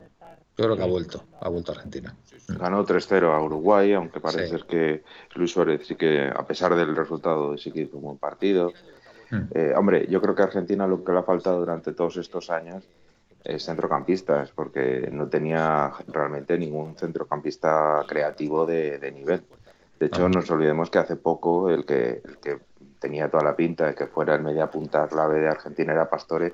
yo 0.57 0.65
creo 0.65 0.75
que 0.75 0.83
ha 0.83 0.87
vuelto, 0.87 1.23
ha 1.39 1.49
vuelto 1.49 1.71
Argentina. 1.71 2.15
Ganó 2.47 2.85
3-0 2.85 3.33
a 3.33 3.41
Uruguay, 3.41 3.93
aunque 3.93 4.19
parece 4.19 4.57
que 4.67 5.03
Luis 5.35 5.51
Suárez 5.51 5.85
sí 5.85 5.95
que, 5.95 6.31
a 6.33 6.45
pesar 6.45 6.75
del 6.75 6.95
resultado, 6.95 7.57
sí 7.57 7.71
que 7.71 7.81
hizo 7.81 7.97
un 7.97 8.03
buen 8.03 8.17
partido. 8.17 8.73
Hmm. 9.29 9.43
Eh, 9.53 9.73
hombre, 9.75 10.07
yo 10.09 10.21
creo 10.21 10.35
que 10.35 10.43
a 10.43 10.45
Argentina 10.45 10.87
lo 10.87 11.03
que 11.03 11.11
le 11.11 11.19
ha 11.19 11.23
faltado 11.23 11.59
durante 11.59 11.93
todos 11.93 12.17
estos 12.17 12.49
años 12.49 12.83
es 13.43 13.65
centrocampistas, 13.65 14.51
porque 14.51 15.09
no 15.11 15.27
tenía 15.27 15.91
realmente 16.07 16.57
ningún 16.57 16.95
centrocampista 16.97 18.03
creativo 18.07 18.65
de 18.65 19.11
nivel. 19.13 19.43
De 19.99 20.07
hecho, 20.07 20.21
no 20.21 20.29
nos 20.29 20.49
olvidemos 20.51 20.89
que 20.89 20.99
hace 20.99 21.15
poco 21.15 21.69
el 21.69 21.85
que, 21.85 22.21
el 22.23 22.37
que 22.37 22.59
tenía 22.99 23.29
toda 23.29 23.43
la 23.43 23.55
pinta 23.55 23.87
de 23.87 23.95
que 23.95 24.07
fuera 24.07 24.35
el 24.35 24.43
media 24.43 24.69
punta 24.69 25.07
clave 25.07 25.39
de 25.39 25.47
Argentina 25.47 25.93
era 25.93 26.09
Pastore, 26.09 26.53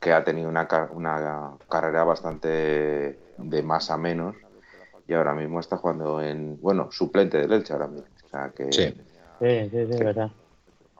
que 0.00 0.12
ha 0.12 0.24
tenido 0.24 0.48
una, 0.48 0.68
una 0.92 1.52
carrera 1.68 2.04
bastante 2.04 3.18
de 3.36 3.62
más 3.62 3.90
a 3.90 3.96
menos 3.96 4.36
y 5.06 5.14
ahora 5.14 5.34
mismo 5.34 5.58
está 5.58 5.76
jugando 5.76 6.22
en, 6.22 6.60
bueno, 6.60 6.90
suplente 6.92 7.38
del 7.38 7.52
Elche 7.52 7.72
ahora 7.72 7.88
mismo. 7.88 8.06
O 8.24 8.28
sea 8.28 8.52
que, 8.54 8.72
sí. 8.72 8.94
Sí, 9.40 9.70
sí, 9.70 9.86
sí, 9.90 10.04
verdad. 10.04 10.30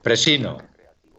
Presino, 0.03 0.59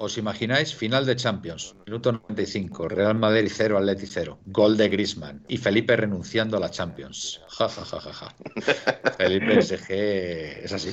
¿Os 0.01 0.17
imagináis? 0.17 0.73
Final 0.73 1.05
de 1.05 1.15
Champions, 1.15 1.75
minuto 1.85 2.11
95, 2.11 2.89
Real 2.89 3.13
Madrid 3.13 3.51
0, 3.53 3.77
Atleti 3.77 4.07
0, 4.07 4.39
gol 4.47 4.75
de 4.75 4.89
Grisman 4.89 5.45
y 5.47 5.57
Felipe 5.57 5.95
renunciando 5.95 6.57
a 6.57 6.59
la 6.59 6.71
Champions. 6.71 7.39
Ja, 7.49 7.69
ja, 7.69 7.85
ja, 7.85 7.99
ja, 8.01 8.11
ja. 8.11 8.35
Felipe 9.17 9.59
es 9.59 9.71
que 9.85 10.63
es 10.63 10.73
así, 10.73 10.89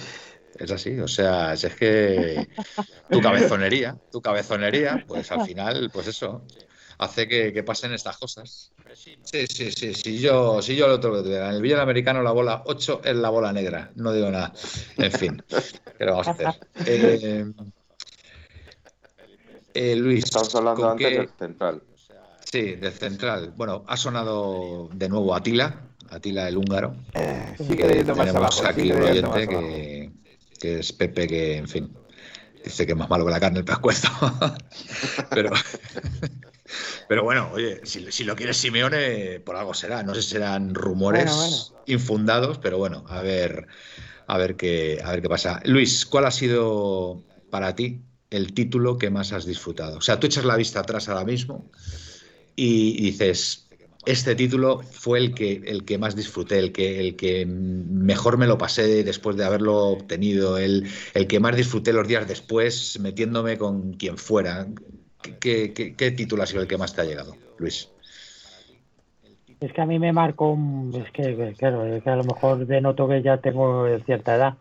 es 0.59 0.71
así, 0.71 1.01
o 1.01 1.09
sea, 1.09 1.55
es 1.55 1.75
que 1.75 2.49
tu 3.09 3.23
cabezonería, 3.23 3.97
tu 4.13 4.21
cabezonería, 4.21 5.03
pues 5.09 5.33
al 5.33 5.41
final, 5.41 5.89
pues 5.91 6.09
eso, 6.09 6.45
hace 6.99 7.27
que, 7.27 7.63
pasen 7.63 7.95
estas 7.95 8.19
cosas. 8.19 8.73
Sí, 8.93 9.47
sí, 9.49 9.73
sí, 9.73 9.95
sí, 9.95 10.19
yo, 10.19 10.61
sí, 10.61 10.77
yo 10.77 10.87
lo 10.87 11.01
tengo 11.01 11.25
que 11.25 11.35
En 11.35 11.45
el 11.45 11.63
Villa 11.63 11.81
Americano 11.81 12.23
la 12.23 12.33
bola 12.33 12.63
8 12.67 13.01
es 13.03 13.17
la 13.17 13.31
bola 13.31 13.55
negra, 13.55 13.91
no 13.95 14.13
digo 14.13 14.31
nada. 14.31 14.53
En 14.99 15.13
fin, 15.13 15.43
¿qué 15.97 16.05
lo 16.05 16.11
vamos 16.11 16.29
a 16.29 16.33
hacer? 16.33 16.49
Eh, 16.85 17.47
eh, 19.79 19.97
Luis. 19.97 20.25
Estamos 20.25 20.55
hablando 20.55 20.91
antes 20.91 21.11
del 21.11 21.29
central. 21.39 21.83
Sí, 22.51 22.75
del 22.75 22.93
central. 22.93 23.53
Bueno, 23.57 23.85
ha 23.87 23.97
sonado 23.97 24.89
de 24.93 25.09
nuevo 25.09 25.35
Atila, 25.35 25.83
Atila 26.11 26.49
el 26.49 26.57
húngaro. 26.57 26.97
Eh, 27.15 27.55
sí, 27.59 27.77
que 27.77 28.05
tenemos 28.05 28.65
aquí 28.65 28.91
un 28.91 29.03
oyente 29.03 30.11
que, 30.59 30.79
es 30.81 30.93
Pepe, 30.93 31.29
que 31.29 31.57
en 31.59 31.69
fin, 31.69 31.93
dice 32.65 32.87
que 32.87 32.93
es 32.93 32.99
más 32.99 33.09
malo 33.09 33.25
que 33.25 33.31
la 33.31 33.41
carne 33.41 33.61
el 33.61 33.65
pescuezo. 33.65 34.09
pero, 35.31 35.51
pero 37.09 37.23
bueno, 37.23 37.51
oye, 37.53 37.81
si, 37.85 38.25
lo 38.25 38.35
quiere 38.35 38.55
Simeone, 38.55 39.41
por 39.41 39.57
algo 39.57 39.75
será. 39.75 40.03
No 40.03 40.15
sé 40.15 40.23
si 40.23 40.31
serán 40.31 40.75
rumores 40.75 41.73
infundados, 41.87 42.59
pero 42.59 42.79
bueno, 42.79 43.05
a 43.09 43.23
ver, 43.23 43.69
a 44.27 44.39
ver 44.39 44.57
qué, 44.57 45.01
a 45.05 45.13
ver 45.13 45.23
qué 45.23 45.29
pasa. 45.29 45.61
Luis, 45.65 46.05
¿cuál 46.05 46.25
ha 46.25 46.31
sido 46.33 47.23
para 47.51 47.77
ti 47.77 48.03
el 48.31 48.53
título 48.53 48.99
que 48.99 49.11
más 49.11 49.33
has 49.33 49.47
disfrutado? 49.47 49.99
O 49.99 50.01
sea, 50.01 50.21
tú 50.21 50.27
echas 50.27 50.45
la 50.45 50.57
vista 50.57 50.81
atrás 50.81 51.09
ahora 51.09 51.25
mismo 51.25 51.71
y 52.57 53.01
dices, 53.03 53.69
este 54.07 54.35
título 54.35 54.79
fue 54.79 55.19
el 55.19 55.35
que, 55.35 55.63
el 55.67 55.85
que 55.85 55.99
más 55.99 56.17
disfruté, 56.17 56.59
el 56.59 56.73
que, 56.73 57.01
el 57.01 57.17
que 57.17 57.47
mejor 57.47 58.39
me 58.39 58.47
lo 58.47 58.59
pasé 58.59 59.05
después 59.05 59.37
de 59.37 59.45
haberlo 59.45 59.77
obtenido, 59.89 60.59
el, 60.59 60.89
el 61.15 61.27
que 61.27 61.41
más 61.41 61.57
disfruté 61.57 61.93
los 61.93 62.09
días 62.09 62.27
después 62.27 62.99
metiéndome 63.01 63.59
con 63.59 63.93
quien 63.93 64.17
fuera. 64.17 64.67
¿Qué, 65.41 65.73
qué, 65.73 66.11
título 66.13 66.43
ha 66.43 66.47
sido 66.47 66.63
el 66.63 66.69
que 66.69 66.79
más 66.79 66.95
te 66.95 67.03
ha 67.03 67.05
llegado, 67.05 67.37
Luis? 67.59 67.91
Es 69.61 69.73
que 69.73 69.81
a 69.81 69.87
mí 69.87 69.99
me 69.99 70.13
marcó, 70.13 70.57
es 70.95 71.11
que, 71.11 71.55
claro, 71.59 71.85
es 71.85 72.03
que 72.03 72.11
a 72.11 72.17
lo 72.17 72.25
mejor 72.25 72.67
denoto 72.67 73.09
que 73.09 73.21
ya 73.21 73.39
tengo 73.39 73.87
cierta 74.07 74.37
edad. 74.37 74.55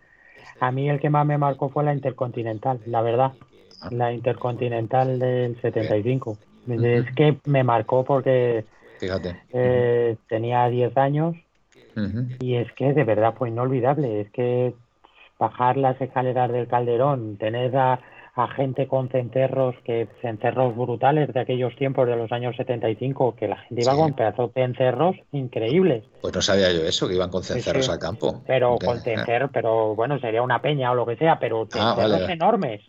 A 0.59 0.71
mí 0.71 0.89
el 0.89 0.99
que 0.99 1.11
más 1.11 1.25
me 1.25 1.37
marcó 1.37 1.69
fue 1.69 1.83
la 1.83 1.93
Intercontinental, 1.93 2.81
la 2.87 3.01
verdad 3.01 3.33
la 3.91 4.13
Intercontinental 4.13 5.19
del 5.19 5.59
75. 5.61 6.37
Es 6.67 7.05
que 7.15 7.37
me 7.45 7.63
marcó 7.63 8.03
porque 8.03 8.65
eh, 9.53 10.17
tenía 10.27 10.67
10 10.67 10.97
años 10.97 11.35
y 12.39 12.55
es 12.55 12.71
que 12.73 12.93
de 12.93 13.03
verdad 13.03 13.33
fue 13.37 13.49
inolvidable. 13.49 14.21
Es 14.21 14.29
que 14.31 14.73
bajar 15.39 15.77
las 15.77 15.99
escaleras 16.01 16.51
del 16.51 16.67
Calderón, 16.67 17.37
tener 17.37 17.75
a, 17.75 17.99
gente 18.55 18.87
con 18.87 19.09
cencerros, 19.09 19.75
que 19.83 20.07
cencerros 20.21 20.75
brutales 20.75 21.33
de 21.33 21.39
aquellos 21.39 21.75
tiempos 21.75 22.07
de 22.07 22.15
los 22.15 22.31
años 22.31 22.55
75, 22.55 23.35
que 23.35 23.47
la 23.47 23.57
gente 23.57 23.81
iba 23.81 23.95
con 23.95 24.13
pedazos 24.13 24.53
de 24.53 24.61
cencerros 24.61 25.15
increíbles. 25.31 26.03
Pues 26.21 26.35
no 26.35 26.41
sabía 26.43 26.71
yo 26.71 26.81
eso, 26.81 27.07
que 27.07 27.15
iban 27.15 27.31
con 27.31 27.43
cencerros 27.43 27.89
al 27.89 27.97
campo. 27.97 28.43
Pero 28.45 28.77
con 28.77 28.99
cencerros, 28.99 29.49
pero 29.51 29.95
bueno, 29.95 30.19
sería 30.19 30.43
una 30.43 30.61
peña 30.61 30.91
o 30.91 30.95
lo 30.95 31.07
que 31.07 31.15
sea, 31.15 31.39
pero 31.39 31.67
ah, 31.73 31.95
cencerros 31.97 32.29
enormes. 32.29 32.81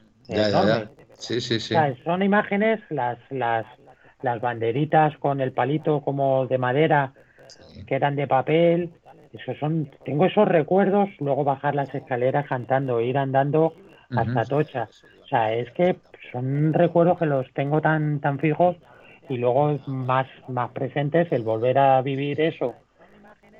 Sí, 1.14 1.40
sí, 1.40 1.59
sí. 1.59 1.74
son 2.05 2.22
imágenes, 2.22 2.80
las, 2.90 3.18
las, 3.30 3.66
las 4.22 4.40
banderitas 4.40 5.16
con 5.18 5.40
el 5.40 5.52
palito 5.52 6.00
como 6.02 6.46
de 6.46 6.59
madera 6.59 7.12
que 7.86 7.94
eran 7.94 8.16
de 8.16 8.26
papel. 8.26 8.92
Eso 9.32 9.55
son, 9.59 9.90
tengo 10.05 10.26
esos 10.26 10.48
recuerdos, 10.48 11.09
luego 11.18 11.44
bajar 11.44 11.74
las 11.74 11.94
escaleras 11.94 12.46
cantando, 12.46 13.00
ir 13.00 13.18
andando 13.18 13.74
hasta 14.10 14.44
Tocha. 14.44 14.88
O 15.22 15.26
sea, 15.26 15.52
es 15.52 15.70
que 15.72 15.96
son 16.32 16.72
recuerdos 16.72 17.18
que 17.18 17.26
los 17.26 17.46
tengo 17.52 17.80
tan, 17.80 18.20
tan 18.20 18.38
fijos 18.38 18.76
y 19.28 19.36
luego 19.36 19.78
más, 19.86 20.26
más 20.48 20.70
presentes 20.70 21.30
el 21.32 21.42
volver 21.42 21.78
a 21.78 22.00
vivir 22.00 22.40
eso 22.40 22.74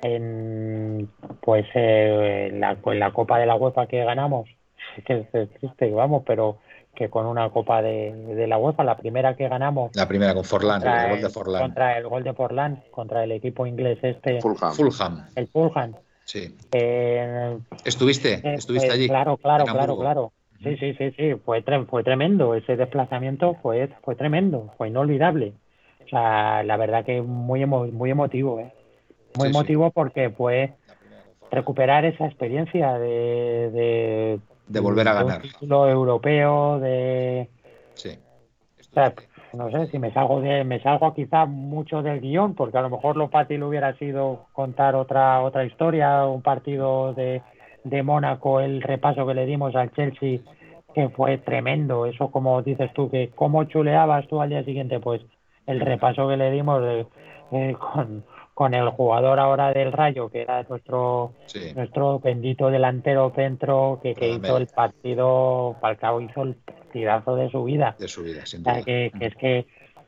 en 0.01 1.09
pues 1.41 1.65
eh, 1.73 2.49
la, 2.53 2.77
la 2.93 3.11
Copa 3.11 3.39
de 3.39 3.45
la 3.45 3.55
UEFA 3.55 3.87
que 3.87 4.03
ganamos, 4.03 4.49
que 5.05 5.27
es 5.31 5.49
triste, 5.59 5.91
vamos, 5.91 6.23
pero 6.25 6.59
que 6.95 7.09
con 7.09 7.25
una 7.25 7.49
Copa 7.49 7.81
de, 7.81 8.13
de, 8.13 8.47
la 8.47 8.57
UEFA, 8.57 8.83
la 8.83 8.97
primera 8.97 9.35
que 9.35 9.47
ganamos. 9.47 9.95
La 9.95 10.07
primera 10.07 10.33
con 10.33 10.43
Forlán, 10.43 10.81
contra 10.81 11.03
el, 11.05 11.09
gol 11.11 11.21
de 11.21 11.29
Forlán. 11.29 11.61
Contra 11.61 11.97
el 11.97 12.07
gol 12.07 12.23
de 12.23 12.33
Forlán, 12.33 12.83
contra 12.91 13.23
el 13.23 13.31
equipo 13.31 13.65
inglés 13.65 13.99
este. 14.01 14.41
Fulham. 14.41 14.73
Fulham. 14.73 15.25
El 15.35 15.47
Fulham. 15.47 15.95
Sí. 16.25 16.55
Eh, 16.73 17.57
¿Estuviste? 17.85 18.33
eh, 18.33 18.55
¿Estuviste 18.55 18.87
pues, 18.87 18.99
allí? 18.99 19.07
Claro, 19.07 19.37
claro, 19.37 19.65
claro, 19.65 19.97
claro. 19.97 20.33
Sí, 20.61 20.75
sí, 20.75 20.93
sí, 20.95 21.11
sí, 21.11 21.35
fue, 21.45 21.63
tre- 21.63 21.87
fue 21.87 22.03
tremendo. 22.03 22.53
Ese 22.53 22.75
desplazamiento 22.75 23.55
fue, 23.61 23.89
fue 24.03 24.15
tremendo, 24.15 24.73
fue 24.77 24.89
inolvidable. 24.89 25.53
O 26.05 26.09
sea, 26.09 26.63
la 26.63 26.75
verdad 26.75 27.05
que 27.05 27.21
muy, 27.21 27.63
emo- 27.63 27.89
muy 27.91 28.11
emotivo, 28.11 28.59
¿eh? 28.59 28.73
Muy 29.35 29.47
Sí, 29.47 29.53
sí. 29.53 29.57
emotivo 29.57 29.91
porque 29.91 30.29
fue 30.31 30.73
recuperar 31.51 32.05
esa 32.05 32.25
experiencia 32.25 32.93
de, 32.99 33.71
de, 33.71 34.39
De 34.69 34.79
volver 34.79 35.07
a 35.07 35.13
un 35.13 35.25
ganar. 35.25 35.41
título 35.41 35.87
europeo, 35.89 36.79
de, 36.79 37.49
Sí. 37.95 38.17
o 38.79 38.93
sea, 38.93 39.13
no 39.53 39.69
sé 39.71 39.87
si 39.91 39.99
me 39.99 40.11
salgo 40.11 40.41
de, 40.41 40.63
me 40.63 40.79
salgo 40.81 41.13
quizá 41.13 41.45
mucho 41.45 42.01
del 42.01 42.21
guion, 42.21 42.55
porque 42.55 42.77
a 42.77 42.81
lo 42.81 42.89
mejor 42.89 43.17
lo 43.17 43.29
fácil 43.29 43.63
hubiera 43.63 43.95
sido 43.97 44.47
contar 44.53 44.95
otra 44.95 45.41
otra 45.41 45.65
historia, 45.65 46.25
un 46.25 46.41
partido 46.41 47.13
de, 47.13 47.43
de 47.83 48.03
Mónaco, 48.03 48.59
el 48.59 48.81
repaso 48.81 49.25
que 49.27 49.33
le 49.35 49.45
dimos 49.45 49.75
al 49.75 49.91
Chelsea, 49.91 50.39
que 50.93 51.09
fue 51.09 51.37
tremendo. 51.37 52.05
Eso 52.05 52.31
como 52.31 52.61
dices 52.63 52.91
tú, 52.93 53.09
que 53.09 53.31
cómo 53.35 53.63
chuleabas 53.65 54.27
tú 54.27 54.41
al 54.41 54.49
día 54.49 54.63
siguiente, 54.63 54.99
pues 54.99 55.21
el 55.65 55.79
repaso 55.81 56.27
que 56.27 56.37
le 56.37 56.51
dimos 56.51 56.81
de- 56.81 57.07
eh, 57.51 57.75
con, 57.79 58.25
con 58.59 58.73
el 58.73 58.89
jugador 58.89 59.39
ahora 59.39 59.71
del 59.71 59.93
Rayo, 59.93 60.29
que 60.29 60.41
era 60.41 60.63
nuestro 60.67 61.31
Sí. 61.45 61.71
nuestro 61.73 62.19
bendito 62.19 62.69
delantero 62.69 63.31
centro 63.33 64.01
que, 64.03 64.15
que 64.15 64.33
hizo 64.33 64.57
el 64.57 64.67
partido, 64.67 65.77
Falcao 65.79 66.19
hizo 66.19 66.41
el 66.43 66.55
partidazo 66.55 67.37
de 67.37 67.49
su 67.51 67.63
vida. 67.63 67.95
De 67.97 68.09
su 68.09 68.21
vida, 68.21 68.45
sin 68.45 68.59
O 68.59 68.63
sea, 68.65 68.83
que, 68.83 69.13
que 69.17 69.25
es 69.27 69.35
que, 69.37 69.65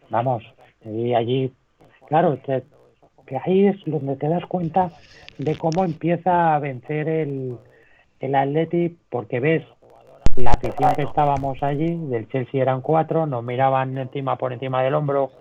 vamos, 0.10 0.44
y 0.84 1.14
allí, 1.14 1.54
claro, 2.10 2.40
te- 2.40 2.66
que 3.26 3.38
ahí 3.38 3.68
es 3.68 3.78
donde 3.86 4.18
te 4.18 4.28
das 4.28 4.46
cuenta 4.48 4.92
de 5.38 5.56
cómo 5.56 5.86
empieza 5.86 6.54
a 6.54 6.60
vencer 6.60 7.08
el, 7.08 7.58
el 8.20 8.36
Atleti, 8.36 8.98
porque 9.10 9.40
ves 9.40 9.64
la 10.36 10.52
afición 10.52 10.94
que 10.98 11.04
estábamos 11.04 11.64
allí, 11.64 11.96
del 12.10 12.28
Chelsea 12.28 12.62
eran 12.62 12.82
cuatro, 12.82 13.26
nos 13.28 13.46
miraban 13.46 13.98
encima 13.98 14.36
por 14.36 14.52
encima 14.52 14.84
del 14.84 14.96
hombro, 14.96 15.32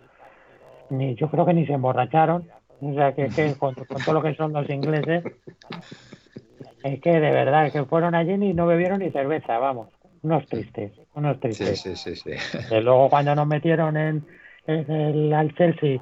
ni 0.90 1.16
yo 1.16 1.28
creo 1.28 1.44
que 1.44 1.54
ni 1.54 1.66
se 1.66 1.72
emborracharon, 1.72 2.48
o 2.80 2.94
sea, 2.94 3.14
que, 3.14 3.28
que 3.28 3.54
con, 3.58 3.74
con 3.74 4.02
todo 4.02 4.14
lo 4.14 4.22
que 4.22 4.34
son 4.34 4.52
los 4.52 4.68
ingleses, 4.70 5.24
es 6.82 7.00
que 7.00 7.10
de 7.12 7.30
verdad, 7.30 7.72
que 7.72 7.84
fueron 7.84 8.14
allí 8.14 8.32
y 8.32 8.54
no 8.54 8.66
bebieron 8.66 9.00
ni 9.00 9.10
cerveza, 9.10 9.58
vamos, 9.58 9.88
unos 10.22 10.46
tristes, 10.48 10.92
unos 11.14 11.38
Sí, 11.40 11.48
tristes. 11.48 11.82
sí, 11.82 11.96
sí, 11.96 12.16
sí. 12.16 12.30
Que 12.68 12.80
luego 12.80 13.08
cuando 13.10 13.34
nos 13.34 13.46
metieron 13.46 13.96
en, 13.96 14.26
en 14.66 14.90
el 14.90 15.32
al 15.32 15.54
Chelsea, 15.54 16.00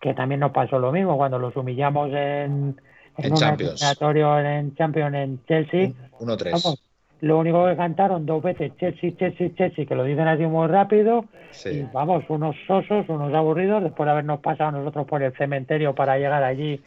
que 0.00 0.14
también 0.14 0.40
nos 0.40 0.52
pasó 0.52 0.78
lo 0.78 0.92
mismo, 0.92 1.16
cuando 1.16 1.38
los 1.38 1.56
humillamos 1.56 2.08
en, 2.10 2.14
en, 2.14 2.76
En 3.18 3.32
un 3.32 3.38
Champions. 3.38 3.82
en 4.00 4.74
Champions 4.74 5.14
en 5.14 5.44
Chelsea, 5.44 5.90
1-3. 6.20 6.78
Lo 7.20 7.38
único 7.38 7.66
que 7.66 7.76
cantaron 7.76 8.26
dos 8.26 8.42
veces 8.42 8.76
Chelsea, 8.78 9.12
Chelsea, 9.16 9.50
Chelsea, 9.54 9.86
que 9.86 9.94
lo 9.94 10.04
dicen 10.04 10.28
así 10.28 10.44
muy 10.44 10.66
rápido, 10.68 11.24
y 11.64 11.82
vamos, 11.92 12.24
unos 12.28 12.56
sosos, 12.66 13.08
unos 13.08 13.32
aburridos, 13.34 13.82
después 13.82 14.06
de 14.06 14.12
habernos 14.12 14.40
pasado 14.40 14.72
nosotros 14.72 15.06
por 15.06 15.22
el 15.22 15.32
cementerio 15.36 15.94
para 15.94 16.18
llegar 16.18 16.42
allí, 16.42 16.80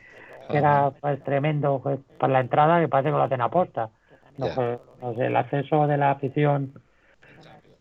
que 0.49 0.58
era 0.58 0.91
pues, 1.02 1.22
tremendo, 1.24 1.80
pues, 1.84 1.99
para 2.18 2.34
la 2.34 2.40
entrada 2.41 2.80
que 2.80 2.88
parece 2.88 3.10
que 3.10 3.18
lo 3.18 3.24
hacen 3.24 3.41
aposta. 3.41 3.90
No, 4.38 4.48
no 5.02 5.16
sé, 5.16 5.26
el 5.26 5.36
acceso 5.36 5.88
de 5.88 5.98
la 5.98 6.12
afición 6.12 6.74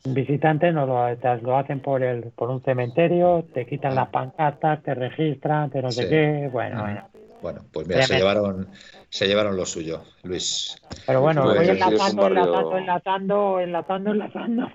visitante 0.05 0.73
nos 0.73 0.89
lo, 0.89 1.39
lo 1.43 1.57
hacen 1.57 1.81
por 1.81 2.03
el 2.03 2.23
por 2.35 2.51
un 2.51 2.63
cementerio, 2.63 3.45
te 3.53 3.67
quitan 3.67 3.95
las 3.95 4.09
pancartas, 4.09 4.83
te 4.83 4.95
registran, 4.95 5.71
te 5.71 5.83
no 5.83 5.93
sé 5.93 6.09
qué, 6.09 6.49
bueno, 6.51 6.83
bueno. 6.83 7.03
Bueno, 7.43 7.61
pues 7.73 7.87
mira, 7.87 8.03
se 8.03 8.17
llevaron, 8.17 8.69
se 9.11 9.27
llevaron 9.27 9.57
lo 9.57 9.67
suyo, 9.67 10.03
Luis. 10.23 10.77
Pero 11.07 11.21
bueno, 11.21 11.43
Pues, 11.45 11.57
voy 11.57 11.67
sí, 11.67 11.71
es 11.73 11.79
un 11.79 11.85
enlazando, 11.85 12.23
barrio- 12.23 12.73
enlazando, 12.79 13.61
enlazando, 13.61 13.61
enlazando, 13.61 14.11
enlazando. 14.13 14.69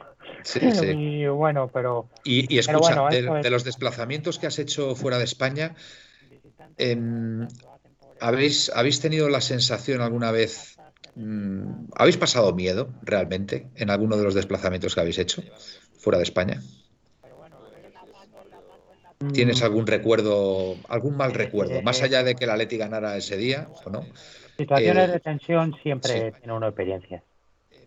Sí, 0.43 0.59
sí. 0.73 0.85
Y 0.87 1.27
bueno, 1.27 1.69
pero 1.73 2.07
Y, 2.23 2.41
y 2.41 2.45
Pero 2.45 2.79
escucha, 2.79 2.79
bueno, 2.79 3.09
de, 3.09 3.19
eso 3.21 3.37
es. 3.37 3.43
de 3.43 3.49
los 3.49 3.63
desplazamientos 3.63 4.37
que 4.39 4.47
has 4.47 4.59
hecho 4.59 4.95
fuera 4.95 5.17
de 5.17 5.23
España, 5.23 5.75
em, 6.77 7.47
¿habéis, 8.19 8.71
¿habéis 8.75 8.99
tenido 8.99 9.29
la 9.29 9.41
sensación 9.41 10.01
alguna 10.01 10.31
vez, 10.31 10.77
mm, 11.15 11.87
¿habéis 11.95 12.17
pasado 12.17 12.53
miedo 12.53 12.89
realmente 13.03 13.69
en 13.75 13.89
alguno 13.89 14.17
de 14.17 14.23
los 14.23 14.33
desplazamientos 14.33 14.93
que 14.93 15.01
habéis 15.01 15.17
hecho 15.19 15.43
fuera 15.99 16.17
de 16.17 16.23
España? 16.23 16.61
¿Tienes 19.31 19.61
mm, 19.61 19.63
algún 19.63 19.87
recuerdo, 19.87 20.81
algún 20.89 21.17
mal 21.17 21.33
recuerdo, 21.33 21.81
más 21.81 22.01
Eh, 22.01 22.03
allá 22.03 22.23
de 22.23 22.35
que 22.35 22.45
el 22.45 22.51
Atleti 22.51 22.77
ganara 22.77 23.17
ese 23.17 23.37
día 23.37 23.69
o 23.83 23.89
no? 23.89 24.13
situaciones 24.57 25.11
eh, 25.11 25.11
de 25.11 25.19
tensión 25.19 25.73
siempre 25.83 26.31
sí. 26.31 26.33
tiene 26.33 26.53
una 26.53 26.67
experiencia. 26.67 27.23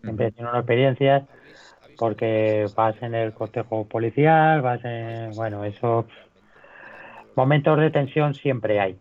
Siempre 0.03 0.31
tiene 0.33 0.49
una 0.49 0.59
experiencia 0.59 1.27
porque 1.97 2.69
vas 2.75 3.01
en 3.03 3.15
el 3.15 3.33
cortejo 3.33 3.87
policial, 3.87 4.61
vas 4.61 4.81
en, 4.85 5.35
bueno, 5.35 5.65
eso, 5.65 6.07
momentos 7.35 7.79
de 7.79 7.91
tensión 7.91 8.33
siempre 8.33 8.79
hay, 8.79 8.99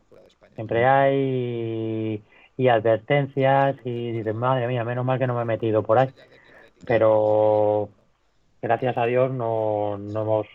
siempre 0.55 0.87
hay 0.87 2.23
y, 2.57 2.63
y 2.65 2.69
advertencias 2.69 3.77
y 3.85 4.13
dices, 4.13 4.35
madre 4.35 4.67
mía, 4.69 4.85
menos 4.85 5.05
mal 5.05 5.19
que 5.19 5.27
no 5.27 5.35
me 5.35 5.43
he 5.43 5.45
metido 5.45 5.83
por 5.83 5.99
ahí, 5.99 6.09
pero 6.87 7.91
gracias 8.63 8.97
a 8.99 9.07
Dios 9.07 9.33
no, 9.33 9.99
no 9.99 10.23
hemos 10.23 10.47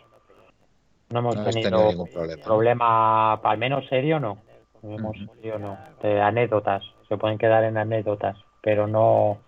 no 1.13 1.19
hemos 1.19 1.35
No 1.35 1.43
tenido 1.43 1.69
tenido 1.69 1.87
ningún 1.89 2.09
problema. 2.09 2.43
problema, 2.43 3.33
al 3.35 3.57
menos 3.57 3.87
serio 3.87 4.19
no, 4.19 4.37
no 4.81 4.95
hemos 4.95 5.15
Ujú. 5.15 5.29
serio 5.35 5.59
no, 5.59 5.77
de 6.01 6.19
anécdotas, 6.21 6.83
se 7.07 7.17
pueden 7.17 7.37
quedar 7.37 7.63
en 7.63 7.77
anécdotas, 7.77 8.35
pero 8.61 8.87
no 8.87 9.39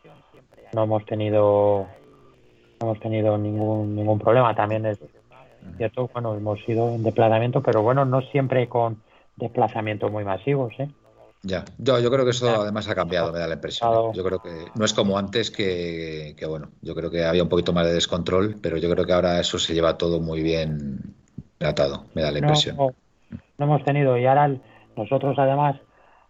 no 0.74 0.84
hemos 0.84 1.06
tenido 1.06 1.88
no 2.80 2.88
hemos 2.88 3.00
tenido 3.00 3.38
ningún 3.38 3.96
ningún 3.96 4.20
problema 4.20 4.56
también 4.56 4.86
es 4.86 5.00
cierto 5.78 6.10
bueno 6.14 6.36
hemos 6.36 6.60
ido 6.68 6.90
en 6.90 7.04
desplazamiento 7.04 7.62
pero 7.64 7.82
bueno 7.82 8.06
no 8.06 8.22
siempre 8.22 8.68
con 8.68 9.02
desplazamientos 9.38 10.12
muy 10.12 10.24
masivos 10.24 10.74
¿eh? 10.80 10.90
Ya, 11.44 11.64
yo, 11.78 12.00
yo 12.00 12.10
creo 12.10 12.26
que 12.26 12.32
eso 12.32 12.50
además 12.62 12.88
ha 12.90 12.96
cambiado, 12.96 13.32
me 13.32 13.38
da 13.38 13.48
la 13.48 13.54
impresión. 13.54 13.94
¿eh? 13.94 14.16
Yo 14.16 14.24
creo 14.24 14.40
que 14.40 14.72
no 14.74 14.84
es 14.84 14.94
como 14.94 15.16
antes, 15.16 15.52
que, 15.52 16.34
que, 16.36 16.46
bueno, 16.48 16.72
yo 16.82 16.96
creo 16.96 17.12
que 17.12 17.24
había 17.24 17.44
un 17.44 17.50
poquito 17.50 17.72
más 17.72 17.86
de 17.86 17.94
descontrol, 17.94 18.56
pero 18.60 18.78
yo 18.78 18.90
creo 18.90 19.06
que 19.06 19.14
ahora 19.14 19.40
eso 19.40 19.60
se 19.60 19.76
lleva 19.76 19.96
todo 19.96 20.20
muy 20.20 20.42
bien 20.42 21.16
tratado, 21.74 22.06
me 22.14 22.22
da 22.22 22.32
la 22.32 22.40
no, 22.40 22.48
impresión. 22.48 22.78
no, 22.78 22.92
no 23.58 23.66
hemos 23.66 23.84
tenido 23.86 24.18
y 24.18 24.26
ahora 24.26 24.46
el- 24.46 24.62
nosotros 24.96 25.38
además 25.38 25.76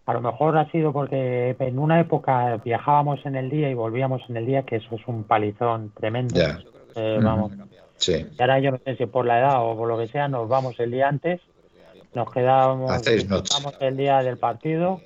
a 0.05 0.13
lo 0.13 0.21
mejor 0.21 0.57
ha 0.57 0.69
sido 0.71 0.93
porque 0.93 1.55
en 1.59 1.79
una 1.79 1.99
época 1.99 2.57
viajábamos 2.63 3.25
en 3.25 3.35
el 3.35 3.49
día 3.49 3.69
y 3.69 3.73
volvíamos 3.73 4.21
en 4.29 4.37
el 4.37 4.45
día 4.45 4.63
que 4.63 4.77
eso 4.77 4.95
es 4.95 5.07
un 5.07 5.23
palizón 5.23 5.91
tremendo. 5.95 6.35
Ya. 6.35 6.59
Eh, 6.95 7.19
vamos. 7.21 7.51
Sí, 7.97 8.25
y 8.37 8.41
ahora 8.41 8.59
yo 8.59 8.71
no 8.71 8.79
sé 8.85 8.95
si 8.97 9.05
por 9.05 9.25
la 9.25 9.39
edad 9.39 9.65
o 9.65 9.75
por 9.75 9.87
lo 9.87 9.97
que 9.97 10.07
sea 10.07 10.27
nos 10.27 10.47
vamos 10.47 10.79
el 10.79 10.91
día 10.91 11.07
antes 11.07 11.41
nos 12.13 12.31
disfrutamos 13.03 13.75
el 13.79 13.97
día 13.97 14.21
del 14.23 14.37
partido 14.37 15.01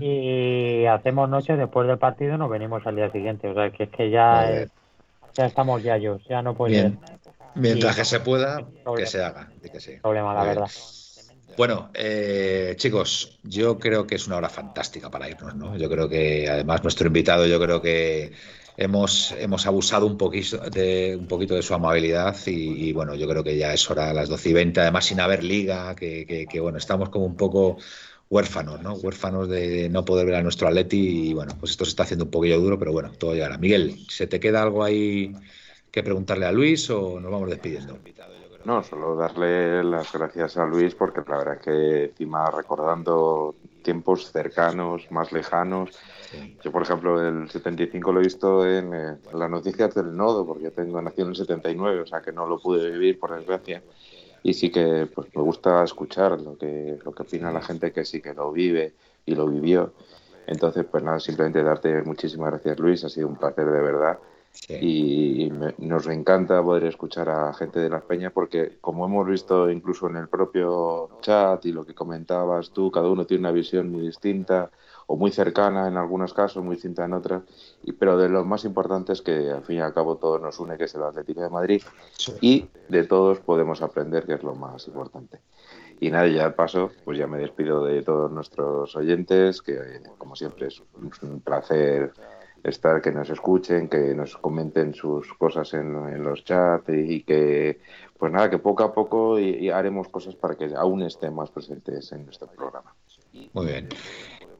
y 0.00 0.84
hacemos 0.86 1.28
noche 1.28 1.56
después 1.56 1.88
del 1.88 1.98
partido 1.98 2.36
nos 2.38 2.50
venimos 2.50 2.86
al 2.86 2.96
día 2.96 3.10
siguiente. 3.10 3.48
O 3.48 3.54
sea 3.54 3.70
que 3.70 3.84
es 3.84 3.90
que 3.90 4.10
ya 4.10 4.52
eh, 4.52 4.68
ya 5.36 5.46
estamos 5.46 5.82
ya 5.82 5.96
yo 5.96 6.18
ya 6.28 6.42
no 6.42 6.54
puede 6.54 6.74
Bien. 6.74 6.98
ser 7.00 7.27
Mientras 7.64 7.94
Y- 7.94 7.96
que 7.96 8.04
se 8.04 8.20
pueda, 8.20 8.70
que 8.94 9.06
se 9.06 9.22
haga. 9.22 9.52
di 9.62 9.70
que 9.70 9.80
sí. 9.80 9.94
problema 10.00 10.34
la 10.34 10.40
Muy 10.40 10.48
bien. 10.48 10.60
verdad 10.60 10.70
Bueno, 11.56 11.90
eh, 11.94 12.74
chicos, 12.76 13.40
yo 13.42 13.78
creo 13.80 14.06
que 14.06 14.14
es 14.14 14.26
una 14.28 14.36
hora 14.36 14.48
fantástica 14.48 15.10
para 15.10 15.28
irnos, 15.28 15.56
¿no? 15.56 15.76
Yo 15.76 15.90
creo 15.90 16.08
que 16.08 16.48
además 16.48 16.82
nuestro 16.84 17.08
invitado, 17.08 17.46
yo 17.46 17.58
creo 17.60 17.82
que 17.82 18.32
hemos, 18.76 19.32
hemos 19.32 19.66
abusado 19.66 20.06
un 20.06 20.16
poquito 20.16 20.58
de, 20.70 21.16
un 21.18 21.26
poquito 21.26 21.54
de 21.54 21.62
su 21.62 21.74
amabilidad 21.74 22.36
y, 22.46 22.88
y, 22.88 22.92
bueno, 22.92 23.14
yo 23.16 23.26
creo 23.28 23.42
que 23.42 23.56
ya 23.58 23.72
es 23.74 23.90
hora 23.90 24.10
a 24.10 24.14
las 24.14 24.28
12 24.28 24.50
y 24.50 24.52
20, 24.52 24.80
además 24.80 25.06
sin 25.06 25.18
haber 25.20 25.42
liga, 25.42 25.94
que, 25.96 26.24
que- 26.26 26.46
que, 26.48 26.60
bueno, 26.60 26.78
estamos 26.78 27.10
como 27.10 27.26
un 27.26 27.36
poco 27.36 27.78
huérfanos, 28.30 28.80
¿no? 28.80 28.94
Huérfanos 28.94 29.48
de 29.48 29.88
no 29.88 30.04
poder 30.04 30.26
ver 30.26 30.34
a 30.36 30.42
nuestro 30.42 30.68
Atleti 30.68 31.30
y 31.30 31.34
bueno, 31.34 31.56
pues 31.58 31.72
esto 31.72 31.84
se 31.84 31.90
está 31.90 32.02
haciendo 32.04 32.24
un 32.26 32.30
poquillo 32.30 32.60
duro, 32.60 32.78
pero 32.78 32.92
bueno, 32.92 33.12
todo 33.18 33.34
llegará. 33.34 33.58
Miguel, 33.58 34.04
¿se 34.08 34.26
te 34.26 34.38
queda 34.40 34.62
algo 34.62 34.84
ahí 34.84 35.40
que 35.90 36.02
preguntarle 36.02 36.46
a 36.46 36.52
Luis 36.52 36.88
o 36.90 37.20
nos 37.20 37.30
vamos 37.30 37.50
despidiendo? 37.50 37.98
No, 38.64 38.82
solo 38.82 39.16
darle 39.16 39.82
las 39.84 40.12
gracias 40.12 40.56
a 40.56 40.66
Luis 40.66 40.94
porque 40.94 41.22
la 41.26 41.38
verdad 41.38 41.54
es 41.54 41.62
que 41.62 42.04
encima 42.04 42.50
recordando 42.50 43.54
tiempos 43.82 44.30
cercanos, 44.30 45.10
más 45.10 45.32
lejanos. 45.32 45.90
Yo, 46.62 46.70
por 46.70 46.82
ejemplo, 46.82 47.26
el 47.26 47.48
75 47.48 48.12
lo 48.12 48.20
he 48.20 48.24
visto 48.24 48.66
en, 48.66 48.92
eh, 48.92 49.16
en 49.32 49.38
las 49.38 49.48
noticias 49.48 49.94
del 49.94 50.14
Nodo, 50.14 50.44
porque 50.44 50.64
yo 50.64 50.72
tengo 50.72 51.00
nacido 51.00 51.24
en 51.24 51.30
el 51.30 51.36
79, 51.36 52.00
o 52.00 52.06
sea 52.06 52.20
que 52.20 52.32
no 52.32 52.46
lo 52.46 52.58
pude 52.58 52.90
vivir, 52.90 53.18
por 53.18 53.34
desgracia. 53.34 53.82
Y 54.42 54.52
sí 54.52 54.70
que 54.70 55.08
pues 55.14 55.28
me 55.34 55.42
gusta 55.42 55.82
escuchar 55.82 56.38
lo 56.40 56.58
que, 56.58 56.98
lo 57.02 57.12
que 57.12 57.22
opina 57.22 57.50
la 57.50 57.62
gente 57.62 57.92
que 57.92 58.04
sí 58.04 58.20
que 58.20 58.34
lo 58.34 58.52
vive, 58.52 58.92
y 59.28 59.34
lo 59.34 59.46
vivió. 59.46 59.92
Entonces, 60.46 60.86
pues 60.90 61.04
nada, 61.04 61.20
simplemente 61.20 61.62
darte 61.62 62.02
muchísimas 62.02 62.50
gracias, 62.50 62.78
Luis. 62.78 63.04
Ha 63.04 63.08
sido 63.10 63.28
un 63.28 63.36
placer 63.36 63.66
de 63.66 63.80
verdad. 63.80 64.18
Y 64.68 65.50
nos 65.78 66.06
encanta 66.08 66.62
poder 66.62 66.84
escuchar 66.84 67.28
a 67.30 67.54
gente 67.54 67.80
de 67.80 67.88
las 67.88 68.02
peñas 68.02 68.32
porque, 68.32 68.78
como 68.80 69.06
hemos 69.06 69.26
visto 69.26 69.70
incluso 69.70 70.08
en 70.08 70.16
el 70.16 70.28
propio 70.28 71.08
chat 71.20 71.64
y 71.64 71.72
lo 71.72 71.86
que 71.86 71.94
comentabas 71.94 72.70
tú, 72.70 72.90
cada 72.90 73.08
uno 73.08 73.24
tiene 73.24 73.42
una 73.42 73.52
visión 73.52 73.90
muy 73.90 74.02
distinta 74.02 74.70
o 75.06 75.16
muy 75.16 75.30
cercana 75.30 75.88
en 75.88 75.96
algunos 75.96 76.34
casos, 76.34 76.62
muy 76.62 76.74
distinta 76.74 77.06
en 77.06 77.14
otras. 77.14 77.42
Y, 77.82 77.92
pero 77.92 78.18
de 78.18 78.28
lo 78.28 78.44
más 78.44 78.64
importante 78.66 79.14
es 79.14 79.22
que, 79.22 79.50
al 79.50 79.64
fin 79.64 79.76
y 79.76 79.80
al 79.80 79.94
cabo, 79.94 80.16
todo 80.16 80.38
nos 80.38 80.60
une, 80.60 80.76
que 80.76 80.84
es 80.84 80.94
el 80.94 81.02
Atlético 81.02 81.40
de 81.40 81.48
Madrid. 81.48 81.82
Y 82.42 82.68
de 82.88 83.04
todos 83.04 83.40
podemos 83.40 83.80
aprender, 83.80 84.26
que 84.26 84.34
es 84.34 84.42
lo 84.42 84.54
más 84.54 84.86
importante. 84.86 85.40
Y 85.98 86.10
nada, 86.10 86.28
ya 86.28 86.54
paso, 86.54 86.90
pues 87.04 87.18
ya 87.18 87.26
me 87.26 87.38
despido 87.38 87.84
de 87.84 88.02
todos 88.02 88.30
nuestros 88.30 88.94
oyentes, 88.96 89.62
que 89.62 90.02
como 90.18 90.36
siempre 90.36 90.68
es 90.68 90.82
un 91.22 91.40
placer 91.40 92.12
estar, 92.62 93.00
que 93.00 93.12
nos 93.12 93.30
escuchen, 93.30 93.88
que 93.88 94.14
nos 94.14 94.36
comenten 94.36 94.94
sus 94.94 95.32
cosas 95.34 95.72
en, 95.74 96.22
los 96.22 96.44
chats 96.44 96.88
y, 96.88 97.22
que, 97.22 97.80
pues 98.18 98.32
nada, 98.32 98.50
que 98.50 98.58
poco 98.58 98.84
a 98.84 98.92
poco 98.92 99.38
y, 99.38 99.70
haremos 99.70 100.08
cosas 100.08 100.34
para 100.34 100.56
que 100.56 100.70
aún 100.76 101.02
estén 101.02 101.34
más 101.34 101.50
presentes 101.50 102.12
en 102.12 102.24
nuestro 102.24 102.48
programa. 102.48 102.94
Muy 103.52 103.66
bien. 103.66 103.88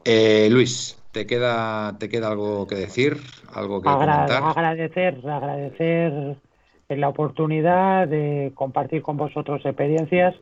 Eh, 0.04 0.48
Luis, 0.50 0.98
¿te 1.12 1.26
queda, 1.26 1.96
¿te 1.98 2.08
queda 2.08 2.28
algo 2.28 2.66
que 2.66 2.76
decir? 2.76 3.16
¿Algo 3.52 3.80
que 3.82 3.88
comentar? 3.88 4.42
Agradecer, 4.42 5.20
agradecer 5.28 6.36
la 6.88 7.08
oportunidad 7.08 8.08
de 8.08 8.52
compartir 8.54 9.02
con 9.02 9.16
vosotros 9.16 9.60
experiencias 9.64 10.34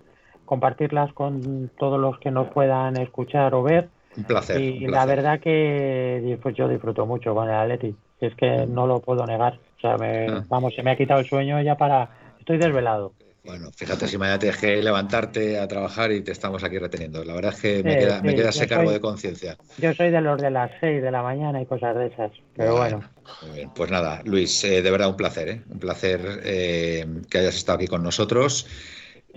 compartirlas 0.46 1.12
con 1.12 1.70
todos 1.76 2.00
los 2.00 2.18
que 2.18 2.30
nos 2.30 2.48
puedan 2.48 2.98
escuchar 2.98 3.52
o 3.54 3.62
ver. 3.62 3.90
Un 4.16 4.24
placer. 4.24 4.60
Y 4.60 4.86
la 4.86 5.04
verdad 5.06 5.40
que 5.40 6.38
pues 6.42 6.54
yo 6.56 6.68
disfruto 6.68 7.06
mucho 7.06 7.34
con 7.34 7.48
el 7.48 7.54
Atleti. 7.54 7.94
Es 8.20 8.34
que 8.34 8.66
no 8.66 8.86
lo 8.86 9.00
puedo 9.00 9.26
negar. 9.26 9.58
O 9.76 9.80
sea, 9.80 9.96
ah. 10.00 10.44
vamos, 10.48 10.74
se 10.74 10.82
me 10.82 10.92
ha 10.92 10.96
quitado 10.96 11.20
el 11.20 11.26
sueño 11.26 11.60
ya 11.62 11.76
para... 11.76 12.08
Estoy 12.38 12.58
desvelado. 12.58 13.12
Bueno, 13.46 13.70
fíjate 13.70 14.08
si 14.08 14.18
mañana 14.18 14.40
tienes 14.40 14.58
que 14.58 14.82
levantarte 14.82 15.60
a 15.60 15.68
trabajar 15.68 16.10
y 16.10 16.20
te 16.20 16.32
estamos 16.32 16.64
aquí 16.64 16.78
reteniendo. 16.78 17.24
La 17.24 17.32
verdad 17.32 17.52
es 17.54 17.60
que 17.60 17.82
me 17.84 17.96
queda, 17.96 18.20
me 18.20 18.34
queda 18.34 18.48
ese 18.48 18.66
cargo 18.66 18.90
de 18.90 19.00
conciencia. 19.00 19.56
Yo 19.78 19.94
soy 19.94 20.10
de 20.10 20.20
los 20.20 20.42
de 20.42 20.50
las 20.50 20.72
6 20.80 21.00
de 21.00 21.10
la 21.12 21.22
mañana 21.22 21.62
y 21.62 21.66
cosas 21.66 21.96
de 21.96 22.06
esas, 22.06 22.32
pero 22.56 22.76
bueno. 22.76 23.02
Muy 23.42 23.56
bien. 23.56 23.70
Pues 23.72 23.88
nada, 23.88 24.20
Luis, 24.24 24.64
eh, 24.64 24.82
de 24.82 24.90
verdad 24.90 25.08
un 25.08 25.16
placer, 25.16 25.48
¿eh? 25.48 25.62
un 25.70 25.78
placer 25.78 26.40
eh, 26.42 27.06
que 27.30 27.38
hayas 27.38 27.54
estado 27.54 27.76
aquí 27.76 27.86
con 27.86 28.02
nosotros. 28.02 28.66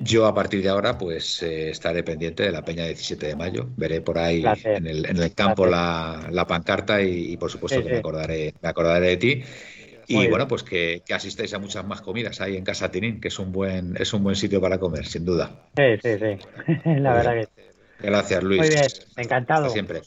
Yo 0.01 0.25
a 0.25 0.33
partir 0.33 0.61
de 0.61 0.69
ahora 0.69 0.97
pues 0.97 1.41
eh, 1.43 1.69
estaré 1.69 2.03
pendiente 2.03 2.43
de 2.43 2.51
la 2.51 2.63
Peña 2.63 2.85
17 2.85 3.27
de 3.27 3.35
mayo. 3.35 3.67
Veré 3.75 4.01
por 4.01 4.17
ahí 4.17 4.43
en 4.63 4.87
el, 4.87 5.05
en 5.05 5.17
el, 5.17 5.33
campo 5.33 5.65
la, 5.65 6.45
pancarta 6.47 7.01
y, 7.01 7.37
por 7.37 7.51
supuesto 7.51 7.83
que 7.83 7.89
me 7.89 7.97
acordaré, 7.97 8.53
me 8.61 8.69
acordaré 8.69 9.07
de 9.09 9.17
ti. 9.17 9.43
Y 10.07 10.27
bueno, 10.27 10.47
pues 10.47 10.63
que, 10.63 11.03
que, 11.05 11.13
asistáis 11.13 11.53
a 11.53 11.59
muchas 11.59 11.85
más 11.85 12.01
comidas 12.01 12.41
ahí 12.41 12.57
en 12.57 12.63
Casa 12.63 12.89
Tinín, 12.89 13.21
que 13.21 13.27
es 13.27 13.37
un 13.37 13.51
buen, 13.51 13.95
es 13.99 14.11
un 14.11 14.23
buen 14.23 14.35
sitio 14.35 14.59
para 14.59 14.79
comer, 14.79 15.05
sin 15.05 15.23
duda. 15.23 15.67
Sí, 15.77 15.83
sí, 16.01 16.17
sí. 16.17 16.79
la 16.99 17.13
verdad 17.13 17.33
que 17.33 17.69
Gracias, 18.01 18.43
Luis. 18.43 18.61
Muy 18.61 18.69
bien, 18.69 18.87
encantado. 19.17 19.69
siempre. 19.69 20.01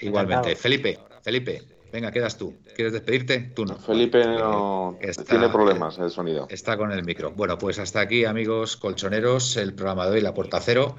Igualmente. 0.00 0.56
Felipe, 0.56 0.98
Felipe, 1.22 1.62
Venga, 1.94 2.10
quedas 2.10 2.36
tú. 2.36 2.56
¿Quieres 2.74 2.92
despedirte? 2.92 3.52
Tú 3.54 3.64
no. 3.64 3.76
Felipe 3.76 4.26
no 4.26 4.98
tiene 5.28 5.48
problemas 5.48 5.96
el 5.98 6.10
sonido. 6.10 6.48
Está 6.50 6.76
con 6.76 6.90
el 6.90 7.04
micro. 7.04 7.30
Bueno, 7.30 7.56
pues 7.56 7.78
hasta 7.78 8.00
aquí, 8.00 8.24
amigos 8.24 8.76
colchoneros, 8.76 9.56
el 9.56 9.74
programa 9.74 10.06
de 10.06 10.14
hoy, 10.14 10.20
La 10.20 10.34
Puerta 10.34 10.60
Cero, 10.60 10.96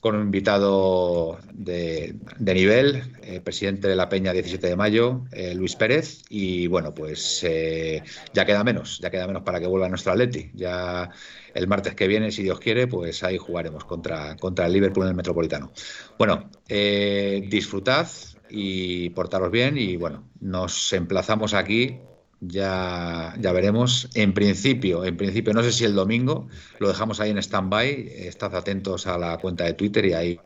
con 0.00 0.16
un 0.16 0.22
invitado 0.22 1.38
de, 1.52 2.16
nivel, 2.40 3.04
eh, 3.22 3.42
presidente 3.42 3.86
de 3.86 3.94
la 3.94 4.08
Peña 4.08 4.32
17 4.32 4.66
de 4.66 4.74
mayo, 4.74 5.20
eh, 5.30 5.54
Luis 5.54 5.76
Pérez. 5.76 6.24
Y 6.28 6.66
bueno, 6.66 6.92
pues 6.92 7.44
eh, 7.44 8.02
ya 8.32 8.44
queda 8.44 8.64
menos, 8.64 8.98
ya 8.98 9.10
queda 9.10 9.28
menos 9.28 9.44
para 9.44 9.60
que 9.60 9.68
vuelva 9.68 9.88
nuestro 9.88 10.10
Atleti. 10.10 10.50
Ya 10.54 11.10
el 11.54 11.68
martes 11.68 11.94
que 11.94 12.08
viene, 12.08 12.32
si 12.32 12.42
Dios 12.42 12.58
quiere, 12.58 12.88
pues 12.88 13.22
ahí 13.22 13.38
jugaremos 13.38 13.84
contra, 13.84 14.34
contra 14.34 14.66
el 14.66 14.72
Liverpool 14.72 15.04
en 15.04 15.10
el 15.10 15.16
Metropolitano. 15.16 15.70
Bueno, 16.18 16.50
disfrutad 16.66 18.08
y 18.56 19.10
portaros 19.10 19.50
bien 19.50 19.76
y 19.76 19.96
bueno, 19.96 20.30
nos 20.40 20.92
emplazamos 20.92 21.54
aquí 21.54 21.98
ya, 22.40 23.34
ya 23.40 23.52
veremos. 23.52 24.08
En 24.14 24.32
principio, 24.32 25.04
en 25.04 25.16
principio, 25.16 25.52
no 25.52 25.62
sé 25.62 25.72
si 25.72 25.84
el 25.84 25.94
domingo, 25.94 26.48
lo 26.78 26.88
dejamos 26.88 27.18
ahí 27.20 27.30
en 27.30 27.38
stand-by. 27.38 28.08
Estad 28.28 28.54
atentos 28.54 29.08
a 29.08 29.18
la 29.18 29.38
cuenta 29.38 29.64
de 29.64 29.74
Twitter 29.74 30.04
y 30.06 30.12
ahí, 30.12 30.40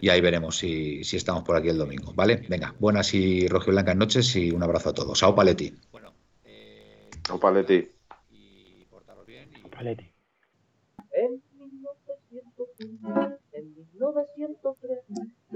y 0.00 0.08
ahí 0.08 0.20
veremos 0.20 0.58
si, 0.58 1.04
si 1.04 1.16
estamos 1.16 1.44
por 1.44 1.54
aquí 1.56 1.68
el 1.68 1.78
domingo. 1.78 2.12
¿Vale? 2.14 2.44
Venga, 2.48 2.74
buenas 2.80 3.14
y 3.14 3.46
blancas 3.46 3.96
noches 3.96 4.34
y 4.34 4.50
un 4.50 4.62
abrazo 4.62 4.90
a 4.90 4.94
todos. 4.94 5.18
Sao 5.18 5.34
Paletti. 5.34 5.72
Sao 7.26 7.38
Paletti. 7.38 7.88
Paletti. 9.70 10.12
En 11.12 11.40
1903 13.92 15.37